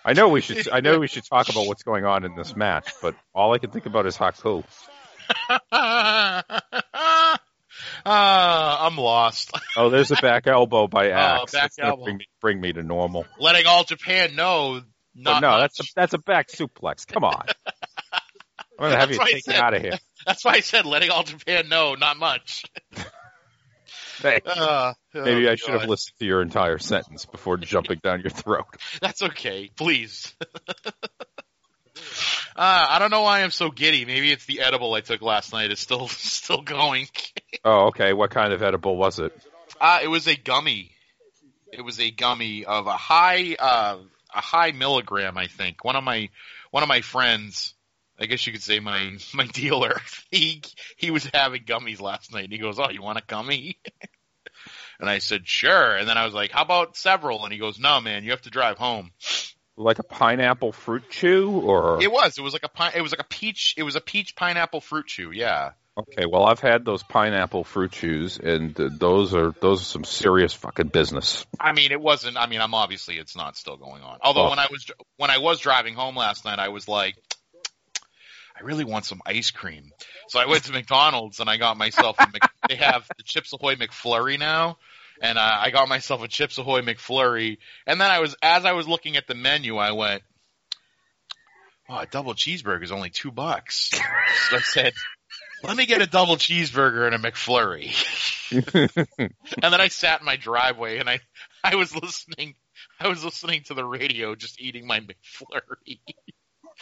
I 0.06 0.14
know 0.14 0.30
we 0.30 0.42
should 0.42 0.70
I 0.70 0.80
know 0.80 1.00
we 1.00 1.08
should 1.08 1.26
talk 1.26 1.50
about 1.50 1.68
what's 1.68 1.84
going 1.84 2.06
on 2.06 2.26
in 2.26 2.36
this 2.36 2.56
match, 2.56 2.92
but 3.02 3.16
all 3.34 3.54
I 3.54 3.58
can 3.58 3.72
think 3.72 3.86
about 3.86 4.06
is 4.06 4.18
Haku. 4.18 4.64
Ah, 8.06 8.88
I'm 8.88 8.98
lost. 8.98 9.52
Oh, 9.78 9.90
there's 9.90 10.12
a 10.12 10.16
back 10.16 10.48
elbow 10.48 10.88
by 10.88 11.10
Axe. 11.12 11.54
Oh, 11.54 11.58
back 11.58 11.72
elbow. 11.80 12.04
Bring 12.04 12.18
me, 12.18 12.26
bring 12.42 12.62
me 12.62 12.74
to 12.74 12.84
normal. 12.84 13.26
Letting 13.40 13.66
all 13.68 13.84
Japan 13.84 14.36
know. 14.36 14.82
But 15.16 15.22
Not 15.22 15.42
no, 15.42 15.50
much. 15.52 15.60
that's 15.62 15.80
a, 15.80 15.84
that's 15.96 16.14
a 16.14 16.18
back 16.18 16.50
suplex. 16.50 17.08
Come 17.08 17.24
on. 17.24 17.46
I'm 18.80 18.90
gonna 18.90 18.98
have 18.98 19.10
That's 19.10 19.20
you 19.32 19.42
taken 19.42 19.54
out 19.54 19.74
of 19.74 19.82
here. 19.82 19.98
That's 20.26 20.46
why 20.46 20.54
I 20.54 20.60
said 20.62 20.86
letting 20.86 21.10
all 21.10 21.24
Japan 21.24 21.68
know. 21.68 21.96
Not 21.96 22.18
much. 22.18 22.64
Hey, 24.22 24.42
Uh, 24.46 24.94
maybe 25.14 25.48
oh, 25.48 25.52
I 25.52 25.56
should 25.56 25.80
have 25.80 25.90
listened 25.90 26.18
to 26.20 26.26
your 26.26 26.42
entire 26.42 26.78
sentence 26.78 27.26
before 27.26 27.58
jumping 27.58 28.00
down 28.04 28.22
your 28.22 28.30
throat. 28.30 28.68
That's 29.02 29.24
okay. 29.24 29.72
Please. 29.76 30.36
Uh, 30.86 30.92
I 32.56 33.00
don't 33.00 33.10
know 33.10 33.24
why 33.24 33.42
I'm 33.42 33.52
so 33.52 33.72
giddy. 33.72 34.06
Maybe 34.06 34.32
it's 34.32 34.46
the 34.46 34.62
edible 34.62 34.94
I 34.94 35.02
took 35.02 35.22
last 35.22 35.52
night. 35.54 35.72
It's 35.72 35.82
still 35.82 36.08
still 36.08 36.62
going. 36.62 37.08
Oh, 37.66 37.88
okay. 37.88 38.14
What 38.14 38.30
kind 38.30 38.54
of 38.54 38.62
edible 38.62 38.96
was 38.98 39.20
it? 39.20 39.34
Uh, 39.82 40.00
it 40.04 40.08
was 40.08 40.28
a 40.28 40.36
gummy. 40.36 40.92
It 41.72 41.82
was 41.82 42.00
a 42.00 42.12
gummy 42.12 42.66
of 42.66 42.88
a 42.88 42.98
high, 42.98 43.56
uh, 43.58 43.98
a 44.34 44.42
high 44.42 44.72
milligram, 44.72 45.38
I 45.38 45.48
think. 45.48 45.84
One 45.84 45.96
of 45.96 46.04
my, 46.04 46.30
one 46.72 46.84
of 46.84 46.90
my 46.90 47.02
friends, 47.02 47.74
I 48.20 48.26
guess 48.26 48.46
you 48.46 48.54
could 48.54 48.64
say 48.64 48.80
my, 48.80 49.18
my 49.34 49.46
dealer, 49.48 50.00
he, 50.32 50.62
he 50.98 51.12
was 51.12 51.30
having 51.34 51.64
gummies 51.64 52.02
last 52.02 52.34
night 52.34 52.46
and 52.46 52.54
he 52.54 52.60
goes, 52.60 52.80
Oh, 52.80 52.90
you 52.90 53.02
want 53.02 53.18
a 53.20 53.24
gummy? 53.26 53.78
and 55.00 55.10
I 55.10 55.20
said, 55.20 55.48
sure. 55.48 55.96
And 55.96 56.08
then 56.08 56.18
I 56.18 56.26
was 56.26 56.34
like, 56.34 56.52
how 56.52 56.64
about 56.64 56.98
several? 56.98 57.44
And 57.44 57.54
he 57.54 57.60
goes, 57.60 57.80
no, 57.80 58.02
man, 58.02 58.24
you 58.24 58.32
have 58.32 58.42
to 58.42 58.50
drive 58.50 58.78
home. 58.78 59.12
Like 59.78 60.00
a 60.00 60.04
pineapple 60.04 60.74
fruit 60.74 61.10
chew, 61.10 61.52
or 61.52 62.02
It 62.02 62.12
was, 62.12 62.38
it 62.38 62.42
was 62.42 62.52
like 62.52 62.66
a 62.66 62.70
pine, 62.70 62.92
it 62.96 63.02
was 63.02 63.12
like 63.14 63.22
a 63.22 63.28
peach, 63.30 63.76
it 63.78 63.84
was 63.84 63.96
a 63.96 64.02
peach 64.02 64.36
pineapple 64.36 64.82
fruit 64.82 65.08
chew. 65.08 65.32
Yeah. 65.32 65.72
okay. 65.98 66.26
Well, 66.30 66.44
I've 66.46 66.60
had 66.60 66.84
those 66.84 67.02
pineapple 67.02 67.64
fruit 67.64 67.94
chews, 67.94 68.38
and 68.40 68.78
uh, 68.78 68.90
those 68.92 69.34
are 69.34 69.54
those 69.62 69.80
are 69.82 69.86
some 69.86 70.04
serious 70.04 70.54
fucking 70.54 70.88
business. 70.90 71.46
I 71.58 71.72
mean, 71.72 71.94
it 71.94 72.02
wasn't. 72.02 72.36
I 72.36 72.48
mean, 72.48 72.60
I'm 72.60 72.74
obviously 72.74 73.18
it's 73.20 73.38
not 73.38 73.56
still 73.56 73.78
going 73.78 74.02
on. 74.04 74.18
Although 74.22 74.48
Oh. 74.48 74.50
when 74.50 74.60
I 74.60 74.68
was 74.70 74.86
when 75.16 75.30
I 75.32 75.38
was 75.38 75.60
driving 75.60 75.94
home 75.94 76.18
last 76.18 76.44
night, 76.44 76.60
I 76.60 76.68
was 76.68 76.90
like, 76.90 77.16
I 78.60 78.66
really 78.66 78.84
want 78.84 79.06
some 79.06 79.22
ice 79.26 79.52
cream. 79.52 79.92
So 80.28 80.40
I 80.40 80.46
went 80.46 80.66
to 80.66 80.72
McDonald's 80.72 81.40
and 81.40 81.50
I 81.50 81.58
got 81.58 81.78
myself. 81.78 82.18
A 82.20 82.28
Mc, 82.28 82.42
they 82.70 82.76
have 82.76 83.08
the 83.18 83.24
Chips 83.24 83.54
Ahoy 83.54 83.76
McFlurry 83.76 84.38
now, 84.38 84.78
and 85.22 85.38
uh, 85.38 85.58
I 85.60 85.70
got 85.70 85.88
myself 85.88 86.24
a 86.24 86.28
Chips 86.28 86.58
Ahoy 86.58 86.82
McFlurry. 86.82 87.58
And 87.88 88.00
then 88.00 88.12
I 88.12 88.20
was 88.20 88.36
as 88.42 88.66
I 88.66 88.74
was 88.74 88.88
looking 88.88 89.16
at 89.18 89.28
the 89.28 89.36
menu, 89.36 89.78
I 89.78 89.92
went, 89.92 90.24
"Oh, 91.90 92.00
a 92.00 92.06
double 92.06 92.34
cheeseburger 92.34 92.84
is 92.84 92.92
only 92.92 93.10
two 93.10 93.32
bucks." 93.32 93.92
so 94.50 94.58
I 94.58 94.62
said. 94.62 94.94
Let 95.62 95.76
me 95.76 95.86
get 95.86 96.02
a 96.02 96.08
double 96.08 96.38
cheeseburger 96.38 97.06
and 97.06 97.14
a 97.14 97.32
McFlurry. 97.32 97.92
and 99.62 99.74
then 99.74 99.82
I 99.82 99.90
sat 99.90 100.22
in 100.22 100.26
my 100.26 100.38
driveway 100.38 101.00
and 101.00 101.10
I 101.10 101.20
I 101.62 101.76
was 101.76 101.94
listening 101.94 102.56
I 102.98 103.10
was 103.10 103.26
listening 103.26 103.64
to 103.64 103.74
the 103.74 103.84
radio 103.84 104.36
just 104.36 104.62
eating 104.62 104.88
my 104.88 105.02
McFlurry. 105.02 106.00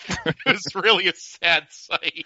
it 0.26 0.36
was 0.46 0.76
really 0.76 1.08
a 1.08 1.14
sad 1.14 1.68
sight. 1.70 2.26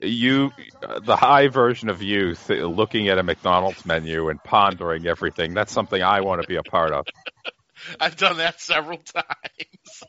you, 0.00 0.52
uh, 0.82 1.00
the 1.00 1.16
high 1.16 1.48
version 1.48 1.88
of 1.88 2.02
youth, 2.02 2.50
uh, 2.50 2.54
looking 2.54 3.08
at 3.08 3.18
a 3.18 3.22
McDonald's 3.22 3.84
menu 3.84 4.28
and 4.28 4.42
pondering 4.42 5.06
everything. 5.06 5.54
That's 5.54 5.72
something 5.72 6.02
I 6.02 6.20
want 6.20 6.42
to 6.42 6.48
be 6.48 6.56
a 6.56 6.62
part 6.62 6.92
of. 6.92 7.06
I've 8.00 8.16
done 8.16 8.38
that 8.38 8.60
several 8.60 8.98
times. 8.98 10.02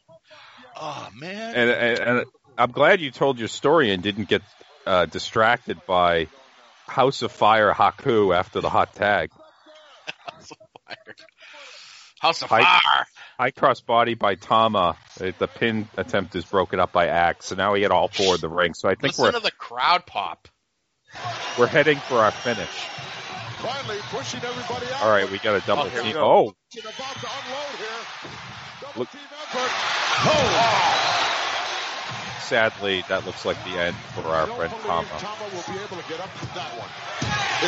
Oh 0.75 1.09
man. 1.15 1.55
And, 1.55 1.69
and, 1.69 1.99
and 1.99 2.25
I'm 2.57 2.71
glad 2.71 3.01
you 3.01 3.11
told 3.11 3.39
your 3.39 3.47
story 3.47 3.91
and 3.91 4.01
didn't 4.01 4.27
get 4.27 4.41
uh, 4.85 5.05
distracted 5.05 5.85
by 5.85 6.27
House 6.87 7.21
of 7.21 7.31
Fire 7.31 7.73
Haku 7.73 8.35
after 8.35 8.61
the 8.61 8.69
hot 8.69 8.95
tag. 8.95 9.31
House 10.25 10.51
of 10.51 10.57
Fire. 10.87 11.15
House 12.19 12.41
of 12.41 12.49
Fire. 12.49 13.05
High 13.39 13.51
cross 13.51 13.79
body 13.79 14.15
by 14.15 14.35
Tama. 14.35 14.97
The 15.17 15.47
pin 15.47 15.87
attempt 15.95 16.35
is 16.35 16.43
broken 16.43 16.81
up 16.81 16.91
by 16.91 17.07
Axe, 17.07 17.45
so 17.47 17.55
now 17.55 17.71
we 17.71 17.79
get 17.79 17.89
all 17.89 18.09
four 18.09 18.35
in 18.35 18.41
the 18.41 18.49
ring. 18.49 18.73
So 18.73 18.89
I 18.89 18.95
think 18.95 19.17
Listen 19.17 19.23
we're 19.23 19.31
to 19.31 19.39
the 19.39 19.51
crowd 19.51 20.05
pop. 20.05 20.49
we're 21.57 21.67
heading 21.67 21.97
for 21.99 22.15
our 22.17 22.31
finish. 22.31 22.67
Finally 23.59 23.97
pushing 24.11 24.41
everybody 24.43 24.87
out. 24.93 25.03
All 25.03 25.09
right, 25.09 25.29
we 25.31 25.37
got 25.39 25.55
a 25.55 25.65
double 25.65 25.83
Oh, 25.83 26.03
team. 26.03 26.11
go. 26.13 26.19
Oh, 26.21 26.41
About 26.49 26.93
to 26.93 27.29
unload 27.31 27.77
here. 27.77 27.87
Double 28.81 28.99
Look- 28.99 29.11
team 29.11 29.21
effort. 29.21 29.71
Oh. 30.27 31.25
sadly, 32.41 33.03
that 33.07 33.25
looks 33.25 33.45
like 33.45 33.63
the 33.63 33.71
end 33.79 33.95
for 34.15 34.27
our 34.27 34.47
friend 34.47 34.73
Tama. 34.83 35.07
Tama 35.17 35.43
will 35.55 35.73
be 35.73 35.79
able 35.79 35.95
to 36.01 36.09
get 36.09 36.19
up 36.19 36.33
to 36.39 36.45
that 36.55 36.77
one. 36.77 36.89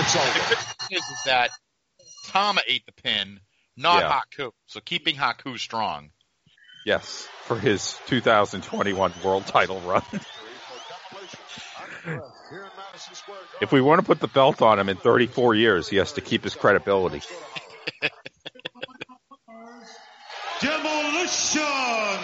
It's 0.02 0.16
over. 0.18 0.34
The 0.40 0.50
good 0.50 0.58
thing 0.58 0.98
is, 0.98 1.04
is 1.04 1.24
that 1.28 1.50
Tama 2.28 2.62
ate 2.68 2.86
the 2.86 2.92
pin, 2.94 3.40
not 3.78 4.02
Yeah. 4.04 4.20
Haku. 4.46 4.52
So 4.68 4.80
keeping 4.80 5.16
Haku 5.16 5.58
strong. 5.60 6.12
Yes, 6.86 7.28
for 7.44 7.58
his 7.60 7.98
2021 8.08 9.14
world 9.24 9.46
title 9.48 9.80
run. 9.82 10.02
Here 12.04 12.14
in 12.14 12.20
Madison 12.76 13.14
Square 13.16 13.38
Garden. 13.38 13.58
if 13.62 13.72
we 13.72 13.80
want 13.82 14.00
to 14.02 14.06
put 14.06 14.20
the 14.20 14.28
belt 14.28 14.62
on 14.64 14.80
him 14.80 14.90
in 14.90 14.98
34 14.98 15.54
years, 15.56 15.88
he 15.88 15.98
has 15.98 16.14
to 16.14 16.22
keep 16.22 16.44
his 16.44 16.56
credibility. 16.56 17.22
Demolition! 20.62 22.20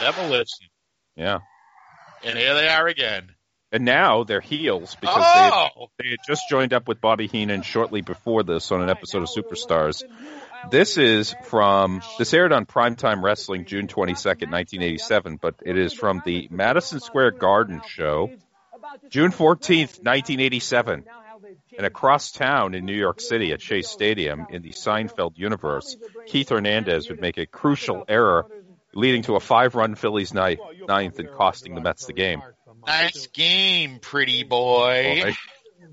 Demolition. 0.00 0.68
Yeah. 1.16 1.38
And 2.22 2.38
here 2.38 2.54
they 2.54 2.68
are 2.68 2.86
again. 2.86 3.30
And 3.72 3.84
now 3.84 4.24
they're 4.24 4.40
heels 4.40 4.96
because 5.00 5.22
Oh! 5.26 5.88
they, 5.98 6.04
they 6.04 6.10
had 6.10 6.18
just 6.26 6.42
joined 6.48 6.72
up 6.72 6.86
with 6.88 7.00
Bobby 7.00 7.26
Heenan 7.26 7.62
shortly 7.62 8.00
before 8.02 8.42
this 8.42 8.70
on 8.72 8.82
an 8.82 8.88
episode 8.88 9.22
of 9.22 9.28
Superstars. 9.28 10.02
This 10.70 10.96
is 10.98 11.34
from, 11.44 12.02
this 12.18 12.32
aired 12.34 12.52
on 12.52 12.66
Primetime 12.66 13.22
Wrestling 13.22 13.64
June 13.64 13.86
22nd, 13.86 14.50
1987, 14.50 15.38
but 15.40 15.56
it 15.64 15.78
is 15.78 15.92
from 15.92 16.22
the 16.24 16.48
Madison 16.50 17.00
Square 17.00 17.32
Garden 17.32 17.80
show, 17.86 18.30
June 19.10 19.30
14th, 19.30 20.02
1987. 20.02 21.04
And 21.76 21.86
across 21.86 22.32
town 22.32 22.74
in 22.74 22.84
New 22.86 22.94
York 22.94 23.20
City 23.20 23.52
at 23.52 23.60
Shea 23.60 23.82
Stadium 23.82 24.46
in 24.50 24.62
the 24.62 24.70
Seinfeld 24.70 25.36
universe, 25.36 25.96
Keith 26.26 26.48
Hernandez 26.48 27.08
would 27.08 27.20
make 27.20 27.36
a 27.38 27.46
crucial 27.46 28.04
error, 28.08 28.46
leading 28.94 29.22
to 29.22 29.34
a 29.36 29.40
five-run 29.40 29.94
Phillies 29.96 30.32
ni- 30.32 30.58
ninth 30.86 31.18
and 31.18 31.30
costing 31.30 31.74
the 31.74 31.80
Mets 31.80 32.06
the 32.06 32.12
game. 32.12 32.42
Nice 32.86 33.26
game, 33.28 33.98
pretty 34.00 34.42
boy. 34.44 35.34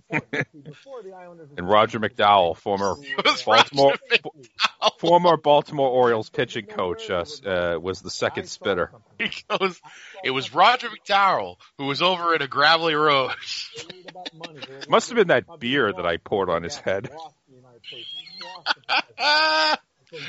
And 0.10 1.70
Roger 1.70 2.00
McDowell, 2.00 2.58
former 2.58 2.96
Baltimore, 3.46 3.94
McDowell. 4.12 5.00
former 5.00 5.38
Baltimore 5.38 5.90
Orioles 5.90 6.30
pitching 6.30 6.66
coach, 6.66 7.10
uh, 7.10 7.26
uh, 7.46 7.80
was 7.80 8.02
the 8.02 8.10
second 8.10 8.48
spitter. 8.48 8.92
Goes, 9.50 9.80
it 10.24 10.32
was 10.32 10.54
Roger 10.54 10.90
McDowell 10.90 11.58
who 11.78 11.86
was 11.86 12.02
over 12.02 12.34
at 12.34 12.42
a 12.42 12.48
gravelly 12.48 12.96
road. 12.96 13.32
Must 14.90 15.10
have 15.10 15.16
been 15.16 15.28
that 15.28 15.60
beer 15.60 15.92
that 15.92 16.06
I 16.06 16.18
poured 16.18 16.50
on 16.50 16.64
his 16.64 16.78
head. 16.78 17.10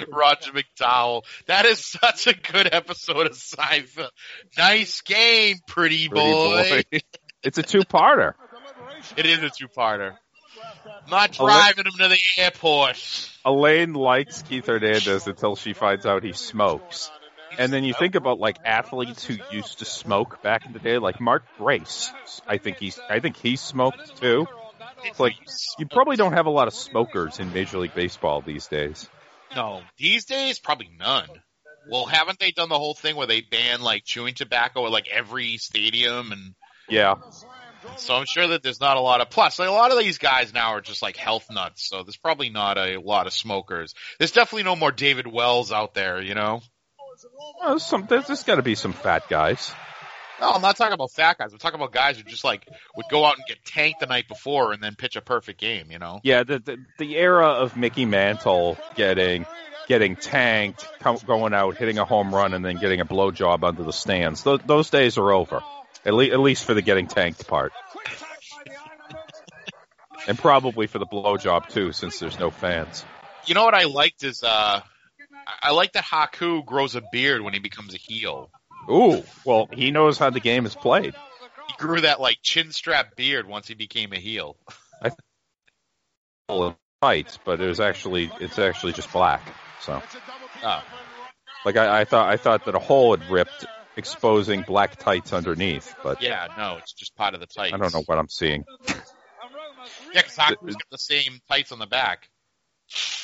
Roger 0.09 0.53
McDowell. 0.53 1.23
That 1.47 1.67
is 1.67 1.85
such 1.85 2.29
a 2.29 2.35
good 2.35 2.73
episode 2.73 3.27
of 3.27 3.33
Seinfeld. 3.33 4.11
Nice 4.57 5.01
game, 5.01 5.57
pretty 5.67 6.09
boy. 6.09 6.65
Pretty 6.69 6.85
boy. 6.91 7.01
it's 7.43 7.59
a 7.59 7.63
two-parter. 7.63 8.35
It 9.17 9.27
is 9.27 9.43
a 9.43 9.51
two-parter. 9.51 10.17
Not 11.11 11.33
driving 11.33 11.87
him 11.87 11.93
to 11.99 12.09
the 12.09 12.19
airport. 12.39 13.31
Elaine 13.45 13.95
likes 13.95 14.43
Keith 14.43 14.67
Hernandez 14.67 15.27
until 15.27 15.57
she 15.57 15.73
finds 15.73 16.07
out 16.07 16.23
he 16.23 16.33
smokes. 16.33 17.11
And 17.59 17.73
then 17.73 17.85
you 17.85 17.93
think 17.95 18.15
about 18.15 18.39
like 18.39 18.59
athletes 18.65 19.25
who 19.25 19.37
used 19.51 19.81
to 19.81 19.85
smoke 19.85 20.43
back 20.43 20.65
in 20.67 20.73
the 20.73 20.79
day, 20.79 20.99
like 20.99 21.21
Mark 21.21 21.45
Grace. 21.59 22.11
I 22.47 22.59
think 22.59 22.79
he's, 22.79 22.99
I 23.11 23.21
think 23.21 23.37
he 23.37 23.57
smoked 23.57 24.21
too. 24.21 24.47
It's 25.05 25.21
like 25.21 25.35
you 25.79 25.87
probably 25.87 26.17
don't 26.17 26.33
have 26.33 26.47
a 26.47 26.51
lot 26.51 26.69
of 26.69 26.75
smokers 26.75 27.41
in 27.41 27.53
Major 27.53 27.79
League 27.79 27.95
Baseball 27.95 28.41
these 28.41 28.69
days. 28.69 29.09
No, 29.55 29.83
these 29.99 30.25
days 30.25 30.59
probably 30.59 30.91
none. 30.99 31.29
Well, 31.91 32.07
haven't 32.07 32.39
they 32.39 32.53
done 32.53 32.69
the 32.69 32.79
whole 32.79 32.95
thing 32.95 33.17
where 33.17 33.27
they 33.27 33.41
ban 33.41 33.83
like 33.83 34.05
chewing 34.05 34.35
tobacco 34.35 34.87
at 34.87 34.93
like 34.93 35.09
every 35.09 35.57
stadium 35.59 36.33
and 36.33 36.55
yeah. 36.89 37.15
So 37.97 38.15
I'm 38.15 38.27
sure 38.27 38.49
that 38.49 38.63
there's 38.63 38.81
not 38.81 38.97
a 38.97 39.01
lot 39.01 39.21
of 39.21 39.31
plus. 39.31 39.59
Like, 39.59 39.69
a 39.69 39.73
lot 39.73 39.93
of 39.93 39.99
these 39.99 40.19
guys 40.19 40.53
now 40.53 40.75
are 40.75 40.81
just 40.81 41.03
like 41.03 41.17
health 41.17 41.47
nuts. 41.51 41.89
So 41.89 42.03
there's 42.03 42.17
probably 42.17 42.51
not 42.51 42.79
a 42.79 42.99
lot 42.99 43.27
of 43.27 43.33
smokers. 43.33 43.95
There's 44.19 44.33
definitely 44.33 44.65
no 44.65 44.77
more 44.77 44.93
David 44.93 45.27
Wells 45.27 45.73
out 45.73 45.95
there, 45.95 46.21
you 46.21 46.35
know. 46.35 46.61
Well, 47.61 47.79
some, 47.79 48.07
there's, 48.09 48.27
there's 48.27 48.43
got 48.43 48.57
to 48.57 48.63
be 48.63 48.75
some 48.75 48.93
fat 48.93 49.29
guys. 49.29 49.73
No, 50.41 50.51
I'm 50.51 50.63
not 50.63 50.77
talking 50.77 50.95
about 50.95 51.13
fat 51.13 51.39
guys. 51.39 51.53
I'm 51.53 51.59
talking 51.59 51.79
about 51.79 51.93
guys 51.93 52.17
who 52.17 52.25
just 52.25 52.43
like 52.43 52.67
would 52.97 53.07
go 53.11 53.25
out 53.25 53.37
and 53.37 53.47
get 53.47 53.65
tanked 53.65 54.01
the 54.01 54.07
night 54.07 54.27
before 54.27 54.73
and 54.73 54.83
then 54.83 54.97
pitch 54.97 55.15
a 55.15 55.21
perfect 55.21 55.61
game. 55.61 55.91
You 55.91 56.01
know? 56.01 56.21
Yeah, 56.25 56.43
the 56.43 56.59
the, 56.59 56.77
the 56.99 57.17
era 57.17 57.47
of 57.47 57.77
Mickey 57.77 58.07
Mantle 58.07 58.77
getting 58.97 59.47
getting 59.87 60.17
tanked, 60.17 60.89
going 61.27 61.55
out, 61.55 61.77
hitting 61.77 61.99
a 61.99 62.05
home 62.05 62.35
run, 62.35 62.55
and 62.55 62.65
then 62.65 62.77
getting 62.79 63.01
a 63.01 63.05
blowjob 63.05 63.63
under 63.63 63.83
the 63.83 63.93
stands. 63.93 64.43
Those, 64.43 64.61
those 64.67 64.91
days 64.91 65.19
are 65.19 65.33
over. 65.33 65.63
At, 66.05 66.15
le- 66.15 66.27
at 66.27 66.41
least 66.41 66.65
for 66.65 66.75
the 66.75 66.83
getting 66.83 67.07
tanked 67.07 67.47
part. 67.47 67.73
and 70.27 70.39
probably 70.39 70.87
for 70.87 70.99
the 70.99 71.07
blowjob 71.07 71.69
too, 71.69 71.93
since 71.93 72.19
there's 72.19 72.39
no 72.39 72.51
fans. 72.51 73.05
You 73.47 73.55
know 73.55 73.65
what 73.65 73.75
I 73.75 73.85
liked 73.85 74.25
is 74.25 74.43
uh, 74.43 74.81
I 75.63 75.73
like 75.73 75.93
that 75.93 76.05
Haku 76.05 76.65
grows 76.65 76.95
a 76.95 77.03
beard 77.13 77.43
when 77.43 77.53
he 77.53 77.61
becomes 77.61 77.95
a 77.95 77.99
heel. 77.99 78.51
Ooh, 78.91 79.23
well, 79.45 79.69
he 79.73 79.91
knows 79.91 80.19
how 80.19 80.31
the 80.31 80.41
game 80.41 80.67
is 80.67 80.75
played. 80.75 81.15
He 81.69 81.75
grew 81.79 82.01
that 82.01 82.21
like 82.21 82.39
chin 82.43 82.73
strap 82.73 83.17
beard 83.17 83.47
once 83.47 83.69
he 83.69 83.75
became 83.75 84.13
a 84.13 84.19
heel. 84.19 84.57
I 85.03 85.11
tights, 87.01 87.39
but 87.45 87.61
it 87.61 87.67
was 87.67 87.81
actually 87.81 88.31
it's 88.41 88.59
actually 88.59 88.93
just 88.93 89.13
black. 89.13 89.43
So, 89.81 90.01
oh. 90.65 90.85
like 91.65 91.77
I, 91.77 92.01
I 92.01 92.05
thought 92.05 92.29
I 92.29 92.37
thought 92.37 92.65
that 92.67 92.75
a 92.75 92.79
hole 92.79 93.17
had 93.17 93.29
ripped, 93.31 93.67
exposing 93.97 94.63
black 94.63 94.97
tights 94.97 95.33
underneath. 95.33 95.95
But 96.03 96.23
yeah, 96.23 96.49
no, 96.57 96.77
it's 96.79 96.93
just 96.93 97.15
part 97.17 97.35
of 97.35 97.41
the 97.41 97.47
tights. 97.47 97.75
I 97.75 97.77
don't 97.77 97.93
know 97.93 98.03
what 98.07 98.19
I'm 98.19 98.29
seeing. 98.29 98.65
Yeah, 100.15 100.21
because 100.23 100.37
Haku's 100.37 100.75
got 100.75 100.91
the 100.91 100.99
same 100.99 101.41
tights 101.51 101.73
on 101.73 101.81
the 101.81 101.87
back. 101.87 102.29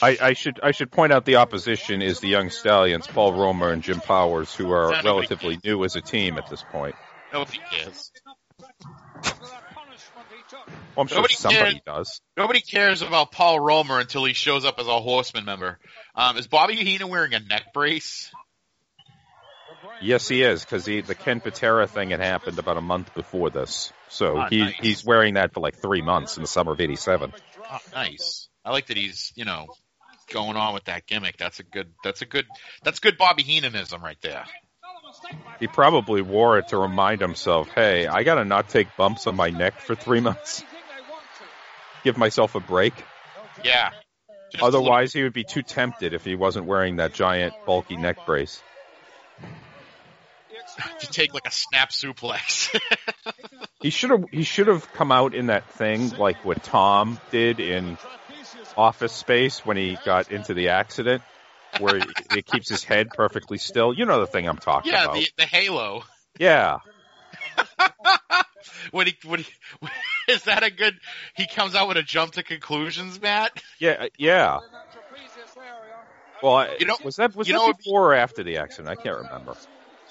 I, 0.00 0.18
I, 0.20 0.32
should 0.32 0.60
I 0.62 0.70
should 0.70 0.90
point 0.90 1.12
out 1.12 1.24
the 1.24 1.36
opposition 1.36 2.02
is 2.02 2.20
the 2.20 2.28
young 2.28 2.50
stallions, 2.50 3.06
Paul 3.06 3.34
Roma 3.34 3.68
and 3.68 3.82
Jim 3.82 4.00
Powers, 4.00 4.54
who 4.54 4.70
are 4.72 4.90
relatively 5.04 5.58
new 5.62 5.84
as 5.84 5.96
a 5.96 6.00
team 6.00 6.38
at 6.38 6.48
this 6.48 6.64
point. 6.72 6.94
Nobody 7.32 7.58
cares. 7.70 8.10
Well, 10.50 11.02
I'm 11.02 11.06
sure 11.06 11.28
somebody 11.28 11.72
cares, 11.72 11.80
does. 11.84 12.20
Nobody 12.36 12.60
cares 12.60 13.02
about 13.02 13.32
Paul 13.32 13.60
Roma 13.60 13.96
until 13.96 14.24
he 14.24 14.32
shows 14.32 14.64
up 14.64 14.78
as 14.78 14.86
a 14.86 15.00
Horseman 15.00 15.44
member. 15.44 15.78
Um, 16.14 16.36
is 16.38 16.46
Bobby 16.46 16.74
Heenan 16.74 17.08
wearing 17.08 17.34
a 17.34 17.40
neck 17.40 17.72
brace? 17.74 18.30
Yes, 20.00 20.28
he 20.28 20.42
is, 20.42 20.64
because 20.64 20.84
the 20.84 21.02
Ken 21.02 21.40
Patera 21.40 21.86
thing 21.86 22.10
had 22.10 22.20
happened 22.20 22.58
about 22.58 22.76
a 22.76 22.80
month 22.80 23.14
before 23.14 23.50
this. 23.50 23.92
So 24.08 24.38
Oh, 24.38 24.46
he 24.48 24.60
nice. 24.60 24.74
he's 24.80 25.04
wearing 25.04 25.34
that 25.34 25.52
for 25.52 25.60
like 25.60 25.76
three 25.76 26.02
months 26.02 26.36
in 26.36 26.42
the 26.42 26.48
summer 26.48 26.72
of 26.72 26.80
'87. 26.80 27.32
Oh, 27.34 27.62
ah, 27.68 27.80
nice. 27.92 28.48
I 28.64 28.70
like 28.70 28.86
that 28.86 28.96
he's, 28.96 29.32
you 29.34 29.44
know, 29.44 29.66
going 30.32 30.56
on 30.56 30.74
with 30.74 30.84
that 30.84 31.06
gimmick. 31.06 31.36
That's 31.36 31.60
a 31.60 31.62
good. 31.62 31.88
That's 32.04 32.22
a 32.22 32.26
good. 32.26 32.46
That's 32.84 33.00
good 33.00 33.18
Bobby 33.18 33.42
Heenanism 33.42 34.02
right 34.02 34.20
there. 34.22 34.44
He 35.58 35.66
probably 35.66 36.22
wore 36.22 36.58
it 36.58 36.68
to 36.68 36.78
remind 36.78 37.20
himself, 37.20 37.68
"Hey, 37.74 38.06
I 38.06 38.22
gotta 38.22 38.44
not 38.44 38.68
take 38.68 38.96
bumps 38.96 39.26
on 39.26 39.36
my 39.36 39.50
neck 39.50 39.80
for 39.80 39.94
three 39.94 40.20
months. 40.20 40.62
Give 42.04 42.16
myself 42.16 42.54
a 42.54 42.60
break." 42.60 42.94
Yeah. 43.64 43.90
Just 44.50 44.62
Otherwise, 44.62 45.12
he 45.12 45.22
would 45.22 45.34
be 45.34 45.44
too 45.44 45.62
tempted 45.62 46.14
if 46.14 46.24
he 46.24 46.34
wasn't 46.34 46.66
wearing 46.66 46.96
that 46.96 47.12
giant, 47.12 47.54
bulky 47.66 47.96
neck 47.96 48.24
brace. 48.24 48.62
To 51.00 51.06
take 51.06 51.34
like 51.34 51.46
a 51.46 51.50
snap 51.50 51.90
suplex. 51.90 52.78
He 53.80 53.90
should 53.90 54.10
have 54.10 54.24
he 54.32 54.42
should 54.42 54.66
have 54.66 54.92
come 54.92 55.12
out 55.12 55.34
in 55.36 55.46
that 55.46 55.70
thing 55.70 56.10
like 56.10 56.44
what 56.44 56.64
Tom 56.64 57.20
did 57.30 57.60
in 57.60 57.96
Office 58.76 59.12
Space 59.12 59.64
when 59.64 59.76
he 59.76 59.96
got 60.04 60.32
into 60.32 60.52
the 60.52 60.70
accident, 60.70 61.22
where 61.78 61.98
he, 62.00 62.06
he 62.34 62.42
keeps 62.42 62.68
his 62.68 62.82
head 62.82 63.10
perfectly 63.10 63.56
still. 63.56 63.94
You 63.94 64.04
know 64.04 64.18
the 64.18 64.26
thing 64.26 64.48
I'm 64.48 64.56
talking 64.56 64.90
yeah, 64.92 65.04
about. 65.04 65.14
the 65.14 65.28
the 65.36 65.46
Halo. 65.46 66.02
Yeah, 66.40 66.78
when 68.90 69.06
he 69.06 69.16
when 69.24 69.40
he 69.40 69.46
is 70.32 70.42
that 70.44 70.64
a 70.64 70.70
good? 70.70 70.98
He 71.36 71.46
comes 71.46 71.76
out 71.76 71.86
with 71.86 71.98
a 71.98 72.02
jump 72.02 72.32
to 72.32 72.42
conclusions, 72.42 73.20
mat. 73.22 73.62
yeah, 73.78 73.92
uh, 73.92 74.08
yeah. 74.18 74.58
Well, 76.42 76.54
I, 76.54 76.76
You 76.80 76.86
know- 76.86 76.96
was 77.04 77.16
that 77.16 77.36
was 77.36 77.46
that 77.46 77.74
before 77.78 78.12
or 78.12 78.14
after 78.14 78.42
the 78.42 78.58
accident? 78.58 78.88
I 78.88 79.00
can't 79.00 79.18
remember. 79.18 79.54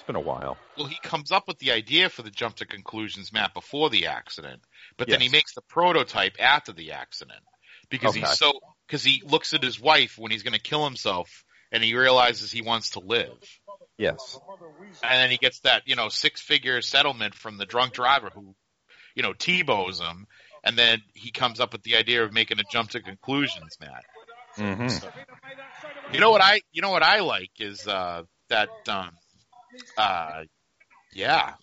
Been 0.08 0.16
a 0.16 0.20
while. 0.20 0.56
Well, 0.78 0.86
he 0.86 0.96
comes 1.02 1.30
up 1.32 1.46
with 1.46 1.58
the 1.58 1.72
idea 1.72 2.08
for 2.08 2.22
the 2.22 2.30
jump 2.30 2.56
to 2.56 2.64
conclusions 2.64 3.30
map 3.30 3.52
before 3.52 3.90
the 3.90 4.06
accident, 4.06 4.62
but 4.96 5.06
then 5.06 5.20
he 5.20 5.28
makes 5.28 5.54
the 5.54 5.60
prototype 5.60 6.36
after 6.40 6.72
the 6.72 6.92
accident 6.92 7.42
because 7.90 8.14
Okay. 8.14 8.20
he's 8.20 8.38
so 8.38 8.52
because 8.86 9.04
he 9.04 9.22
looks 9.26 9.52
at 9.52 9.62
his 9.62 9.78
wife 9.78 10.16
when 10.16 10.30
he's 10.32 10.42
going 10.42 10.54
to 10.54 10.60
kill 10.60 10.82
himself 10.82 11.44
and 11.70 11.84
he 11.84 11.94
realizes 11.94 12.50
he 12.50 12.62
wants 12.62 12.90
to 12.90 13.00
live. 13.00 13.36
Yes. 13.98 14.38
And 15.02 15.12
then 15.12 15.30
he 15.30 15.36
gets 15.36 15.60
that, 15.60 15.82
you 15.84 15.94
know, 15.94 16.08
six 16.08 16.40
figure 16.40 16.80
settlement 16.80 17.34
from 17.34 17.58
the 17.58 17.66
drunk 17.66 17.92
driver 17.92 18.30
who, 18.32 18.54
you 19.14 19.22
know, 19.22 19.34
T-bows 19.34 20.00
him. 20.00 20.26
And 20.64 20.78
then 20.78 21.02
he 21.12 21.32
comes 21.32 21.60
up 21.60 21.72
with 21.72 21.82
the 21.82 21.96
idea 21.96 22.24
of 22.24 22.32
making 22.32 22.60
a 22.60 22.64
jump 22.72 22.90
to 22.92 23.00
conclusions, 23.00 23.76
mat. 23.78 24.04
hmm 24.56 24.88
You 26.14 26.20
know 26.20 26.30
what 26.30 26.42
I, 26.42 26.62
you 26.72 26.80
know 26.80 26.90
what 26.90 27.02
I 27.02 27.20
like 27.20 27.52
is, 27.58 27.86
uh, 27.86 28.22
that, 28.48 28.70
um, 28.88 29.10
uh, 29.96 30.42
yeah, 31.14 31.54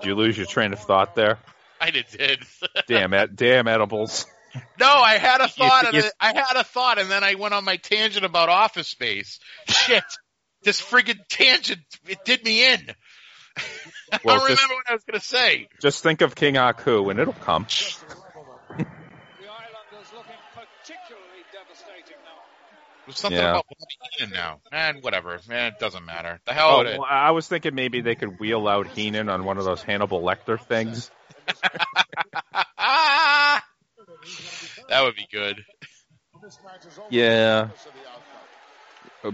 Did 0.00 0.06
you 0.06 0.14
lose 0.14 0.36
your 0.36 0.46
train 0.46 0.72
of 0.72 0.78
thought 0.80 1.14
there? 1.14 1.38
I 1.80 1.90
did. 1.90 2.06
Damn 2.88 3.12
it! 3.14 3.36
Damn 3.36 3.68
edibles. 3.68 4.26
no, 4.80 4.86
I 4.92 5.18
had 5.18 5.40
a 5.40 5.48
thought, 5.48 5.82
You- 5.82 5.88
and 5.88 5.96
you- 6.04 6.10
I 6.20 6.32
had 6.32 6.56
a 6.56 6.64
thought, 6.64 6.98
and 6.98 7.10
then 7.10 7.22
I 7.24 7.34
went 7.34 7.54
on 7.54 7.64
my 7.64 7.76
tangent 7.76 8.24
about 8.24 8.48
Office 8.48 8.88
Space. 8.88 9.38
Shit, 9.68 10.04
this 10.62 10.80
friggin' 10.80 11.18
tangent, 11.28 11.80
it 12.08 12.18
did 12.24 12.42
me 12.44 12.66
in. 12.72 12.80
I 14.12 14.18
don't 14.24 14.38
just- 14.48 14.48
remember 14.62 14.74
what 14.74 14.90
I 14.90 14.92
was 14.94 15.04
gonna 15.04 15.20
say. 15.20 15.68
Just 15.80 16.02
think 16.02 16.20
of 16.22 16.34
King 16.34 16.54
Haku, 16.54 17.10
and 17.10 17.20
it'll 17.20 17.32
come. 17.34 17.66
It 23.06 23.10
was 23.10 23.18
something 23.18 23.40
Yeah. 23.40 23.50
about 23.50 23.66
Bobby 23.68 23.94
Heenan 24.18 24.34
now. 24.34 24.60
Man, 24.72 24.98
whatever. 25.00 25.38
Man, 25.48 25.72
it 25.72 25.78
doesn't 25.78 26.04
matter. 26.04 26.40
The 26.44 26.52
hell 26.52 26.78
Oh, 26.78 26.80
it. 26.80 26.98
well, 26.98 27.06
I 27.08 27.30
was 27.30 27.46
thinking 27.46 27.74
maybe 27.74 28.00
they 28.00 28.16
could 28.16 28.40
wheel 28.40 28.66
out 28.66 28.88
Heenan 28.88 29.28
on 29.28 29.44
one 29.44 29.58
of 29.58 29.64
those 29.64 29.82
Hannibal 29.82 30.20
Lecter 30.22 30.60
things. 30.60 31.10
That 34.88 35.02
would 35.02 35.16
be 35.16 35.26
good. 35.32 35.64
Yeah. 37.10 37.68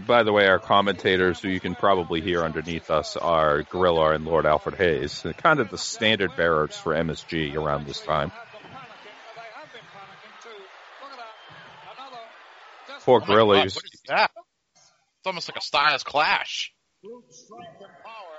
By 0.07 0.23
the 0.23 0.33
way, 0.33 0.47
our 0.47 0.59
commentators, 0.59 1.41
who 1.41 1.49
you 1.49 1.61
can 1.61 1.75
probably 1.75 2.21
hear 2.23 2.43
underneath 2.43 2.91
us, 2.91 3.17
are 3.17 3.63
Gorilla 3.65 4.13
and 4.15 4.25
Lord 4.25 4.47
Alfred 4.47 4.77
Hayes, 4.77 5.21
They're 5.23 5.33
kind 5.35 5.61
of 5.61 5.71
the 5.71 5.77
standard 5.79 6.35
bearers 6.37 6.77
for 6.77 6.95
MSG 6.95 7.55
around 7.57 7.87
this 7.87 8.01
time. 8.01 8.33
Poor 13.05 13.21
Oh 13.23 13.27
my 13.27 13.35
God, 13.35 13.69
he 13.69 13.75
what 13.75 13.85
is 13.85 14.03
that? 14.09 14.31
It's 14.77 15.27
almost 15.27 15.49
like 15.49 15.59
a 15.59 15.61
Styles 15.61 16.03
Clash. 16.03 16.73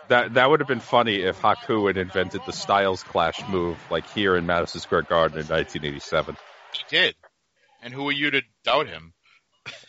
that 0.10 0.34
that 0.34 0.50
would 0.50 0.60
have 0.60 0.68
been 0.68 0.80
funny 0.80 1.22
if 1.22 1.42
Haku 1.42 1.88
had 1.88 1.98
invented 1.98 2.42
the 2.46 2.54
Styles 2.54 3.04
Clash 3.04 3.48
move, 3.48 3.78
like 3.90 4.10
here 4.12 4.36
in 4.36 4.46
Madison 4.46 4.82
Square 4.82 5.04
Garden 5.04 5.40
in 5.40 5.48
1987. 5.48 6.38
He 6.74 6.84
did. 6.90 7.16
And 7.82 7.94
who 7.94 8.08
are 8.08 8.14
you 8.14 8.32
to 8.32 8.42
doubt 8.64 8.88
him? 8.88 9.14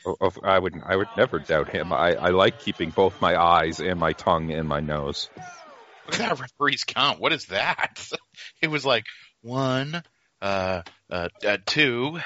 Oh, 0.06 0.16
oh, 0.20 0.32
I 0.42 0.58
would 0.58 0.74
I 0.84 0.96
would 0.96 1.08
never 1.16 1.38
doubt 1.38 1.68
him. 1.68 1.92
I, 1.92 2.14
I 2.14 2.28
like 2.30 2.60
keeping 2.60 2.90
both 2.90 3.20
my 3.20 3.40
eyes 3.40 3.80
and 3.80 3.98
my 3.98 4.12
tongue 4.12 4.50
in 4.50 4.66
my 4.66 4.80
nose. 4.80 5.30
Look 6.06 6.20
at 6.20 6.28
that 6.28 6.40
referee's 6.40 6.84
count. 6.84 7.20
What 7.20 7.32
is 7.32 7.46
that? 7.46 8.08
It 8.60 8.68
was 8.68 8.84
like 8.84 9.04
one, 9.42 10.02
uh, 10.42 10.82
uh, 11.10 11.28
uh 11.46 11.58
two. 11.66 12.18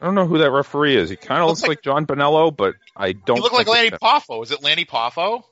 I 0.00 0.06
don't 0.06 0.14
know 0.14 0.26
who 0.26 0.38
that 0.38 0.50
referee 0.50 0.96
is. 0.96 1.10
He 1.10 1.16
kind 1.16 1.42
of 1.42 1.48
looks, 1.48 1.60
Looks 1.60 1.68
like, 1.68 1.82
John 1.82 2.06
Bonello, 2.06 2.56
but 2.56 2.74
I 2.96 3.12
don't. 3.12 3.36
He 3.36 3.42
looked 3.42 3.54
like 3.54 3.68
Lanny. 3.68 3.90
Poffo. 3.90 4.42
Is 4.42 4.50
it 4.50 4.62
Lanny 4.62 4.84
Poffo? 4.86 5.42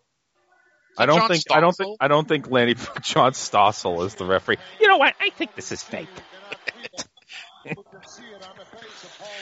I 0.97 1.07
don't 1.07 1.19
John 1.19 1.29
think. 1.29 1.45
I 1.51 1.61
don't 1.61 1.77
think. 1.77 1.97
I 2.01 2.09
don't 2.09 2.27
think 2.27 2.51
Lanny 2.51 2.75
John 3.03 3.33
Stossel 3.33 4.05
is 4.07 4.15
the 4.15 4.25
referee. 4.25 4.57
You 4.81 4.89
know 4.89 4.97
what? 4.97 5.15
I 5.21 5.31
think 5.31 5.55
this 5.55 5.71
is 5.71 5.83
fake. 5.83 6.09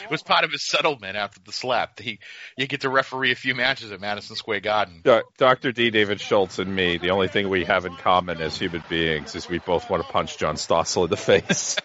It 0.07 0.11
was 0.11 0.23
part 0.23 0.45
of 0.45 0.53
his 0.53 0.65
settlement 0.67 1.17
after 1.17 1.41
the 1.45 1.53
slap. 1.53 1.99
He, 1.99 2.19
you 2.57 2.67
get 2.67 2.83
to 2.83 2.89
referee 2.89 3.33
a 3.33 3.37
few 3.37 3.55
matches 3.55 3.93
at 3.93 4.01
Madison 4.01 4.37
Square 4.37 4.61
Garden. 4.61 5.01
Do- 5.05 5.23
Dr. 5.39 5.73
D. 5.73 5.91
David 5.91 6.21
Schultz 6.21 6.59
and 6.59 6.75
me, 6.75 6.99
the 6.99 7.11
only 7.11 7.29
thing 7.29 7.49
we 7.49 7.65
have 7.65 7.87
in 7.87 7.95
common 7.97 8.41
as 8.41 8.57
human 8.59 8.85
beings 8.89 9.35
is 9.35 9.49
we 9.49 9.59
both 9.59 9.91
want 9.91 10.05
to 10.05 10.13
punch 10.13 10.39
John 10.39 10.55
Stossel 10.57 11.05
in 11.05 11.11
the 11.11 11.17
face. 11.17 11.77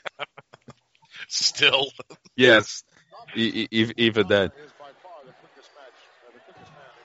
Still, 1.27 1.88
yes. 2.35 2.84
E- 3.36 3.68
e- 3.72 3.94
even 3.98 4.28
then. 4.28 4.52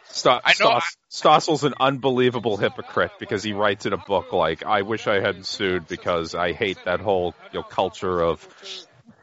Sto- 0.08 0.40
I 0.44 0.54
know, 0.60 0.80
Stossel's 1.08 1.64
an 1.64 1.74
unbelievable 1.78 2.56
hypocrite 2.56 3.12
because 3.18 3.42
he 3.42 3.52
writes 3.52 3.86
in 3.86 3.92
a 3.92 3.98
book 3.98 4.32
like, 4.32 4.64
"I 4.64 4.82
wish 4.82 5.06
I 5.06 5.20
hadn't 5.20 5.46
sued 5.46 5.86
because 5.88 6.34
I 6.34 6.52
hate 6.52 6.78
that 6.84 7.00
whole 7.00 7.34
you 7.52 7.60
know, 7.60 7.62
culture 7.62 8.22
of 8.22 8.46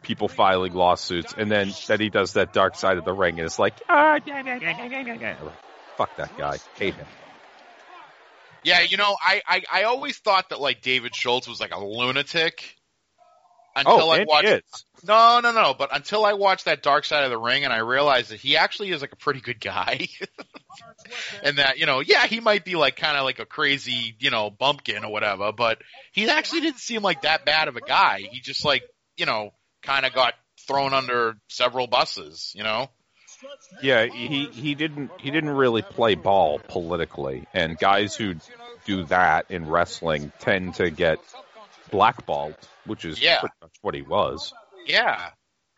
people 0.03 0.27
filing 0.27 0.73
lawsuits," 0.73 1.33
and 1.35 1.51
then 1.51 1.71
then 1.87 1.99
he 1.99 2.09
does 2.09 2.33
that 2.33 2.53
dark 2.53 2.75
side 2.75 2.97
of 2.97 3.05
the 3.05 3.13
ring, 3.13 3.39
and 3.39 3.45
it's 3.45 3.57
like, 3.57 3.81
ah, 3.89 4.19
yeah, 4.25 4.43
yeah, 4.45 4.59
yeah, 4.61 4.85
yeah, 4.87 5.01
yeah, 5.01 5.15
yeah. 5.19 5.49
fuck 5.97 6.15
that 6.17 6.37
guy, 6.37 6.57
hate 6.75 6.95
him. 6.95 7.07
yeah. 8.63 8.81
You 8.81 8.97
know, 8.97 9.15
I, 9.23 9.41
I, 9.47 9.61
I 9.71 9.83
always 9.83 10.17
thought 10.19 10.49
that 10.49 10.59
like 10.59 10.81
David 10.81 11.15
Schultz 11.15 11.47
was 11.47 11.59
like 11.59 11.73
a 11.73 11.83
lunatic. 11.83 12.75
Until 13.75 13.93
oh, 13.93 14.11
I 14.11 14.23
watched. 14.23 14.85
No, 15.05 15.39
no, 15.41 15.51
no. 15.51 15.73
But 15.73 15.95
until 15.95 16.25
I 16.25 16.33
watched 16.33 16.65
that 16.65 16.83
Dark 16.83 17.05
Side 17.05 17.23
of 17.23 17.31
the 17.31 17.37
Ring, 17.37 17.63
and 17.63 17.73
I 17.73 17.79
realized 17.79 18.29
that 18.29 18.39
he 18.39 18.55
actually 18.55 18.91
is 18.91 19.01
like 19.01 19.11
a 19.13 19.17
pretty 19.17 19.41
good 19.41 19.59
guy, 19.59 20.07
and 21.43 21.57
that 21.57 21.79
you 21.79 21.85
know, 21.85 21.99
yeah, 21.99 22.27
he 22.27 22.39
might 22.39 22.65
be 22.65 22.75
like 22.75 22.95
kind 22.95 23.17
of 23.17 23.23
like 23.23 23.39
a 23.39 23.45
crazy, 23.45 24.15
you 24.19 24.29
know, 24.29 24.49
bumpkin 24.51 25.03
or 25.03 25.11
whatever, 25.11 25.51
but 25.51 25.79
he 26.11 26.29
actually 26.29 26.61
didn't 26.61 26.79
seem 26.79 27.01
like 27.01 27.23
that 27.23 27.45
bad 27.45 27.67
of 27.67 27.75
a 27.75 27.81
guy. 27.81 28.27
He 28.31 28.41
just 28.41 28.63
like, 28.63 28.83
you 29.17 29.25
know, 29.25 29.53
kind 29.81 30.05
of 30.05 30.13
got 30.13 30.35
thrown 30.67 30.93
under 30.93 31.35
several 31.49 31.87
buses, 31.87 32.53
you 32.55 32.63
know. 32.63 32.89
Yeah, 33.81 34.05
he 34.05 34.45
he 34.45 34.75
didn't 34.75 35.11
he 35.19 35.31
didn't 35.31 35.49
really 35.49 35.81
play 35.81 36.15
ball 36.15 36.59
politically, 36.59 37.45
and 37.53 37.77
guys 37.77 38.15
who 38.15 38.35
do 38.85 39.03
that 39.05 39.49
in 39.49 39.67
wrestling 39.67 40.31
tend 40.39 40.75
to 40.75 40.89
get 40.89 41.19
blackballed, 41.91 42.55
which 42.85 43.05
is 43.05 43.21
Yeah. 43.21 43.39
pretty 43.39 43.55
much 43.61 43.75
what 43.81 43.95
he 43.95 44.01
was. 44.01 44.53
Yeah. 44.85 45.29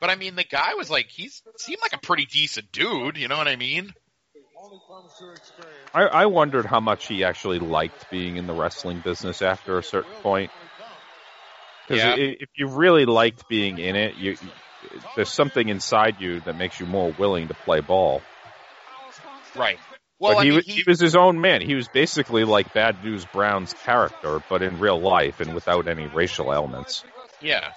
But 0.02 0.10
I 0.10 0.16
mean, 0.16 0.36
the 0.36 0.44
guy 0.44 0.74
was 0.76 0.90
like, 0.90 1.08
he 1.10 1.30
seemed 1.58 1.82
like 1.82 1.94
a 1.94 2.00
pretty 2.00 2.26
decent 2.26 2.72
dude. 2.72 3.18
You 3.18 3.28
know 3.28 3.38
what 3.38 3.48
I 3.48 3.56
mean? 3.56 3.94
I, 5.94 6.04
I 6.04 6.26
wondered 6.26 6.66
how 6.66 6.80
much 6.80 7.08
he 7.08 7.24
actually 7.24 7.60
liked 7.60 8.10
being 8.10 8.38
in 8.38 8.48
the 8.48 8.54
wrestling 8.54 9.00
business 9.00 9.42
after 9.42 9.78
a 9.78 9.84
certain 9.84 10.12
point. 10.22 10.52
Because 11.88 12.04
Yeah. 12.04 12.16
if 12.18 12.50
you 12.56 12.68
really 12.68 13.06
liked 13.06 13.48
being 13.48 13.78
in 13.78 13.96
it, 13.96 14.16
you 14.16 14.38
there's 15.16 15.30
something 15.30 15.68
inside 15.70 16.20
you 16.20 16.42
that 16.42 16.58
makes 16.58 16.80
you 16.80 16.86
more 16.86 17.12
willing 17.18 17.48
to 17.48 17.54
play 17.54 17.80
ball. 17.82 18.22
Right. 19.56 19.80
Well, 20.20 20.40
I 20.40 20.44
he, 20.44 20.50
mean, 20.52 20.60
wa- 20.60 20.74
he 20.74 20.84
was 20.88 21.00
his 21.00 21.16
own 21.16 21.42
man. 21.42 21.62
He 21.62 21.76
was 21.76 21.88
basically 21.88 22.46
like 22.46 22.74
Bad 22.74 23.04
News 23.04 23.26
Brown's 23.26 23.74
character, 23.74 24.42
but 24.50 24.62
in 24.62 24.80
real 24.80 25.00
life 25.00 25.42
and 25.42 25.54
without 25.54 25.88
any 25.88 26.08
racial 26.08 26.54
elements. 26.54 27.04
yeah. 27.42 27.72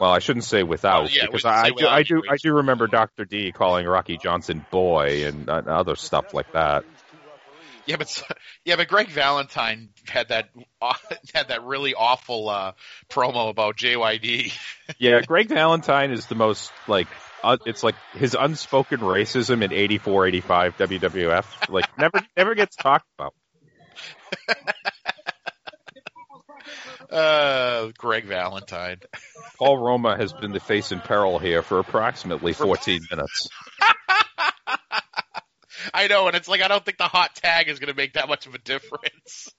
Well, 0.00 0.10
I 0.10 0.18
shouldn't 0.18 0.44
say 0.44 0.62
without, 0.62 1.14
yeah, 1.14 1.26
because 1.26 1.44
I, 1.44 1.66
I 1.66 1.70
do, 1.70 1.86
I 1.86 2.02
do, 2.02 2.22
I 2.28 2.36
do 2.36 2.54
remember 2.54 2.86
Doctor 2.86 3.24
D 3.24 3.52
calling 3.52 3.86
Rocky 3.86 4.16
Johnson 4.16 4.64
boy 4.70 5.26
and 5.26 5.48
uh, 5.48 5.62
other 5.66 5.96
stuff 5.96 6.34
like 6.34 6.50
that. 6.52 6.84
Yeah, 7.86 7.96
but 7.96 8.22
yeah, 8.64 8.76
but 8.76 8.88
Greg 8.88 9.08
Valentine 9.08 9.90
had 10.06 10.28
that 10.28 10.48
had 11.34 11.48
that 11.48 11.64
really 11.64 11.94
awful 11.94 12.48
uh, 12.48 12.72
promo 13.10 13.50
about 13.50 13.76
JYD. 13.76 14.52
Yeah, 14.98 15.22
Greg 15.22 15.48
Valentine 15.48 16.10
is 16.10 16.26
the 16.26 16.34
most 16.34 16.70
like 16.86 17.08
uh, 17.44 17.56
it's 17.66 17.82
like 17.82 17.94
his 18.14 18.34
unspoken 18.38 19.00
racism 19.00 19.62
in 19.62 19.72
84, 19.72 20.26
85 20.28 20.76
WWF 20.78 21.68
like 21.68 21.98
never 21.98 22.20
never 22.36 22.54
gets 22.54 22.76
talked 22.76 23.06
about. 23.18 23.34
Uh, 27.10 27.90
Greg 27.96 28.24
Valentine. 28.24 28.96
Paul 29.58 29.78
Roma 29.78 30.16
has 30.16 30.32
been 30.32 30.50
the 30.50 30.58
face 30.58 30.90
in 30.90 31.00
peril 31.00 31.38
here 31.38 31.62
for 31.62 31.78
approximately 31.78 32.52
14 32.54 33.02
minutes. 33.08 33.48
I 35.94 36.08
know, 36.08 36.26
and 36.26 36.34
it's 36.34 36.48
like 36.48 36.60
I 36.60 36.66
don't 36.66 36.84
think 36.84 36.98
the 36.98 37.04
hot 37.04 37.36
tag 37.36 37.68
is 37.68 37.78
going 37.78 37.92
to 37.92 37.96
make 37.96 38.14
that 38.14 38.26
much 38.26 38.46
of 38.46 38.54
a 38.54 38.58
difference. 38.58 39.52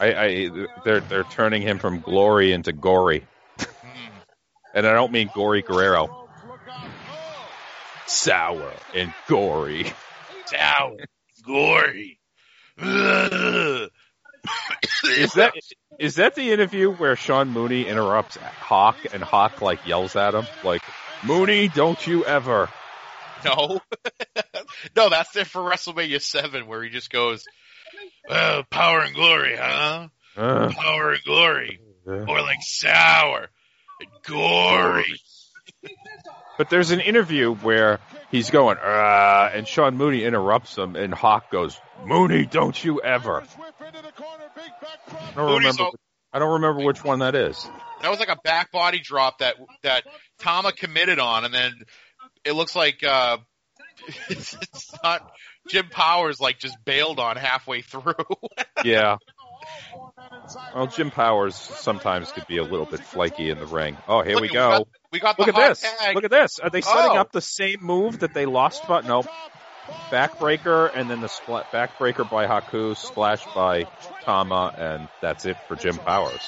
I, 0.00 0.14
I 0.14 0.50
they're 0.84 1.00
they're 1.00 1.24
turning 1.24 1.62
him 1.62 1.78
from 1.78 2.00
glory 2.00 2.52
into 2.52 2.72
gory, 2.72 3.26
and 4.74 4.86
I 4.86 4.92
don't 4.92 5.12
mean 5.12 5.30
gory 5.34 5.62
Guerrero. 5.62 6.27
Sour 8.08 8.72
and 8.94 9.12
gory. 9.28 9.92
Sour, 10.46 10.96
gory. 11.44 12.18
Is 15.04 15.32
that 15.34 15.52
is 15.98 16.14
that 16.16 16.34
the 16.34 16.50
interview 16.52 16.90
where 16.90 17.16
Sean 17.16 17.50
Mooney 17.50 17.86
interrupts 17.86 18.36
Hawk 18.36 18.96
and 19.12 19.22
Hawk 19.22 19.60
like 19.60 19.86
yells 19.86 20.16
at 20.16 20.34
him 20.34 20.46
like 20.64 20.82
Mooney, 21.22 21.68
don't 21.68 22.04
you 22.06 22.24
ever? 22.24 22.70
No, 23.44 23.80
no, 24.96 25.10
that's 25.10 25.36
it 25.36 25.46
for 25.46 25.60
WrestleMania 25.60 26.22
Seven, 26.22 26.66
where 26.66 26.82
he 26.82 26.88
just 26.88 27.10
goes, 27.10 27.44
"Well, 28.28 28.64
power 28.64 29.00
and 29.00 29.14
glory, 29.14 29.56
huh? 29.56 30.08
Uh, 30.34 30.70
Power 30.70 31.12
and 31.12 31.24
glory, 31.24 31.80
uh. 32.06 32.24
or 32.26 32.40
like 32.40 32.62
sour, 32.62 33.48
and 34.00 34.10
gory." 34.24 35.20
But 36.58 36.70
there's 36.70 36.90
an 36.90 37.00
interview 37.00 37.54
where 37.54 38.00
he's 38.32 38.50
going, 38.50 38.78
uh, 38.78 39.50
and 39.54 39.66
Sean 39.66 39.96
Mooney 39.96 40.24
interrupts 40.24 40.76
him, 40.76 40.96
and 40.96 41.14
Hawk 41.14 41.52
goes, 41.52 41.80
Mooney, 42.04 42.46
don't 42.46 42.82
you 42.82 43.00
ever? 43.00 43.44
I 43.80 45.32
don't 45.36 45.58
remember. 45.58 45.84
I 46.32 46.38
don't 46.40 46.54
remember 46.54 46.84
which 46.84 47.02
one 47.02 47.20
that 47.20 47.34
is. 47.34 47.64
That 48.02 48.10
was 48.10 48.18
like 48.18 48.28
a 48.28 48.36
back 48.44 48.70
body 48.72 49.00
drop 49.00 49.38
that 49.38 49.54
that 49.82 50.04
Tama 50.40 50.72
committed 50.72 51.18
on, 51.18 51.44
and 51.44 51.54
then 51.54 51.72
it 52.44 52.52
looks 52.52 52.76
like 52.76 53.02
uh, 53.04 53.38
it's, 54.28 54.54
it's 54.54 54.92
not 55.02 55.30
Jim 55.68 55.88
Powers 55.90 56.40
like 56.40 56.58
just 56.58 56.76
bailed 56.84 57.20
on 57.20 57.36
halfway 57.36 57.82
through. 57.82 58.14
Yeah. 58.84 59.16
Well, 60.72 60.86
Jim 60.86 61.10
Powers 61.10 61.56
sometimes 61.56 62.30
could 62.30 62.46
be 62.46 62.58
a 62.58 62.62
little 62.62 62.86
bit 62.86 63.00
flaky 63.00 63.50
in 63.50 63.58
the 63.58 63.66
ring. 63.66 63.96
Oh, 64.06 64.22
here 64.22 64.36
we 64.36 64.42
we 64.42 64.48
go. 64.50 64.86
We 65.12 65.20
got 65.20 65.36
the 65.36 65.44
Look 65.44 65.56
at 65.56 65.68
this. 65.68 65.80
tag. 65.80 66.14
Look 66.14 66.24
at 66.24 66.30
this. 66.30 66.58
Are 66.58 66.70
they 66.70 66.80
setting 66.80 67.12
Oh. 67.16 67.20
up 67.20 67.32
the 67.32 67.40
same 67.40 67.78
move 67.82 68.20
that 68.20 68.34
they 68.34 68.46
lost? 68.46 68.86
But 68.86 69.04
no. 69.04 69.24
Backbreaker 70.10 70.90
and 70.94 71.08
then 71.08 71.20
the 71.20 71.28
splat 71.28 71.66
backbreaker 71.72 72.28
by 72.28 72.46
Haku, 72.46 72.96
splash 72.96 73.44
by 73.54 73.84
Tama, 74.24 74.74
and 74.76 75.08
that's 75.22 75.44
it 75.46 75.56
for 75.66 75.76
Jim 75.76 75.96
Powers. 75.96 76.42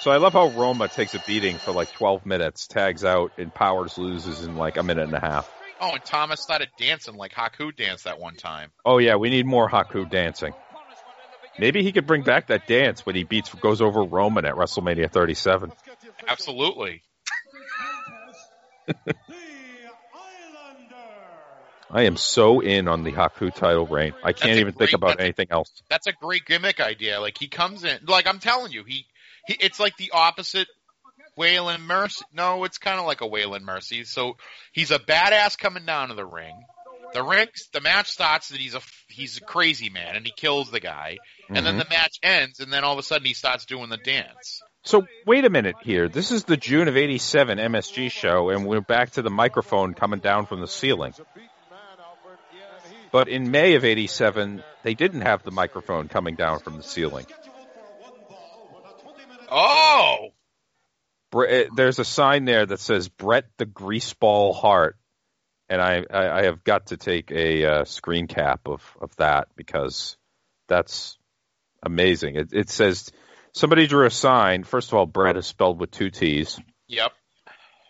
So 0.00 0.10
I 0.10 0.16
love 0.16 0.32
how 0.32 0.48
Roma 0.48 0.88
takes 0.88 1.14
a 1.14 1.20
beating 1.26 1.56
for 1.58 1.70
like 1.72 1.92
12 1.92 2.26
minutes, 2.26 2.66
tags 2.66 3.04
out, 3.04 3.30
and 3.38 3.54
Powers 3.54 3.96
loses 3.98 4.44
in 4.44 4.56
like 4.56 4.76
a 4.76 4.82
minute 4.82 5.04
and 5.04 5.14
a 5.14 5.20
half. 5.20 5.48
oh, 5.80 5.92
and 5.94 6.04
Thomas 6.04 6.40
started 6.40 6.68
dancing 6.78 7.14
like 7.14 7.32
Haku 7.32 7.74
danced 7.74 8.04
that 8.04 8.18
one 8.20 8.34
time. 8.34 8.70
Oh 8.84 8.98
yeah, 8.98 9.16
we 9.16 9.30
need 9.30 9.46
more 9.46 9.68
Haku 9.68 10.08
dancing. 10.10 10.52
Maybe 11.58 11.82
he 11.82 11.92
could 11.92 12.06
bring 12.06 12.22
back 12.22 12.46
that 12.48 12.66
dance 12.66 13.04
when 13.04 13.14
he 13.14 13.24
beats 13.24 13.52
goes 13.54 13.80
over 13.82 14.02
Roman 14.02 14.44
at 14.46 14.54
WrestleMania 14.54 15.10
37. 15.12 15.70
Absolutely. 16.26 17.02
I 21.90 22.02
am 22.04 22.16
so 22.16 22.60
in 22.60 22.88
on 22.88 23.04
the 23.04 23.12
Haku 23.12 23.54
title 23.54 23.86
reign. 23.86 24.14
I 24.24 24.32
can't 24.32 24.58
even 24.58 24.72
think 24.72 24.94
about 24.94 25.18
a- 25.18 25.22
anything 25.22 25.48
else. 25.50 25.70
That's 25.90 26.06
a 26.06 26.12
great 26.12 26.46
gimmick 26.46 26.80
idea. 26.80 27.20
Like 27.20 27.36
he 27.38 27.48
comes 27.48 27.84
in, 27.84 27.98
like 28.06 28.26
I'm 28.26 28.38
telling 28.38 28.72
you, 28.72 28.82
he, 28.86 29.04
he 29.46 29.54
it's 29.60 29.78
like 29.78 29.96
the 29.98 30.10
opposite 30.12 30.68
Waylon 31.38 31.80
Mercy. 31.80 32.24
No, 32.32 32.64
it's 32.64 32.78
kind 32.78 32.98
of 32.98 33.04
like 33.04 33.20
a 33.20 33.28
Waylon 33.28 33.60
Mercy. 33.62 34.04
So 34.04 34.36
he's 34.72 34.90
a 34.90 34.98
badass 34.98 35.58
coming 35.58 35.84
down 35.84 36.08
to 36.08 36.14
the 36.14 36.24
ring. 36.24 36.54
The 37.12 37.22
ring, 37.22 37.48
the 37.74 37.82
match 37.82 38.08
starts 38.08 38.48
that 38.48 38.58
he's 38.58 38.74
a 38.74 38.80
he's 39.08 39.36
a 39.36 39.42
crazy 39.42 39.90
man 39.90 40.16
and 40.16 40.24
he 40.24 40.32
kills 40.34 40.70
the 40.70 40.80
guy, 40.80 41.18
and 41.50 41.66
then 41.66 41.74
Mhm. 41.74 41.84
the 41.84 41.90
match 41.90 42.16
ends, 42.22 42.60
and 42.60 42.72
then 42.72 42.84
all 42.84 42.94
of 42.94 42.98
a 42.98 43.02
sudden 43.02 43.26
he 43.26 43.34
starts 43.34 43.66
doing 43.66 43.90
the 43.90 43.98
dance. 43.98 44.62
So 44.84 45.06
wait 45.26 45.44
a 45.44 45.50
minute 45.50 45.76
here. 45.82 46.08
This 46.08 46.32
is 46.32 46.42
the 46.42 46.56
June 46.56 46.88
of 46.88 46.96
'87 46.96 47.58
MSG 47.58 48.10
show, 48.10 48.50
and 48.50 48.66
we're 48.66 48.80
back 48.80 49.12
to 49.12 49.22
the 49.22 49.30
microphone 49.30 49.94
coming 49.94 50.18
down 50.18 50.46
from 50.46 50.60
the 50.60 50.66
ceiling. 50.66 51.14
But 53.12 53.28
in 53.28 53.52
May 53.52 53.74
of 53.76 53.84
'87, 53.84 54.64
they 54.82 54.94
didn't 54.94 55.20
have 55.20 55.44
the 55.44 55.52
microphone 55.52 56.08
coming 56.08 56.34
down 56.34 56.58
from 56.58 56.78
the 56.78 56.82
ceiling. 56.82 57.26
Oh, 59.48 60.30
eh, 61.46 61.66
there's 61.76 62.00
a 62.00 62.04
sign 62.04 62.44
there 62.44 62.66
that 62.66 62.80
says 62.80 63.08
Brett 63.08 63.44
the 63.58 63.66
Greaseball 63.66 64.56
Hart, 64.56 64.96
and 65.68 65.80
I, 65.80 66.04
I, 66.10 66.40
I 66.40 66.44
have 66.44 66.64
got 66.64 66.86
to 66.86 66.96
take 66.96 67.30
a 67.30 67.64
uh, 67.64 67.84
screen 67.84 68.26
cap 68.26 68.62
of, 68.66 68.82
of 69.00 69.14
that 69.16 69.48
because 69.54 70.16
that's 70.66 71.18
amazing. 71.84 72.34
It, 72.36 72.52
it 72.52 72.70
says 72.70 73.12
somebody 73.52 73.86
drew 73.86 74.06
a 74.06 74.10
sign. 74.10 74.64
First 74.64 74.88
of 74.88 74.94
all, 74.94 75.06
Brett 75.06 75.36
is 75.36 75.46
spelled 75.46 75.78
with 75.80 75.90
two 75.90 76.10
T's, 76.10 76.58
Yep. 76.88 77.12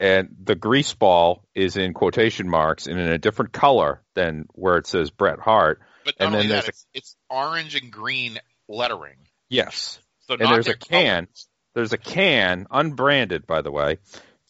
and 0.01 0.37
the 0.43 0.55
grease 0.55 0.95
ball 0.95 1.45
is 1.55 1.77
in 1.77 1.95
quotation 1.95 2.49
marks 2.49 2.87
and 2.87 2.99
in 2.99 3.09
a 3.09 3.19
different 3.19 3.53
color 3.53 4.03
than 4.15 4.47
where 4.53 4.77
it 4.77 4.87
says 4.87 5.11
Bret 5.11 5.39
Hart. 5.41 5.81
But 6.05 6.19
not 6.19 6.27
And 6.27 6.35
only 6.35 6.47
then 6.49 6.57
that, 6.57 6.65
there's 6.65 6.67
a- 6.67 6.69
it's, 6.71 6.87
it's 6.95 7.17
orange 7.31 7.75
and 7.77 7.91
green 7.93 8.39
lettering. 8.69 9.17
Yes, 9.49 10.01
So 10.21 10.35
and 10.35 10.43
there's 10.49 10.69
a 10.69 10.77
can. 10.77 11.29
There's 11.75 11.93
a 11.93 11.99
can, 11.99 12.67
unbranded, 12.71 13.47
by 13.47 13.63
the 13.63 13.71
way, 13.71 13.99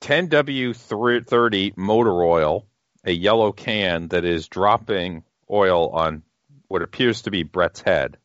10W30 0.01 1.77
motor 1.77 2.23
oil, 2.25 2.67
a 3.05 3.13
yellow 3.13 3.53
can 3.53 4.09
that 4.09 4.25
is 4.25 4.49
dropping 4.49 5.25
oil 5.51 5.91
on 5.91 6.23
what 6.69 6.83
appears 6.83 7.23
to 7.23 7.31
be 7.31 7.43
Brett's 7.43 7.81
head. 7.81 8.17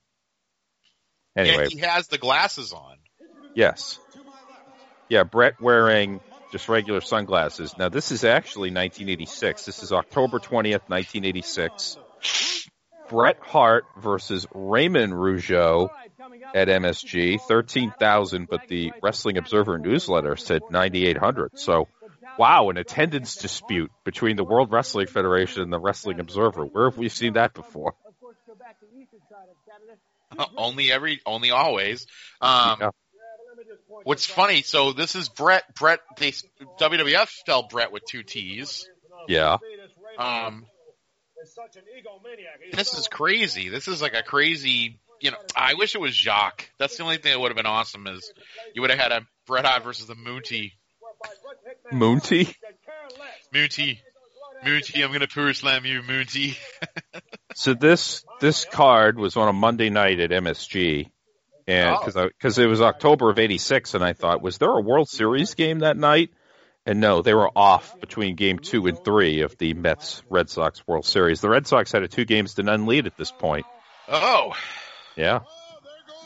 Anyway, 1.37 1.63
And 1.65 1.71
he 1.71 1.79
has 1.79 2.07
the 2.07 2.17
glasses 2.17 2.73
on. 2.73 2.97
yes. 3.53 3.99
Yeah, 5.09 5.23
Brett 5.23 5.61
wearing 5.61 6.19
just 6.51 6.67
regular 6.67 7.01
sunglasses. 7.01 7.77
Now, 7.77 7.89
this 7.89 8.11
is 8.11 8.23
actually 8.23 8.71
1986. 8.71 9.65
This 9.65 9.83
is 9.83 9.93
October 9.93 10.39
20th, 10.39 10.89
1986. 10.89 11.97
Bret 13.09 13.37
Hart 13.39 13.85
versus 14.01 14.45
Raymond 14.53 15.13
Rougeau 15.13 15.89
at 16.53 16.67
MSG, 16.67 17.39
13,000, 17.39 18.47
but 18.49 18.67
the 18.67 18.91
Wrestling 19.01 19.37
Observer 19.37 19.77
newsletter 19.77 20.35
said 20.35 20.61
9,800. 20.69 21.57
So, 21.57 21.87
wow, 22.37 22.69
an 22.69 22.77
attendance 22.77 23.35
dispute 23.35 23.91
between 24.03 24.35
the 24.35 24.43
World 24.43 24.71
Wrestling 24.71 25.07
Federation 25.07 25.61
and 25.61 25.71
the 25.71 25.79
Wrestling 25.79 26.19
Observer. 26.19 26.65
Where 26.65 26.89
have 26.89 26.97
we 26.97 27.07
seen 27.07 27.33
that 27.33 27.53
before? 27.53 27.93
only 30.57 30.91
every, 30.91 31.21
only 31.25 31.51
always. 31.51 32.05
Um, 32.41 32.77
Yeah. 32.79 32.89
What's 34.03 34.25
funny? 34.25 34.61
So 34.61 34.93
this 34.93 35.15
is 35.15 35.29
Brett. 35.29 35.63
Brett. 35.75 35.99
They 36.17 36.31
WWF 36.79 37.29
spelled 37.29 37.69
Brett 37.69 37.91
with 37.91 38.03
two 38.05 38.23
T's. 38.23 38.87
Yeah. 39.27 39.57
Um, 40.17 40.65
this 42.73 42.93
is 42.93 43.07
crazy. 43.07 43.69
This 43.69 43.87
is 43.87 44.01
like 44.01 44.13
a 44.13 44.23
crazy. 44.23 44.99
You 45.19 45.31
know, 45.31 45.37
I 45.55 45.73
wish 45.73 45.95
it 45.95 46.01
was 46.01 46.15
Jacques. 46.15 46.69
That's 46.77 46.95
the 46.97 47.03
only 47.03 47.17
thing 47.17 47.33
that 47.33 47.39
would 47.39 47.49
have 47.49 47.57
been 47.57 47.65
awesome 47.65 48.05
is 48.07 48.31
you 48.75 48.81
would 48.81 48.91
have 48.91 48.99
had 48.99 49.11
a 49.11 49.21
Bret 49.47 49.65
Hart 49.65 49.83
versus 49.83 50.07
the 50.07 50.15
Moontie. 50.15 50.73
Moontie? 51.91 52.53
Moontie. 53.53 53.97
Moontie, 54.63 55.03
I'm 55.03 55.11
gonna 55.11 55.27
power 55.27 55.53
slam 55.53 55.85
you, 55.85 56.01
Moontie. 56.01 56.57
So 57.57 57.73
this 57.73 58.23
this 58.39 58.65
card 58.65 59.17
was 59.17 59.35
on 59.35 59.47
a 59.47 59.53
Monday 59.53 59.89
night 59.89 60.19
at 60.19 60.29
MSG, 60.29 61.09
and 61.65 61.89
Oh. 61.95 61.99
because 62.05 62.13
because 62.37 62.57
it 62.59 62.67
was 62.67 62.81
October 62.83 63.31
of 63.31 63.39
'86, 63.39 63.95
and 63.95 64.03
I 64.03 64.13
thought, 64.13 64.43
was 64.43 64.59
there 64.59 64.69
a 64.69 64.79
World 64.79 65.09
Series 65.09 65.55
game 65.55 65.79
that 65.79 65.97
night? 65.97 66.29
And 66.85 66.99
no, 67.01 67.23
they 67.23 67.33
were 67.33 67.49
off 67.57 67.99
between 67.99 68.35
Game 68.35 68.59
Two 68.59 68.85
and 68.85 69.03
Three 69.03 69.41
of 69.41 69.57
the 69.57 69.73
Mets 69.73 70.21
Red 70.29 70.51
Sox 70.51 70.87
World 70.87 71.03
Series. 71.07 71.41
The 71.41 71.49
Red 71.49 71.65
Sox 71.65 71.91
had 71.91 72.03
a 72.03 72.07
two 72.07 72.25
games 72.25 72.53
to 72.53 72.63
none 72.63 72.85
lead 72.85 73.07
at 73.07 73.17
this 73.17 73.31
point. 73.31 73.65
Oh, 74.07 74.53
Yeah, 75.15 75.39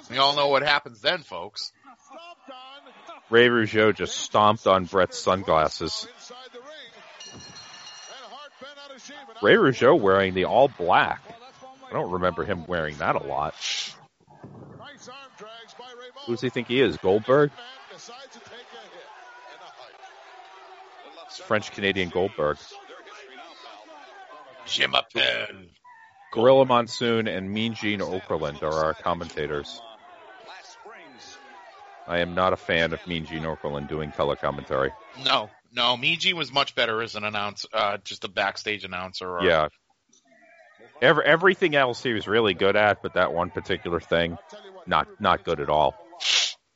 we 0.10 0.18
all 0.18 0.36
know 0.36 0.50
what 0.50 0.64
happens 0.64 1.00
then, 1.00 1.20
folks. 1.24 1.72
Ray 3.30 3.48
Rougeau 3.48 3.96
just 3.96 4.18
stomped 4.18 4.68
on 4.68 4.84
Brett's 4.84 5.18
sunglasses. 5.18 6.10
Ray 9.42 9.56
Rougeau 9.56 10.00
wearing 10.00 10.34
the 10.34 10.46
all 10.46 10.68
black. 10.68 11.22
I 11.90 11.94
don't 11.94 12.12
remember 12.12 12.44
him 12.44 12.66
wearing 12.68 12.98
that 12.98 13.16
a 13.16 13.24
lot. 13.24 13.56
Who 16.26 16.34
does 16.34 16.42
he 16.42 16.50
think 16.50 16.68
he 16.68 16.80
is? 16.80 16.98
Goldberg? 16.98 17.52
It's 21.26 21.40
French 21.40 21.72
Canadian 21.72 22.10
Goldberg. 22.10 22.58
Jim 24.66 24.94
Appel. 24.96 25.48
Gorilla 26.32 26.66
Monsoon 26.66 27.28
and 27.28 27.52
Mean 27.52 27.74
Gene 27.74 28.00
Okerlund 28.00 28.62
are 28.64 28.86
our 28.86 28.94
commentators. 28.94 29.82
I 32.08 32.20
am 32.20 32.36
not 32.36 32.54
a 32.54 32.58
fan 32.58 32.94
of 32.94 33.06
Mean 33.06 33.26
Gene 33.26 33.44
Okerlund 33.44 33.90
doing 33.90 34.12
color 34.12 34.36
commentary. 34.36 34.92
No, 35.26 35.50
no, 35.74 35.96
Mean 35.96 36.20
Gene 36.20 36.36
was 36.36 36.52
much 36.52 36.76
better 36.76 37.02
as 37.02 37.16
an 37.16 37.24
announcer, 37.24 37.68
uh, 37.74 37.98
just 38.04 38.24
a 38.24 38.28
backstage 38.28 38.84
announcer. 38.84 39.30
Or, 39.30 39.44
Yeah. 39.44 39.68
Every, 41.02 41.26
everything 41.26 41.76
else 41.76 42.04
he 42.04 42.14
was 42.14 42.28
really 42.28 42.54
good 42.54 42.76
at, 42.76 43.02
but 43.02 43.16
that 43.16 43.34
one 43.34 43.50
particular 43.50 44.00
thing, 44.00 44.38
not 44.86 45.08
not 45.20 45.44
good 45.44 45.60
at 45.60 45.70
all. 45.70 45.96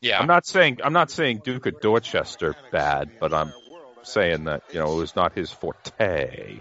yeah. 0.02 0.20
I'm 0.20 0.26
not 0.26 0.48
saying 0.48 0.80
I'm 0.84 0.94
not 0.94 1.12
saying 1.12 1.42
Duke 1.44 1.68
of 1.68 1.80
Dorchester 1.80 2.56
bad, 2.72 3.12
but 3.20 3.36
I'm 3.36 3.54
saying 4.02 4.46
that 4.46 4.64
you 4.72 4.80
know 4.80 4.94
it 4.94 4.98
was 4.98 5.16
not 5.16 5.34
his 5.34 5.52
forte. 5.52 6.60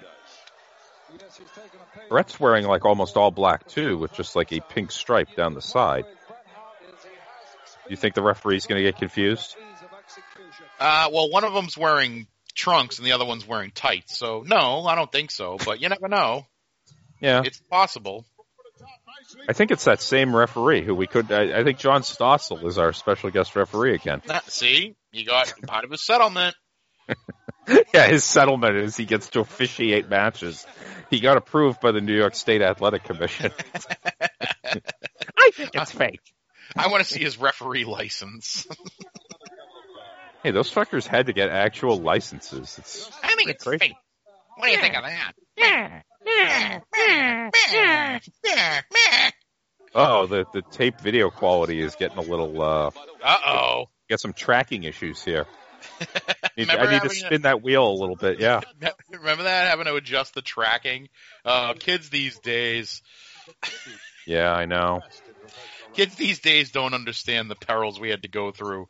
Brett's 2.11 2.39
wearing 2.39 2.67
like 2.67 2.85
almost 2.85 3.17
all 3.17 3.31
black 3.31 3.67
too, 3.67 3.97
with 3.97 4.13
just 4.13 4.37
like 4.37 4.53
a 4.53 4.61
pink 4.61 4.91
stripe 4.91 5.35
down 5.35 5.55
the 5.55 5.63
side. 5.63 6.05
You 7.89 7.97
think 7.97 8.15
the 8.15 8.23
referee's 8.23 8.67
going 8.67 8.83
to 8.83 8.91
get 8.91 8.99
confused? 8.99 9.57
Uh, 10.79 11.09
well, 11.13 11.31
one 11.31 11.45
of 11.45 11.55
them's 11.55 11.77
wearing 11.77 12.27
trunks 12.55 12.99
and 12.99 13.07
the 13.07 13.13
other 13.13 13.25
one's 13.25 13.47
wearing 13.47 13.71
tights. 13.71 14.19
So 14.19 14.45
no, 14.47 14.85
I 14.87 14.95
don't 14.95 15.11
think 15.11 15.31
so. 15.31 15.59
But 15.65 15.81
you 15.81 15.89
never 15.89 16.09
know. 16.09 16.47
Yeah, 17.21 17.43
It's 17.45 17.61
possible. 17.71 18.27
I 19.49 19.53
think 19.53 19.71
it's 19.71 19.85
that 19.85 20.01
same 20.01 20.35
referee 20.37 20.85
who 20.85 20.95
we 20.95 21.07
could. 21.07 21.33
I, 21.33 21.61
I 21.61 21.65
think 21.65 21.79
John 21.79 22.03
Stossel 22.03 22.65
is 22.67 22.79
our 22.79 22.93
special 22.93 23.31
guest 23.31 23.57
referee 23.57 23.95
again. 23.95 24.21
See, 24.47 24.95
he 25.11 25.25
got 25.25 25.53
part 25.67 25.85
of 25.85 25.91
his 25.91 26.05
settlement. 26.05 26.55
yeah, 27.95 28.07
his 28.07 28.25
settlement 28.25 28.77
is 28.77 28.97
he 28.97 29.05
gets 29.07 29.31
to 29.31 29.41
officiate 29.41 30.09
matches. 30.09 30.67
He 31.11 31.21
got 31.21 31.37
approved 31.37 31.81
by 31.81 31.93
the 31.93 32.01
New 32.01 32.17
York 32.17 32.35
State 32.35 32.63
Athletic 32.63 33.05
Commission. 33.05 33.53
I 34.65 35.51
think 35.53 35.71
it's 35.75 35.93
fake. 35.93 36.21
I 36.77 36.89
want 36.89 37.05
to 37.05 37.13
see 37.13 37.23
his 37.23 37.39
referee 37.39 37.85
license. 37.85 38.67
Hey, 40.45 40.51
those 40.51 40.71
fuckers 40.71 41.07
had 41.07 41.27
to 41.27 41.33
get 41.33 41.49
actual 41.49 41.97
licenses. 41.97 42.77
It's 42.79 43.11
I 43.23 43.35
think 43.35 43.49
it's 43.49 43.65
Crazy. 43.65 43.79
fake. 43.79 43.95
What 44.57 44.67
do 44.67 44.73
you 44.73 44.79
think 44.79 44.95
of 44.95 45.05
that? 45.05 46.03
oh, 49.95 50.27
the 50.27 50.45
the 50.53 50.61
tape 50.71 51.01
video 51.01 51.31
quality 51.31 51.81
is 51.81 51.97
getting 51.97 52.19
a 52.19 52.23
little. 52.23 52.61
uh 52.61 52.91
Uh 53.23 53.37
oh. 53.47 53.85
Got 54.11 54.21
some 54.21 54.35
tracking 54.35 54.85
issues 54.85 55.25
here. 55.25 55.47
Need- 56.59 56.69
I 56.71 56.93
need 56.93 57.03
to 57.03 57.11
spin 57.11 57.43
that 57.43 57.63
wheel 57.63 57.89
a 57.89 57.97
little 57.99 58.17
bit. 58.17 58.39
Yeah, 58.39 58.61
Remember 59.11 59.45
that 59.45 59.69
having 59.69 59.87
to 59.87 59.95
adjust 59.95 60.35
the 60.35 60.43
tracking? 60.43 61.09
Uh, 61.43 61.73
kids 61.73 62.11
these 62.11 62.39
days, 62.41 63.01
yeah, 64.27 64.53
I 64.53 64.67
know. 64.67 65.01
kids 65.95 66.15
these 66.17 66.41
days 66.41 66.71
don't 66.71 66.93
understand 66.93 67.51
the 67.51 67.55
perils 67.55 67.99
we 67.99 68.11
had 68.11 68.23
to 68.23 68.29
go 68.29 68.51
through. 68.51 68.89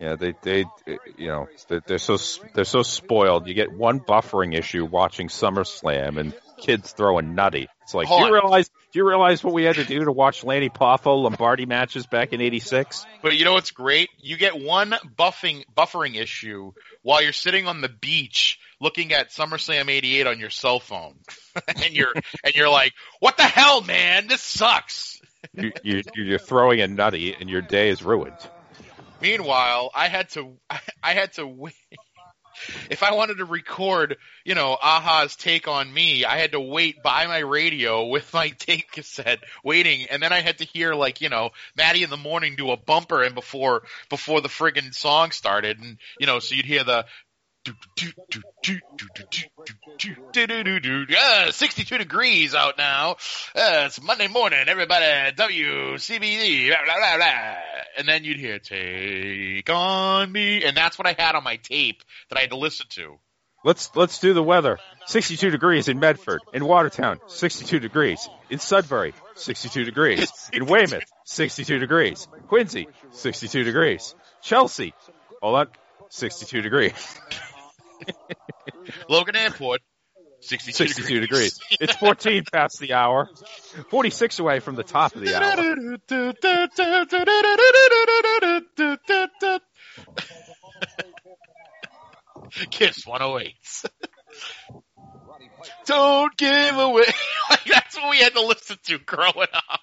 Yeah, 0.00 0.16
they 0.16 0.34
they 0.40 0.64
eh, 0.86 0.96
you 1.18 1.28
know 1.28 1.48
they're, 1.68 1.82
they're 1.86 1.98
so 1.98 2.16
they're 2.54 2.64
so 2.64 2.82
spoiled. 2.82 3.46
You 3.46 3.52
get 3.52 3.70
one 3.70 4.00
buffering 4.00 4.56
issue 4.56 4.86
watching 4.86 5.28
SummerSlam, 5.28 6.18
and 6.18 6.32
kids 6.56 6.90
throw 6.92 7.18
a 7.18 7.22
nutty. 7.22 7.68
It's 7.82 7.92
like, 7.92 8.08
Hold 8.08 8.20
do 8.20 8.26
you 8.28 8.34
on. 8.34 8.42
realize? 8.42 8.68
Do 8.68 8.98
you 8.98 9.06
realize 9.06 9.44
what 9.44 9.52
we 9.52 9.64
had 9.64 9.76
to 9.76 9.84
do 9.84 10.02
to 10.04 10.10
watch 10.10 10.42
Lanny 10.42 10.70
Poffo 10.70 11.22
Lombardi 11.22 11.66
matches 11.66 12.06
back 12.06 12.32
in 12.32 12.40
'86? 12.40 13.04
But 13.22 13.36
you 13.36 13.44
know 13.44 13.52
what's 13.52 13.72
great? 13.72 14.08
You 14.18 14.38
get 14.38 14.58
one 14.58 14.94
buffing 15.18 15.64
buffering 15.76 16.16
issue 16.16 16.72
while 17.02 17.22
you're 17.22 17.32
sitting 17.34 17.66
on 17.66 17.82
the 17.82 17.90
beach 17.90 18.58
looking 18.80 19.12
at 19.12 19.28
SummerSlam 19.28 19.90
'88 19.90 20.26
on 20.26 20.40
your 20.40 20.50
cell 20.50 20.80
phone, 20.80 21.16
and 21.68 21.92
you're 21.92 22.14
and 22.42 22.54
you're 22.54 22.70
like, 22.70 22.94
"What 23.18 23.36
the 23.36 23.42
hell, 23.42 23.82
man? 23.82 24.28
This 24.28 24.40
sucks." 24.40 25.20
you, 25.52 25.72
you, 25.82 26.02
you're 26.14 26.38
throwing 26.38 26.80
a 26.80 26.88
nutty, 26.88 27.34
and 27.38 27.50
your 27.50 27.62
day 27.62 27.90
is 27.90 28.02
ruined. 28.02 28.38
Meanwhile, 29.20 29.90
I 29.94 30.08
had 30.08 30.30
to 30.30 30.56
I 31.02 31.12
had 31.12 31.32
to 31.34 31.46
wait. 31.46 31.74
If 32.90 33.02
I 33.02 33.14
wanted 33.14 33.38
to 33.38 33.44
record, 33.44 34.18
you 34.44 34.54
know, 34.54 34.74
a-ha's 34.74 35.36
take 35.36 35.66
on 35.66 35.92
me, 35.92 36.24
I 36.24 36.36
had 36.36 36.52
to 36.52 36.60
wait 36.60 37.02
by 37.02 37.26
my 37.26 37.38
radio 37.38 38.06
with 38.06 38.34
my 38.34 38.48
tape 38.58 38.90
cassette, 38.90 39.38
waiting, 39.64 40.06
and 40.10 40.22
then 40.22 40.32
I 40.32 40.40
had 40.40 40.58
to 40.58 40.64
hear 40.64 40.94
like, 40.94 41.20
you 41.20 41.28
know, 41.28 41.50
Matty 41.76 42.02
in 42.02 42.10
the 42.10 42.16
morning 42.16 42.56
do 42.56 42.70
a 42.70 42.76
bumper 42.76 43.22
and 43.22 43.34
before 43.34 43.84
before 44.10 44.40
the 44.40 44.48
friggin' 44.48 44.92
song 44.94 45.30
started, 45.30 45.78
and 45.78 45.98
you 46.18 46.26
know, 46.26 46.38
so 46.38 46.54
you'd 46.54 46.66
hear 46.66 46.84
the. 46.84 47.06
Yeah, 51.08 51.50
62 51.50 51.98
degrees 51.98 52.54
out 52.54 52.78
now. 52.78 53.12
Uh, 53.54 53.84
it's 53.86 54.00
Monday 54.02 54.28
morning. 54.28 54.60
Everybody, 54.66 55.04
WCBD. 55.36 56.68
Blah, 56.68 56.78
blah, 56.84 56.96
blah, 56.96 57.16
blah. 57.16 57.54
and 57.98 58.08
then 58.08 58.24
you'd 58.24 58.38
hear 58.38 58.58
"Take 58.58 59.68
on 59.68 60.32
Me," 60.32 60.64
and 60.64 60.76
that's 60.76 60.98
what 60.98 61.06
I 61.06 61.14
had 61.18 61.34
on 61.34 61.44
my 61.44 61.56
tape 61.56 62.02
that 62.28 62.38
I 62.38 62.42
had 62.42 62.50
to 62.50 62.56
listen 62.56 62.86
to. 62.90 63.18
Let's 63.62 63.90
let's 63.94 64.18
do 64.20 64.32
the 64.32 64.42
weather. 64.42 64.78
62 65.06 65.50
degrees 65.50 65.88
in 65.88 65.98
Medford, 65.98 66.40
in 66.54 66.64
Watertown, 66.64 67.20
62 67.26 67.80
degrees. 67.80 68.28
In 68.48 68.58
Sudbury, 68.58 69.12
62 69.34 69.84
degrees. 69.84 70.30
In 70.52 70.66
Weymouth, 70.66 71.04
62 71.24 71.78
degrees. 71.78 72.26
Quincy, 72.48 72.88
62 73.10 73.64
degrees. 73.64 74.14
Chelsea, 74.40 74.94
hold 75.42 75.56
on, 75.56 75.68
62 76.08 76.62
degrees. 76.62 77.20
Logan 79.08 79.36
Airport, 79.36 79.80
62, 80.40 80.88
62 80.88 81.20
degrees. 81.20 81.58
It's 81.80 81.94
14 81.96 82.44
past 82.52 82.78
the 82.80 82.94
hour. 82.94 83.28
46 83.90 84.38
away 84.38 84.60
from 84.60 84.74
the 84.76 84.82
top 84.82 85.14
of 85.14 85.20
the 85.20 85.34
hour. 85.34 85.56
Kiss 92.70 93.06
108. 93.06 93.54
Don't 95.86 96.36
give 96.36 96.78
away. 96.78 97.04
like 97.50 97.64
that's 97.64 97.96
what 97.96 98.10
we 98.10 98.18
had 98.18 98.32
to 98.34 98.44
listen 98.44 98.76
to 98.84 98.98
growing 98.98 99.48
up. 99.70 99.80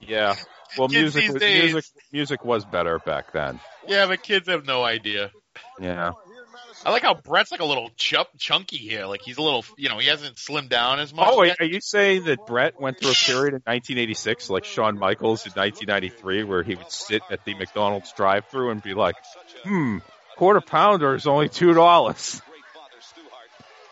Yeah. 0.00 0.34
Well, 0.76 0.88
Kids 0.88 1.14
music 1.14 1.32
was, 1.32 1.40
days- 1.40 1.62
music 1.72 1.84
music 2.12 2.44
was 2.44 2.64
better 2.64 2.98
back 3.04 3.32
then. 3.32 3.60
Yeah, 3.86 4.06
but 4.06 4.22
kids 4.22 4.48
have 4.48 4.66
no 4.66 4.84
idea. 4.84 5.30
Yeah. 5.80 6.12
I 6.84 6.90
like 6.90 7.02
how 7.02 7.14
Brett's 7.14 7.50
like 7.50 7.60
a 7.60 7.64
little 7.64 7.90
chup, 7.96 8.30
chunky 8.38 8.76
here. 8.76 9.06
Like 9.06 9.20
he's 9.22 9.38
a 9.38 9.42
little, 9.42 9.64
you 9.76 9.88
know, 9.88 9.98
he 9.98 10.08
hasn't 10.08 10.36
slimmed 10.36 10.68
down 10.68 11.00
as 11.00 11.12
much. 11.12 11.28
Oh, 11.30 11.38
wait, 11.40 11.48
yet. 11.48 11.56
are 11.60 11.66
you 11.66 11.80
saying 11.80 12.24
that 12.24 12.46
Brett 12.46 12.80
went 12.80 12.98
through 12.98 13.10
a 13.10 13.14
period 13.14 13.54
in 13.54 13.62
1986, 13.64 14.50
like 14.50 14.64
Shawn 14.64 14.98
Michaels 14.98 15.46
in 15.46 15.52
1993, 15.52 16.44
where 16.44 16.62
he 16.62 16.74
would 16.74 16.90
sit 16.90 17.22
at 17.30 17.44
the 17.44 17.54
McDonald's 17.54 18.12
drive-through 18.12 18.70
and 18.70 18.82
be 18.82 18.94
like, 18.94 19.16
"Hmm, 19.64 19.98
quarter 20.36 20.60
pounder 20.60 21.14
is 21.14 21.26
only 21.26 21.48
two 21.48 21.74
dollars." 21.74 22.40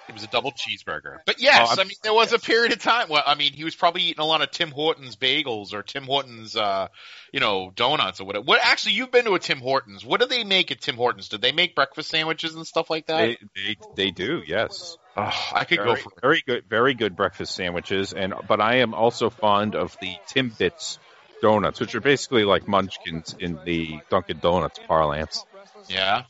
It 0.08 0.14
was 0.14 0.22
a 0.22 0.28
double 0.28 0.52
cheeseburger. 0.52 1.18
But 1.26 1.40
yes, 1.40 1.68
Oh, 1.72 1.78
I'm- 1.78 1.88
mean 1.88 1.96
there 2.02 2.14
was 2.14 2.32
a 2.32 2.38
period 2.38 2.72
of 2.72 2.78
time. 2.80 3.08
Well, 3.08 3.22
I 3.26 3.34
mean 3.34 3.52
he 3.52 3.64
was 3.64 3.74
probably 3.74 4.02
eating 4.02 4.20
a 4.22 4.24
lot 4.26 4.40
of 4.40 4.50
Tim 4.52 4.70
Hortons 4.70 5.16
bagels 5.16 5.72
or 5.74 5.82
Tim 5.82 6.04
Hortons, 6.04 6.54
uh, 6.56 6.88
you 7.32 7.40
know, 7.40 7.72
donuts 7.74 8.20
or 8.20 8.24
whatever. 8.24 8.44
What 8.44 8.60
actually 8.62 8.92
you've 8.92 9.10
been 9.10 9.24
to 9.24 9.34
a 9.34 9.38
Tim 9.40 9.58
Hortons? 9.58 10.04
What 10.04 10.20
do 10.20 10.26
they 10.26 10.44
make 10.44 10.70
at 10.70 10.80
Tim 10.80 10.96
Hortons? 10.96 11.28
Do 11.28 11.38
they 11.38 11.50
make 11.52 11.74
breakfast 11.74 12.10
sandwiches 12.10 12.54
and 12.54 12.66
stuff 12.66 12.88
like 12.88 13.06
that? 13.06 13.16
They 13.16 13.38
they, 13.56 13.76
they 13.96 14.10
do, 14.12 14.42
yes. 14.46 14.96
Oh, 15.16 15.32
I 15.52 15.64
could 15.64 15.78
very, 15.78 15.88
go 15.88 15.96
for 15.96 16.12
very 16.20 16.42
good, 16.46 16.64
very 16.68 16.94
good 16.94 17.16
breakfast 17.16 17.54
sandwiches, 17.54 18.12
and 18.12 18.32
but 18.46 18.60
I 18.60 18.76
am 18.76 18.94
also 18.94 19.28
fond 19.30 19.74
of 19.74 19.96
the 20.00 20.14
Timbits 20.28 20.98
donuts, 21.42 21.80
which 21.80 21.94
are 21.94 22.00
basically 22.00 22.44
like 22.44 22.68
Munchkins 22.68 23.34
in 23.38 23.58
the 23.64 23.98
Dunkin' 24.10 24.38
Donuts 24.38 24.78
parlance. 24.86 25.44
yeah. 25.88 26.22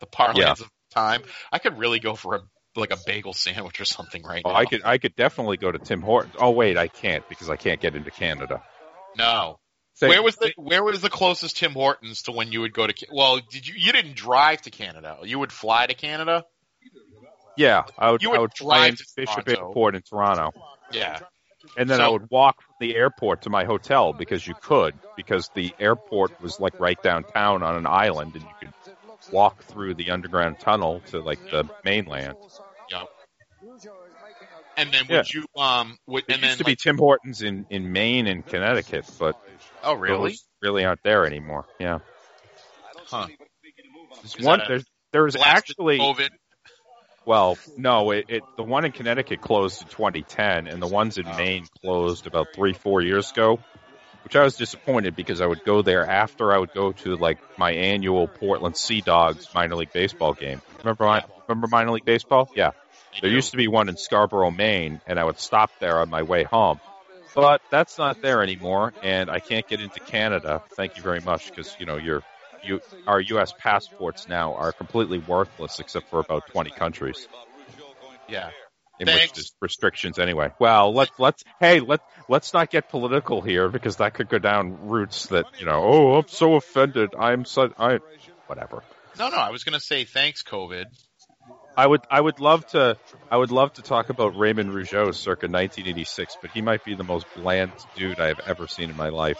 The 0.00 0.06
parlance 0.06 0.38
Yeah. 0.38 0.52
of 0.52 0.70
time. 0.92 1.22
I 1.50 1.58
could 1.58 1.78
really 1.78 1.98
go 1.98 2.14
for 2.14 2.34
a 2.36 2.40
like 2.76 2.92
a 2.92 2.98
bagel 3.06 3.32
sandwich 3.32 3.80
or 3.80 3.84
something 3.84 4.22
right 4.22 4.42
Oh, 4.44 4.50
now. 4.50 4.56
I 4.56 4.64
could 4.66 4.82
I 4.84 4.98
could 4.98 5.14
definitely 5.16 5.56
go 5.56 5.70
to 5.70 5.78
Tim 5.78 6.00
Hortons. 6.02 6.34
Oh 6.38 6.50
wait, 6.50 6.76
I 6.76 6.88
can't 6.88 7.28
because 7.28 7.48
I 7.50 7.56
can't 7.56 7.80
get 7.80 7.94
into 7.94 8.10
Canada. 8.10 8.62
No. 9.16 9.58
Say- 9.94 10.08
where 10.08 10.22
was 10.22 10.36
the 10.36 10.52
where 10.56 10.82
was 10.82 11.00
the 11.00 11.10
closest 11.10 11.56
Tim 11.58 11.72
Hortons 11.72 12.22
to 12.22 12.32
when 12.32 12.50
you 12.50 12.62
would 12.62 12.72
go 12.74 12.86
to? 12.86 13.06
Well, 13.12 13.40
did 13.50 13.66
you 13.68 13.74
you 13.76 13.92
didn't 13.92 14.16
drive 14.16 14.62
to 14.62 14.70
Canada? 14.70 15.18
You 15.22 15.38
would 15.38 15.52
fly 15.52 15.86
to 15.86 15.94
Canada. 15.94 16.44
Yeah, 17.56 17.84
I 17.96 18.10
would. 18.10 18.22
You 18.22 18.30
would 18.30 18.38
I 18.38 18.40
would 18.40 18.56
fly 18.56 18.88
drive 18.88 18.98
to 18.98 19.04
Bishop 19.16 19.48
Airport 19.48 19.94
in 19.94 20.02
Toronto, 20.02 20.50
Yeah. 20.90 21.20
and 21.78 21.88
then 21.88 21.98
So- 21.98 22.04
I 22.04 22.08
would 22.08 22.28
walk 22.28 22.60
from 22.62 22.74
the 22.80 22.96
airport 22.96 23.42
to 23.42 23.50
my 23.50 23.64
hotel 23.64 24.12
because 24.12 24.44
you 24.44 24.54
could, 24.60 24.94
because 25.16 25.48
the 25.54 25.72
airport 25.78 26.40
was 26.42 26.58
like 26.58 26.78
right 26.80 27.00
downtown 27.00 27.62
on 27.62 27.76
an 27.76 27.86
island, 27.86 28.32
and 28.34 28.42
you 28.42 28.50
could 28.58 28.72
walk 29.32 29.62
through 29.62 29.94
the 29.94 30.10
underground 30.10 30.58
tunnel 30.58 31.00
to 31.10 31.20
like 31.20 31.38
the 31.50 31.68
mainland. 31.84 32.34
Yep. 32.90 33.08
And 34.76 34.92
then 34.92 35.06
Yeah. 35.08 35.16
would 35.18 35.32
you 35.32 35.46
um 35.56 35.96
would 36.06 36.24
There 36.26 36.34
and 36.34 36.42
used 36.44 36.58
then 36.58 36.58
to 36.58 36.64
be 36.64 36.76
Tim 36.76 36.98
Hortons 36.98 37.42
in 37.42 37.66
in 37.70 37.92
Maine 37.92 38.26
and 38.26 38.44
Connecticut, 38.44 39.06
but 39.18 39.36
oh 39.82 39.94
really? 39.94 40.36
really 40.60 40.84
aren't 40.84 41.02
there 41.02 41.26
anymore. 41.26 41.66
Yeah, 41.78 41.98
Huh. 43.06 43.26
there's 44.22 44.36
Is 44.36 44.44
one. 44.44 44.60
a 44.60 44.68
There's 44.68 44.84
there's 45.12 45.36
actually 45.36 45.98
COVID. 45.98 46.30
Well, 47.26 47.56
no, 47.78 48.10
it, 48.10 48.26
it 48.28 48.42
the 48.56 48.64
one 48.64 48.84
in 48.84 48.92
Connecticut 48.92 49.40
closed 49.40 49.80
in 49.82 49.88
2010, 49.88 50.66
and 50.66 50.82
the 50.82 50.86
ones 50.86 51.16
in 51.16 51.24
Maine 51.24 51.66
closed 51.80 52.26
about 52.26 52.48
three, 52.54 52.74
four 52.74 53.00
years 53.00 53.30
ago. 53.30 53.60
Which 54.24 54.36
I 54.36 54.42
was 54.42 54.56
disappointed 54.56 55.14
because 55.14 55.40
I 55.40 55.46
would 55.46 55.64
go 55.64 55.82
there 55.82 56.06
after 56.06 56.52
I 56.52 56.58
would 56.58 56.72
go 56.72 56.92
to 56.92 57.16
like 57.16 57.38
my 57.58 57.72
annual 57.72 58.26
Portland 58.26 58.76
Sea 58.76 59.02
Dogs 59.02 59.48
minor 59.54 59.76
league 59.76 59.92
baseball 59.92 60.32
game. 60.32 60.62
Remember 60.78 61.04
my 61.04 61.22
remember 61.46 61.68
minor 61.68 61.92
league 61.92 62.06
baseball? 62.06 62.48
Yeah, 62.56 62.70
there 63.20 63.30
used 63.30 63.50
to 63.50 63.58
be 63.58 63.68
one 63.68 63.88
in 63.88 63.96
Scarborough, 63.96 64.50
Maine, 64.50 65.00
and 65.06 65.18
I 65.18 65.24
would 65.24 65.38
stop 65.38 65.70
there 65.78 65.98
on 65.98 66.08
my 66.08 66.22
way 66.22 66.44
home. 66.44 66.80
But 67.34 67.60
that's 67.70 67.98
not 67.98 68.22
there 68.22 68.42
anymore, 68.42 68.92
and 69.02 69.28
I 69.28 69.40
can't 69.40 69.66
get 69.68 69.80
into 69.80 70.00
Canada. 70.00 70.62
Thank 70.74 70.96
you 70.96 71.02
very 71.02 71.20
much, 71.20 71.50
because 71.50 71.76
you 71.78 71.86
know 71.86 71.96
your 71.96 72.22
you 72.62 72.80
our 73.06 73.20
U.S. 73.20 73.52
passports 73.58 74.28
now 74.28 74.54
are 74.54 74.72
completely 74.72 75.18
worthless 75.18 75.80
except 75.80 76.08
for 76.08 76.20
about 76.20 76.46
20 76.48 76.70
countries 76.70 77.28
Yeah. 78.28 78.50
In 79.08 79.14
which 79.14 79.32
there's 79.32 79.52
restrictions 79.60 80.18
anyway. 80.18 80.50
Well, 80.58 80.92
let's 80.92 81.12
let's 81.18 81.44
hey 81.60 81.80
let 81.80 82.00
let's 82.28 82.52
not 82.52 82.70
get 82.70 82.88
political 82.88 83.40
here 83.40 83.68
because 83.68 83.96
that 83.96 84.14
could 84.14 84.28
go 84.28 84.38
down 84.38 84.88
routes 84.88 85.26
that 85.26 85.46
you 85.58 85.66
know. 85.66 85.82
Oh, 85.82 86.14
I'm 86.16 86.28
so 86.28 86.54
offended. 86.54 87.14
I'm 87.18 87.44
so 87.44 87.72
I 87.78 87.98
whatever. 88.46 88.82
No, 89.18 89.28
no. 89.28 89.36
I 89.36 89.50
was 89.50 89.64
gonna 89.64 89.80
say 89.80 90.04
thanks, 90.04 90.42
COVID. 90.42 90.86
I 91.76 91.86
would 91.86 92.02
I 92.10 92.20
would 92.20 92.40
love 92.40 92.66
to 92.68 92.96
I 93.30 93.36
would 93.36 93.50
love 93.50 93.72
to 93.74 93.82
talk 93.82 94.08
about 94.08 94.36
Raymond 94.36 94.70
Rougeau 94.70 95.14
circa 95.14 95.46
1986, 95.46 96.36
but 96.40 96.50
he 96.50 96.62
might 96.62 96.84
be 96.84 96.94
the 96.94 97.04
most 97.04 97.26
bland 97.34 97.72
dude 97.96 98.20
I 98.20 98.28
have 98.28 98.40
ever 98.46 98.68
seen 98.68 98.90
in 98.90 98.96
my 98.96 99.08
life. 99.08 99.38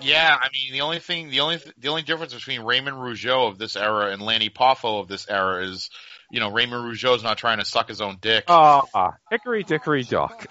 Yeah, 0.00 0.36
I 0.38 0.48
mean 0.52 0.72
the 0.72 0.80
only 0.80 0.98
thing, 0.98 1.30
the 1.30 1.40
only 1.40 1.60
the 1.78 1.88
only 1.88 2.02
difference 2.02 2.34
between 2.34 2.62
Raymond 2.62 2.96
Rougeau 2.96 3.48
of 3.48 3.58
this 3.58 3.76
era 3.76 4.10
and 4.10 4.20
Lanny 4.20 4.50
Poffo 4.50 5.00
of 5.00 5.08
this 5.08 5.28
era 5.28 5.64
is, 5.64 5.88
you 6.30 6.40
know, 6.40 6.50
Raymond 6.50 6.84
Rougeau's 6.84 7.22
not 7.22 7.38
trying 7.38 7.58
to 7.58 7.64
suck 7.64 7.88
his 7.88 8.00
own 8.00 8.18
dick. 8.20 8.44
Ah, 8.48 9.14
hickory 9.30 9.62
dickory 9.62 10.02
dock. 10.02 10.46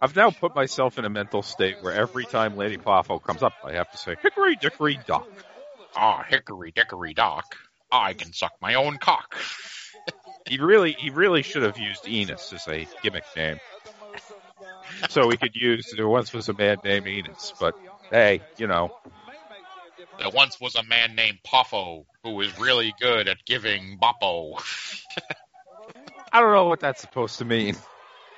I've 0.00 0.16
now 0.16 0.30
put 0.30 0.54
myself 0.54 0.98
in 0.98 1.04
a 1.04 1.10
mental 1.10 1.42
state 1.42 1.76
where 1.80 1.92
every 1.92 2.24
time 2.24 2.56
Lanny 2.56 2.76
Poffo 2.76 3.22
comes 3.22 3.42
up, 3.42 3.52
I 3.64 3.72
have 3.72 3.90
to 3.92 3.98
say 3.98 4.16
hickory 4.20 4.56
dickory 4.56 4.98
dock. 5.06 5.28
Ah, 5.94 6.24
hickory 6.28 6.72
dickory 6.72 7.14
dock. 7.14 7.56
I 7.90 8.14
can 8.14 8.32
suck 8.32 8.52
my 8.60 8.74
own 8.74 8.98
cock. 8.98 9.36
He 10.44 10.58
really, 10.58 10.92
he 10.92 11.10
really 11.10 11.42
should 11.42 11.62
have 11.62 11.78
used 11.78 12.06
Enos 12.06 12.52
as 12.52 12.66
a 12.66 12.86
gimmick 13.02 13.24
name. 13.36 13.60
So 15.08 15.28
we 15.28 15.36
could 15.36 15.54
use 15.54 15.92
there 15.96 16.08
once 16.08 16.32
was 16.32 16.48
a 16.48 16.52
man 16.52 16.78
named 16.84 17.06
Enos, 17.06 17.54
but 17.60 17.78
hey, 18.10 18.42
you 18.56 18.66
know, 18.66 18.94
There 20.18 20.30
once 20.30 20.60
was 20.60 20.74
a 20.76 20.82
man 20.82 21.14
named 21.14 21.38
Poffo 21.44 22.04
who 22.22 22.34
was 22.34 22.58
really 22.58 22.94
good 23.00 23.28
at 23.28 23.44
giving 23.44 23.98
boppo. 23.98 24.62
I 26.32 26.40
don't 26.40 26.52
know 26.52 26.68
what 26.68 26.80
that's 26.80 27.00
supposed 27.00 27.38
to 27.38 27.44
mean. 27.44 27.76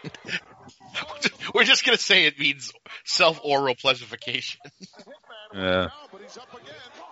We're 1.55 1.65
just 1.65 1.85
gonna 1.85 1.99
say 1.99 2.27
it 2.27 2.39
means 2.39 2.73
self-oral 3.05 3.75
pleasurification. 3.77 4.57
Yeah. 5.55 5.89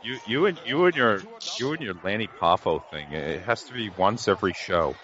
You, 0.03 0.19
you 0.27 0.47
and 0.47 0.61
you 0.67 0.85
and 0.87 0.97
your 0.97 1.23
you 1.59 1.73
and 1.73 1.83
your 1.83 1.95
Lanny 2.03 2.27
Poffo 2.27 2.83
thing. 2.91 3.13
It 3.13 3.43
has 3.43 3.65
to 3.65 3.73
be 3.73 3.89
once 3.91 4.27
every 4.27 4.53
show. 4.53 4.97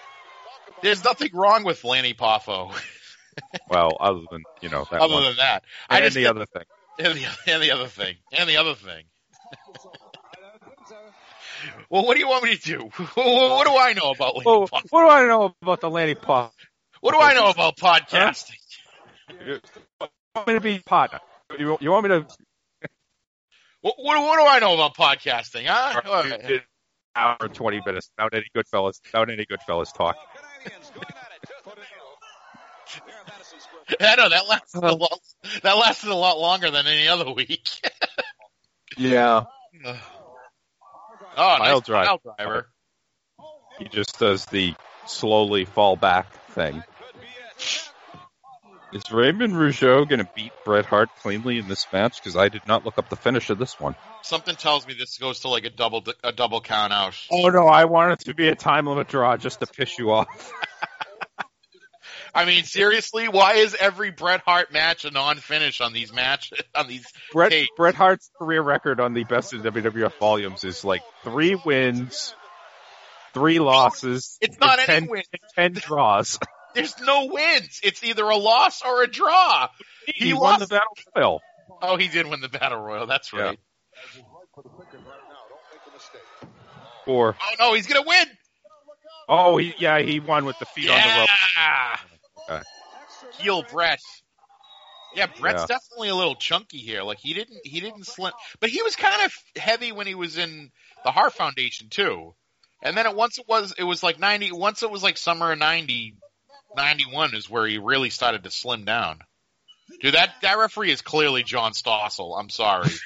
There's 0.83 1.05
nothing 1.05 1.31
wrong 1.35 1.65
with 1.65 1.85
Lanny 1.85 2.15
Poffo. 2.15 2.73
Well, 3.71 3.97
other 4.01 4.23
than 4.31 4.43
you 4.61 4.69
know 4.69 4.85
that 4.91 5.01
other 5.01 5.15
one. 5.15 5.23
than 5.25 5.37
that, 5.37 5.63
I 5.89 5.99
and 5.99 6.05
just 6.07 6.17
the 6.17 6.27
other 6.27 6.47
thing. 6.47 6.65
and 6.99 7.15
the, 7.15 7.53
and 7.53 7.63
the 7.63 7.71
other 7.71 7.87
thing, 7.87 8.17
and 8.33 8.49
the 8.49 8.57
other 8.57 8.75
thing. 8.75 9.05
Well, 11.91 12.05
what 12.05 12.15
do 12.15 12.21
you 12.21 12.29
want 12.29 12.45
me 12.45 12.57
to 12.57 12.63
do? 12.63 12.91
What, 12.97 13.17
what 13.17 13.67
do 13.67 13.77
I 13.77 13.93
know 13.95 14.11
about 14.11 14.37
Lanny 14.37 14.45
Poffo? 14.47 14.83
what 14.91 15.03
do 15.03 15.09
I 15.09 15.27
know 15.27 15.55
about 15.63 15.81
the 15.81 15.91
Lanny 15.91 16.15
Poffo? 16.15 16.51
What 17.01 17.13
do 17.13 17.21
I 17.21 17.35
know 17.35 17.49
about 17.51 17.77
podcasting? 17.77 18.57
You 19.47 19.61
want 20.35 20.49
me 20.49 20.55
to 20.55 20.61
be 20.61 20.79
partner? 20.81 21.21
You, 21.59 21.79
you 21.81 21.91
want 21.91 22.05
me 22.05 22.11
to? 22.11 22.27
What, 23.81 23.95
what, 23.97 24.21
what 24.21 24.41
do 24.41 24.45
I 24.45 24.59
know 24.59 24.75
about 24.75 24.97
podcasting? 24.97 25.67
Huh? 25.67 26.01
An 26.25 26.61
hour 27.15 27.37
and 27.41 27.55
twenty 27.55 27.81
minutes 27.87 28.11
without 28.17 28.35
any 28.35 28.47
Goodfellas, 28.53 28.99
without 29.05 29.31
any 29.31 29.47
Goodfellas 29.47 29.95
talk. 29.95 30.17
I 34.01 34.17
know 34.17 34.29
that 34.29 34.49
lasted 34.49 34.83
a 34.83 34.95
lot. 34.95 35.21
That 35.63 35.77
lasted 35.77 36.11
a 36.11 36.15
lot 36.15 36.39
longer 36.39 36.71
than 36.73 36.87
any 36.89 37.07
other 37.07 37.33
week. 37.33 37.69
Yeah. 38.97 39.45
oh, 39.85 39.97
Pile 41.37 41.59
nice 41.59 41.81
drive. 41.83 42.07
pile 42.07 42.21
driver. 42.37 42.69
He 43.79 43.89
just 43.89 44.19
does 44.19 44.45
the 44.47 44.75
slowly 45.07 45.65
fall 45.65 45.97
back 45.97 46.33
thing. 46.51 46.83
Is 48.91 49.03
Raymond 49.13 49.53
Rougeau 49.53 50.09
going 50.09 50.21
to 50.21 50.29
beat 50.35 50.53
Bret 50.65 50.87
Hart 50.87 51.11
cleanly 51.21 51.59
in 51.59 51.69
this 51.69 51.87
match? 51.93 52.19
Because 52.23 52.37
I 52.37 52.49
did 52.49 52.67
not 52.67 52.87
look 52.87 52.97
up 52.97 53.11
the 53.11 53.17
finish 53.17 53.51
of 53.51 53.59
this 53.59 53.79
one. 53.79 53.95
Something 54.23 54.57
tells 54.57 54.87
me 54.87 54.95
this 54.95 55.19
goes 55.19 55.41
to 55.41 55.49
like 55.49 55.65
a 55.65 55.71
double 55.71 56.03
a 56.25 56.33
double 56.33 56.63
count 56.63 56.93
out. 56.93 57.15
Oh 57.31 57.51
no, 57.51 57.67
I 57.67 57.85
want 57.85 58.13
it 58.13 58.21
to 58.25 58.35
be 58.35 58.49
a 58.49 58.55
time 58.55 58.87
limit 58.87 59.09
draw 59.09 59.37
just 59.37 59.61
to 59.61 59.67
piss 59.67 59.99
you 59.99 60.11
off. 60.13 60.53
I 62.35 62.45
mean, 62.45 62.65
seriously, 62.65 63.29
why 63.29 63.55
is 63.55 63.75
every 63.79 64.11
Bret 64.11 64.41
Hart 64.45 64.73
match 64.73 65.05
a 65.05 65.11
non-finish 65.11 65.81
on 65.81 65.93
these 65.93 66.13
matches? 66.13 66.61
on 66.75 66.87
these 66.89 67.07
Bret 67.33 67.51
tapes? 67.51 67.71
Bret 67.77 67.95
Hart's 67.95 68.31
career 68.39 68.63
record 68.63 69.01
on 69.01 69.15
the 69.15 69.25
best 69.25 69.53
of 69.55 69.63
WWF 69.63 70.19
volumes 70.19 70.65
is 70.65 70.85
like 70.85 71.03
three 71.25 71.55
wins, 71.55 72.35
three 73.35 73.59
losses. 73.59 74.39
It's 74.41 74.59
not 74.61 74.79
and 74.79 74.89
any 74.89 75.01
10, 75.07 75.11
wins. 75.11 75.27
ten 75.55 75.73
draws. 75.75 76.39
There's 76.75 76.99
no 77.01 77.27
wins. 77.27 77.81
It's 77.83 78.05
either 78.05 78.25
a 78.25 78.37
loss 78.37 78.83
or 78.85 79.03
a 79.03 79.07
draw. 79.07 79.69
He, 80.07 80.27
He 80.29 80.33
won 80.35 80.61
the 80.61 80.67
battle 80.67 80.87
royal. 81.17 81.41
Oh, 81.83 81.97
he 81.97 82.09
did 82.09 82.27
win 82.27 82.41
the 82.41 82.49
battle 82.49 82.79
royal. 82.81 83.07
That's 83.07 83.33
Yeah. 83.33 83.41
right. 83.41 83.59
Or 87.07 87.37
Oh 87.41 87.55
no, 87.59 87.75
he's 87.75 87.87
gonna 87.87 88.07
win. 88.07 88.27
oh, 89.29 89.57
he, 89.57 89.75
yeah, 89.79 90.01
he 90.01 90.21
won 90.21 90.45
with 90.45 90.59
the 90.59 90.67
feet 90.67 90.91
on 90.91 91.01
the 91.01 91.21
rope. 91.21 91.29
Yeah. 92.49 92.63
Heel 93.39 93.63
Brett. 93.71 94.01
Yeah, 95.15 95.27
Brett's 95.27 95.63
Yeah. 95.63 95.77
definitely 95.77 96.09
a 96.11 96.15
little 96.15 96.35
chunky 96.35 96.79
here. 96.79 97.03
Like 97.03 97.19
he 97.19 97.35
didn't 97.35 97.59
he 97.65 97.81
didn't 97.81 98.05
slim, 98.07 98.33
but 98.61 98.71
he 98.71 98.83
was 98.83 98.95
kind 98.97 99.23
of 99.25 99.33
heavy 99.61 99.93
when 99.93 100.07
he 100.07 100.15
was 100.15 100.37
in 100.39 100.71
the 101.05 101.11
Heart 101.11 101.35
Foundation 101.35 101.89
too. 101.89 102.35
And 102.83 102.97
then 102.97 103.07
it 103.07 103.15
once 103.17 103.39
it 103.39 103.47
was 103.49 103.75
it 103.79 103.85
was 103.85 104.03
like 104.03 104.19
90 104.19 104.53
once 104.53 104.83
it 104.83 104.91
was 104.91 105.03
like 105.03 105.17
summer 105.17 105.53
of 105.53 105.59
90 105.59 106.15
91 106.77 107.35
is 107.35 107.49
where 107.49 107.67
he 107.67 107.79
really 107.79 108.11
started 108.11 108.45
to 108.45 108.51
slim 108.51 108.85
down. 108.85 109.21
Dude, 110.01 110.15
that 110.15 110.35
that 110.43 110.59
referee 110.59 110.91
is 110.93 111.01
clearly 111.01 111.43
John 111.43 111.73
Stossel. 111.73 112.39
I'm 112.39 112.51
sorry. 112.51 112.91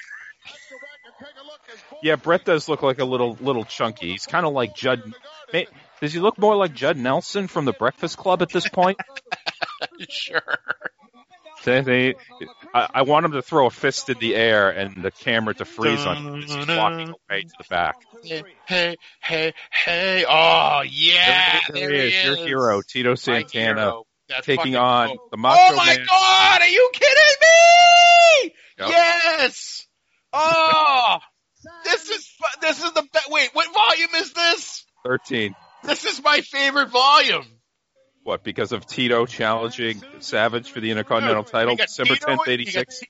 Yeah, 2.01 2.17
Brett 2.17 2.43
does 2.43 2.67
look 2.67 2.81
like 2.81 2.99
a 2.99 3.05
little 3.05 3.37
little 3.39 3.63
chunky. 3.63 4.11
He's 4.11 4.25
kind 4.25 4.45
of 4.45 4.51
like 4.53 4.75
Judd. 4.75 5.01
Does 6.03 6.11
he 6.11 6.19
look 6.19 6.37
more 6.37 6.57
like 6.57 6.73
Judd 6.73 6.97
Nelson 6.97 7.47
from 7.47 7.63
the 7.63 7.71
Breakfast 7.71 8.17
Club 8.17 8.41
at 8.41 8.49
this 8.49 8.67
point? 8.67 8.97
sure. 10.09 10.41
They- 11.63 11.79
they- 11.79 12.15
I, 12.73 12.89
I 12.95 13.01
want 13.03 13.25
him 13.25 13.31
to 13.31 13.41
throw 13.41 13.67
a 13.67 13.69
fist 13.69 14.09
in 14.09 14.19
the 14.19 14.35
air 14.35 14.69
and 14.69 15.01
the 15.01 15.11
camera 15.11 15.53
to 15.53 15.63
freeze 15.63 16.05
on 16.05 16.17
him 16.17 16.35
as 16.43 16.53
he's 16.53 16.67
walking 16.67 17.07
away 17.29 17.43
to 17.43 17.53
the 17.57 17.63
back. 17.69 17.95
Hey, 18.21 18.43
hey, 18.67 18.97
hey, 19.21 19.53
hey. 19.71 20.25
Oh, 20.27 20.81
yeah. 20.85 21.61
there, 21.71 21.87
There, 21.87 21.93
he 21.93 22.07
is, 22.17 22.25
your 22.25 22.35
hero, 22.35 22.81
Tito 22.85 23.15
Santana, 23.15 23.79
hero. 23.79 24.03
Taking 24.41 24.75
on 24.75 25.07
cool. 25.07 25.27
the 25.31 25.37
Macho 25.37 25.57
Oh 25.61 25.75
my 25.77 25.85
Man. 25.85 26.05
god, 26.05 26.61
are 26.63 26.67
you 26.67 26.89
kidding 26.91 27.35
me? 27.41 28.53
Yep. 28.79 28.89
Yes. 28.89 29.87
Oh, 30.33 31.19
this 31.85 32.09
is 32.09 32.29
this 32.59 32.83
is 32.83 32.91
the 32.91 33.03
be- 33.03 33.19
wait. 33.29 33.51
What 33.53 33.73
volume 33.73 34.09
is 34.15 34.33
this? 34.33 34.85
Thirteen. 35.05 35.55
This 35.83 36.05
is 36.05 36.23
my 36.23 36.41
favorite 36.41 36.89
volume. 36.89 37.45
What? 38.23 38.43
Because 38.43 38.71
of 38.71 38.85
Tito 38.85 39.25
challenging 39.25 40.01
Savage 40.19 40.71
for 40.71 40.79
the 40.79 40.91
Intercontinental 40.91 41.43
title, 41.43 41.75
December 41.75 42.15
tenth, 42.15 42.47
eighty 42.47 42.65
six. 42.65 43.01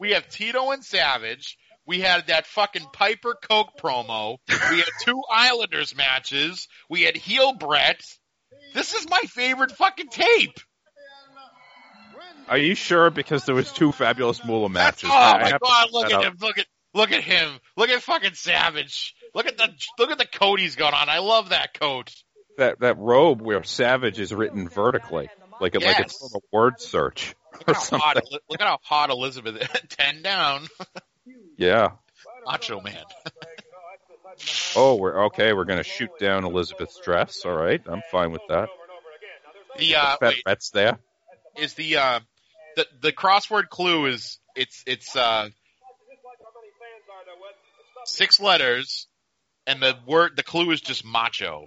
We 0.00 0.12
have 0.12 0.28
Tito 0.28 0.70
and 0.70 0.82
Savage. 0.82 1.58
We 1.86 2.00
had 2.00 2.28
that 2.28 2.46
fucking 2.46 2.86
Piper 2.92 3.36
Coke 3.48 3.72
promo. 3.78 4.38
We 4.48 4.78
had 4.78 4.88
two 5.02 5.20
Islanders 5.30 5.94
matches. 5.94 6.68
We 6.88 7.02
had 7.02 7.16
heel 7.16 7.54
Brett. 7.54 8.00
This 8.72 8.94
is 8.94 9.08
my 9.10 9.20
favorite 9.26 9.72
fucking 9.72 10.08
tape. 10.08 10.58
Are 12.48 12.58
you 12.58 12.74
sure? 12.74 13.10
Because 13.10 13.44
there 13.44 13.54
was 13.54 13.70
two 13.72 13.92
fabulous 13.92 14.44
Moolah 14.44 14.68
matches. 14.70 15.10
Oh 15.12 15.16
I 15.16 15.42
my 15.42 15.58
god, 15.58 15.88
look 15.92 16.04
look 16.04 16.12
at 16.12 16.18
up. 16.18 16.24
him. 16.24 16.36
Look 16.40 16.58
at 16.58 16.66
look 16.94 17.12
at 17.12 17.22
him. 17.22 17.50
Look 17.76 17.90
at 17.90 18.02
fucking 18.02 18.34
Savage. 18.34 19.14
Look 19.34 19.46
at 19.46 19.56
the 19.56 19.72
look 19.98 20.10
at 20.10 20.18
the 20.18 20.26
coat 20.26 20.60
he's 20.60 20.76
got 20.76 20.94
on. 20.94 21.08
I 21.08 21.18
love 21.18 21.50
that 21.50 21.78
coat. 21.78 22.12
That 22.58 22.80
that 22.80 22.98
robe 22.98 23.40
where 23.40 23.62
Savage 23.62 24.20
is 24.20 24.32
written 24.34 24.68
vertically, 24.68 25.28
like 25.60 25.74
it 25.74 25.82
like 25.82 26.00
it's 26.00 26.18
from 26.18 26.30
a 26.34 26.56
word 26.56 26.80
search 26.80 27.34
Look 27.66 27.68
or 27.68 27.74
how 27.74 27.98
hot 27.98 28.16
look 28.30 28.60
at 28.60 28.66
how 28.66 28.78
hot 28.82 29.10
Elizabeth 29.10 29.66
ten 29.88 30.22
down. 30.22 30.66
Yeah. 31.56 31.92
Macho 32.46 32.80
man. 32.80 33.04
Oh, 34.74 34.96
we're 34.96 35.26
okay. 35.26 35.52
We're 35.52 35.66
gonna 35.66 35.82
shoot 35.82 36.10
down 36.18 36.44
Elizabeth's 36.44 36.98
dress. 37.00 37.44
All 37.44 37.52
right, 37.52 37.80
I'm 37.86 38.02
fine 38.10 38.32
with 38.32 38.40
that. 38.48 38.68
The 39.78 39.96
uh 39.96 40.16
Fat 40.16 40.34
wait, 40.46 40.58
there. 40.72 40.98
is 41.58 41.74
the 41.74 41.98
uh 41.98 42.20
the 42.76 42.86
the 43.00 43.12
crossword 43.12 43.68
clue 43.68 44.06
is 44.06 44.38
it's 44.56 44.82
it's 44.86 45.14
uh 45.14 45.50
six 48.06 48.40
letters 48.40 49.06
and 49.66 49.80
the 49.80 49.96
word 50.06 50.32
the 50.36 50.42
clue 50.42 50.70
is 50.70 50.80
just 50.80 51.04
macho. 51.04 51.66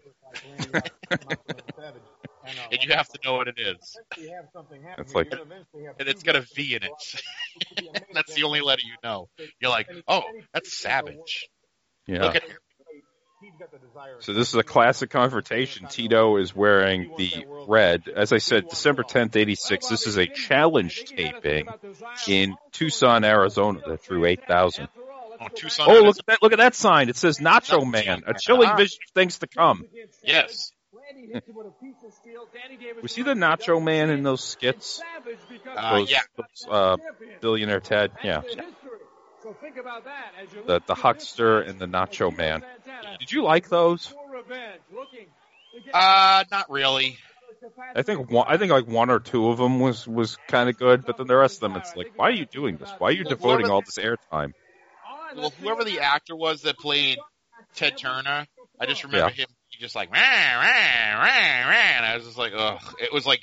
and 2.72 2.84
you 2.84 2.94
have 2.94 3.08
to 3.10 3.20
know 3.24 3.34
what 3.34 3.48
it 3.48 3.60
is. 3.60 3.98
It's 4.98 5.16
like 5.16 5.32
And 6.00 6.08
it's 6.08 6.24
got 6.24 6.36
a 6.36 6.46
V 6.56 6.76
in 6.76 6.84
it. 6.84 7.96
that's 8.14 8.34
the 8.34 8.44
only 8.44 8.62
letter 8.62 8.82
you 8.86 8.96
know. 9.04 9.30
You're 9.60 9.72
like, 9.72 9.90
oh, 10.08 10.24
that's 10.54 10.78
savage. 10.78 11.50
yeah. 12.08 12.24
Look 12.24 12.36
at 12.36 12.44
So 14.20 14.34
this 14.34 14.50
is 14.50 14.56
a 14.56 14.64
classic 14.64 15.10
confrontation. 15.10 15.88
Tito 15.88 16.38
is 16.38 16.56
wearing 16.56 17.14
the 17.18 17.46
red. 17.68 18.04
As 18.14 18.34
I 18.34 18.40
said, 18.40 18.70
December 18.70 19.04
10th, 19.04 19.36
86. 19.36 19.88
This 19.88 20.08
is 20.08 20.18
a 20.18 20.26
challenge 20.26 21.04
taping 21.06 21.68
in 22.28 22.56
Tucson, 22.72 23.24
Arizona 23.24 23.82
that 23.88 24.04
drew 24.04 24.26
8,000. 24.26 24.88
Oh, 25.40 25.48
Tucson. 25.54 25.86
Oh, 25.90 26.02
look 26.02 26.18
at 26.20 26.26
that, 26.28 26.42
look 26.42 26.54
at 26.54 26.60
that 26.60 26.76
sign. 26.76 27.10
It 27.10 27.16
says 27.16 27.40
Nacho 27.40 27.90
Man, 27.90 28.24
a 28.28 28.34
chilling 28.34 28.76
vision 28.78 29.00
of 29.08 29.14
things 29.14 29.40
to 29.40 29.48
come. 29.48 29.86
Yes. 30.24 30.72
We 33.02 33.08
see 33.08 33.22
the 33.22 33.34
Nacho 33.34 33.84
Man 33.84 34.10
in 34.10 34.24
those 34.24 34.44
skits? 34.44 35.02
Uh, 35.76 36.00
Those, 36.00 36.12
yeah. 36.12 36.20
those, 36.36 36.68
uh, 36.70 36.98
billionaire 37.42 37.80
Ted? 37.80 38.12
Yeah. 38.24 38.42
So 39.44 39.56
think 39.62 39.78
about 39.78 40.06
that 40.06 40.32
The, 40.66 40.82
the 40.88 40.96
huckster 40.96 41.62
and 41.62 41.80
the 41.80 41.86
Nacho 41.86 42.36
Man. 42.36 42.64
Did 43.20 43.32
you 43.32 43.44
like 43.44 43.70
those? 43.70 44.08
for 44.08 44.32
revenge, 44.32 44.82
looking 44.94 45.28
to 45.76 45.82
get 45.82 45.94
Uh, 45.94 46.44
not 46.52 46.70
really. 46.70 47.18
I 47.96 48.02
think 48.02 48.30
one, 48.30 48.46
I 48.48 48.58
think 48.58 48.72
like 48.72 48.88
one 48.88 49.10
or 49.10 49.20
two 49.20 49.50
of 49.50 49.58
them 49.58 49.80
was 49.80 50.08
was 50.08 50.38
kind 50.48 50.70
of 50.70 50.78
good, 50.78 51.06
but 51.06 51.18
then 51.18 51.28
the 51.28 51.36
rest 51.36 51.56
of 51.56 51.62
them, 51.62 51.76
it's 51.78 51.96
like, 51.96 52.14
why 52.16 52.28
are 52.28 52.32
you 52.32 52.46
doing 52.46 52.78
this? 52.78 52.92
Why 52.98 53.10
are 53.10 53.12
you 53.12 53.24
devoting 53.24 53.70
all 53.70 53.82
this 53.82 53.98
airtime? 53.98 54.54
Well, 55.36 55.52
whoever 55.62 55.84
the 55.84 56.00
actor 56.02 56.36
was 56.36 56.62
that 56.64 56.78
played 56.78 57.18
Ted 57.76 57.98
Turner, 57.98 58.48
I 58.80 58.86
just 58.86 59.04
remember 59.04 59.30
Yeah. 59.30 59.46
him 59.46 59.48
he 59.70 59.80
just 59.82 59.96
like 59.96 60.10
rah, 60.12 60.20
rah, 60.20 61.20
rah, 61.20 61.70
rah, 61.70 61.98
and 61.98 62.06
I 62.06 62.16
was 62.16 62.26
just 62.26 62.38
like, 62.38 62.54
ugh. 62.56 62.82
It 63.00 63.12
was 63.12 63.26
like, 63.26 63.42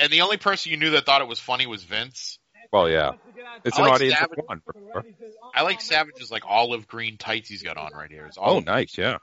and 0.00 0.10
the 0.10 0.22
only 0.22 0.38
person 0.38 0.72
you 0.72 0.78
knew 0.78 0.90
that 0.90 1.04
thought 1.04 1.20
it 1.20 1.28
was 1.28 1.38
funny 1.38 1.66
was 1.66 1.84
Vince. 1.84 2.38
Well, 2.72 2.88
yeah, 2.88 3.12
it's 3.64 3.76
I 3.78 3.80
an 3.82 3.86
like 3.86 3.94
audience 3.94 4.18
Savage. 4.18 4.38
of 4.38 4.44
one. 4.46 4.60
remember? 4.74 5.04
I 5.54 5.62
like 5.62 5.80
Savage's 5.80 6.30
like 6.30 6.44
olive 6.46 6.88
green 6.88 7.16
tights 7.16 7.48
he's 7.48 7.62
got 7.62 7.76
on 7.76 7.92
right 7.92 8.10
here. 8.10 8.26
It's 8.26 8.38
Oh, 8.40 8.58
nice, 8.60 8.98
yeah. 8.98 9.18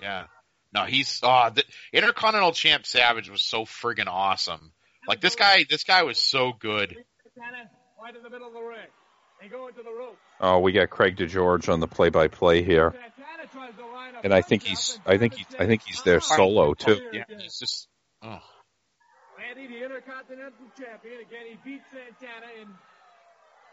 yeah. 0.00 0.26
No, 0.72 0.84
he's 0.84 1.20
oh, 1.22 1.50
the 1.54 1.64
Intercontinental 1.92 2.52
Champ 2.52 2.86
Savage 2.86 3.30
was 3.30 3.42
so 3.42 3.64
friggin' 3.64 4.06
awesome. 4.08 4.72
Like 5.08 5.20
this 5.20 5.34
guy, 5.34 5.64
this 5.68 5.84
guy 5.84 6.02
was 6.02 6.18
so 6.18 6.52
good. 6.52 6.96
Right 8.02 8.14
in 8.14 8.22
the 8.22 8.30
middle 8.30 8.48
of 8.48 8.54
the 8.54 8.60
ring. 8.60 8.78
They 9.44 9.50
go 9.50 9.68
into 9.68 9.82
the 9.82 9.92
rope. 9.92 10.16
Oh, 10.40 10.60
we 10.60 10.72
got 10.72 10.88
Craig 10.88 11.16
DeGeorge 11.18 11.70
on 11.70 11.80
the 11.80 11.86
play-by-play 11.86 12.62
here, 12.62 12.92
Santana 12.92 13.46
tries 13.52 13.74
to 13.76 13.86
line 13.92 14.14
up 14.14 14.24
and 14.24 14.32
I 14.32 14.40
think 14.40 14.62
he's, 14.62 14.98
I 15.04 15.18
think 15.18 15.34
he, 15.34 15.44
I 15.58 15.66
think 15.66 15.82
he's 15.82 16.00
there 16.02 16.20
solo 16.20 16.72
too. 16.72 16.98
Yeah, 17.12 17.24
he's 17.28 17.58
just. 17.58 17.86
Oh. 18.22 18.40
Randy, 19.36 19.66
the 19.66 19.84
Intercontinental 19.84 20.66
Champion. 20.78 21.20
Again, 21.20 21.44
he 21.50 21.58
beat 21.62 21.82
Santana 21.92 22.46
in 22.58 22.68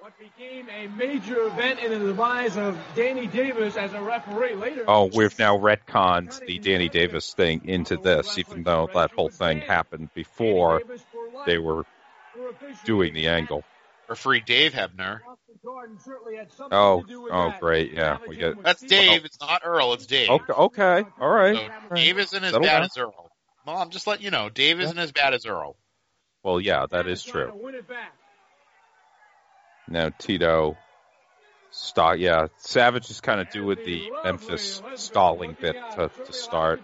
what 0.01 0.11
became 0.19 0.67
a 0.69 0.87
major 0.87 1.47
event 1.47 1.79
in 1.79 1.91
the 1.91 1.99
demise 1.99 2.57
of 2.57 2.77
Danny 2.93 3.27
Davis 3.27 3.77
as 3.77 3.93
a 3.93 4.01
referee 4.01 4.55
later. 4.55 4.83
Oh, 4.89 5.05
we've 5.05 5.39
now 5.39 5.57
retconned 5.57 6.37
the 6.45 6.59
Danny 6.59 6.89
Davis 6.89 7.33
thing 7.33 7.61
into 7.63 7.95
this, 7.95 8.37
even 8.37 8.63
though 8.63 8.89
that 8.93 9.11
whole 9.11 9.29
thing 9.29 9.61
happened 9.61 10.09
before 10.13 10.81
they 11.45 11.59
were 11.59 11.85
doing 12.83 13.13
the 13.13 13.29
angle. 13.29 13.63
Referee 14.11 14.41
Dave 14.41 14.73
Hebner. 14.73 15.19
Oh, 16.69 17.05
oh, 17.31 17.53
great, 17.61 17.93
yeah, 17.93 18.17
we 18.27 18.35
get. 18.35 18.61
That's 18.61 18.81
Dave. 18.81 19.23
It's 19.23 19.39
not 19.39 19.61
Earl. 19.63 19.93
It's 19.93 20.05
Dave. 20.05 20.29
Okay, 20.29 20.51
okay, 20.51 21.03
all 21.17 21.29
right. 21.29 21.55
So 21.55 21.95
Dave 21.95 22.19
isn't 22.19 22.43
as 22.43 22.51
Settle 22.51 22.65
bad 22.65 22.79
down. 22.79 22.83
as 22.83 22.97
Earl. 22.97 23.31
Well, 23.65 23.77
I'm 23.77 23.89
just 23.89 24.07
letting 24.07 24.25
you 24.25 24.31
know, 24.31 24.49
Dave 24.49 24.81
isn't 24.81 24.97
as 24.97 25.13
bad 25.13 25.33
as 25.33 25.45
Earl. 25.45 25.77
Well, 26.43 26.59
yeah, 26.59 26.87
that 26.91 27.07
is 27.07 27.23
true. 27.23 27.53
Win 27.55 27.75
it 27.75 27.87
back. 27.87 28.13
Now 29.87 30.09
Tito, 30.09 30.75
stock, 31.69 32.17
yeah, 32.17 32.47
Savage 32.57 33.09
is 33.09 33.21
kind 33.21 33.39
of 33.39 33.49
doing 33.49 33.77
the 33.85 34.11
Memphis 34.25 34.81
stalling 34.95 35.55
bit 35.57 35.77
to, 35.95 36.11
to 36.25 36.33
start. 36.33 36.81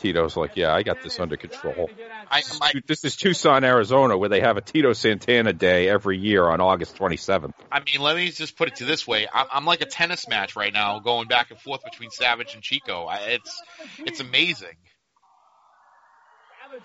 Tito's 0.00 0.36
like, 0.36 0.56
yeah, 0.56 0.74
I 0.74 0.82
got 0.82 1.02
this 1.02 1.20
under 1.20 1.36
control. 1.36 1.90
I, 2.30 2.42
my, 2.58 2.72
This 2.86 3.04
is 3.04 3.16
Tucson, 3.16 3.64
Arizona, 3.64 4.16
where 4.16 4.28
they 4.28 4.40
have 4.40 4.56
a 4.56 4.62
Tito 4.62 4.92
Santana 4.94 5.52
Day 5.52 5.88
every 5.88 6.18
year 6.18 6.48
on 6.48 6.60
August 6.60 6.96
27th. 6.96 7.52
I 7.70 7.80
mean, 7.80 8.00
let 8.00 8.16
me 8.16 8.30
just 8.30 8.56
put 8.56 8.68
it 8.68 8.76
to 8.76 8.84
this 8.84 9.06
way: 9.06 9.28
I'm, 9.32 9.46
I'm 9.52 9.64
like 9.66 9.82
a 9.82 9.86
tennis 9.86 10.26
match 10.26 10.56
right 10.56 10.72
now, 10.72 11.00
going 11.00 11.28
back 11.28 11.50
and 11.50 11.60
forth 11.60 11.84
between 11.84 12.10
Savage 12.10 12.54
and 12.54 12.62
Chico. 12.62 13.04
I, 13.04 13.16
it's 13.32 13.62
it's 13.98 14.20
amazing. 14.20 14.76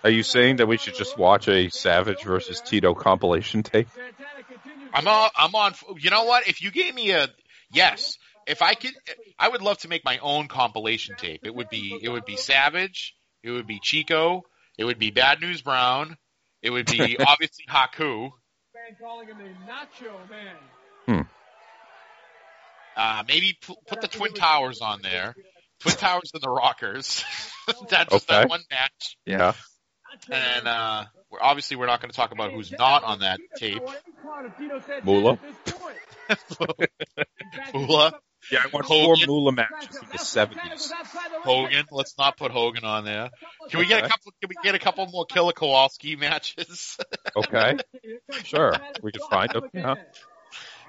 Are 0.04 0.10
you 0.10 0.24
saying 0.24 0.58
that 0.58 0.68
we 0.68 0.78
should 0.78 0.96
just 0.96 1.18
watch 1.18 1.48
a 1.48 1.70
Savage 1.70 2.24
versus 2.24 2.62
Tito 2.62 2.94
compilation 2.94 3.64
tape? 3.64 3.88
I'm 4.94 5.08
on. 5.08 5.30
I'm 5.38 5.56
on. 5.56 5.74
You 6.00 6.10
know 6.10 6.26
what? 6.26 6.48
If 6.48 6.62
you 6.62 6.72
gave 6.72 6.94
me 6.94 7.12
a 7.12 7.30
yes, 7.72 8.18
if 8.48 8.62
I 8.62 8.74
could, 8.76 8.92
I 9.40 9.50
would 9.50 9.62
love 9.62 9.78
to 9.80 9.88
make 9.88 10.06
my 10.06 10.18
own 10.20 10.48
compilation 10.48 11.16
tape. 11.18 11.42
It 11.46 11.54
would 11.56 11.70
be 11.70 11.98
it 12.02 12.10
would 12.10 12.26
be 12.26 12.36
Savage. 12.38 13.14
It 13.44 13.52
would 13.52 13.68
be 13.68 13.80
Chico. 13.82 14.44
It 14.78 14.86
would 14.86 15.00
be 15.00 15.12
Bad 15.12 15.42
News 15.42 15.62
Brown. 15.62 16.18
It 16.62 16.70
would 16.72 16.86
be 16.88 17.18
obviously 17.28 17.66
Haku. 17.70 18.30
Man 18.74 18.96
calling 19.02 19.28
him 19.28 19.38
the 19.38 19.72
Nacho 19.72 20.30
Man. 20.30 20.56
Hmm. 21.08 21.22
Uh, 22.98 23.24
maybe 23.28 23.58
p- 23.62 23.76
put 23.88 24.02
the 24.02 24.08
Twin 24.08 24.34
Towers 24.34 24.82
on 24.82 25.02
there. 25.02 25.36
Twin 25.82 25.96
Towers 25.96 26.32
and 26.34 26.42
the 26.42 26.50
Rockers. 26.50 27.24
That's 27.90 28.12
just 28.12 28.30
Okay. 28.30 28.42
that 28.42 28.50
one 28.50 28.62
match. 28.72 29.18
Yeah. 29.26 29.54
And 30.32 30.68
uh, 30.68 31.04
we're, 31.30 31.40
obviously, 31.42 31.76
we're 31.76 31.88
not 31.88 32.00
going 32.02 32.10
to 32.10 32.16
talk 32.16 32.32
about 32.32 32.52
who's 32.54 32.72
not 32.72 33.04
on 33.04 33.20
that 33.20 33.40
tape. 33.58 33.82
Moolah? 35.04 35.38
Moolah, 37.74 38.14
Yeah, 38.52 38.60
I 38.64 38.68
want 38.68 38.86
four 38.86 38.98
Hogan. 39.16 39.28
Moolah 39.28 39.52
matches 39.52 39.96
in 40.02 40.08
the 40.10 40.18
70s. 40.18 40.92
Hogan. 41.44 41.86
Let's 41.92 42.18
not 42.18 42.38
put 42.38 42.52
Hogan 42.52 42.84
on 42.84 43.06
there. 43.06 43.30
Can 43.70 43.80
we 43.80 43.86
get 43.88 44.04
a 44.04 44.08
couple? 44.10 44.32
Can 44.42 44.50
we 44.50 44.56
get 44.64 44.76
a 44.76 44.80
couple 44.80 45.06
more 45.08 45.26
Killer 45.26 45.54
Kowalski 45.54 46.16
matches? 46.16 46.98
Okay. 47.38 47.78
Sure. 48.44 48.74
We 49.04 49.12
can 49.12 49.22
find 49.30 49.50
them. 49.50 49.64
Yeah. 49.74 49.96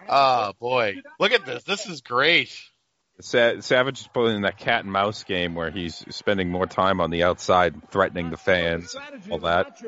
oh 0.09 0.53
boy, 0.61 0.95
look 1.19 1.33
at 1.33 1.45
this. 1.45 1.65
This 1.65 1.87
is 1.87 2.03
great. 2.03 2.57
Sa- 3.21 3.61
Savage 3.61 4.01
is 4.03 4.07
playing 4.09 4.37
in 4.37 4.43
that 4.43 4.59
cat 4.59 4.85
and 4.85 4.93
mouse 4.93 5.25
game 5.25 5.55
where 5.57 5.71
he's 5.73 6.05
spending 6.11 6.51
more 6.51 6.67
time 6.67 7.01
on 7.01 7.11
the 7.11 7.25
outside 7.25 7.91
threatening 7.91 8.31
the 8.31 8.37
fans, 8.37 8.95
all 9.31 9.39
that. 9.41 9.83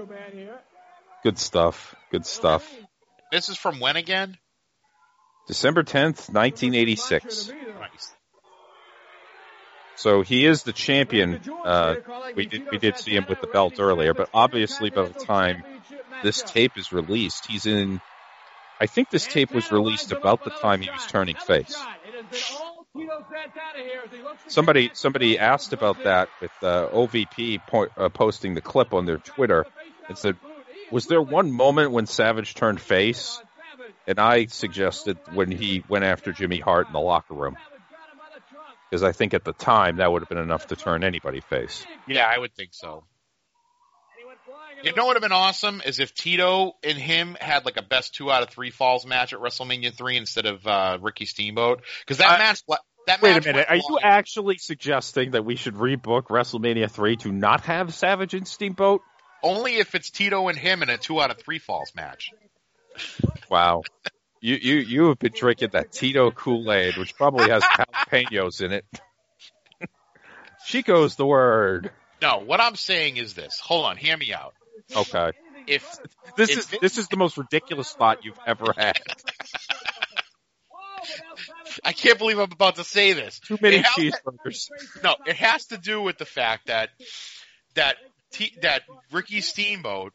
Good 1.23 1.39
stuff. 1.39 1.95
Good 2.11 2.27
stuff. 2.27 2.69
This 3.31 3.49
is 3.49 3.57
from 3.57 3.79
when 3.79 3.97
again? 3.97 4.37
December 5.49 5.83
10th, 5.83 6.31
1986. 6.31 7.51
So 9.97 10.23
he 10.23 10.47
is 10.47 10.63
the 10.63 10.73
champion. 10.73 11.41
Uh, 11.65 11.97
we 12.37 12.47
did 12.47 12.71
we 12.71 12.79
did 12.79 12.99
see 12.99 13.17
him 13.17 13.27
with 13.29 13.41
the 13.41 13.49
belt 13.49 13.81
earlier, 13.81 14.15
but 14.15 14.29
obviously 14.33 14.91
by 14.91 15.09
the 15.09 15.25
time 15.25 15.65
this 16.23 16.43
tape 16.43 16.77
is 16.77 16.93
released, 16.93 17.47
he's 17.47 17.67
in. 17.67 18.01
I 18.81 18.87
think 18.87 19.11
this 19.11 19.27
tape 19.27 19.53
was 19.53 19.73
released 19.73 20.13
about 20.13 20.45
the 20.45 20.51
time 20.51 20.83
he 20.83 20.89
was 20.89 21.05
turning 21.07 21.35
face. 21.35 21.77
Somebody 24.47 24.91
somebody 24.93 25.39
asked 25.39 25.73
about 25.73 26.05
that 26.05 26.29
with 26.41 26.53
uh, 26.63 26.89
OVP 26.93 27.67
po- 27.67 27.89
uh, 27.97 28.09
posting 28.09 28.55
the 28.55 28.61
clip 28.61 28.95
on 28.95 29.05
their 29.05 29.19
Twitter 29.19 29.67
and 30.09 30.17
said, 30.17 30.37
"Was 30.93 31.07
there 31.07 31.23
one 31.23 31.51
moment 31.51 31.91
when 31.91 32.07
Savage 32.07 32.55
turned 32.55 32.81
face?" 32.81 33.41
And 34.09 34.19
I 34.19 34.47
suggested 34.47 35.19
when 35.35 35.51
he 35.51 35.85
went 35.87 36.03
after 36.03 36.33
Jimmy 36.33 36.59
Hart 36.59 36.87
in 36.87 36.95
the 36.95 36.99
locker 36.99 37.35
room 37.35 37.59
because 38.91 39.03
I 39.03 39.13
think 39.13 39.35
at 39.35 39.45
the 39.45 39.53
time 39.53 39.97
that 39.97 40.11
would 40.11 40.23
have 40.23 40.31
been 40.31 40.39
enough 40.39 40.69
to 40.69 40.77
turn 40.77 41.05
anybody 41.05 41.41
face. 41.41 41.87
Yeah, 42.07 42.27
I 42.27 42.39
would 42.39 42.55
think 42.55 42.71
so. 42.73 43.05
You 44.83 44.95
know 44.95 45.05
what 45.05 45.09
would 45.09 45.17
have 45.17 45.23
been 45.23 45.33
awesome 45.33 45.83
is 45.85 46.01
if 46.01 46.15
Tito 46.15 46.73
and 46.83 46.97
him 46.97 47.37
had 47.39 47.67
like 47.67 47.77
a 47.77 47.83
best 47.83 48.15
two 48.15 48.31
out 48.31 48.43
of 48.43 48.49
three 48.49 48.71
falls 48.71 49.05
match 49.05 49.35
at 49.35 49.41
WrestleMania 49.41 49.93
three 49.93 50.17
instead 50.17 50.47
of 50.47 50.67
uh, 50.67 50.97
Ricky 51.03 51.27
Steamboat 51.27 51.83
because 52.01 52.19
that 52.19 52.31
I- 52.31 52.39
match. 52.39 52.63
That 53.07 53.23
Wait 53.23 53.31
a 53.31 53.41
minute, 53.41 53.55
went 53.55 53.71
are 53.71 53.77
you 53.77 53.99
actually 54.03 54.59
suggesting 54.59 55.31
that 55.31 55.43
we 55.43 55.57
should 55.57 55.75
rebook 55.75 56.25
WrestleMania 56.25 56.91
three 56.91 57.17
to 57.17 57.33
not 57.33 57.63
have 57.63 57.95
Savage 57.95 58.35
and 58.35 58.47
Steamboat? 58.47 59.01
only 59.43 59.77
if 59.77 59.95
it's 59.95 60.11
Tito 60.11 60.49
and 60.49 60.59
him 60.59 60.83
in 60.83 60.91
a 60.91 60.99
two 60.99 61.21
out 61.21 61.31
of 61.31 61.39
three 61.39 61.59
falls 61.59 61.95
match? 61.95 62.33
Wow. 63.51 63.83
You 64.41 64.57
you 64.57 64.77
you 64.77 65.09
have 65.09 65.19
been 65.19 65.33
drinking 65.35 65.71
that 65.73 65.91
Tito 65.93 66.31
Kool 66.31 66.71
Aid, 66.73 66.97
which 66.97 67.15
probably 67.17 67.51
has 67.51 67.63
jalapenos 67.63 68.63
in 68.63 68.73
it. 68.73 68.85
Chico's 70.67 71.17
the 71.17 71.27
word. 71.27 71.91
No, 72.23 72.39
what 72.39 72.61
I'm 72.61 72.77
saying 72.77 73.17
is 73.17 73.35
this. 73.35 73.61
Hold 73.61 73.87
on, 73.87 73.97
hear 73.97 74.17
me 74.17 74.33
out. 74.33 74.55
Okay. 74.95 75.33
If 75.67 75.99
This 76.37 76.51
If 76.51 76.59
is 76.59 76.81
this 76.81 76.99
is 76.99 77.09
the 77.09 77.17
most 77.17 77.37
ridiculous 77.37 77.93
thought 77.93 78.25
you've 78.25 78.39
ever 78.47 78.73
had. 78.77 78.99
I 81.85 81.93
can't 81.93 82.19
believe 82.19 82.39
I'm 82.39 82.53
about 82.53 82.77
to 82.77 82.85
say 82.85 83.13
this. 83.13 83.39
Too 83.39 83.59
many 83.61 83.83
cheeseburgers. 83.83 84.69
No, 85.03 85.15
it 85.27 85.37
has 85.37 85.67
to 85.67 85.79
do 85.79 86.03
with 86.03 86.19
the 86.19 86.25
fact 86.25 86.67
that 86.67 86.91
that 87.75 87.97
T, 88.33 88.57
that 88.63 88.83
Ricky 89.13 89.41
Steamboat, 89.41 90.13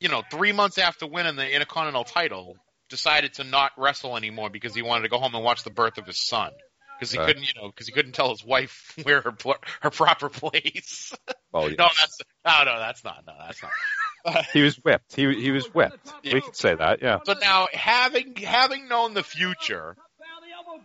you 0.00 0.08
know, 0.08 0.22
three 0.30 0.52
months 0.52 0.78
after 0.78 1.06
winning 1.06 1.36
the 1.36 1.50
Intercontinental 1.50 2.04
title, 2.04 2.56
decided 2.88 3.34
to 3.34 3.44
not 3.44 3.72
wrestle 3.76 4.16
anymore 4.16 4.50
because 4.50 4.74
he 4.74 4.82
wanted 4.82 5.02
to 5.02 5.08
go 5.08 5.18
home 5.18 5.34
and 5.34 5.44
watch 5.44 5.62
the 5.64 5.70
birth 5.70 5.98
of 5.98 6.06
his 6.06 6.26
son. 6.26 6.52
Because 6.98 7.12
he 7.12 7.18
Okay. 7.18 7.26
couldn't, 7.26 7.42
you 7.44 7.52
know, 7.60 7.68
because 7.68 7.86
he 7.86 7.92
couldn't 7.92 8.12
tell 8.12 8.30
his 8.30 8.44
wife 8.44 8.92
where 9.02 9.20
her 9.20 9.32
pl- 9.32 9.56
her 9.80 9.90
proper 9.90 10.28
place. 10.28 11.12
Oh, 11.54 11.66
no, 11.66 11.74
that's 11.76 12.18
no, 12.44 12.64
no, 12.64 12.78
that's 12.78 13.02
not. 13.02 13.24
No, 13.26 13.32
that's 13.40 13.62
not. 13.62 14.44
He 14.52 14.60
was 14.60 14.76
whipped. 14.76 15.16
He 15.16 15.22
he 15.40 15.50
was 15.50 15.64
whipped. 15.72 16.12
We 16.22 16.42
could 16.42 16.54
say 16.54 16.74
that. 16.74 17.00
Yeah. 17.00 17.20
So 17.24 17.32
now, 17.40 17.68
having 17.72 18.36
having 18.36 18.86
known 18.86 19.14
the 19.14 19.22
future, 19.22 19.96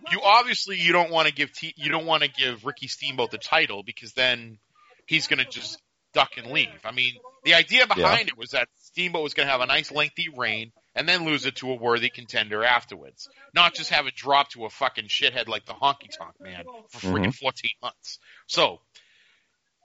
you 0.10 0.22
obviously 0.23 0.77
you 0.77 0.94
don't 0.94 1.11
want 1.11 1.27
to 1.27 1.34
give 1.34 1.52
T, 1.52 1.73
you 1.76 1.91
don't 1.91 2.06
want 2.06 2.23
to 2.23 2.30
give 2.30 2.64
Ricky 2.64 2.88
Steamboat 2.88 3.31
the 3.31 3.38
title 3.38 3.84
because 3.84 4.14
then 4.14 4.57
he's 5.06 5.27
going 5.27 5.40
to 5.40 5.49
just 5.49 5.81
duck 6.14 6.38
and 6.38 6.48
leave. 6.52 6.69
I 6.85 6.91
mean, 6.91 7.14
the 7.44 7.56
idea 7.56 7.85
behind 7.85 8.30
it 8.30 8.38
was 8.38 8.52
that 8.52 8.69
Steamboat 8.94 9.24
was 9.24 9.34
going 9.34 9.48
to 9.48 9.52
have 9.52 9.61
a 9.61 9.65
nice 9.65 9.91
lengthy 9.91 10.28
reign 10.36 10.72
and 10.94 11.10
then 11.10 11.26
lose 11.26 11.48
it 11.48 11.56
to 11.57 11.72
a 11.72 11.76
worthy 11.76 12.10
contender 12.10 12.64
afterwards, 12.64 13.28
not 13.53 13.74
just 13.74 13.90
have 13.90 14.06
it 14.06 14.15
drop 14.15 14.49
to 14.49 14.65
a 14.65 14.70
fucking 14.70 15.06
shithead 15.06 15.48
like 15.48 15.65
the 15.65 15.74
Honky 15.74 16.15
Tonk 16.15 16.36
Man 16.40 16.64
for 16.90 16.99
freaking 16.99 17.22
mm-hmm. 17.22 17.30
14 17.32 17.72
months. 17.82 18.20
So 18.45 18.82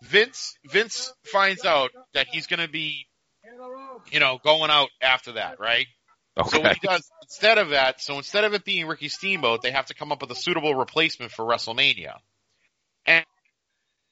Vince 0.02 0.58
Vince 0.70 1.10
finds 1.24 1.64
out 1.64 1.90
that 2.12 2.26
he's 2.30 2.46
going 2.46 2.60
to 2.60 2.68
be, 2.68 3.06
you 4.12 4.20
know, 4.20 4.38
going 4.44 4.70
out 4.70 4.90
after 5.00 5.32
that, 5.32 5.58
right? 5.58 5.86
Okay. 6.38 6.50
So 6.50 6.60
what 6.60 6.76
he 6.76 6.86
does 6.86 7.10
instead 7.22 7.56
of 7.56 7.70
that, 7.70 8.02
so 8.02 8.16
instead 8.18 8.44
of 8.44 8.52
it 8.52 8.62
being 8.62 8.86
Ricky 8.86 9.08
Steamboat, 9.08 9.62
they 9.62 9.70
have 9.70 9.86
to 9.86 9.94
come 9.94 10.12
up 10.12 10.20
with 10.20 10.30
a 10.30 10.36
suitable 10.36 10.74
replacement 10.74 11.32
for 11.32 11.46
WrestleMania. 11.46 12.12
And 13.06 13.24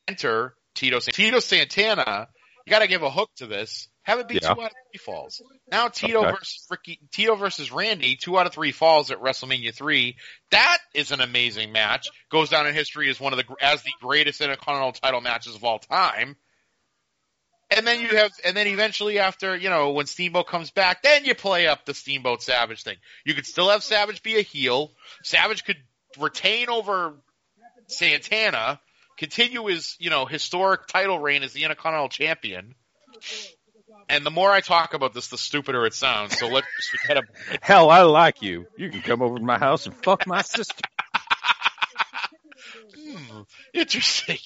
enter 0.08 0.54
Tito 0.74 1.00
Tito 1.00 1.40
Santana. 1.40 2.28
You 2.66 2.70
got 2.70 2.80
to 2.80 2.88
give 2.88 3.02
a 3.02 3.10
hook 3.10 3.30
to 3.36 3.46
this. 3.46 3.88
Have 4.02 4.18
it 4.18 4.28
be 4.28 4.34
Yeah. 4.34 4.54
two 4.54 4.60
out 4.60 4.70
of 4.72 4.76
three 4.92 4.98
falls. 4.98 5.40
Now 5.70 5.88
Tito 5.88 6.20
Okay. 6.20 6.30
versus 6.32 6.66
Ricky, 6.68 7.00
Tito 7.12 7.36
versus 7.36 7.70
Randy, 7.72 8.16
two 8.16 8.38
out 8.38 8.46
of 8.46 8.52
three 8.52 8.72
falls 8.72 9.10
at 9.10 9.18
WrestleMania 9.18 9.72
three. 9.74 10.16
That 10.50 10.78
is 10.94 11.12
an 11.12 11.20
amazing 11.20 11.72
match. 11.72 12.06
Goes 12.30 12.50
down 12.50 12.66
in 12.66 12.74
history 12.74 13.08
as 13.08 13.18
one 13.20 13.32
of 13.32 13.38
the 13.38 13.44
as 13.60 13.82
the 13.82 13.92
greatest 14.00 14.40
Intercontinental 14.40 14.92
title 14.92 15.20
matches 15.20 15.54
of 15.54 15.64
all 15.64 15.78
time. 15.78 16.36
And 17.70 17.84
then 17.84 18.00
you 18.00 18.16
have, 18.16 18.30
and 18.44 18.56
then 18.56 18.68
eventually 18.68 19.18
after, 19.18 19.56
you 19.56 19.70
know, 19.70 19.90
when 19.90 20.06
Steamboat 20.06 20.46
comes 20.46 20.70
back, 20.70 21.02
then 21.02 21.24
you 21.24 21.34
play 21.34 21.66
up 21.66 21.84
the 21.84 21.94
Steamboat 21.94 22.42
Savage 22.42 22.84
thing. 22.84 22.96
You 23.24 23.34
could 23.34 23.46
still 23.46 23.70
have 23.70 23.82
Savage 23.82 24.22
be 24.22 24.38
a 24.38 24.42
heel. 24.42 24.92
Savage 25.24 25.64
could 25.64 25.78
retain 26.16 26.68
over 26.68 27.20
Santana, 27.88 28.80
continue 29.16 29.66
his, 29.66 29.96
you 29.98 30.10
know, 30.10 30.26
historic 30.26 30.86
title 30.86 31.18
reign 31.18 31.42
as 31.42 31.52
the 31.52 31.64
Intercontinental 31.64 32.08
Champion. 32.08 32.74
And 34.08 34.24
the 34.24 34.30
more 34.30 34.50
I 34.50 34.60
talk 34.60 34.94
about 34.94 35.14
this, 35.14 35.28
the 35.28 35.38
stupider 35.38 35.84
it 35.86 35.94
sounds. 35.94 36.38
So 36.38 36.48
let's 36.48 36.66
just 36.76 36.90
forget 36.90 37.16
about 37.18 37.30
it. 37.52 37.60
Hell, 37.62 37.90
I 37.90 38.02
like 38.02 38.42
you. 38.42 38.66
You 38.76 38.90
can 38.90 39.00
come 39.02 39.22
over 39.22 39.38
to 39.38 39.44
my 39.44 39.58
house 39.58 39.86
and 39.86 39.94
fuck 39.96 40.26
my 40.26 40.42
sister. 40.42 40.82
Hmm, 42.98 43.42
interesting. 43.72 44.38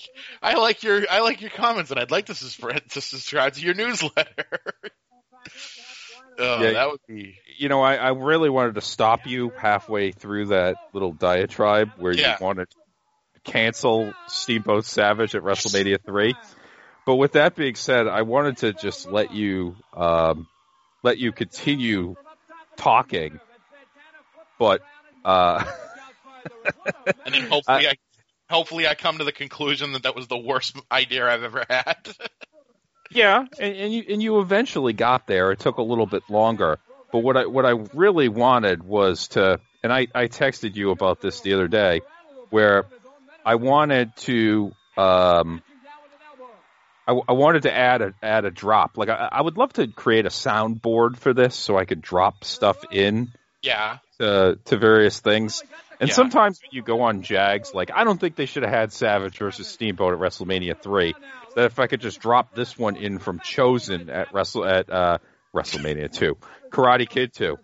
I 0.43 0.55
like 0.55 0.83
your 0.83 1.03
I 1.11 1.21
like 1.21 1.41
your 1.41 1.51
comments, 1.51 1.91
and 1.91 1.99
I'd 1.99 2.11
like 2.11 2.27
to, 2.27 2.35
subscribe 2.35 2.87
to 2.91 3.01
subscribe 3.01 3.55
to 3.55 3.61
your 3.61 3.75
newsletter. 3.75 4.45
oh, 6.39 6.63
Yeah. 6.63 6.73
that 6.73 6.91
would 6.91 7.01
be 7.09 7.37
You 7.59 7.69
know, 7.69 7.81
I, 7.83 7.97
I 7.97 8.09
really 8.11 8.51
wanted 8.51 8.75
to 8.77 8.81
stop 8.81 9.27
you 9.27 9.51
halfway 9.57 10.13
through 10.13 10.47
that 10.47 10.77
little 10.93 11.13
diatribe 11.13 11.91
where 11.99 12.13
Yeah. 12.13 12.37
you 12.39 12.45
wanted 12.45 12.71
to 12.71 12.77
cancel 13.45 14.13
Steamboat 14.29 14.85
Savage 14.85 15.35
at 15.35 15.43
WrestleMania 15.43 15.99
3. 16.07 16.35
But 17.07 17.17
with 17.17 17.33
that 17.33 17.57
being 17.57 17.75
said, 17.75 18.07
I 18.07 18.23
wanted 18.23 18.59
to 18.59 18.73
just 18.73 19.11
let 19.11 19.33
you 19.33 19.77
um, 19.95 20.47
let 21.03 21.19
you 21.19 21.33
continue 21.33 22.15
talking. 22.77 23.41
But 24.59 24.83
uh, 25.25 25.65
and 27.25 27.35
then 27.35 27.49
hopefully 27.49 27.89
I, 27.89 27.95
hopefully 28.49 28.87
I 28.87 28.95
come 28.95 29.19
to 29.19 29.25
the 29.25 29.33
conclusion 29.33 29.93
that 29.93 30.03
that 30.03 30.15
was 30.15 30.29
the 30.29 30.37
worst 30.37 30.77
idea 30.91 31.27
I've 31.27 31.43
ever 31.43 31.65
had. 31.69 31.97
Yeah, 33.13 33.45
and, 33.59 33.75
and 33.75 33.93
you 33.93 34.05
and 34.09 34.23
you 34.23 34.39
eventually 34.39 34.93
got 34.93 35.27
there. 35.27 35.51
It 35.51 35.59
took 35.59 35.79
a 35.79 35.83
little 35.83 36.07
bit 36.07 36.23
longer, 36.31 36.79
but 37.11 37.19
what 37.19 37.37
I 37.37 37.47
what 37.47 37.67
I 37.67 37.71
really 37.93 38.29
wanted 38.29 38.85
was 38.85 39.27
to, 39.29 39.59
and 39.83 39.93
I 39.93 40.07
I 40.15 40.29
texted 40.29 40.77
you 40.77 40.93
about 40.93 41.21
this 41.21 41.41
the 41.41 41.55
other 41.55 41.67
day, 41.67 42.03
where 42.51 42.87
I 43.45 43.55
wanted 43.57 44.17
to 44.19 44.73
um. 44.97 45.63
I, 47.07 47.19
I 47.29 47.33
wanted 47.33 47.63
to 47.63 47.77
add 47.77 48.03
a 48.03 48.15
add 48.23 48.45
a 48.45 48.51
drop. 48.51 48.97
Like 48.97 49.09
I, 49.09 49.29
I 49.33 49.43
would 49.43 49.57
love 49.57 49.73
to 49.75 49.89
create 49.89 50.27
a 50.27 50.31
soundboard 50.31 51.17
for 51.17 51.35
this, 51.35 51.57
so 51.57 51.77
I 51.77 51.85
could 51.85 52.01
drop 52.01 52.45
stuff 52.45 52.77
in 52.93 53.33
yeah. 53.63 53.99
to 54.19 54.59
to 54.67 54.77
various 54.77 55.19
things. 55.19 55.63
And 55.99 56.09
Yeah. 56.09 56.15
sometimes 56.15 56.61
when 56.63 56.71
you 56.73 56.83
go 56.83 57.03
on 57.03 57.23
Jags, 57.23 57.75
like 57.75 57.91
I 57.93 58.05
don't 58.05 58.19
think 58.21 58.37
they 58.37 58.47
should 58.47 58.63
have 58.63 58.73
had 58.73 58.93
Savage 58.93 59.39
versus 59.39 59.67
Steamboat 59.67 60.13
at 60.15 60.21
WrestleMania 60.21 60.81
three. 60.81 61.15
That 61.57 61.65
if 61.65 61.81
I 61.81 61.89
could 61.89 62.01
just 62.01 62.21
drop 62.21 62.55
this 62.55 62.79
one 62.79 62.97
in 62.97 63.19
from 63.19 63.41
Chozen 63.41 64.09
at 64.09 64.33
Wrestle 64.33 64.65
at 64.65 64.89
uh, 64.89 65.19
WrestleMania 65.55 66.13
two, 66.13 66.37
Karate 66.71 67.09
Kid 67.09 67.33
two. 67.35 67.59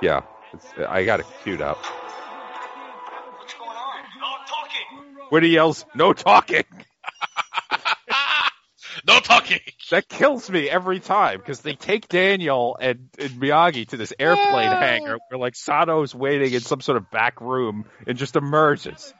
Yeah, 0.00 0.22
it's, 0.52 0.66
I 0.88 1.04
got 1.04 1.20
it 1.20 1.26
queued 1.44 1.60
up. 1.60 1.78
When 5.32 5.44
he 5.44 5.48
yells, 5.48 5.86
"No 5.94 6.12
talking!" 6.12 6.64
no 9.08 9.18
talking. 9.18 9.60
That 9.90 10.06
kills 10.06 10.50
me 10.50 10.68
every 10.68 11.00
time 11.00 11.38
because 11.38 11.60
they 11.60 11.74
take 11.74 12.06
Daniel 12.06 12.76
and, 12.78 13.08
and 13.18 13.30
Miyagi 13.40 13.88
to 13.88 13.96
this 13.96 14.12
airplane 14.18 14.70
hangar 14.70 15.16
where 15.30 15.38
like 15.38 15.56
Sato's 15.56 16.14
waiting 16.14 16.52
in 16.52 16.60
some 16.60 16.82
sort 16.82 16.98
of 16.98 17.10
back 17.10 17.40
room 17.40 17.86
and 18.06 18.18
just 18.18 18.36
emerges. 18.36 19.14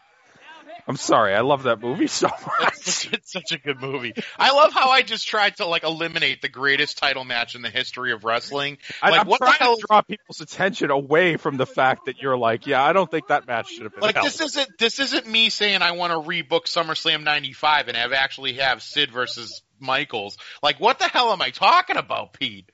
I'm 0.88 0.96
sorry, 0.96 1.34
I 1.34 1.40
love 1.42 1.62
that 1.64 1.80
movie 1.80 2.09
so 2.09 2.26
much. 2.60 3.09
it's 3.12 3.32
such 3.32 3.52
a 3.52 3.59
good 3.59 3.80
movie. 3.80 4.12
I 4.36 4.52
love 4.52 4.72
how 4.72 4.90
I 4.90 5.02
just 5.02 5.28
tried 5.28 5.56
to 5.59 5.66
like 5.66 5.84
eliminate 5.84 6.42
the 6.42 6.48
greatest 6.48 6.98
title 6.98 7.24
match 7.24 7.54
in 7.54 7.62
the 7.62 7.70
history 7.70 8.12
of 8.12 8.24
wrestling. 8.24 8.78
I, 9.00 9.10
Like 9.10 9.20
I'm 9.20 9.26
what 9.28 9.38
the 9.38 9.46
trying 9.46 9.59
hell? 9.60 9.76
to 9.76 9.84
draw 9.88 10.00
people's 10.02 10.40
attention 10.40 10.90
away 10.90 11.36
from 11.36 11.56
the 11.56 11.66
fact 11.66 12.06
that 12.06 12.18
you're 12.20 12.36
like, 12.36 12.66
yeah, 12.66 12.82
I 12.82 12.92
don't 12.92 13.09
think 13.10 13.28
that 13.28 13.46
match 13.46 13.70
should 13.70 13.84
have 13.84 13.92
been 13.92 14.00
Like 14.02 14.16
held. 14.16 14.26
this 14.26 14.40
isn't 14.40 14.78
this 14.78 14.98
isn't 14.98 15.26
me 15.26 15.50
saying 15.50 15.82
I 15.82 15.92
want 15.92 16.12
to 16.12 16.28
rebook 16.28 16.64
SummerSlam 16.64 17.22
'95 17.22 17.86
and 17.88 17.96
have 17.96 18.12
actually 18.12 18.54
have 18.54 18.82
Sid 18.82 19.12
versus 19.12 19.62
Michaels. 19.78 20.36
Like 20.64 20.80
what 20.80 20.98
the 20.98 21.06
hell 21.06 21.32
am 21.32 21.40
I 21.42 21.50
talking 21.50 21.96
about, 21.96 22.32
Pete? 22.32 22.72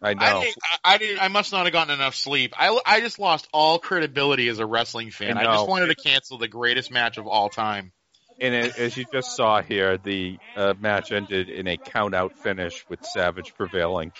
I 0.00 0.14
know. 0.14 0.20
I, 0.22 0.40
didn't, 0.40 0.56
I, 0.84 0.98
didn't. 0.98 1.22
I 1.22 1.28
must 1.28 1.52
not 1.52 1.64
have 1.64 1.72
gotten 1.72 1.92
enough 1.92 2.14
sleep. 2.14 2.54
I, 2.56 2.78
I 2.86 3.00
just 3.00 3.18
lost 3.18 3.48
all 3.52 3.78
credibility 3.78 4.48
as 4.48 4.60
a 4.60 4.66
wrestling 4.66 5.10
fan. 5.10 5.36
I 5.36 5.40
I, 5.40 5.56
just 5.56 5.68
wanted 5.68 5.88
to 5.88 5.96
cancel 5.96 6.38
the 6.38 6.48
greatest 6.48 6.92
match 6.92 7.18
of 7.18 7.26
all 7.26 7.48
time. 7.48 7.92
And 8.40 8.54
it, 8.54 8.78
as 8.78 8.96
you 8.96 9.04
just 9.12 9.34
saw 9.34 9.60
here, 9.62 9.98
the 9.98 10.38
uh, 10.56 10.74
match 10.78 11.10
ended 11.10 11.48
in 11.48 11.66
a 11.66 11.76
count-out 11.76 12.38
finish 12.38 12.84
with 12.88 13.04
Savage 13.04 13.54
prevailing. 13.56 14.12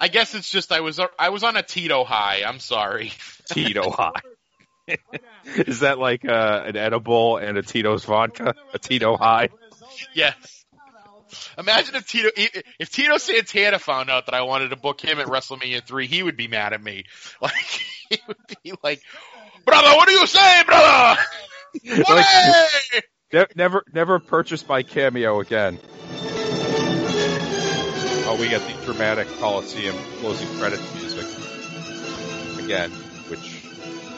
I 0.00 0.08
guess 0.08 0.34
it's 0.34 0.50
just 0.50 0.72
I 0.72 0.80
was 0.80 0.98
I 1.18 1.28
was 1.28 1.44
on 1.44 1.56
a 1.56 1.62
Tito 1.62 2.02
high. 2.02 2.42
I'm 2.44 2.58
sorry. 2.58 3.12
Tito 3.52 3.90
high. 3.90 4.20
Is 5.44 5.80
that 5.80 6.00
like 6.00 6.24
uh, 6.24 6.62
an 6.66 6.76
edible 6.76 7.36
and 7.36 7.56
a 7.56 7.62
Tito's 7.62 8.04
vodka? 8.04 8.54
A 8.74 8.78
Tito 8.80 9.16
high? 9.16 9.50
Yes. 10.14 10.59
Imagine 11.58 11.94
if 11.96 12.06
Tito 12.06 12.28
if 12.36 12.90
Tito 12.90 13.16
Santana 13.18 13.78
found 13.78 14.10
out 14.10 14.26
that 14.26 14.34
I 14.34 14.42
wanted 14.42 14.70
to 14.70 14.76
book 14.76 15.00
him 15.00 15.18
at 15.18 15.26
WrestleMania 15.26 15.82
three, 15.84 16.06
he 16.06 16.22
would 16.22 16.36
be 16.36 16.48
mad 16.48 16.72
at 16.72 16.82
me. 16.82 17.04
Like 17.40 17.80
he 18.10 18.18
would 18.26 18.36
be 18.62 18.72
like, 18.82 19.00
"Brother, 19.64 19.90
what 19.96 20.08
do 20.08 20.14
you 20.14 20.26
say, 20.26 20.62
brother? 20.64 21.20
Like, 21.84 22.26
ne- 23.32 23.46
never, 23.54 23.84
never 23.94 24.18
purchased 24.18 24.66
by 24.66 24.82
Cameo 24.82 25.38
again. 25.40 25.78
Oh, 28.26 28.36
we 28.40 28.48
got 28.48 28.60
the 28.62 28.74
dramatic 28.84 29.28
Coliseum 29.38 29.94
closing 30.18 30.48
credits 30.58 30.94
music 30.94 31.26
again, 32.64 32.90
which 33.28 33.64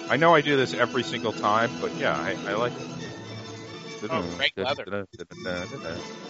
I 0.08 0.16
know 0.16 0.34
I 0.34 0.40
do 0.40 0.56
this 0.56 0.74
every 0.74 1.02
single 1.02 1.32
time, 1.32 1.70
but 1.80 1.98
yeah, 1.98 2.12
I, 2.12 2.36
I 2.46 2.54
like 2.54 2.72
it. 2.72 2.86
Oh, 4.10 4.22
Frank 4.36 4.52
Leather. 4.56 4.84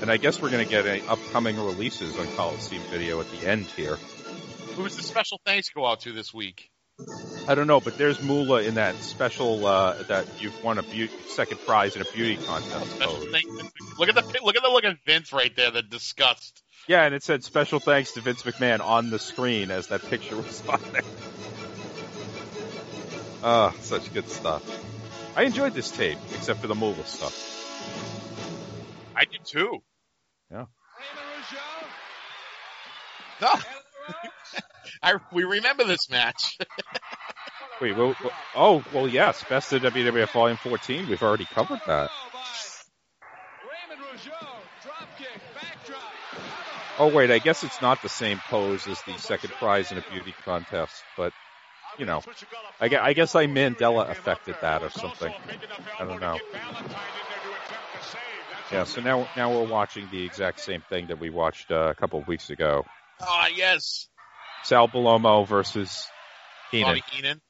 And 0.00 0.10
I 0.10 0.16
guess 0.16 0.40
we're 0.40 0.50
going 0.50 0.64
to 0.64 0.70
get 0.70 0.86
a 0.86 1.06
upcoming 1.08 1.56
releases 1.56 2.18
on 2.18 2.26
Coliseum 2.36 2.82
Video 2.90 3.20
at 3.20 3.30
the 3.30 3.48
end 3.48 3.66
here. 3.66 3.96
Who's 4.76 4.96
the 4.96 5.02
special 5.02 5.40
thanks 5.46 5.70
go 5.70 5.86
out 5.86 6.00
to 6.00 6.12
this 6.12 6.34
week? 6.34 6.70
I 7.48 7.54
don't 7.54 7.66
know, 7.66 7.80
but 7.80 7.98
there's 7.98 8.22
Moolah 8.22 8.62
in 8.62 8.74
that 8.74 8.94
special 8.96 9.66
uh, 9.66 10.02
that 10.04 10.26
you've 10.40 10.62
won 10.62 10.78
a 10.78 10.82
beauty, 10.82 11.12
second 11.28 11.58
prize 11.58 11.96
in 11.96 12.02
a 12.02 12.04
beauty 12.04 12.36
contest. 12.44 12.90
Special 12.92 13.26
thanks. 13.32 13.48
Look 13.98 14.08
at 14.08 14.14
the 14.14 14.40
look 14.44 14.56
at 14.56 14.62
the 14.62 14.68
look 14.68 14.84
at 14.84 14.96
Vince 15.04 15.32
right 15.32 15.54
there. 15.56 15.70
The 15.70 15.82
disgust. 15.82 16.62
Yeah, 16.86 17.04
and 17.04 17.14
it 17.14 17.22
said 17.22 17.42
special 17.42 17.80
thanks 17.80 18.12
to 18.12 18.20
Vince 18.20 18.42
McMahon 18.42 18.80
on 18.80 19.10
the 19.10 19.18
screen 19.18 19.70
as 19.70 19.88
that 19.88 20.02
picture 20.08 20.36
was 20.36 20.62
on 20.68 20.80
there. 20.92 21.02
Ah, 23.42 23.74
such 23.80 24.12
good 24.14 24.28
stuff. 24.28 24.62
I 25.36 25.42
enjoyed 25.42 25.74
this 25.74 25.90
tape, 25.90 26.18
except 26.34 26.60
for 26.60 26.68
the 26.68 26.74
Moolah 26.74 27.04
stuff. 27.06 27.53
I 29.16 29.24
did 29.30 29.40
too. 29.46 29.78
Yeah. 30.50 30.64
No. 33.40 33.48
I 35.02 35.14
we 35.32 35.44
remember 35.44 35.84
this 35.84 36.10
match. 36.10 36.58
Wait, 37.80 37.96
well, 37.96 38.14
well- 38.22 38.32
oh, 38.54 38.84
well, 38.94 39.08
yes, 39.08 39.44
best 39.48 39.72
of 39.72 39.82
WWF 39.82 40.30
Volume 40.32 40.56
14. 40.56 41.08
We've 41.08 41.22
already 41.22 41.44
covered 41.44 41.80
that. 41.86 42.10
Oh, 46.98 47.08
wait, 47.08 47.30
I 47.32 47.40
guess 47.40 47.64
it's 47.64 47.82
not 47.82 48.00
the 48.02 48.08
same 48.08 48.38
pose 48.48 48.86
as 48.86 49.02
the 49.02 49.18
second 49.18 49.50
prize 49.54 49.90
in 49.90 49.98
a 49.98 50.04
beauty 50.12 50.32
contest, 50.44 51.02
but, 51.16 51.32
you 51.98 52.06
know, 52.06 52.22
I, 52.80 52.88
I 52.96 53.12
guess 53.14 53.34
I 53.34 53.46
Mandela 53.46 54.08
affected 54.08 54.54
that 54.62 54.84
or 54.84 54.90
something. 54.90 55.32
I 55.98 56.04
don't 56.04 56.20
know. 56.20 56.38
Yeah, 58.72 58.84
so 58.84 59.00
now 59.00 59.28
now 59.36 59.52
we're 59.52 59.68
watching 59.68 60.08
the 60.10 60.24
exact 60.24 60.60
same 60.60 60.82
thing 60.88 61.08
that 61.08 61.20
we 61.20 61.30
watched 61.30 61.70
uh, 61.70 61.90
a 61.90 61.94
couple 61.94 62.18
of 62.18 62.26
weeks 62.26 62.50
ago. 62.50 62.84
Ah, 63.20 63.48
yes. 63.54 64.08
Sal 64.64 64.88
Bellomo 64.88 65.46
versus 65.46 66.06
Heenan. 66.70 66.88
Bobby 66.88 67.02
Heenan. 67.12 67.40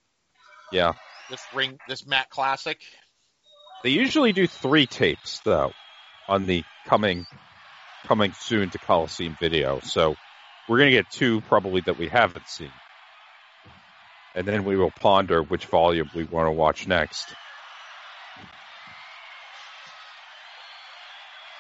Yeah. 0.72 0.92
This 1.30 1.40
ring, 1.54 1.78
this 1.88 2.06
Matt 2.06 2.28
Classic. 2.28 2.78
They 3.82 3.90
usually 3.90 4.32
do 4.32 4.46
three 4.46 4.86
tapes 4.86 5.40
though 5.40 5.72
on 6.28 6.46
the 6.46 6.64
coming 6.86 7.26
coming 8.04 8.32
soon 8.34 8.70
to 8.70 8.78
Coliseum 8.78 9.36
video. 9.40 9.80
So 9.80 10.16
we're 10.68 10.78
gonna 10.78 10.90
get 10.90 11.10
two 11.10 11.40
probably 11.42 11.80
that 11.82 11.98
we 11.98 12.08
haven't 12.08 12.48
seen. 12.48 12.72
And 14.34 14.46
then 14.46 14.64
we 14.64 14.76
will 14.76 14.90
ponder 14.90 15.42
which 15.42 15.66
volume 15.66 16.10
we 16.14 16.24
want 16.24 16.48
to 16.48 16.52
watch 16.52 16.88
next. 16.88 17.34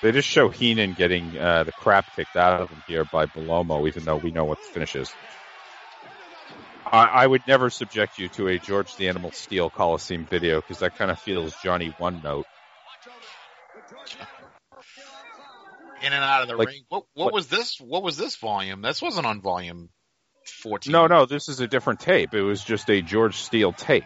They 0.04 0.12
just 0.12 0.28
show 0.28 0.50
Heenan 0.50 0.92
getting 0.92 1.38
uh, 1.38 1.64
the 1.64 1.72
crap 1.72 2.14
kicked 2.14 2.36
out 2.36 2.60
of 2.60 2.68
him 2.68 2.82
here 2.86 3.06
by 3.06 3.24
Bellomo, 3.24 3.88
even 3.88 4.04
though 4.04 4.18
we 4.18 4.32
know 4.32 4.44
what 4.44 4.58
the 4.58 4.68
finish 4.70 4.94
is. 4.96 5.10
I, 6.84 7.04
I 7.06 7.26
would 7.26 7.40
never 7.48 7.70
subject 7.70 8.18
you 8.18 8.28
to 8.28 8.48
a 8.48 8.58
George 8.58 8.94
the 8.96 9.08
Animal 9.08 9.32
Steele 9.32 9.70
Coliseum 9.70 10.26
video 10.26 10.60
because 10.60 10.80
that 10.80 10.98
kind 10.98 11.10
of 11.10 11.18
feels 11.20 11.56
Johnny 11.62 11.94
One 11.96 12.20
Note. 12.22 12.44
In 16.02 16.12
and 16.12 16.22
out 16.22 16.42
of 16.42 16.48
the 16.48 16.56
Like, 16.56 16.68
ring. 16.68 16.82
What 16.90 17.04
what 17.14 17.24
what- 17.24 17.32
was 17.32 17.46
this? 17.46 17.80
What 17.80 18.02
was 18.02 18.18
this 18.18 18.36
volume? 18.36 18.82
This 18.82 19.00
wasn't 19.00 19.24
on 19.24 19.40
volume 19.40 19.88
fourteen. 20.44 20.92
No, 20.92 21.06
no, 21.06 21.24
this 21.24 21.48
is 21.48 21.60
a 21.60 21.66
different 21.66 22.00
tape. 22.00 22.34
It 22.34 22.42
was 22.42 22.62
just 22.62 22.90
a 22.90 23.00
George 23.00 23.36
Steele 23.38 23.72
tape. 23.72 24.04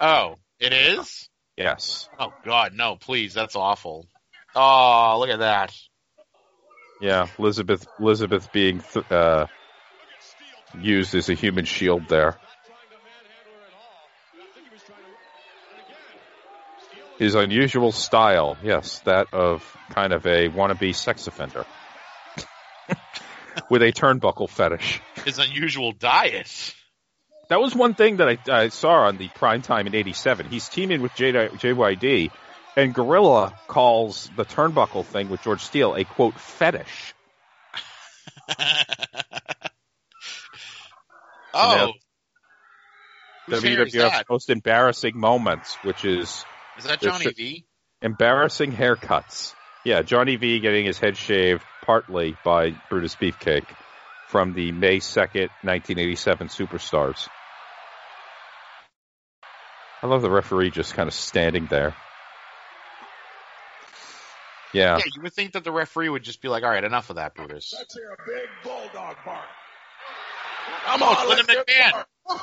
Oh, 0.00 0.38
it 0.58 0.72
is. 0.72 1.28
Yes. 1.56 2.08
Oh 2.18 2.32
God, 2.44 2.72
no! 2.74 2.96
Please, 2.96 3.32
that's 3.32 3.54
awful. 3.54 4.08
Oh, 4.54 5.16
look 5.20 5.30
at 5.30 5.38
that. 5.40 5.72
Yeah, 7.00 7.26
Elizabeth 7.38 7.86
Elizabeth 7.98 8.52
being 8.52 8.80
th- 8.80 9.10
uh, 9.10 9.46
used 10.78 11.14
as 11.14 11.30
a 11.30 11.34
human 11.34 11.64
shield 11.64 12.08
there. 12.08 12.36
His 17.18 17.34
unusual 17.34 17.92
style, 17.92 18.56
yes, 18.62 19.00
that 19.00 19.28
of 19.32 19.62
kind 19.90 20.12
of 20.12 20.24
a 20.26 20.48
wannabe 20.48 20.94
sex 20.94 21.26
offender 21.26 21.64
with 23.70 23.82
a 23.82 23.92
turnbuckle 23.92 24.48
fetish. 24.48 25.02
His 25.24 25.38
unusual 25.38 25.92
diet. 25.92 26.74
That 27.48 27.60
was 27.60 27.74
one 27.74 27.94
thing 27.94 28.18
that 28.18 28.28
I, 28.28 28.38
I 28.50 28.68
saw 28.68 29.06
on 29.06 29.16
the 29.16 29.28
prime 29.28 29.60
time 29.60 29.86
in 29.86 29.94
'87. 29.94 30.46
He's 30.46 30.68
teaming 30.68 31.02
with 31.02 31.14
J- 31.14 31.32
JYD, 31.32 32.30
and 32.80 32.94
Gorilla 32.94 33.54
calls 33.68 34.30
the 34.36 34.44
turnbuckle 34.44 35.04
thing 35.04 35.28
with 35.28 35.42
George 35.42 35.60
Steele 35.60 35.94
a 35.94 36.04
quote 36.04 36.38
fetish. 36.38 37.14
Oh, 41.52 41.92
WWF's 43.48 44.24
most 44.30 44.50
embarrassing 44.50 45.18
moments, 45.18 45.76
which 45.82 46.04
is 46.04 46.44
Is 46.78 46.84
that 46.84 47.00
Johnny 47.00 47.26
V? 47.36 47.64
embarrassing 48.00 48.70
haircuts. 48.72 49.54
Yeah, 49.84 50.02
Johnny 50.02 50.36
V 50.36 50.60
getting 50.60 50.84
his 50.84 50.98
head 50.98 51.16
shaved 51.16 51.64
partly 51.82 52.36
by 52.44 52.70
Brutus 52.88 53.16
Beefcake 53.16 53.66
from 54.28 54.52
the 54.52 54.70
May 54.70 54.98
2nd, 54.98 55.48
1987 55.62 56.48
Superstars. 56.48 57.28
I 60.02 60.06
love 60.06 60.22
the 60.22 60.30
referee 60.30 60.70
just 60.70 60.94
kind 60.94 61.08
of 61.08 61.14
standing 61.14 61.66
there. 61.66 61.96
Yeah. 64.72 64.98
Yeah, 64.98 65.04
you 65.14 65.22
would 65.22 65.32
think 65.32 65.52
that 65.52 65.64
the 65.64 65.72
referee 65.72 66.08
would 66.08 66.22
just 66.22 66.40
be 66.40 66.48
like, 66.48 66.62
"All 66.62 66.70
right, 66.70 66.84
enough 66.84 67.10
of 67.10 67.16
that, 67.16 67.34
Brutus." 67.34 67.74
Let's 67.76 67.94
hear 67.94 68.12
a 68.12 68.16
big 68.26 68.48
bulldog 68.62 69.16
bark. 69.24 69.44
Come 70.84 71.02
on, 71.02 71.28
Linda 71.28 71.44
McMahon. 71.44 72.04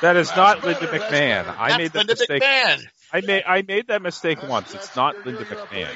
That 0.00 0.16
is 0.16 0.28
That's 0.28 0.36
not 0.36 0.62
better, 0.62 0.80
Linda 0.86 0.98
McMahon. 0.98 1.54
I 1.58 1.76
made 1.76 1.92
that 1.92 1.98
Linda 1.98 2.14
mistake. 2.14 2.42
McMahon. 2.42 2.80
I 3.12 3.20
made 3.20 3.44
I 3.46 3.62
made 3.62 3.88
that 3.88 4.02
mistake 4.02 4.42
once. 4.42 4.74
It's 4.74 4.96
not 4.96 5.26
Linda 5.26 5.44
McMahon. 5.44 5.94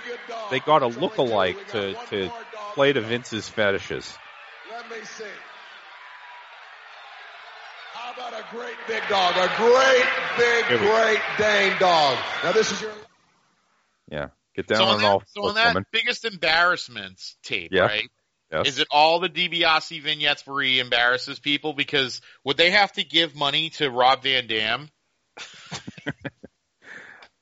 They 0.51 0.61
got 0.61 0.83
a 0.83 0.87
look-alike 0.89 1.69
to 1.69 1.95
to 2.11 2.31
play 2.75 2.93
to 2.93 3.01
Vince's 3.01 3.49
fetishes. 3.49 4.17
Let 4.71 4.91
me 4.91 5.05
see. 5.05 5.25
How 7.95 8.13
about 8.13 8.39
a 8.39 8.45
great 8.55 8.77
big 8.87 9.03
dog? 9.09 9.37
A 9.37 9.51
great 9.57 10.05
big, 10.37 10.65
Here 10.67 10.79
we 10.79 10.87
go. 10.87 10.93
great 10.93 11.21
Dane 11.39 11.79
dog. 11.79 12.19
Now 12.45 12.53
this 12.53 12.73
is 12.73 12.81
your. 12.81 12.93
Yeah, 14.11 14.29
get 14.55 14.67
down 14.67 14.79
So 14.79 14.85
on 14.85 14.99
that, 15.01 15.07
all 15.07 15.23
so 15.27 15.49
on 15.49 15.55
that 15.55 15.77
biggest 15.93 16.25
embarrassments 16.25 17.37
tape, 17.43 17.71
Yeah. 17.73 17.83
right? 17.83 18.11
Yes. 18.53 18.69
Is 18.69 18.79
it 18.81 18.89
all 18.91 19.19
the 19.21 19.31
DiBiase 19.31 20.03
vignettes 20.03 20.47
where 20.47 20.63
he 20.63 20.79
embarrasses 20.79 21.39
people? 21.39 21.73
Because 21.73 22.21
would 22.45 22.59
they 22.59 22.71
have 22.71 22.93
to 22.93 23.05
give 23.05 23.35
money 23.35 23.71
to 23.71 23.91
Rob 23.91 24.23
Van 24.25 24.47
Dam? 24.47 24.91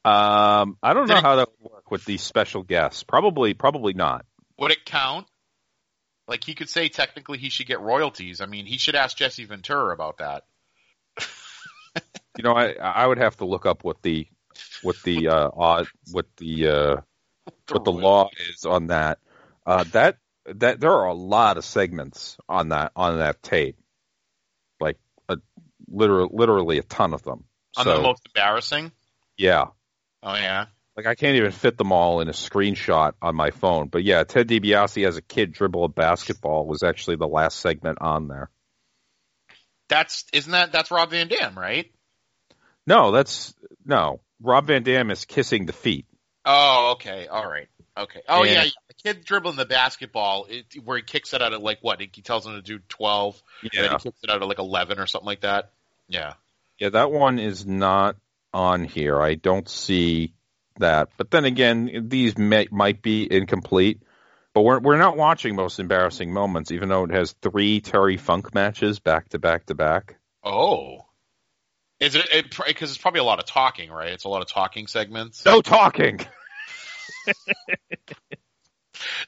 Um, 0.03 0.79
I 0.83 0.95
don't 0.95 1.09
know 1.09 1.17
it- 1.19 1.23
how 1.23 1.37
that 1.37 1.49
would 1.61 1.73
work 1.73 1.91
with 1.91 2.07
these 2.07 2.23
special 2.23 2.63
guests. 2.63 3.03
Probably, 3.03 3.53
probably 3.53 3.93
not. 3.93 4.25
Would 4.59 4.71
it 4.71 4.87
count? 4.87 5.27
Like 6.27 6.43
he 6.43 6.55
could 6.55 6.71
say 6.71 6.89
technically 6.89 7.37
he 7.39 7.51
should 7.51 7.67
get 7.67 7.81
royalties. 7.81 8.41
I 8.41 8.47
mean, 8.47 8.65
he 8.65 8.79
should 8.79 8.95
ask 8.95 9.15
Jesse 9.17 9.45
Ventura 9.45 9.93
about 9.93 10.19
that. 10.19 10.45
You 12.39 12.45
know, 12.45 12.53
I 12.55 12.73
I 12.75 13.07
would 13.07 13.19
have 13.19 13.37
to 13.39 13.45
look 13.45 13.67
up 13.67 13.83
what 13.85 14.01
the 14.03 14.29
what 14.83 14.97
the 15.05 15.29
uh 15.29 15.51
odd 15.57 15.87
what 16.11 16.27
the 16.37 16.69
uh 16.69 16.97
what 17.69 17.85
the 17.85 17.93
law 17.93 18.29
is 18.51 18.65
on 18.65 18.89
that. 18.89 19.19
Uh, 19.67 19.85
that 19.93 20.17
that 20.47 20.81
there 20.81 20.93
are 20.93 21.07
a 21.07 21.15
lot 21.15 21.57
of 21.57 21.65
segments 21.65 22.37
on 22.49 22.71
that 22.71 22.93
on 22.97 23.19
that 23.19 23.43
tape, 23.43 23.77
like 24.81 24.97
a 25.29 25.37
literal 25.89 26.31
literally 26.33 26.79
a 26.79 26.83
ton 26.83 27.15
of 27.15 27.23
them. 27.23 27.45
On 27.77 27.85
so 27.85 27.97
the 27.97 28.03
most 28.03 28.23
embarrassing. 28.27 28.91
yeah, 29.37 29.67
Oh 30.23 30.35
yeah. 30.35 30.67
like 30.97 31.07
I 31.07 31.15
can't 31.15 31.37
even 31.37 31.53
fit 31.53 31.79
them 31.79 31.93
all 31.93 32.21
in 32.21 32.29
a 32.29 32.33
screenshot 32.33 33.13
on 33.23 33.35
my 33.37 33.51
phone. 33.51 33.89
But 33.89 34.05
yeah, 34.05 34.25
Ted 34.25 34.49
DiBiase 34.49 35.07
as 35.07 35.17
a 35.17 35.23
kid 35.23 35.53
dribble 35.53 35.85
a 35.85 35.89
basketball 35.89 36.67
was 36.67 36.83
actually 36.83 37.17
the 37.17 37.29
last 37.29 37.61
segment 37.61 37.99
on 38.01 38.29
there. 38.29 38.51
That's 39.89 40.25
isn't 40.33 40.53
that 40.53 40.73
that's 40.73 40.91
Rob 40.91 41.11
Van 41.11 41.29
Dam, 41.29 41.59
right? 41.59 41.91
No, 42.87 43.13
that's 43.13 43.55
no. 43.85 44.21
Rob 44.43 44.67
Van 44.67 44.83
Dam 44.83 45.11
is 45.11 45.25
kissing 45.25 45.67
the 45.67 45.73
feet. 45.73 46.07
Oh, 46.45 46.93
okay. 46.93 47.27
All 47.27 47.47
right. 47.49 47.69
Okay. 47.97 48.21
Oh 48.29 48.43
And- 48.43 48.51
yeah. 48.51 48.65
The 48.89 49.15
kid 49.15 49.25
dribbling 49.25 49.57
the 49.57 49.65
basketball 49.65 50.47
it, 50.49 50.67
where 50.85 50.97
he 50.99 51.03
kicks 51.03 51.33
it 51.33 51.41
out 51.41 51.53
at 51.55 51.63
like 51.63 51.79
what? 51.81 52.01
He 52.01 52.09
tells 52.23 52.47
him 52.47 52.55
to 52.55 52.63
do 52.63 52.79
twelve, 52.89 53.41
and 53.63 53.71
then 53.75 53.85
Yeah. 53.85 53.91
he 53.99 54.03
kicks 54.11 54.19
it 54.23 54.31
out 54.31 54.43
at 54.43 54.49
like 54.49 54.59
eleven 54.59 54.99
or 54.99 55.07
something 55.07 55.27
like 55.27 55.41
that. 55.41 55.71
Yeah. 56.09 56.35
Yeah, 56.79 56.91
that 56.91 57.11
one 57.11 57.39
is 57.39 57.65
not 57.67 58.17
on 58.53 58.85
here. 58.85 59.21
I 59.21 59.35
don't 59.37 59.69
see 59.69 60.35
that. 60.79 61.11
But 61.17 61.31
then 61.31 61.45
again, 61.45 62.07
these 62.09 62.37
may, 62.37 62.67
might 62.71 63.01
be 63.03 63.31
incomplete. 63.31 64.03
But 64.53 64.63
we're 64.63 64.81
we're 64.81 64.97
not 64.99 65.17
watching 65.17 65.55
most 65.55 65.79
embarrassing 65.79 66.33
moments, 66.33 66.73
even 66.73 66.89
though 66.89 67.05
it 67.05 67.13
has 67.13 67.33
three 67.41 67.81
Terry 67.81 68.17
Funk 68.17 68.55
matches 68.55 68.99
back 68.99 69.29
to 69.31 69.39
back 69.39 69.67
to 69.67 69.75
back. 69.75 70.17
Oh. 70.43 71.07
Is 72.01 72.15
it 72.15 72.57
because 72.67 72.91
it's 72.91 72.99
probably 72.99 73.21
a 73.21 73.25
lot 73.25 73.39
of 73.39 73.45
talking, 73.45 73.91
right? 73.91 74.13
It's 74.13 74.25
a 74.25 74.29
lot 74.29 74.41
of 74.41 74.49
talking 74.49 74.87
segments. 74.87 75.45
No 75.45 75.61
talking. 75.61 76.21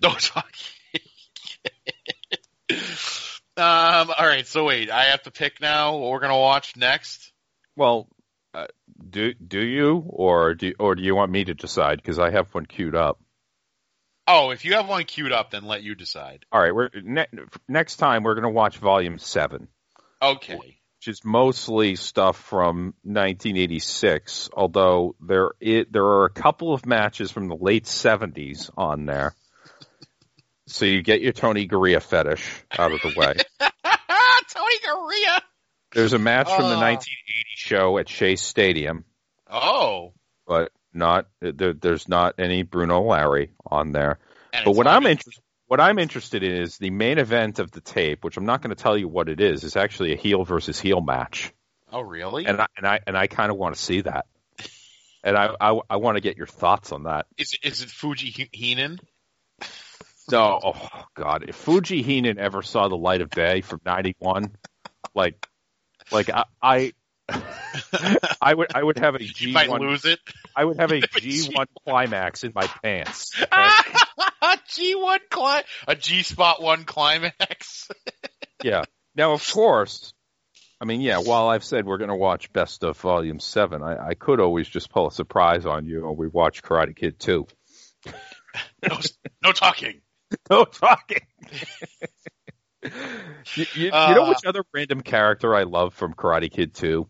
No 0.03 0.11
talking. 0.11 1.01
um. 3.57 4.13
All 4.19 4.27
right. 4.27 4.47
So 4.47 4.65
wait, 4.65 4.91
I 4.91 5.05
have 5.05 5.23
to 5.23 5.31
pick 5.31 5.61
now 5.61 5.97
what 5.97 6.11
we're 6.11 6.21
gonna 6.21 6.39
watch 6.39 6.77
next. 6.77 7.33
Well, 7.77 8.09
uh, 8.53 8.67
do 9.09 9.33
do 9.35 9.61
you 9.61 10.05
or 10.07 10.55
do 10.55 10.75
or 10.79 10.95
do 10.95 11.03
you 11.03 11.15
want 11.15 11.33
me 11.33 11.45
to 11.45 11.55
decide? 11.55 11.99
Because 11.99 12.19
I 12.19 12.31
have 12.31 12.55
one 12.55 12.67
queued 12.67 12.95
up. 12.95 13.19
Oh, 14.27 14.51
if 14.51 14.65
you 14.65 14.75
have 14.75 14.89
one 14.89 15.05
queued 15.05 15.33
up, 15.33 15.51
then 15.51 15.65
let 15.65 15.83
you 15.83 15.95
decide. 15.95 16.45
All 16.53 16.61
right, 16.61 16.75
we're 16.75 16.91
ne- 17.03 17.27
next 17.69 17.97
time 17.97 18.23
we're 18.23 18.35
going 18.35 18.45
to 18.45 18.51
watch 18.51 18.79
Volume 18.79 19.19
Seven. 19.19 19.69
Okay. 20.21 20.79
Which 21.03 21.09
is 21.09 21.25
mostly 21.25 21.97
stuff 21.97 22.37
from 22.37 22.95
1986. 23.03 24.51
Although 24.53 25.17
there 25.21 25.51
it, 25.59 25.93
there 25.93 26.05
are 26.05 26.27
a 26.27 26.31
couple 26.31 26.73
of 26.73 26.87
matches 26.87 27.33
from 27.33 27.49
the 27.49 27.57
late 27.57 27.87
70s 27.87 28.71
on 28.77 29.05
there. 29.07 29.35
So 30.69 30.85
you 30.85 31.03
get 31.03 31.21
your 31.21 31.33
Tony 31.33 31.67
Garea 31.67 32.01
fetish 32.01 32.49
out 32.79 32.93
of 32.93 33.01
the 33.03 33.13
way. 33.17 33.35
Tony 34.49 34.75
Garea. 34.87 35.41
There's 35.93 36.13
a 36.13 36.21
match 36.21 36.47
from 36.47 36.69
the 36.69 36.77
Uh. 36.77 36.93
1980 36.93 37.45
show 37.57 37.99
at 37.99 38.09
Shea 38.09 38.37
Stadium, 38.37 39.05
Oh. 39.51 40.13
but 40.47 40.71
not 40.95 41.27
there, 41.41 41.73
there's 41.73 42.09
not 42.09 42.37
any 42.39 42.63
Bruno 42.63 43.01
Larry 43.03 43.51
on 43.67 43.91
there. 43.91 44.21
And 44.53 44.65
But 44.67 44.77
what 44.77 44.87
I'm 44.87 45.07
interested 45.07 45.43
what 45.73 45.81
I'm 45.81 45.99
interested 45.99 46.43
in 46.43 46.53
is 46.53 46.77
the 46.77 46.91
main 46.91 47.17
event 47.17 47.59
of 47.59 47.71
the 47.71 47.81
tape, 47.81 48.25
which 48.25 48.37
I'm 48.37 48.45
not 48.45 48.61
going 48.61 48.77
to 48.77 48.83
tell 48.83 48.95
you 48.95 49.09
what 49.09 49.31
it 49.31 49.41
is. 49.41 49.65
Is 49.65 49.75
actually 49.75 50.13
a 50.13 50.17
heel 50.17 50.45
versus 50.45 50.79
heel 50.79 51.01
match. 51.01 51.51
Oh, 51.91 52.03
really? 52.03 52.45
and 52.45 52.61
I 52.61 52.67
and 52.77 52.87
I 52.87 53.01
and 53.07 53.17
I 53.17 53.27
kind 53.27 53.51
of 53.51 53.57
want 53.57 53.75
to 53.75 53.81
see 53.81 54.03
that, 54.03 54.27
and 55.25 55.35
I 55.35 55.49
I, 55.59 55.81
I 55.89 55.97
want 55.97 56.19
to 56.19 56.21
get 56.21 56.37
your 56.37 56.47
thoughts 56.47 56.93
on 56.93 57.05
that. 57.05 57.25
Is 57.39 57.55
it, 57.55 57.67
is 57.67 57.81
it 57.81 57.89
Fuji 57.89 58.51
Heenan? 58.53 59.01
No, 60.31 60.61
oh 60.63 60.89
God, 61.15 61.47
if 61.49 61.57
Fuji 61.57 62.03
Heenan 62.03 62.39
ever 62.39 62.61
saw 62.61 62.89
the 62.89 62.99
light 62.99 63.23
of 63.23 63.31
day 63.31 63.63
from 63.63 63.81
'91, 63.87 64.55
like, 65.15 65.49
like 66.11 66.29
I. 66.29 66.45
I 66.61 66.93
I 68.41 68.55
would 68.55 68.75
I 68.75 68.83
would 68.83 68.99
have 68.99 69.15
a 69.15 69.19
G 69.19 69.49
You 69.49 69.53
might 69.53 69.71
one 69.71 69.81
lose 69.81 70.05
it. 70.05 70.19
I 70.55 70.65
would 70.65 70.79
have 70.79 70.93
a 70.93 71.01
G 71.21 71.51
one 71.55 71.67
climax 71.85 72.45
in 72.45 72.53
my 72.55 72.67
pants. 72.83 73.33
G 74.69 74.95
one 74.95 75.21
cli- 75.31 75.63
a 75.87 75.97
G 75.97 76.23
spot 76.23 76.63
one 76.63 76.85
climax. 76.85 77.89
Yeah. 78.63 78.85
Now, 79.15 79.33
of 79.33 79.47
course, 79.53 80.13
I 80.81 80.85
mean, 80.85 81.01
yeah. 81.01 81.19
While 81.19 81.49
I've 81.49 81.65
said 81.65 81.87
we're 81.87 81.99
going 81.99 82.11
to 82.11 82.17
watch 82.17 82.53
Best 82.53 82.83
of 82.83 82.99
Volume 82.99 83.41
Seven, 83.41 83.83
I, 83.83 84.09
I 84.09 84.15
could 84.15 84.41
always 84.41 84.69
just 84.69 84.91
pull 84.91 85.09
a 85.09 85.13
surprise 85.13 85.67
on 85.67 85.87
you, 85.87 86.09
and 86.09 86.17
we 86.17 86.29
watch 86.29 86.63
Karate 86.63 86.97
Kid 86.97 87.19
Two. 87.19 87.47
no, 88.07 88.99
no 89.43 89.53
talking. 89.53 90.01
No 90.51 90.65
talking. 90.65 91.21
you, 93.55 93.67
you, 93.75 93.85
you 93.85 93.91
know 93.91 94.25
Uh, 94.25 94.29
which 94.29 94.45
other 94.47 94.65
random 94.75 95.01
character 95.01 95.55
I 95.55 95.63
love 95.65 95.95
from 95.95 96.15
Karate 96.15 96.51
Kid 96.51 96.75
2 96.75 97.07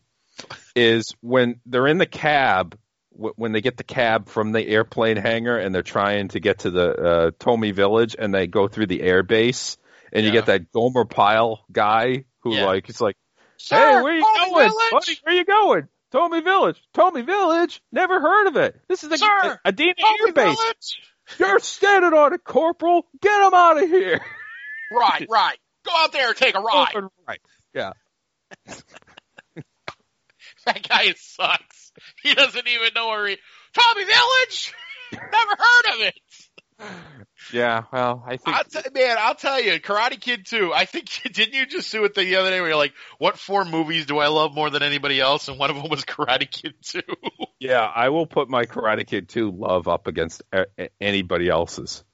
is 0.74 1.14
when 1.20 1.60
they're 1.66 1.86
in 1.86 1.98
the 1.98 2.06
cab 2.06 2.78
wh- 3.10 3.36
when 3.38 3.52
they 3.52 3.60
get 3.60 3.76
the 3.76 3.84
cab 3.84 4.28
from 4.28 4.52
the 4.52 4.66
airplane 4.66 5.16
hangar 5.16 5.56
and 5.58 5.74
they're 5.74 5.82
trying 5.82 6.28
to 6.28 6.40
get 6.40 6.60
to 6.60 6.70
the 6.70 6.90
uh, 6.90 7.30
Tomi 7.38 7.70
Village 7.72 8.16
and 8.18 8.32
they 8.34 8.46
go 8.46 8.68
through 8.68 8.86
the 8.86 9.02
air 9.02 9.22
base 9.22 9.76
and 10.12 10.24
you 10.26 10.32
get 10.32 10.46
that 10.46 10.72
Gomer 10.72 11.04
Pyle 11.04 11.64
guy 11.72 12.24
who 12.40 12.54
Yeah. 12.54 12.64
like 12.66 12.88
it's 12.88 13.00
like 13.00 13.16
Sir, 13.56 13.76
hey 13.76 14.02
where 14.02 14.14
you 14.16 14.22
Tomi 14.24 14.50
going 14.50 14.68
Village? 14.68 14.90
buddy 14.92 15.18
where 15.24 15.34
you 15.36 15.44
going? 15.44 15.88
Tomi 16.10 16.40
Village! 16.42 16.82
Tomi 16.92 17.22
Village! 17.22 17.80
Never 17.90 18.20
heard 18.20 18.46
of 18.48 18.56
it! 18.56 18.78
This 18.86 19.02
is 19.02 19.10
a, 19.10 19.16
Sir, 19.16 19.58
Tomi 19.64 19.94
Air 19.96 20.32
Base! 20.34 20.34
Village? 20.34 21.02
you're 21.38 21.58
standing 21.60 22.12
on 22.12 22.34
it 22.34 22.44
corporal! 22.44 23.06
Get 23.22 23.40
him 23.46 23.54
out 23.54 23.82
of 23.82 23.88
here! 23.88 24.20
Right, 24.92 25.26
right. 25.30 25.56
Go 25.84 25.92
out 25.96 26.12
there 26.12 26.28
and 26.28 26.36
take 26.36 26.54
a 26.56 26.60
ride. 26.60 26.94
right 27.28 27.40
yeah 27.74 27.92
That 30.66 30.86
guy 30.88 31.12
sucks. 31.16 31.92
He 32.22 32.34
doesn't 32.34 32.68
even 32.68 32.90
know 32.94 33.08
where 33.08 33.26
he. 33.26 33.36
Tomi 33.74 34.04
Village. 34.04 34.72
Never 35.12 35.56
heard 35.58 35.94
of 35.94 36.00
it. 36.02 36.14
Yeah, 37.52 37.82
well, 37.92 38.24
I 38.26 38.36
think 38.36 38.56
I'll 38.56 38.64
t- 38.64 38.80
man, 38.94 39.16
I'll 39.18 39.34
tell 39.34 39.60
you, 39.60 39.80
Karate 39.80 40.20
Kid 40.20 40.46
2. 40.46 40.72
I 40.72 40.84
think 40.84 41.06
didn't 41.32 41.54
you 41.54 41.66
just 41.66 41.90
do 41.92 42.04
it 42.04 42.14
the 42.14 42.36
other 42.36 42.50
day 42.50 42.60
where 42.60 42.70
you're 42.70 42.78
like, 42.78 42.92
what 43.18 43.38
four 43.38 43.64
movies 43.64 44.06
do 44.06 44.18
I 44.18 44.28
love 44.28 44.54
more 44.54 44.70
than 44.70 44.82
anybody 44.82 45.20
else? 45.20 45.48
And 45.48 45.58
one 45.58 45.70
of 45.70 45.76
them 45.76 45.88
was 45.90 46.04
Karate 46.04 46.50
Kid 46.50 46.74
2. 46.82 47.00
yeah, 47.58 47.80
I 47.82 48.08
will 48.10 48.26
put 48.26 48.48
my 48.48 48.64
Karate 48.64 49.06
Kid 49.06 49.28
2 49.28 49.50
love 49.50 49.86
up 49.88 50.06
against 50.06 50.42
a- 50.52 50.66
a- 50.78 50.88
anybody 51.00 51.48
else's. 51.48 52.04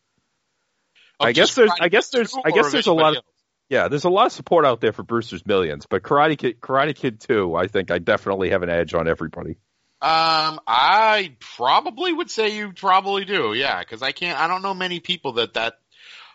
Oh, 1.20 1.26
I 1.26 1.30
Of 1.30 1.36
guess 1.36 1.54
there's 1.54 1.72
I 1.80 1.88
guess 1.88 2.08
there's 2.10 2.34
I 2.44 2.50
guess 2.50 2.72
there's 2.72 2.86
a 2.86 2.92
lot 2.92 3.16
of 3.16 3.22
anybody 3.24 3.26
Yeah, 3.68 3.88
there's 3.88 4.04
a 4.04 4.10
lot 4.10 4.26
of 4.26 4.32
support 4.32 4.64
out 4.64 4.80
there 4.80 4.92
for 4.92 5.02
Brewster's 5.02 5.44
Millions, 5.46 5.86
but 5.86 6.02
Karate 6.02 6.38
Kid, 6.38 6.60
Karate 6.60 6.94
Kid 6.94 7.20
2, 7.20 7.54
I 7.54 7.66
think 7.66 7.90
I 7.90 7.98
definitely 7.98 8.50
have 8.50 8.62
an 8.62 8.70
edge 8.70 8.94
on 8.94 9.08
everybody. 9.08 9.58
Um, 10.00 10.60
I 10.66 11.34
probably 11.56 12.12
would 12.12 12.30
say 12.30 12.56
you 12.56 12.72
probably 12.72 13.24
do, 13.24 13.52
yeah, 13.52 13.80
because 13.80 14.00
I 14.00 14.12
can't. 14.12 14.38
I 14.38 14.46
don't 14.46 14.62
know 14.62 14.74
many 14.74 15.00
people 15.00 15.32
that 15.34 15.54
that. 15.54 15.74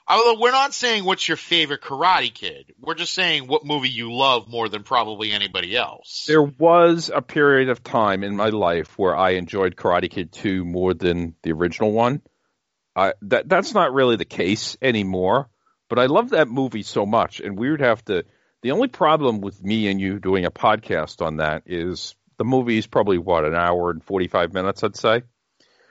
Although 0.05 0.38
we're 0.38 0.51
not 0.51 0.73
saying 0.73 1.05
what's 1.05 1.26
your 1.26 1.38
favorite 1.38 1.80
Karate 1.80 2.34
Kid, 2.34 2.73
we're 2.77 2.93
just 2.93 3.14
saying 3.14 3.47
what 3.47 3.65
movie 3.65 3.89
you 3.89 4.14
love 4.14 4.49
more 4.49 4.68
than 4.68 4.84
probably 4.84 5.31
anybody 5.31 5.77
else. 5.77 6.26
There 6.27 6.43
was 6.43 7.10
a 7.14 7.22
period 7.22 7.69
of 7.69 7.85
time 7.85 8.26
in 8.26 8.35
my 8.35 8.49
life 8.49 8.99
where 8.99 9.15
I 9.15 9.31
enjoyed 9.31 9.77
Karate 9.77 10.11
Kid 10.11 10.34
2 10.34 10.65
more 10.65 10.93
than 10.93 11.35
the 11.41 11.53
original 11.53 11.93
one. 11.93 12.22
I, 12.97 13.14
that 13.22 13.47
that's 13.47 13.73
not 13.73 13.93
really 13.93 14.18
the 14.18 14.26
case 14.26 14.77
anymore, 14.81 15.49
but 15.94 16.02
I 16.02 16.07
love 16.07 16.32
that 16.32 16.48
movie 16.48 16.82
so 16.82 17.06
much, 17.06 17.40
and 17.40 17.56
we 17.56 17.70
would 17.70 17.82
have 17.82 18.03
to. 18.06 18.26
The 18.64 18.72
only 18.72 18.88
problem 18.88 19.41
with 19.41 19.64
me 19.64 19.90
and 19.90 20.02
you 20.02 20.20
doing 20.20 20.44
a 20.44 20.49
podcast 20.49 21.24
on 21.24 21.38
that 21.38 21.64
is 21.68 22.15
the 22.40 22.44
movie 22.44 22.80
is 22.80 22.88
probably 22.88 23.20
what 23.20 23.45
an 23.45 23.53
hour 23.53 23.91
and 23.91 24.03
forty 24.03 24.28
five 24.28 24.53
minutes, 24.53 24.84
I'd 24.84 24.95
say. 24.95 25.22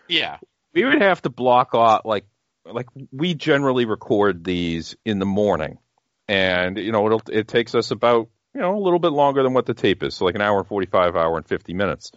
Yeah, 0.09 0.39
we 0.75 0.85
would 0.85 1.01
have 1.01 1.23
to 1.23 1.31
block 1.31 1.77
off 1.77 2.01
like 2.05 2.25
like 2.65 2.89
we 3.13 3.35
generally 3.35 3.85
record 3.85 4.43
these 4.43 4.97
in 5.05 5.21
the 5.21 5.25
morning, 5.25 5.79
and 6.27 6.79
you 6.79 6.91
know 6.91 7.07
it'll 7.07 7.23
it 7.31 7.47
takes 7.47 7.77
us 7.77 7.93
about 7.93 8.29
you 8.57 8.61
know 8.61 8.77
a 8.77 8.83
little 8.83 8.99
bit 8.99 9.13
longer 9.13 9.45
than 9.45 9.55
what 9.55 9.67
the 9.67 9.75
tape 9.75 10.03
is, 10.03 10.17
so 10.17 10.25
like 10.25 10.35
an 10.35 10.43
hour 10.43 10.59
and 10.59 10.67
forty 10.67 10.89
five, 10.89 11.15
hour 11.15 11.37
and 11.37 11.47
fifty 11.47 11.75
minutes. 11.75 12.11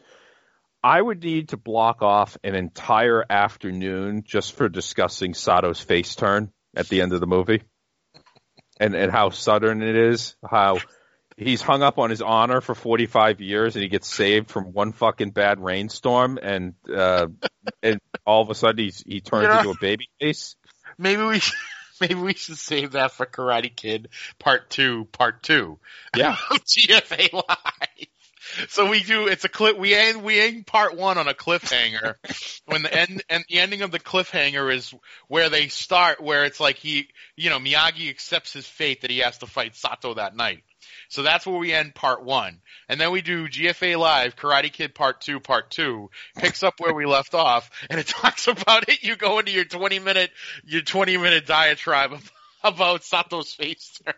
I 0.83 0.99
would 0.99 1.23
need 1.23 1.49
to 1.49 1.57
block 1.57 2.01
off 2.01 2.35
an 2.43 2.55
entire 2.55 3.23
afternoon 3.29 4.23
just 4.25 4.53
for 4.53 4.69
discussing 4.69 5.35
Sato's 5.35 5.79
face 5.79 6.15
turn 6.15 6.51
at 6.75 6.89
the 6.89 7.01
end 7.01 7.13
of 7.13 7.19
the 7.19 7.27
movie, 7.27 7.61
and 8.79 8.95
and 8.95 9.11
how 9.11 9.29
sudden 9.29 9.81
it 9.81 9.95
is, 9.95 10.35
how 10.49 10.79
he's 11.37 11.61
hung 11.61 11.83
up 11.83 11.97
on 11.97 12.09
his 12.09 12.21
honor 12.21 12.61
for 12.61 12.75
45 12.75 13.41
years 13.41 13.75
and 13.75 13.83
he 13.83 13.89
gets 13.89 14.07
saved 14.07 14.49
from 14.49 14.71
one 14.73 14.93
fucking 14.93 15.31
bad 15.31 15.59
rainstorm 15.59 16.39
and 16.41 16.75
uh 16.93 17.27
and 17.83 17.99
all 18.25 18.41
of 18.41 18.49
a 18.49 18.55
sudden 18.55 18.83
he's 18.85 19.03
he 19.05 19.19
turns 19.21 19.43
You 19.43 19.49
know- 19.49 19.57
into 19.59 19.69
a 19.71 19.77
baby 19.79 20.09
face 20.19 20.55
maybe 20.97 21.23
we 21.23 21.39
should, 21.39 21.53
maybe 22.01 22.15
we 22.15 22.33
should 22.35 22.57
save 22.57 22.93
that 22.93 23.11
for 23.11 23.25
Karate 23.25 23.75
Kid 23.75 24.09
Part 24.39 24.69
Two, 24.69 25.05
Part 25.11 25.43
Two. 25.43 25.79
Yeah. 26.15 26.35
GFA 26.51 27.33
Live. 27.33 28.07
So 28.69 28.89
we 28.89 29.03
do. 29.03 29.27
It's 29.27 29.45
a 29.45 29.49
clip. 29.49 29.77
We 29.77 29.93
end. 29.93 30.23
We 30.23 30.39
end 30.39 30.67
part 30.67 30.95
one 30.95 31.17
on 31.17 31.27
a 31.27 31.33
cliffhanger. 31.33 32.15
when 32.65 32.83
the 32.83 32.93
end 32.93 33.23
and 33.29 33.43
the 33.49 33.59
ending 33.59 33.81
of 33.81 33.91
the 33.91 33.99
cliffhanger 33.99 34.73
is 34.73 34.93
where 35.27 35.49
they 35.49 35.67
start, 35.67 36.21
where 36.21 36.45
it's 36.45 36.59
like 36.59 36.77
he, 36.77 37.09
you 37.35 37.49
know, 37.49 37.59
Miyagi 37.59 38.09
accepts 38.09 38.53
his 38.53 38.67
fate 38.67 39.01
that 39.01 39.11
he 39.11 39.19
has 39.19 39.37
to 39.39 39.47
fight 39.47 39.75
Sato 39.75 40.15
that 40.15 40.35
night. 40.35 40.63
So 41.09 41.23
that's 41.23 41.45
where 41.45 41.57
we 41.57 41.73
end 41.73 41.95
part 41.95 42.23
one. 42.23 42.59
And 42.89 42.99
then 42.99 43.11
we 43.11 43.21
do 43.21 43.47
GFA 43.47 43.97
Live, 43.97 44.35
Karate 44.35 44.71
Kid 44.71 44.95
Part 44.95 45.21
Two, 45.21 45.39
Part 45.39 45.71
Two, 45.71 46.09
picks 46.37 46.63
up 46.63 46.75
where 46.79 46.93
we 46.93 47.05
left 47.05 47.33
off, 47.33 47.69
and 47.89 47.99
it 47.99 48.07
talks 48.07 48.47
about 48.47 48.89
it. 48.89 49.03
You 49.03 49.15
go 49.15 49.39
into 49.39 49.51
your 49.51 49.65
20 49.65 49.99
minute, 49.99 50.31
your 50.65 50.81
20 50.81 51.17
minute 51.17 51.45
diatribe 51.45 52.13
of- 52.13 52.31
about 52.65 53.03
Sato's 53.03 53.53
face 53.53 53.99
turn. 54.05 54.13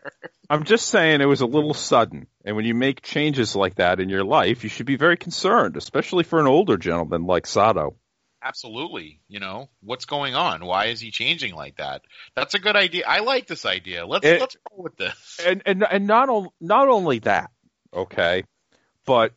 I'm 0.50 0.64
just 0.64 0.88
saying 0.88 1.22
it 1.22 1.26
was 1.26 1.42
a 1.42 1.46
little 1.46 1.74
sudden 1.74 2.28
and 2.46 2.56
when 2.56 2.66
you 2.66 2.74
make 2.74 3.02
changes 3.02 3.56
like 3.56 3.76
that 3.76 4.00
in 4.00 4.10
your 4.10 4.24
life 4.24 4.64
you 4.64 4.70
should 4.70 4.86
be 4.86 4.96
very 4.96 5.18
concerned 5.18 5.76
especially 5.78 6.24
for 6.24 6.40
an 6.40 6.48
older 6.48 6.78
gentleman 6.78 7.26
like 7.26 7.46
Sato 7.46 7.96
Absolutely. 8.42 9.20
You 9.28 9.40
know, 9.40 9.68
what's 9.82 10.06
going 10.06 10.36
on? 10.36 10.64
Why 10.64 10.86
is 10.86 11.02
he 11.02 11.10
changing 11.12 11.56
like 11.56 11.78
that? 11.78 12.04
That's 12.36 12.54
a 12.54 12.60
good 12.60 12.76
idea. 12.76 13.04
I 13.08 13.20
like 13.20 13.48
this 13.48 13.66
idea. 13.66 14.06
Let's, 14.06 14.26
It- 14.26 14.40
let's 14.40 14.56
go 14.70 14.84
with 14.84 14.96
this. 14.96 15.40
and 15.46 15.64
and 15.66 15.84
and 15.84 16.08
not 16.08 16.30
on, 16.30 16.50
not 16.62 16.88
only 16.88 17.20
that 17.20 17.50
okay 17.94 18.44
but 19.06 19.34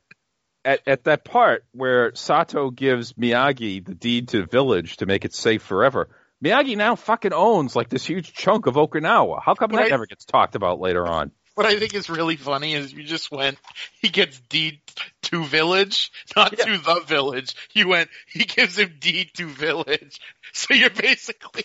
at 0.64 0.80
at 0.86 1.04
that 1.04 1.24
part 1.24 1.64
where 1.72 2.14
Sato 2.14 2.70
gives 2.70 3.14
Miyagi 3.14 3.84
the 3.84 3.94
deed 3.94 4.28
to 4.28 4.40
the 4.42 4.46
village 4.46 4.98
to 4.98 5.06
make 5.06 5.24
it 5.24 5.34
safe 5.34 5.62
forever 5.62 6.08
Miyagi 6.42 6.76
now 6.76 6.96
fucking 6.96 7.32
owns 7.32 7.76
like 7.76 7.88
this 7.88 8.04
huge 8.04 8.32
chunk 8.32 8.66
of 8.66 8.74
Okinawa. 8.74 9.42
How 9.44 9.54
come 9.54 9.70
that 9.72 9.76
Right. 9.78 9.90
never 9.90 10.06
gets 10.06 10.24
talked 10.24 10.54
about 10.54 10.80
later 10.80 11.06
on? 11.06 11.32
What 11.54 11.66
I 11.66 11.78
think 11.78 11.92
is 11.94 12.08
really 12.08 12.36
funny 12.36 12.74
is 12.74 12.92
you 12.92 13.02
just 13.02 13.30
went, 13.30 13.58
he 14.00 14.08
gets 14.08 14.40
deed 14.40 14.80
to 15.24 15.44
village, 15.44 16.10
not 16.34 16.56
to 16.56 16.78
the 16.78 17.00
village. 17.06 17.54
You 17.74 17.88
went, 17.88 18.08
he 18.28 18.44
gives 18.44 18.78
him 18.78 18.96
deed 19.00 19.30
to 19.34 19.46
village. 19.46 20.20
So 20.52 20.74
you're 20.74 20.90
basically, 20.90 21.64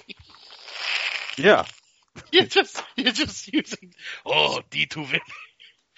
Yeah. 1.37 1.65
you're 2.31 2.45
just, 2.45 2.81
you're 2.95 3.11
just 3.11 3.51
using, 3.51 3.93
oh, 4.25 4.61
deed 4.69 4.91
to 4.91 5.03
village. 5.05 5.21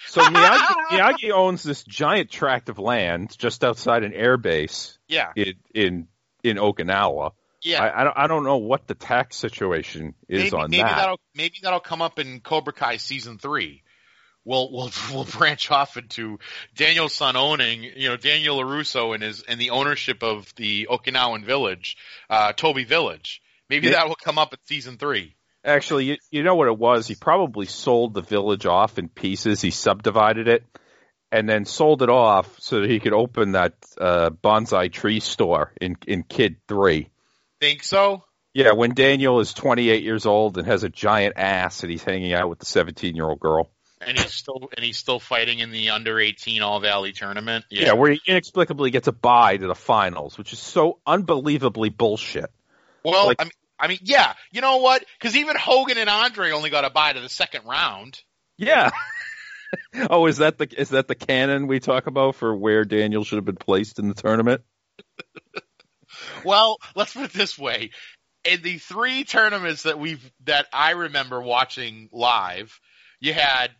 So 0.06 0.22
Miyagi, 0.22 0.74
Miyagi 0.90 1.30
owns 1.32 1.62
this 1.62 1.82
giant 1.84 2.30
tract 2.30 2.68
of 2.70 2.78
land 2.78 3.36
just 3.36 3.62
outside 3.64 4.04
an 4.04 4.12
air 4.14 4.36
base 4.36 4.96
Yeah. 5.08 5.32
in 5.36 5.54
in, 5.74 6.08
in 6.44 6.56
Okinawa. 6.56 7.32
Yeah. 7.62 7.82
I, 7.82 8.00
I 8.00 8.04
don't 8.04 8.18
I 8.18 8.26
don't 8.26 8.44
know 8.44 8.58
what 8.58 8.86
the 8.86 8.94
tax 8.94 9.36
situation 9.36 10.14
is 10.28 10.44
maybe, 10.44 10.56
on 10.56 10.70
maybe 10.70 10.82
that. 10.82 11.08
will 11.10 11.20
maybe 11.34 11.56
that'll 11.62 11.80
come 11.80 12.02
up 12.02 12.18
in 12.18 12.40
Cobra 12.40 12.72
Kai 12.72 12.98
season 12.98 13.38
three. 13.38 13.82
We'll 14.44 14.72
we'll 14.72 14.90
we'll 15.12 15.24
branch 15.24 15.70
off 15.70 15.96
into 15.96 16.38
Daniel's 16.76 17.14
son 17.14 17.36
owning, 17.36 17.82
you 17.82 18.08
know, 18.08 18.16
Daniel 18.16 18.58
LaRusso 18.58 19.14
and 19.14 19.22
his 19.22 19.42
and 19.42 19.60
the 19.60 19.70
ownership 19.70 20.22
of 20.22 20.52
the 20.56 20.88
Okinawan 20.90 21.44
village, 21.44 21.96
uh, 22.30 22.52
Toby 22.52 22.84
Village. 22.84 23.42
Maybe 23.68 23.90
that 23.90 24.08
will 24.08 24.16
come 24.16 24.38
up 24.38 24.54
in 24.54 24.58
season 24.64 24.96
three. 24.96 25.34
Actually, 25.64 26.04
you, 26.06 26.16
you 26.30 26.42
know 26.42 26.54
what 26.54 26.68
it 26.68 26.78
was? 26.78 27.06
He 27.06 27.14
probably 27.14 27.66
sold 27.66 28.14
the 28.14 28.22
village 28.22 28.64
off 28.64 28.98
in 28.98 29.08
pieces. 29.08 29.60
He 29.60 29.70
subdivided 29.70 30.48
it 30.48 30.64
and 31.30 31.48
then 31.48 31.64
sold 31.64 32.02
it 32.02 32.08
off 32.08 32.58
so 32.60 32.80
that 32.80 32.90
he 32.90 33.00
could 33.00 33.12
open 33.12 33.52
that 33.52 33.74
uh, 34.00 34.30
bonsai 34.30 34.90
tree 34.90 35.20
store 35.20 35.72
in 35.80 35.96
in 36.06 36.22
Kid 36.22 36.56
Three. 36.66 37.10
Think 37.60 37.82
so? 37.82 38.24
Yeah, 38.54 38.72
when 38.72 38.94
Daniel 38.94 39.40
is 39.40 39.52
28 39.54 40.02
years 40.02 40.26
old 40.26 40.58
and 40.58 40.66
has 40.66 40.82
a 40.82 40.88
giant 40.88 41.34
ass 41.36 41.82
and 41.82 41.90
he's 41.90 42.02
hanging 42.02 42.32
out 42.32 42.48
with 42.48 42.58
the 42.58 42.66
17 42.66 43.14
year 43.14 43.26
old 43.28 43.40
girl. 43.40 43.70
And 44.00 44.16
he's 44.16 44.32
still 44.32 44.68
and 44.76 44.84
he's 44.84 44.96
still 44.96 45.18
fighting 45.18 45.58
in 45.58 45.72
the 45.72 45.90
under 45.90 46.20
eighteen 46.20 46.62
All 46.62 46.78
Valley 46.78 47.10
tournament. 47.10 47.64
Yeah. 47.68 47.94
where 47.94 48.12
he 48.12 48.20
inexplicably 48.28 48.92
gets 48.92 49.08
a 49.08 49.12
bye 49.12 49.56
to 49.56 49.66
the 49.66 49.74
finals, 49.74 50.38
which 50.38 50.52
is 50.52 50.60
so 50.60 51.00
unbelievably 51.04 51.88
bullshit. 51.88 52.50
Well, 53.04 53.26
Like- 53.26 53.40
I 53.40 53.44
mean, 53.44 53.52
I 53.80 53.88
mean, 53.88 53.98
yeah. 54.02 54.34
You 54.52 54.60
know 54.60 54.76
what? 54.78 55.04
Because 55.18 55.34
even 55.36 55.56
Hogan 55.56 55.98
and 55.98 56.08
Andre 56.08 56.52
only 56.52 56.70
got 56.70 56.84
a 56.84 56.90
bye 56.90 57.12
to 57.12 57.20
the 57.20 57.28
second 57.28 57.64
round. 57.64 58.20
Yeah. 58.56 58.90
oh, 60.10 60.26
is 60.26 60.36
that 60.38 60.58
the 60.58 60.68
is 60.80 60.90
that 60.90 61.08
the 61.08 61.14
canon 61.16 61.66
we 61.66 61.80
talk 61.80 62.06
about 62.06 62.36
for 62.36 62.54
where 62.54 62.84
Daniel 62.84 63.24
should 63.24 63.36
have 63.36 63.44
been 63.44 63.56
placed 63.56 63.98
in 63.98 64.08
the 64.08 64.14
tournament? 64.14 64.62
Well, 66.44 66.78
let's 66.94 67.12
put 67.12 67.24
it 67.24 67.32
this 67.32 67.58
way. 67.58 67.90
In 68.44 68.62
the 68.62 68.78
three 68.78 69.24
tournaments 69.24 69.82
that 69.82 69.98
we've 69.98 70.22
that 70.44 70.66
I 70.72 70.92
remember 70.92 71.42
watching 71.42 72.08
live, 72.12 72.80
you 73.20 73.32
had 73.32 73.70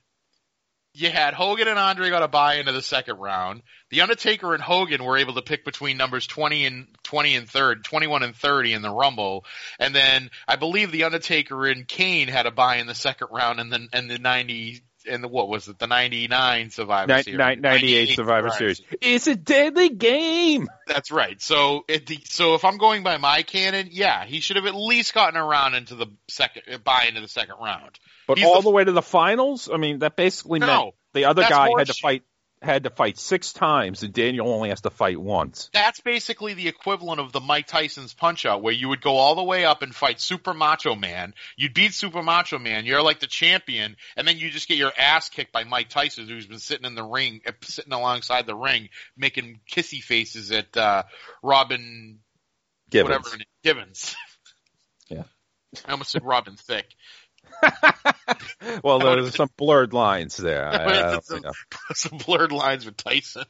you 0.95 1.11
had 1.11 1.35
Hogan 1.35 1.69
and 1.69 1.79
Andre 1.79 2.11
got 2.11 2.25
a 2.25 2.29
buy 2.29 2.55
into 2.55 2.73
the 2.73 2.83
second 2.83 3.19
round. 3.19 3.63
The 3.91 4.01
Undertaker 4.01 4.53
and 4.53 4.63
Hogan 4.63 5.05
were 5.05 5.17
able 5.17 5.35
to 5.35 5.43
pick 5.43 5.65
between 5.65 5.97
numbers 5.97 6.27
20 6.27 6.67
and 6.67 6.89
20 7.05 7.37
and 7.37 7.49
third, 7.49 7.85
21 7.85 8.25
and 8.25 8.35
30 8.35 8.73
in 8.73 8.83
the 8.83 8.91
Rumble. 8.91 9.45
And 9.79 9.95
then 9.95 10.31
I 10.47 10.57
believe 10.57 10.91
the 10.91 11.05
Undertaker 11.05 11.67
and 11.67 11.87
Kane 11.87 12.27
had 12.27 12.47
a 12.47 12.51
buy 12.51 12.77
in 12.77 12.89
the 12.89 12.95
second 12.95 13.29
round 13.31 13.61
and 13.61 13.73
then 13.73 13.89
and 13.93 14.11
the 14.11 14.19
90 14.19 14.81
and 15.07 15.23
the 15.23 15.29
what 15.29 15.49
was 15.49 15.69
it? 15.69 15.79
The 15.79 15.87
99 15.87 16.71
Survivor 16.71 17.23
Series. 17.23 17.39
ni- 17.39 17.57
98 17.57 18.17
Survivor 18.17 18.51
Series. 18.51 18.83
It's 19.01 19.27
a 19.27 19.37
deadly 19.37 19.91
game. 19.91 20.69
That's 20.87 21.11
right. 21.11 21.41
So, 21.41 21.85
the, 21.89 22.19
so 22.25 22.55
if 22.55 22.65
I'm 22.65 22.79
going 22.79 23.03
by 23.03 23.17
my 23.19 23.43
canon, 23.43 23.89
yeah, 23.91 24.25
he 24.25 24.41
should 24.41 24.57
have 24.57 24.67
at 24.67 24.75
least 24.75 25.15
gotten 25.15 25.39
around 25.39 25.75
into 25.75 25.95
the 25.95 26.07
second, 26.29 26.85
buy 26.85 27.05
into 27.09 27.21
the 27.21 27.29
second 27.29 27.57
round. 27.63 27.99
But 28.27 28.39
He's 28.39 28.47
all 28.47 28.57
the- 28.57 28.63
the, 28.63 28.71
way 28.71 28.85
to 28.85 28.93
the 28.93 29.03
finals? 29.03 29.69
I 29.73 29.77
mean, 29.77 30.01
that 30.01 30.17
basically 30.17 30.59
No, 30.59 30.67
meant 30.67 30.95
the 31.15 31.25
other 31.27 31.43
guy 31.43 31.69
had 31.77 31.87
to 31.87 31.95
fight 31.95 32.23
had 32.63 32.85
to 32.85 32.91
fight 32.91 33.19
six 33.19 33.53
times, 33.53 34.03
and 34.03 34.13
Daniel 34.13 34.49
only 34.49 34.71
has 34.71 34.81
to 34.83 34.91
fight 34.91 35.21
once. 35.21 35.71
That's 35.73 36.01
basically 36.01 36.55
the 36.55 36.69
equivalent 36.69 37.21
of 37.21 37.33
the 37.33 37.41
Mike 37.41 37.67
Tyson's 37.67 38.15
Punch 38.15 38.47
Out, 38.47 38.63
where 38.63 38.73
you 38.73 38.89
would 38.89 39.01
go 39.01 39.17
all 39.17 39.35
the 39.35 39.43
way 39.43 39.65
up 39.65 39.83
and 39.83 39.95
fight 39.95 40.21
Super 40.21 40.55
Macho 40.55 40.95
Man. 40.95 41.35
You'd 41.57 41.75
beat 41.75 41.95
Super 41.95 42.23
Macho 42.23 42.59
Man. 42.59 42.85
You're 42.85 43.03
like 43.03 43.21
the 43.21 43.27
champion, 43.27 43.97
and 44.17 44.27
then 44.27 44.39
you 44.39 44.51
just 44.51 44.69
get 44.69 44.79
your 44.79 44.93
ass 44.99 45.29
kicked 45.29 45.53
by 45.53 45.65
Mike 45.65 45.89
Tyson, 45.89 46.29
who's 46.29 46.47
been 46.47 46.59
sitting 46.59 46.87
in 46.87 46.95
the 46.95 47.05
ring, 47.05 47.41
uh, 47.47 47.53
sitting 47.63 47.93
alongside 47.93 48.47
the 48.47 48.57
ring, 48.57 48.89
making 49.17 49.61
kissy 49.71 50.03
faces 50.03 50.51
at 50.51 50.77
uh, 50.77 51.05
Robin 51.43 52.19
Gibbons. 52.91 53.25
whatever 53.25 53.45
Gibbons. 53.63 54.17
Yeah. 55.09 55.25
I 55.85 55.93
almost 55.93 56.11
said 56.11 56.25
Robin 56.25 56.57
Thicke. 56.57 56.95
Well, 58.85 58.99
there's 58.99 59.35
some 59.35 59.51
blurred 59.57 59.93
lines 59.93 60.37
there. 60.37 60.69
I- 60.69 60.85
don't 60.85 61.15
uh, 61.15 61.21
some, 61.21 61.43
some 61.95 62.19
blurred 62.19 62.53
lines 62.53 62.85
with 62.85 62.97
Tyson. 62.97 63.45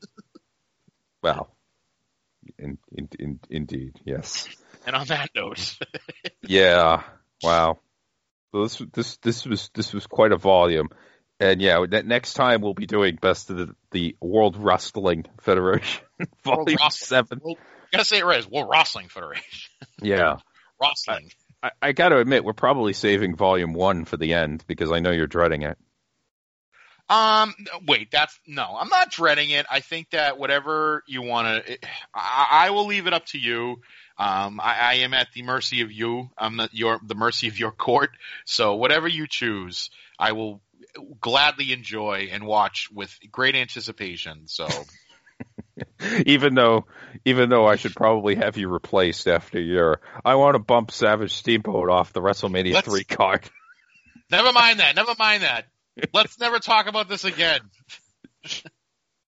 Well, 1.22 1.50
in, 2.58 2.78
in, 2.92 3.08
in, 3.18 3.40
indeed, 3.50 4.00
yes. 4.04 4.48
And 4.86 4.94
on 4.94 5.06
that 5.08 5.30
note, 5.34 5.78
Yeah. 6.42 7.02
Wow. 7.42 7.78
So 8.52 8.62
this 8.62 8.82
this 8.94 9.16
this 9.18 9.46
was 9.46 9.70
this 9.74 9.92
was 9.92 10.06
quite 10.06 10.32
a 10.32 10.38
volume, 10.38 10.88
and 11.38 11.60
yeah, 11.60 11.84
next 11.88 12.32
time 12.34 12.62
we'll 12.62 12.72
be 12.72 12.86
doing 12.86 13.16
best 13.20 13.50
of 13.50 13.58
the, 13.58 13.74
the 13.90 14.16
World 14.22 14.56
Wrestling 14.56 15.26
Federation 15.42 16.02
volume 16.44 16.78
World 16.80 16.92
seven. 16.92 17.40
World, 17.44 17.58
gotta 17.92 18.06
say 18.06 18.18
it 18.18 18.24
right. 18.24 18.38
It's 18.38 18.48
World 18.48 18.70
Wrestling 18.72 19.08
Federation. 19.08 19.70
Yeah, 20.00 20.36
Wrestling. 20.80 21.30
I, 21.62 21.70
I 21.82 21.93
got 21.93 22.10
to 22.10 22.18
admit 22.18 22.44
we're 22.44 22.52
probably 22.52 22.93
saving 22.93 23.36
volume 23.36 23.72
one 23.74 24.05
for 24.05 24.16
the 24.16 24.35
end 24.35 24.64
because 24.66 24.93
I 24.93 25.01
know 25.01 25.10
you're 25.10 25.26
dreading 25.26 25.62
it. 25.62 25.78
Um, 27.10 27.55
wait, 27.86 28.10
that's 28.10 28.39
no, 28.47 28.76
I'm 28.78 28.90
not 28.90 29.10
dreading 29.10 29.48
it. 29.51 29.64
I 29.70 29.80
think 29.80 30.10
that 30.10 30.39
whatever 30.39 31.02
you 31.06 31.22
want 31.22 31.64
to, 31.64 31.78
I, 32.14 32.48
I 32.51 32.70
will 32.70 32.86
leave 32.86 33.06
it 33.06 33.14
up 33.14 33.24
to 33.26 33.39
you. 33.39 33.80
Um, 34.18 34.60
I, 34.60 34.76
I 34.78 34.94
am 34.97 35.14
at 35.14 35.28
the 35.32 35.43
mercy 35.43 35.80
of 35.80 35.90
you. 35.90 36.28
I'm 36.36 36.60
at 36.60 36.74
your 36.74 37.01
the 37.02 37.14
mercy 37.14 37.48
of 37.48 37.59
your 37.59 37.70
court. 37.70 38.10
So 38.44 38.74
whatever 38.74 39.09
you 39.09 39.26
choose, 39.26 39.90
I 40.18 40.32
will 40.32 40.60
gladly 41.20 41.72
enjoy 41.72 42.28
and 42.30 42.44
watch 42.44 42.89
with 42.93 43.16
great 43.32 43.55
anticipation. 43.55 44.43
So 44.47 44.68
even 46.26 46.55
though 46.55 46.86
even 47.24 47.48
though 47.50 47.66
I 47.66 47.76
should 47.76 47.94
probably 47.94 48.34
have 48.36 48.56
you 48.56 48.68
replaced 48.68 49.26
after 49.28 49.60
your 49.60 50.00
I 50.24 50.34
want 50.36 50.55
to 50.55 50.59
bump 50.60 50.90
Savage 50.90 51.34
Steamboat 51.34 51.88
off 51.90 52.12
the 52.12 52.20
WrestleMania 52.20 52.74
Let's- 52.74 52.88
three 52.88 53.05
card. 53.05 53.48
never 54.30 54.52
mind 54.52 54.80
that. 54.80 54.96
Never 54.96 55.14
mind 55.18 55.42
that. 55.42 55.66
Let's 56.14 56.38
never 56.38 56.59
talk 56.59 56.86
about 56.86 57.09
this 57.09 57.24
again. 57.24 57.60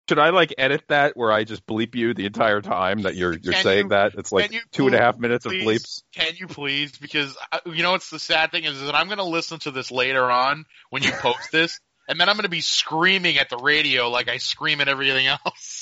Should 0.08 0.18
I 0.18 0.30
like 0.30 0.52
edit 0.58 0.82
that 0.88 1.16
where 1.16 1.30
I 1.30 1.44
just 1.44 1.64
bleep 1.66 1.94
you 1.94 2.14
the 2.14 2.26
entire 2.26 2.60
time 2.60 3.02
that 3.02 3.14
you're 3.14 3.32
you're 3.32 3.52
Can 3.52 3.62
saying 3.62 3.84
you- 3.84 3.88
that? 3.90 4.14
It's 4.18 4.32
like 4.32 4.50
you 4.50 4.60
two 4.72 4.86
and 4.86 4.94
a 4.94 4.98
half 4.98 5.18
minutes 5.18 5.46
of 5.46 5.52
bleeps. 5.52 6.02
Can 6.12 6.32
you 6.36 6.48
please? 6.48 6.90
Because 6.98 7.36
uh, 7.52 7.60
you 7.66 7.84
know 7.84 7.92
what's 7.92 8.10
the 8.10 8.18
sad 8.18 8.50
thing 8.50 8.64
is, 8.64 8.74
is 8.74 8.86
that 8.86 8.96
I'm 8.96 9.06
going 9.06 9.18
to 9.18 9.24
listen 9.24 9.60
to 9.60 9.70
this 9.70 9.92
later 9.92 10.28
on 10.28 10.64
when 10.90 11.04
you 11.04 11.12
post 11.12 11.52
this, 11.52 11.78
and 12.08 12.18
then 12.20 12.28
I'm 12.28 12.34
going 12.34 12.42
to 12.42 12.48
be 12.48 12.60
screaming 12.60 13.38
at 13.38 13.50
the 13.50 13.58
radio 13.58 14.08
like 14.10 14.28
I 14.28 14.38
scream 14.38 14.80
at 14.80 14.88
everything 14.88 15.26
else. 15.28 15.79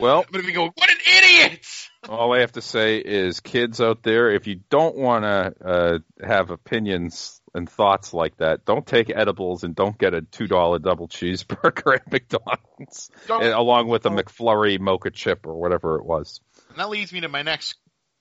Well, 0.00 0.24
I'm 0.26 0.32
going 0.32 0.42
to 0.42 0.46
be 0.46 0.52
going, 0.52 0.72
"What 0.74 0.90
an 0.90 0.96
idiot!" 1.18 1.66
all 2.08 2.32
I 2.34 2.40
have 2.40 2.52
to 2.52 2.62
say 2.62 2.98
is, 2.98 3.40
kids 3.40 3.80
out 3.80 4.02
there, 4.02 4.30
if 4.30 4.46
you 4.46 4.60
don't 4.70 4.96
want 4.96 5.24
to 5.24 5.54
uh, 5.64 5.98
have 6.26 6.50
opinions 6.50 7.40
and 7.54 7.68
thoughts 7.68 8.14
like 8.14 8.36
that, 8.38 8.64
don't 8.64 8.86
take 8.86 9.10
edibles 9.14 9.64
and 9.64 9.74
don't 9.74 9.98
get 9.98 10.14
a 10.14 10.22
two 10.22 10.46
dollar 10.46 10.78
double 10.78 11.08
cheeseburger 11.08 11.94
at 11.96 12.10
McDonald's, 12.10 13.10
Don't- 13.26 13.42
and 13.42 13.52
along 13.52 13.88
with 13.88 14.06
a 14.06 14.10
McFlurry 14.10 14.80
mocha 14.80 15.10
chip 15.10 15.46
or 15.46 15.54
whatever 15.54 15.96
it 15.96 16.04
was. 16.04 16.40
And 16.70 16.78
that 16.78 16.88
leads 16.88 17.12
me 17.12 17.20
to 17.20 17.28
my 17.28 17.42
next 17.42 17.76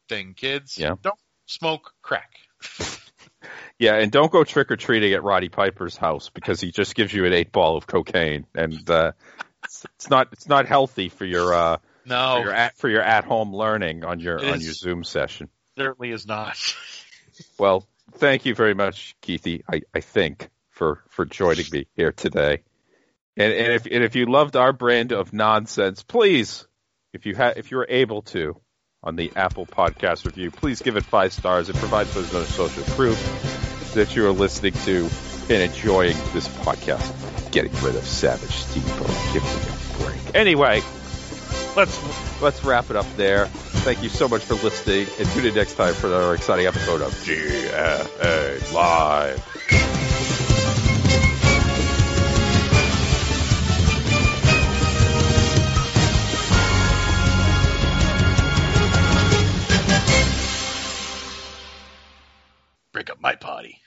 thing, 0.09 0.33
kids. 0.33 0.77
Yeah. 0.77 0.95
Don't 1.01 1.19
smoke 1.45 1.93
crack. 2.01 2.31
Yeah, 3.79 3.95
and 3.95 4.11
don't 4.11 4.29
go 4.29 4.43
trick 4.43 4.71
or 4.71 4.75
treating 4.75 5.13
at 5.13 5.23
Roddy 5.23 5.47
Piper's 5.47 5.95
house 5.95 6.29
because 6.29 6.59
he 6.59 6.69
just 6.71 6.95
gives 6.95 7.13
you 7.13 7.23
an 7.25 7.31
eight 7.31 7.53
ball 7.53 7.77
of 7.77 7.87
cocaine, 7.87 8.45
and 8.53 8.89
uh, 8.89 9.13
it's, 9.63 10.09
not 10.09 10.29
it's 10.31 10.47
not 10.47 10.65
healthy 10.65 11.09
for 11.09 11.25
your 11.25 11.53
uh, 11.53 11.77
No, 12.05 12.35
for 12.37 12.43
your 12.43 12.53
at 12.53 12.77
for 12.77 12.89
your 12.89 13.01
at 13.01 13.25
home 13.25 13.53
learning 13.55 14.03
on 14.03 14.19
your 14.19 14.37
It 14.37 14.45
on 14.49 14.55
is- 14.55 14.65
your 14.65 14.73
Zoom 14.73 15.03
session. 15.03 15.49
certainly 15.77 16.11
is 16.11 16.25
not. 16.27 16.57
Well, 17.57 17.87
thank 18.15 18.45
you 18.45 18.53
very 18.53 18.73
much, 18.73 19.15
Keithy. 19.21 19.63
I, 19.71 19.81
I 19.93 20.01
think 20.01 20.49
for 20.71 21.01
for 21.07 21.23
joining 21.25 21.65
me 21.71 21.87
here 21.95 22.11
today. 22.11 22.63
And 23.37 23.53
and 23.53 23.73
if 23.73 23.85
and 23.85 24.03
if 24.03 24.15
you 24.15 24.25
loved 24.25 24.57
our 24.57 24.73
brand 24.73 25.13
of 25.13 25.31
nonsense, 25.31 26.03
please, 26.03 26.67
if 27.13 27.25
you 27.25 27.35
ha- 27.37 27.53
if 27.55 27.71
you're 27.71 27.85
able 27.87 28.23
to, 28.23 28.59
on 29.03 29.15
the 29.15 29.31
Apple 29.37 29.65
Podcast 29.65 30.25
review, 30.25 30.51
please 30.51 30.81
give 30.81 30.97
it 30.97 31.03
five 31.05 31.31
stars. 31.31 31.69
It 31.69 31.77
provides 31.77 32.15
us 32.17 32.29
another 32.31 32.45
social 32.45 32.83
proof 32.83 33.93
that 33.93 34.13
you 34.15 34.25
are 34.27 34.31
listening 34.33 34.73
to 34.73 35.09
and 35.49 35.63
enjoying 35.63 36.15
this 36.33 36.47
podcast. 36.49 37.38
Getting 37.51 37.73
rid 37.81 37.95
of 37.95 38.05
Savage 38.05 38.51
Steamboat, 38.51 39.07
give 39.33 39.43
me 39.43 39.49
a 39.49 40.03
break. 40.03 40.35
Anyway, 40.35 40.81
let's 41.75 42.41
let's 42.41 42.63
wrap 42.63 42.89
it 42.89 42.95
up 42.95 43.07
there. 43.15 43.47
Thank 43.47 44.03
you 44.03 44.09
so 44.09 44.27
much 44.27 44.43
for 44.43 44.55
listening, 44.55 45.07
and 45.17 45.27
tune 45.29 45.45
in 45.45 45.55
next 45.55 45.75
time 45.75 45.93
for 45.93 46.07
another 46.07 46.33
exciting 46.35 46.67
episode 46.67 47.01
of 47.01 47.11
GFA 47.13 48.73
Live. 48.73 49.45
Break 62.91 63.09
up 63.09 63.21
my 63.21 63.35
party. 63.35 63.77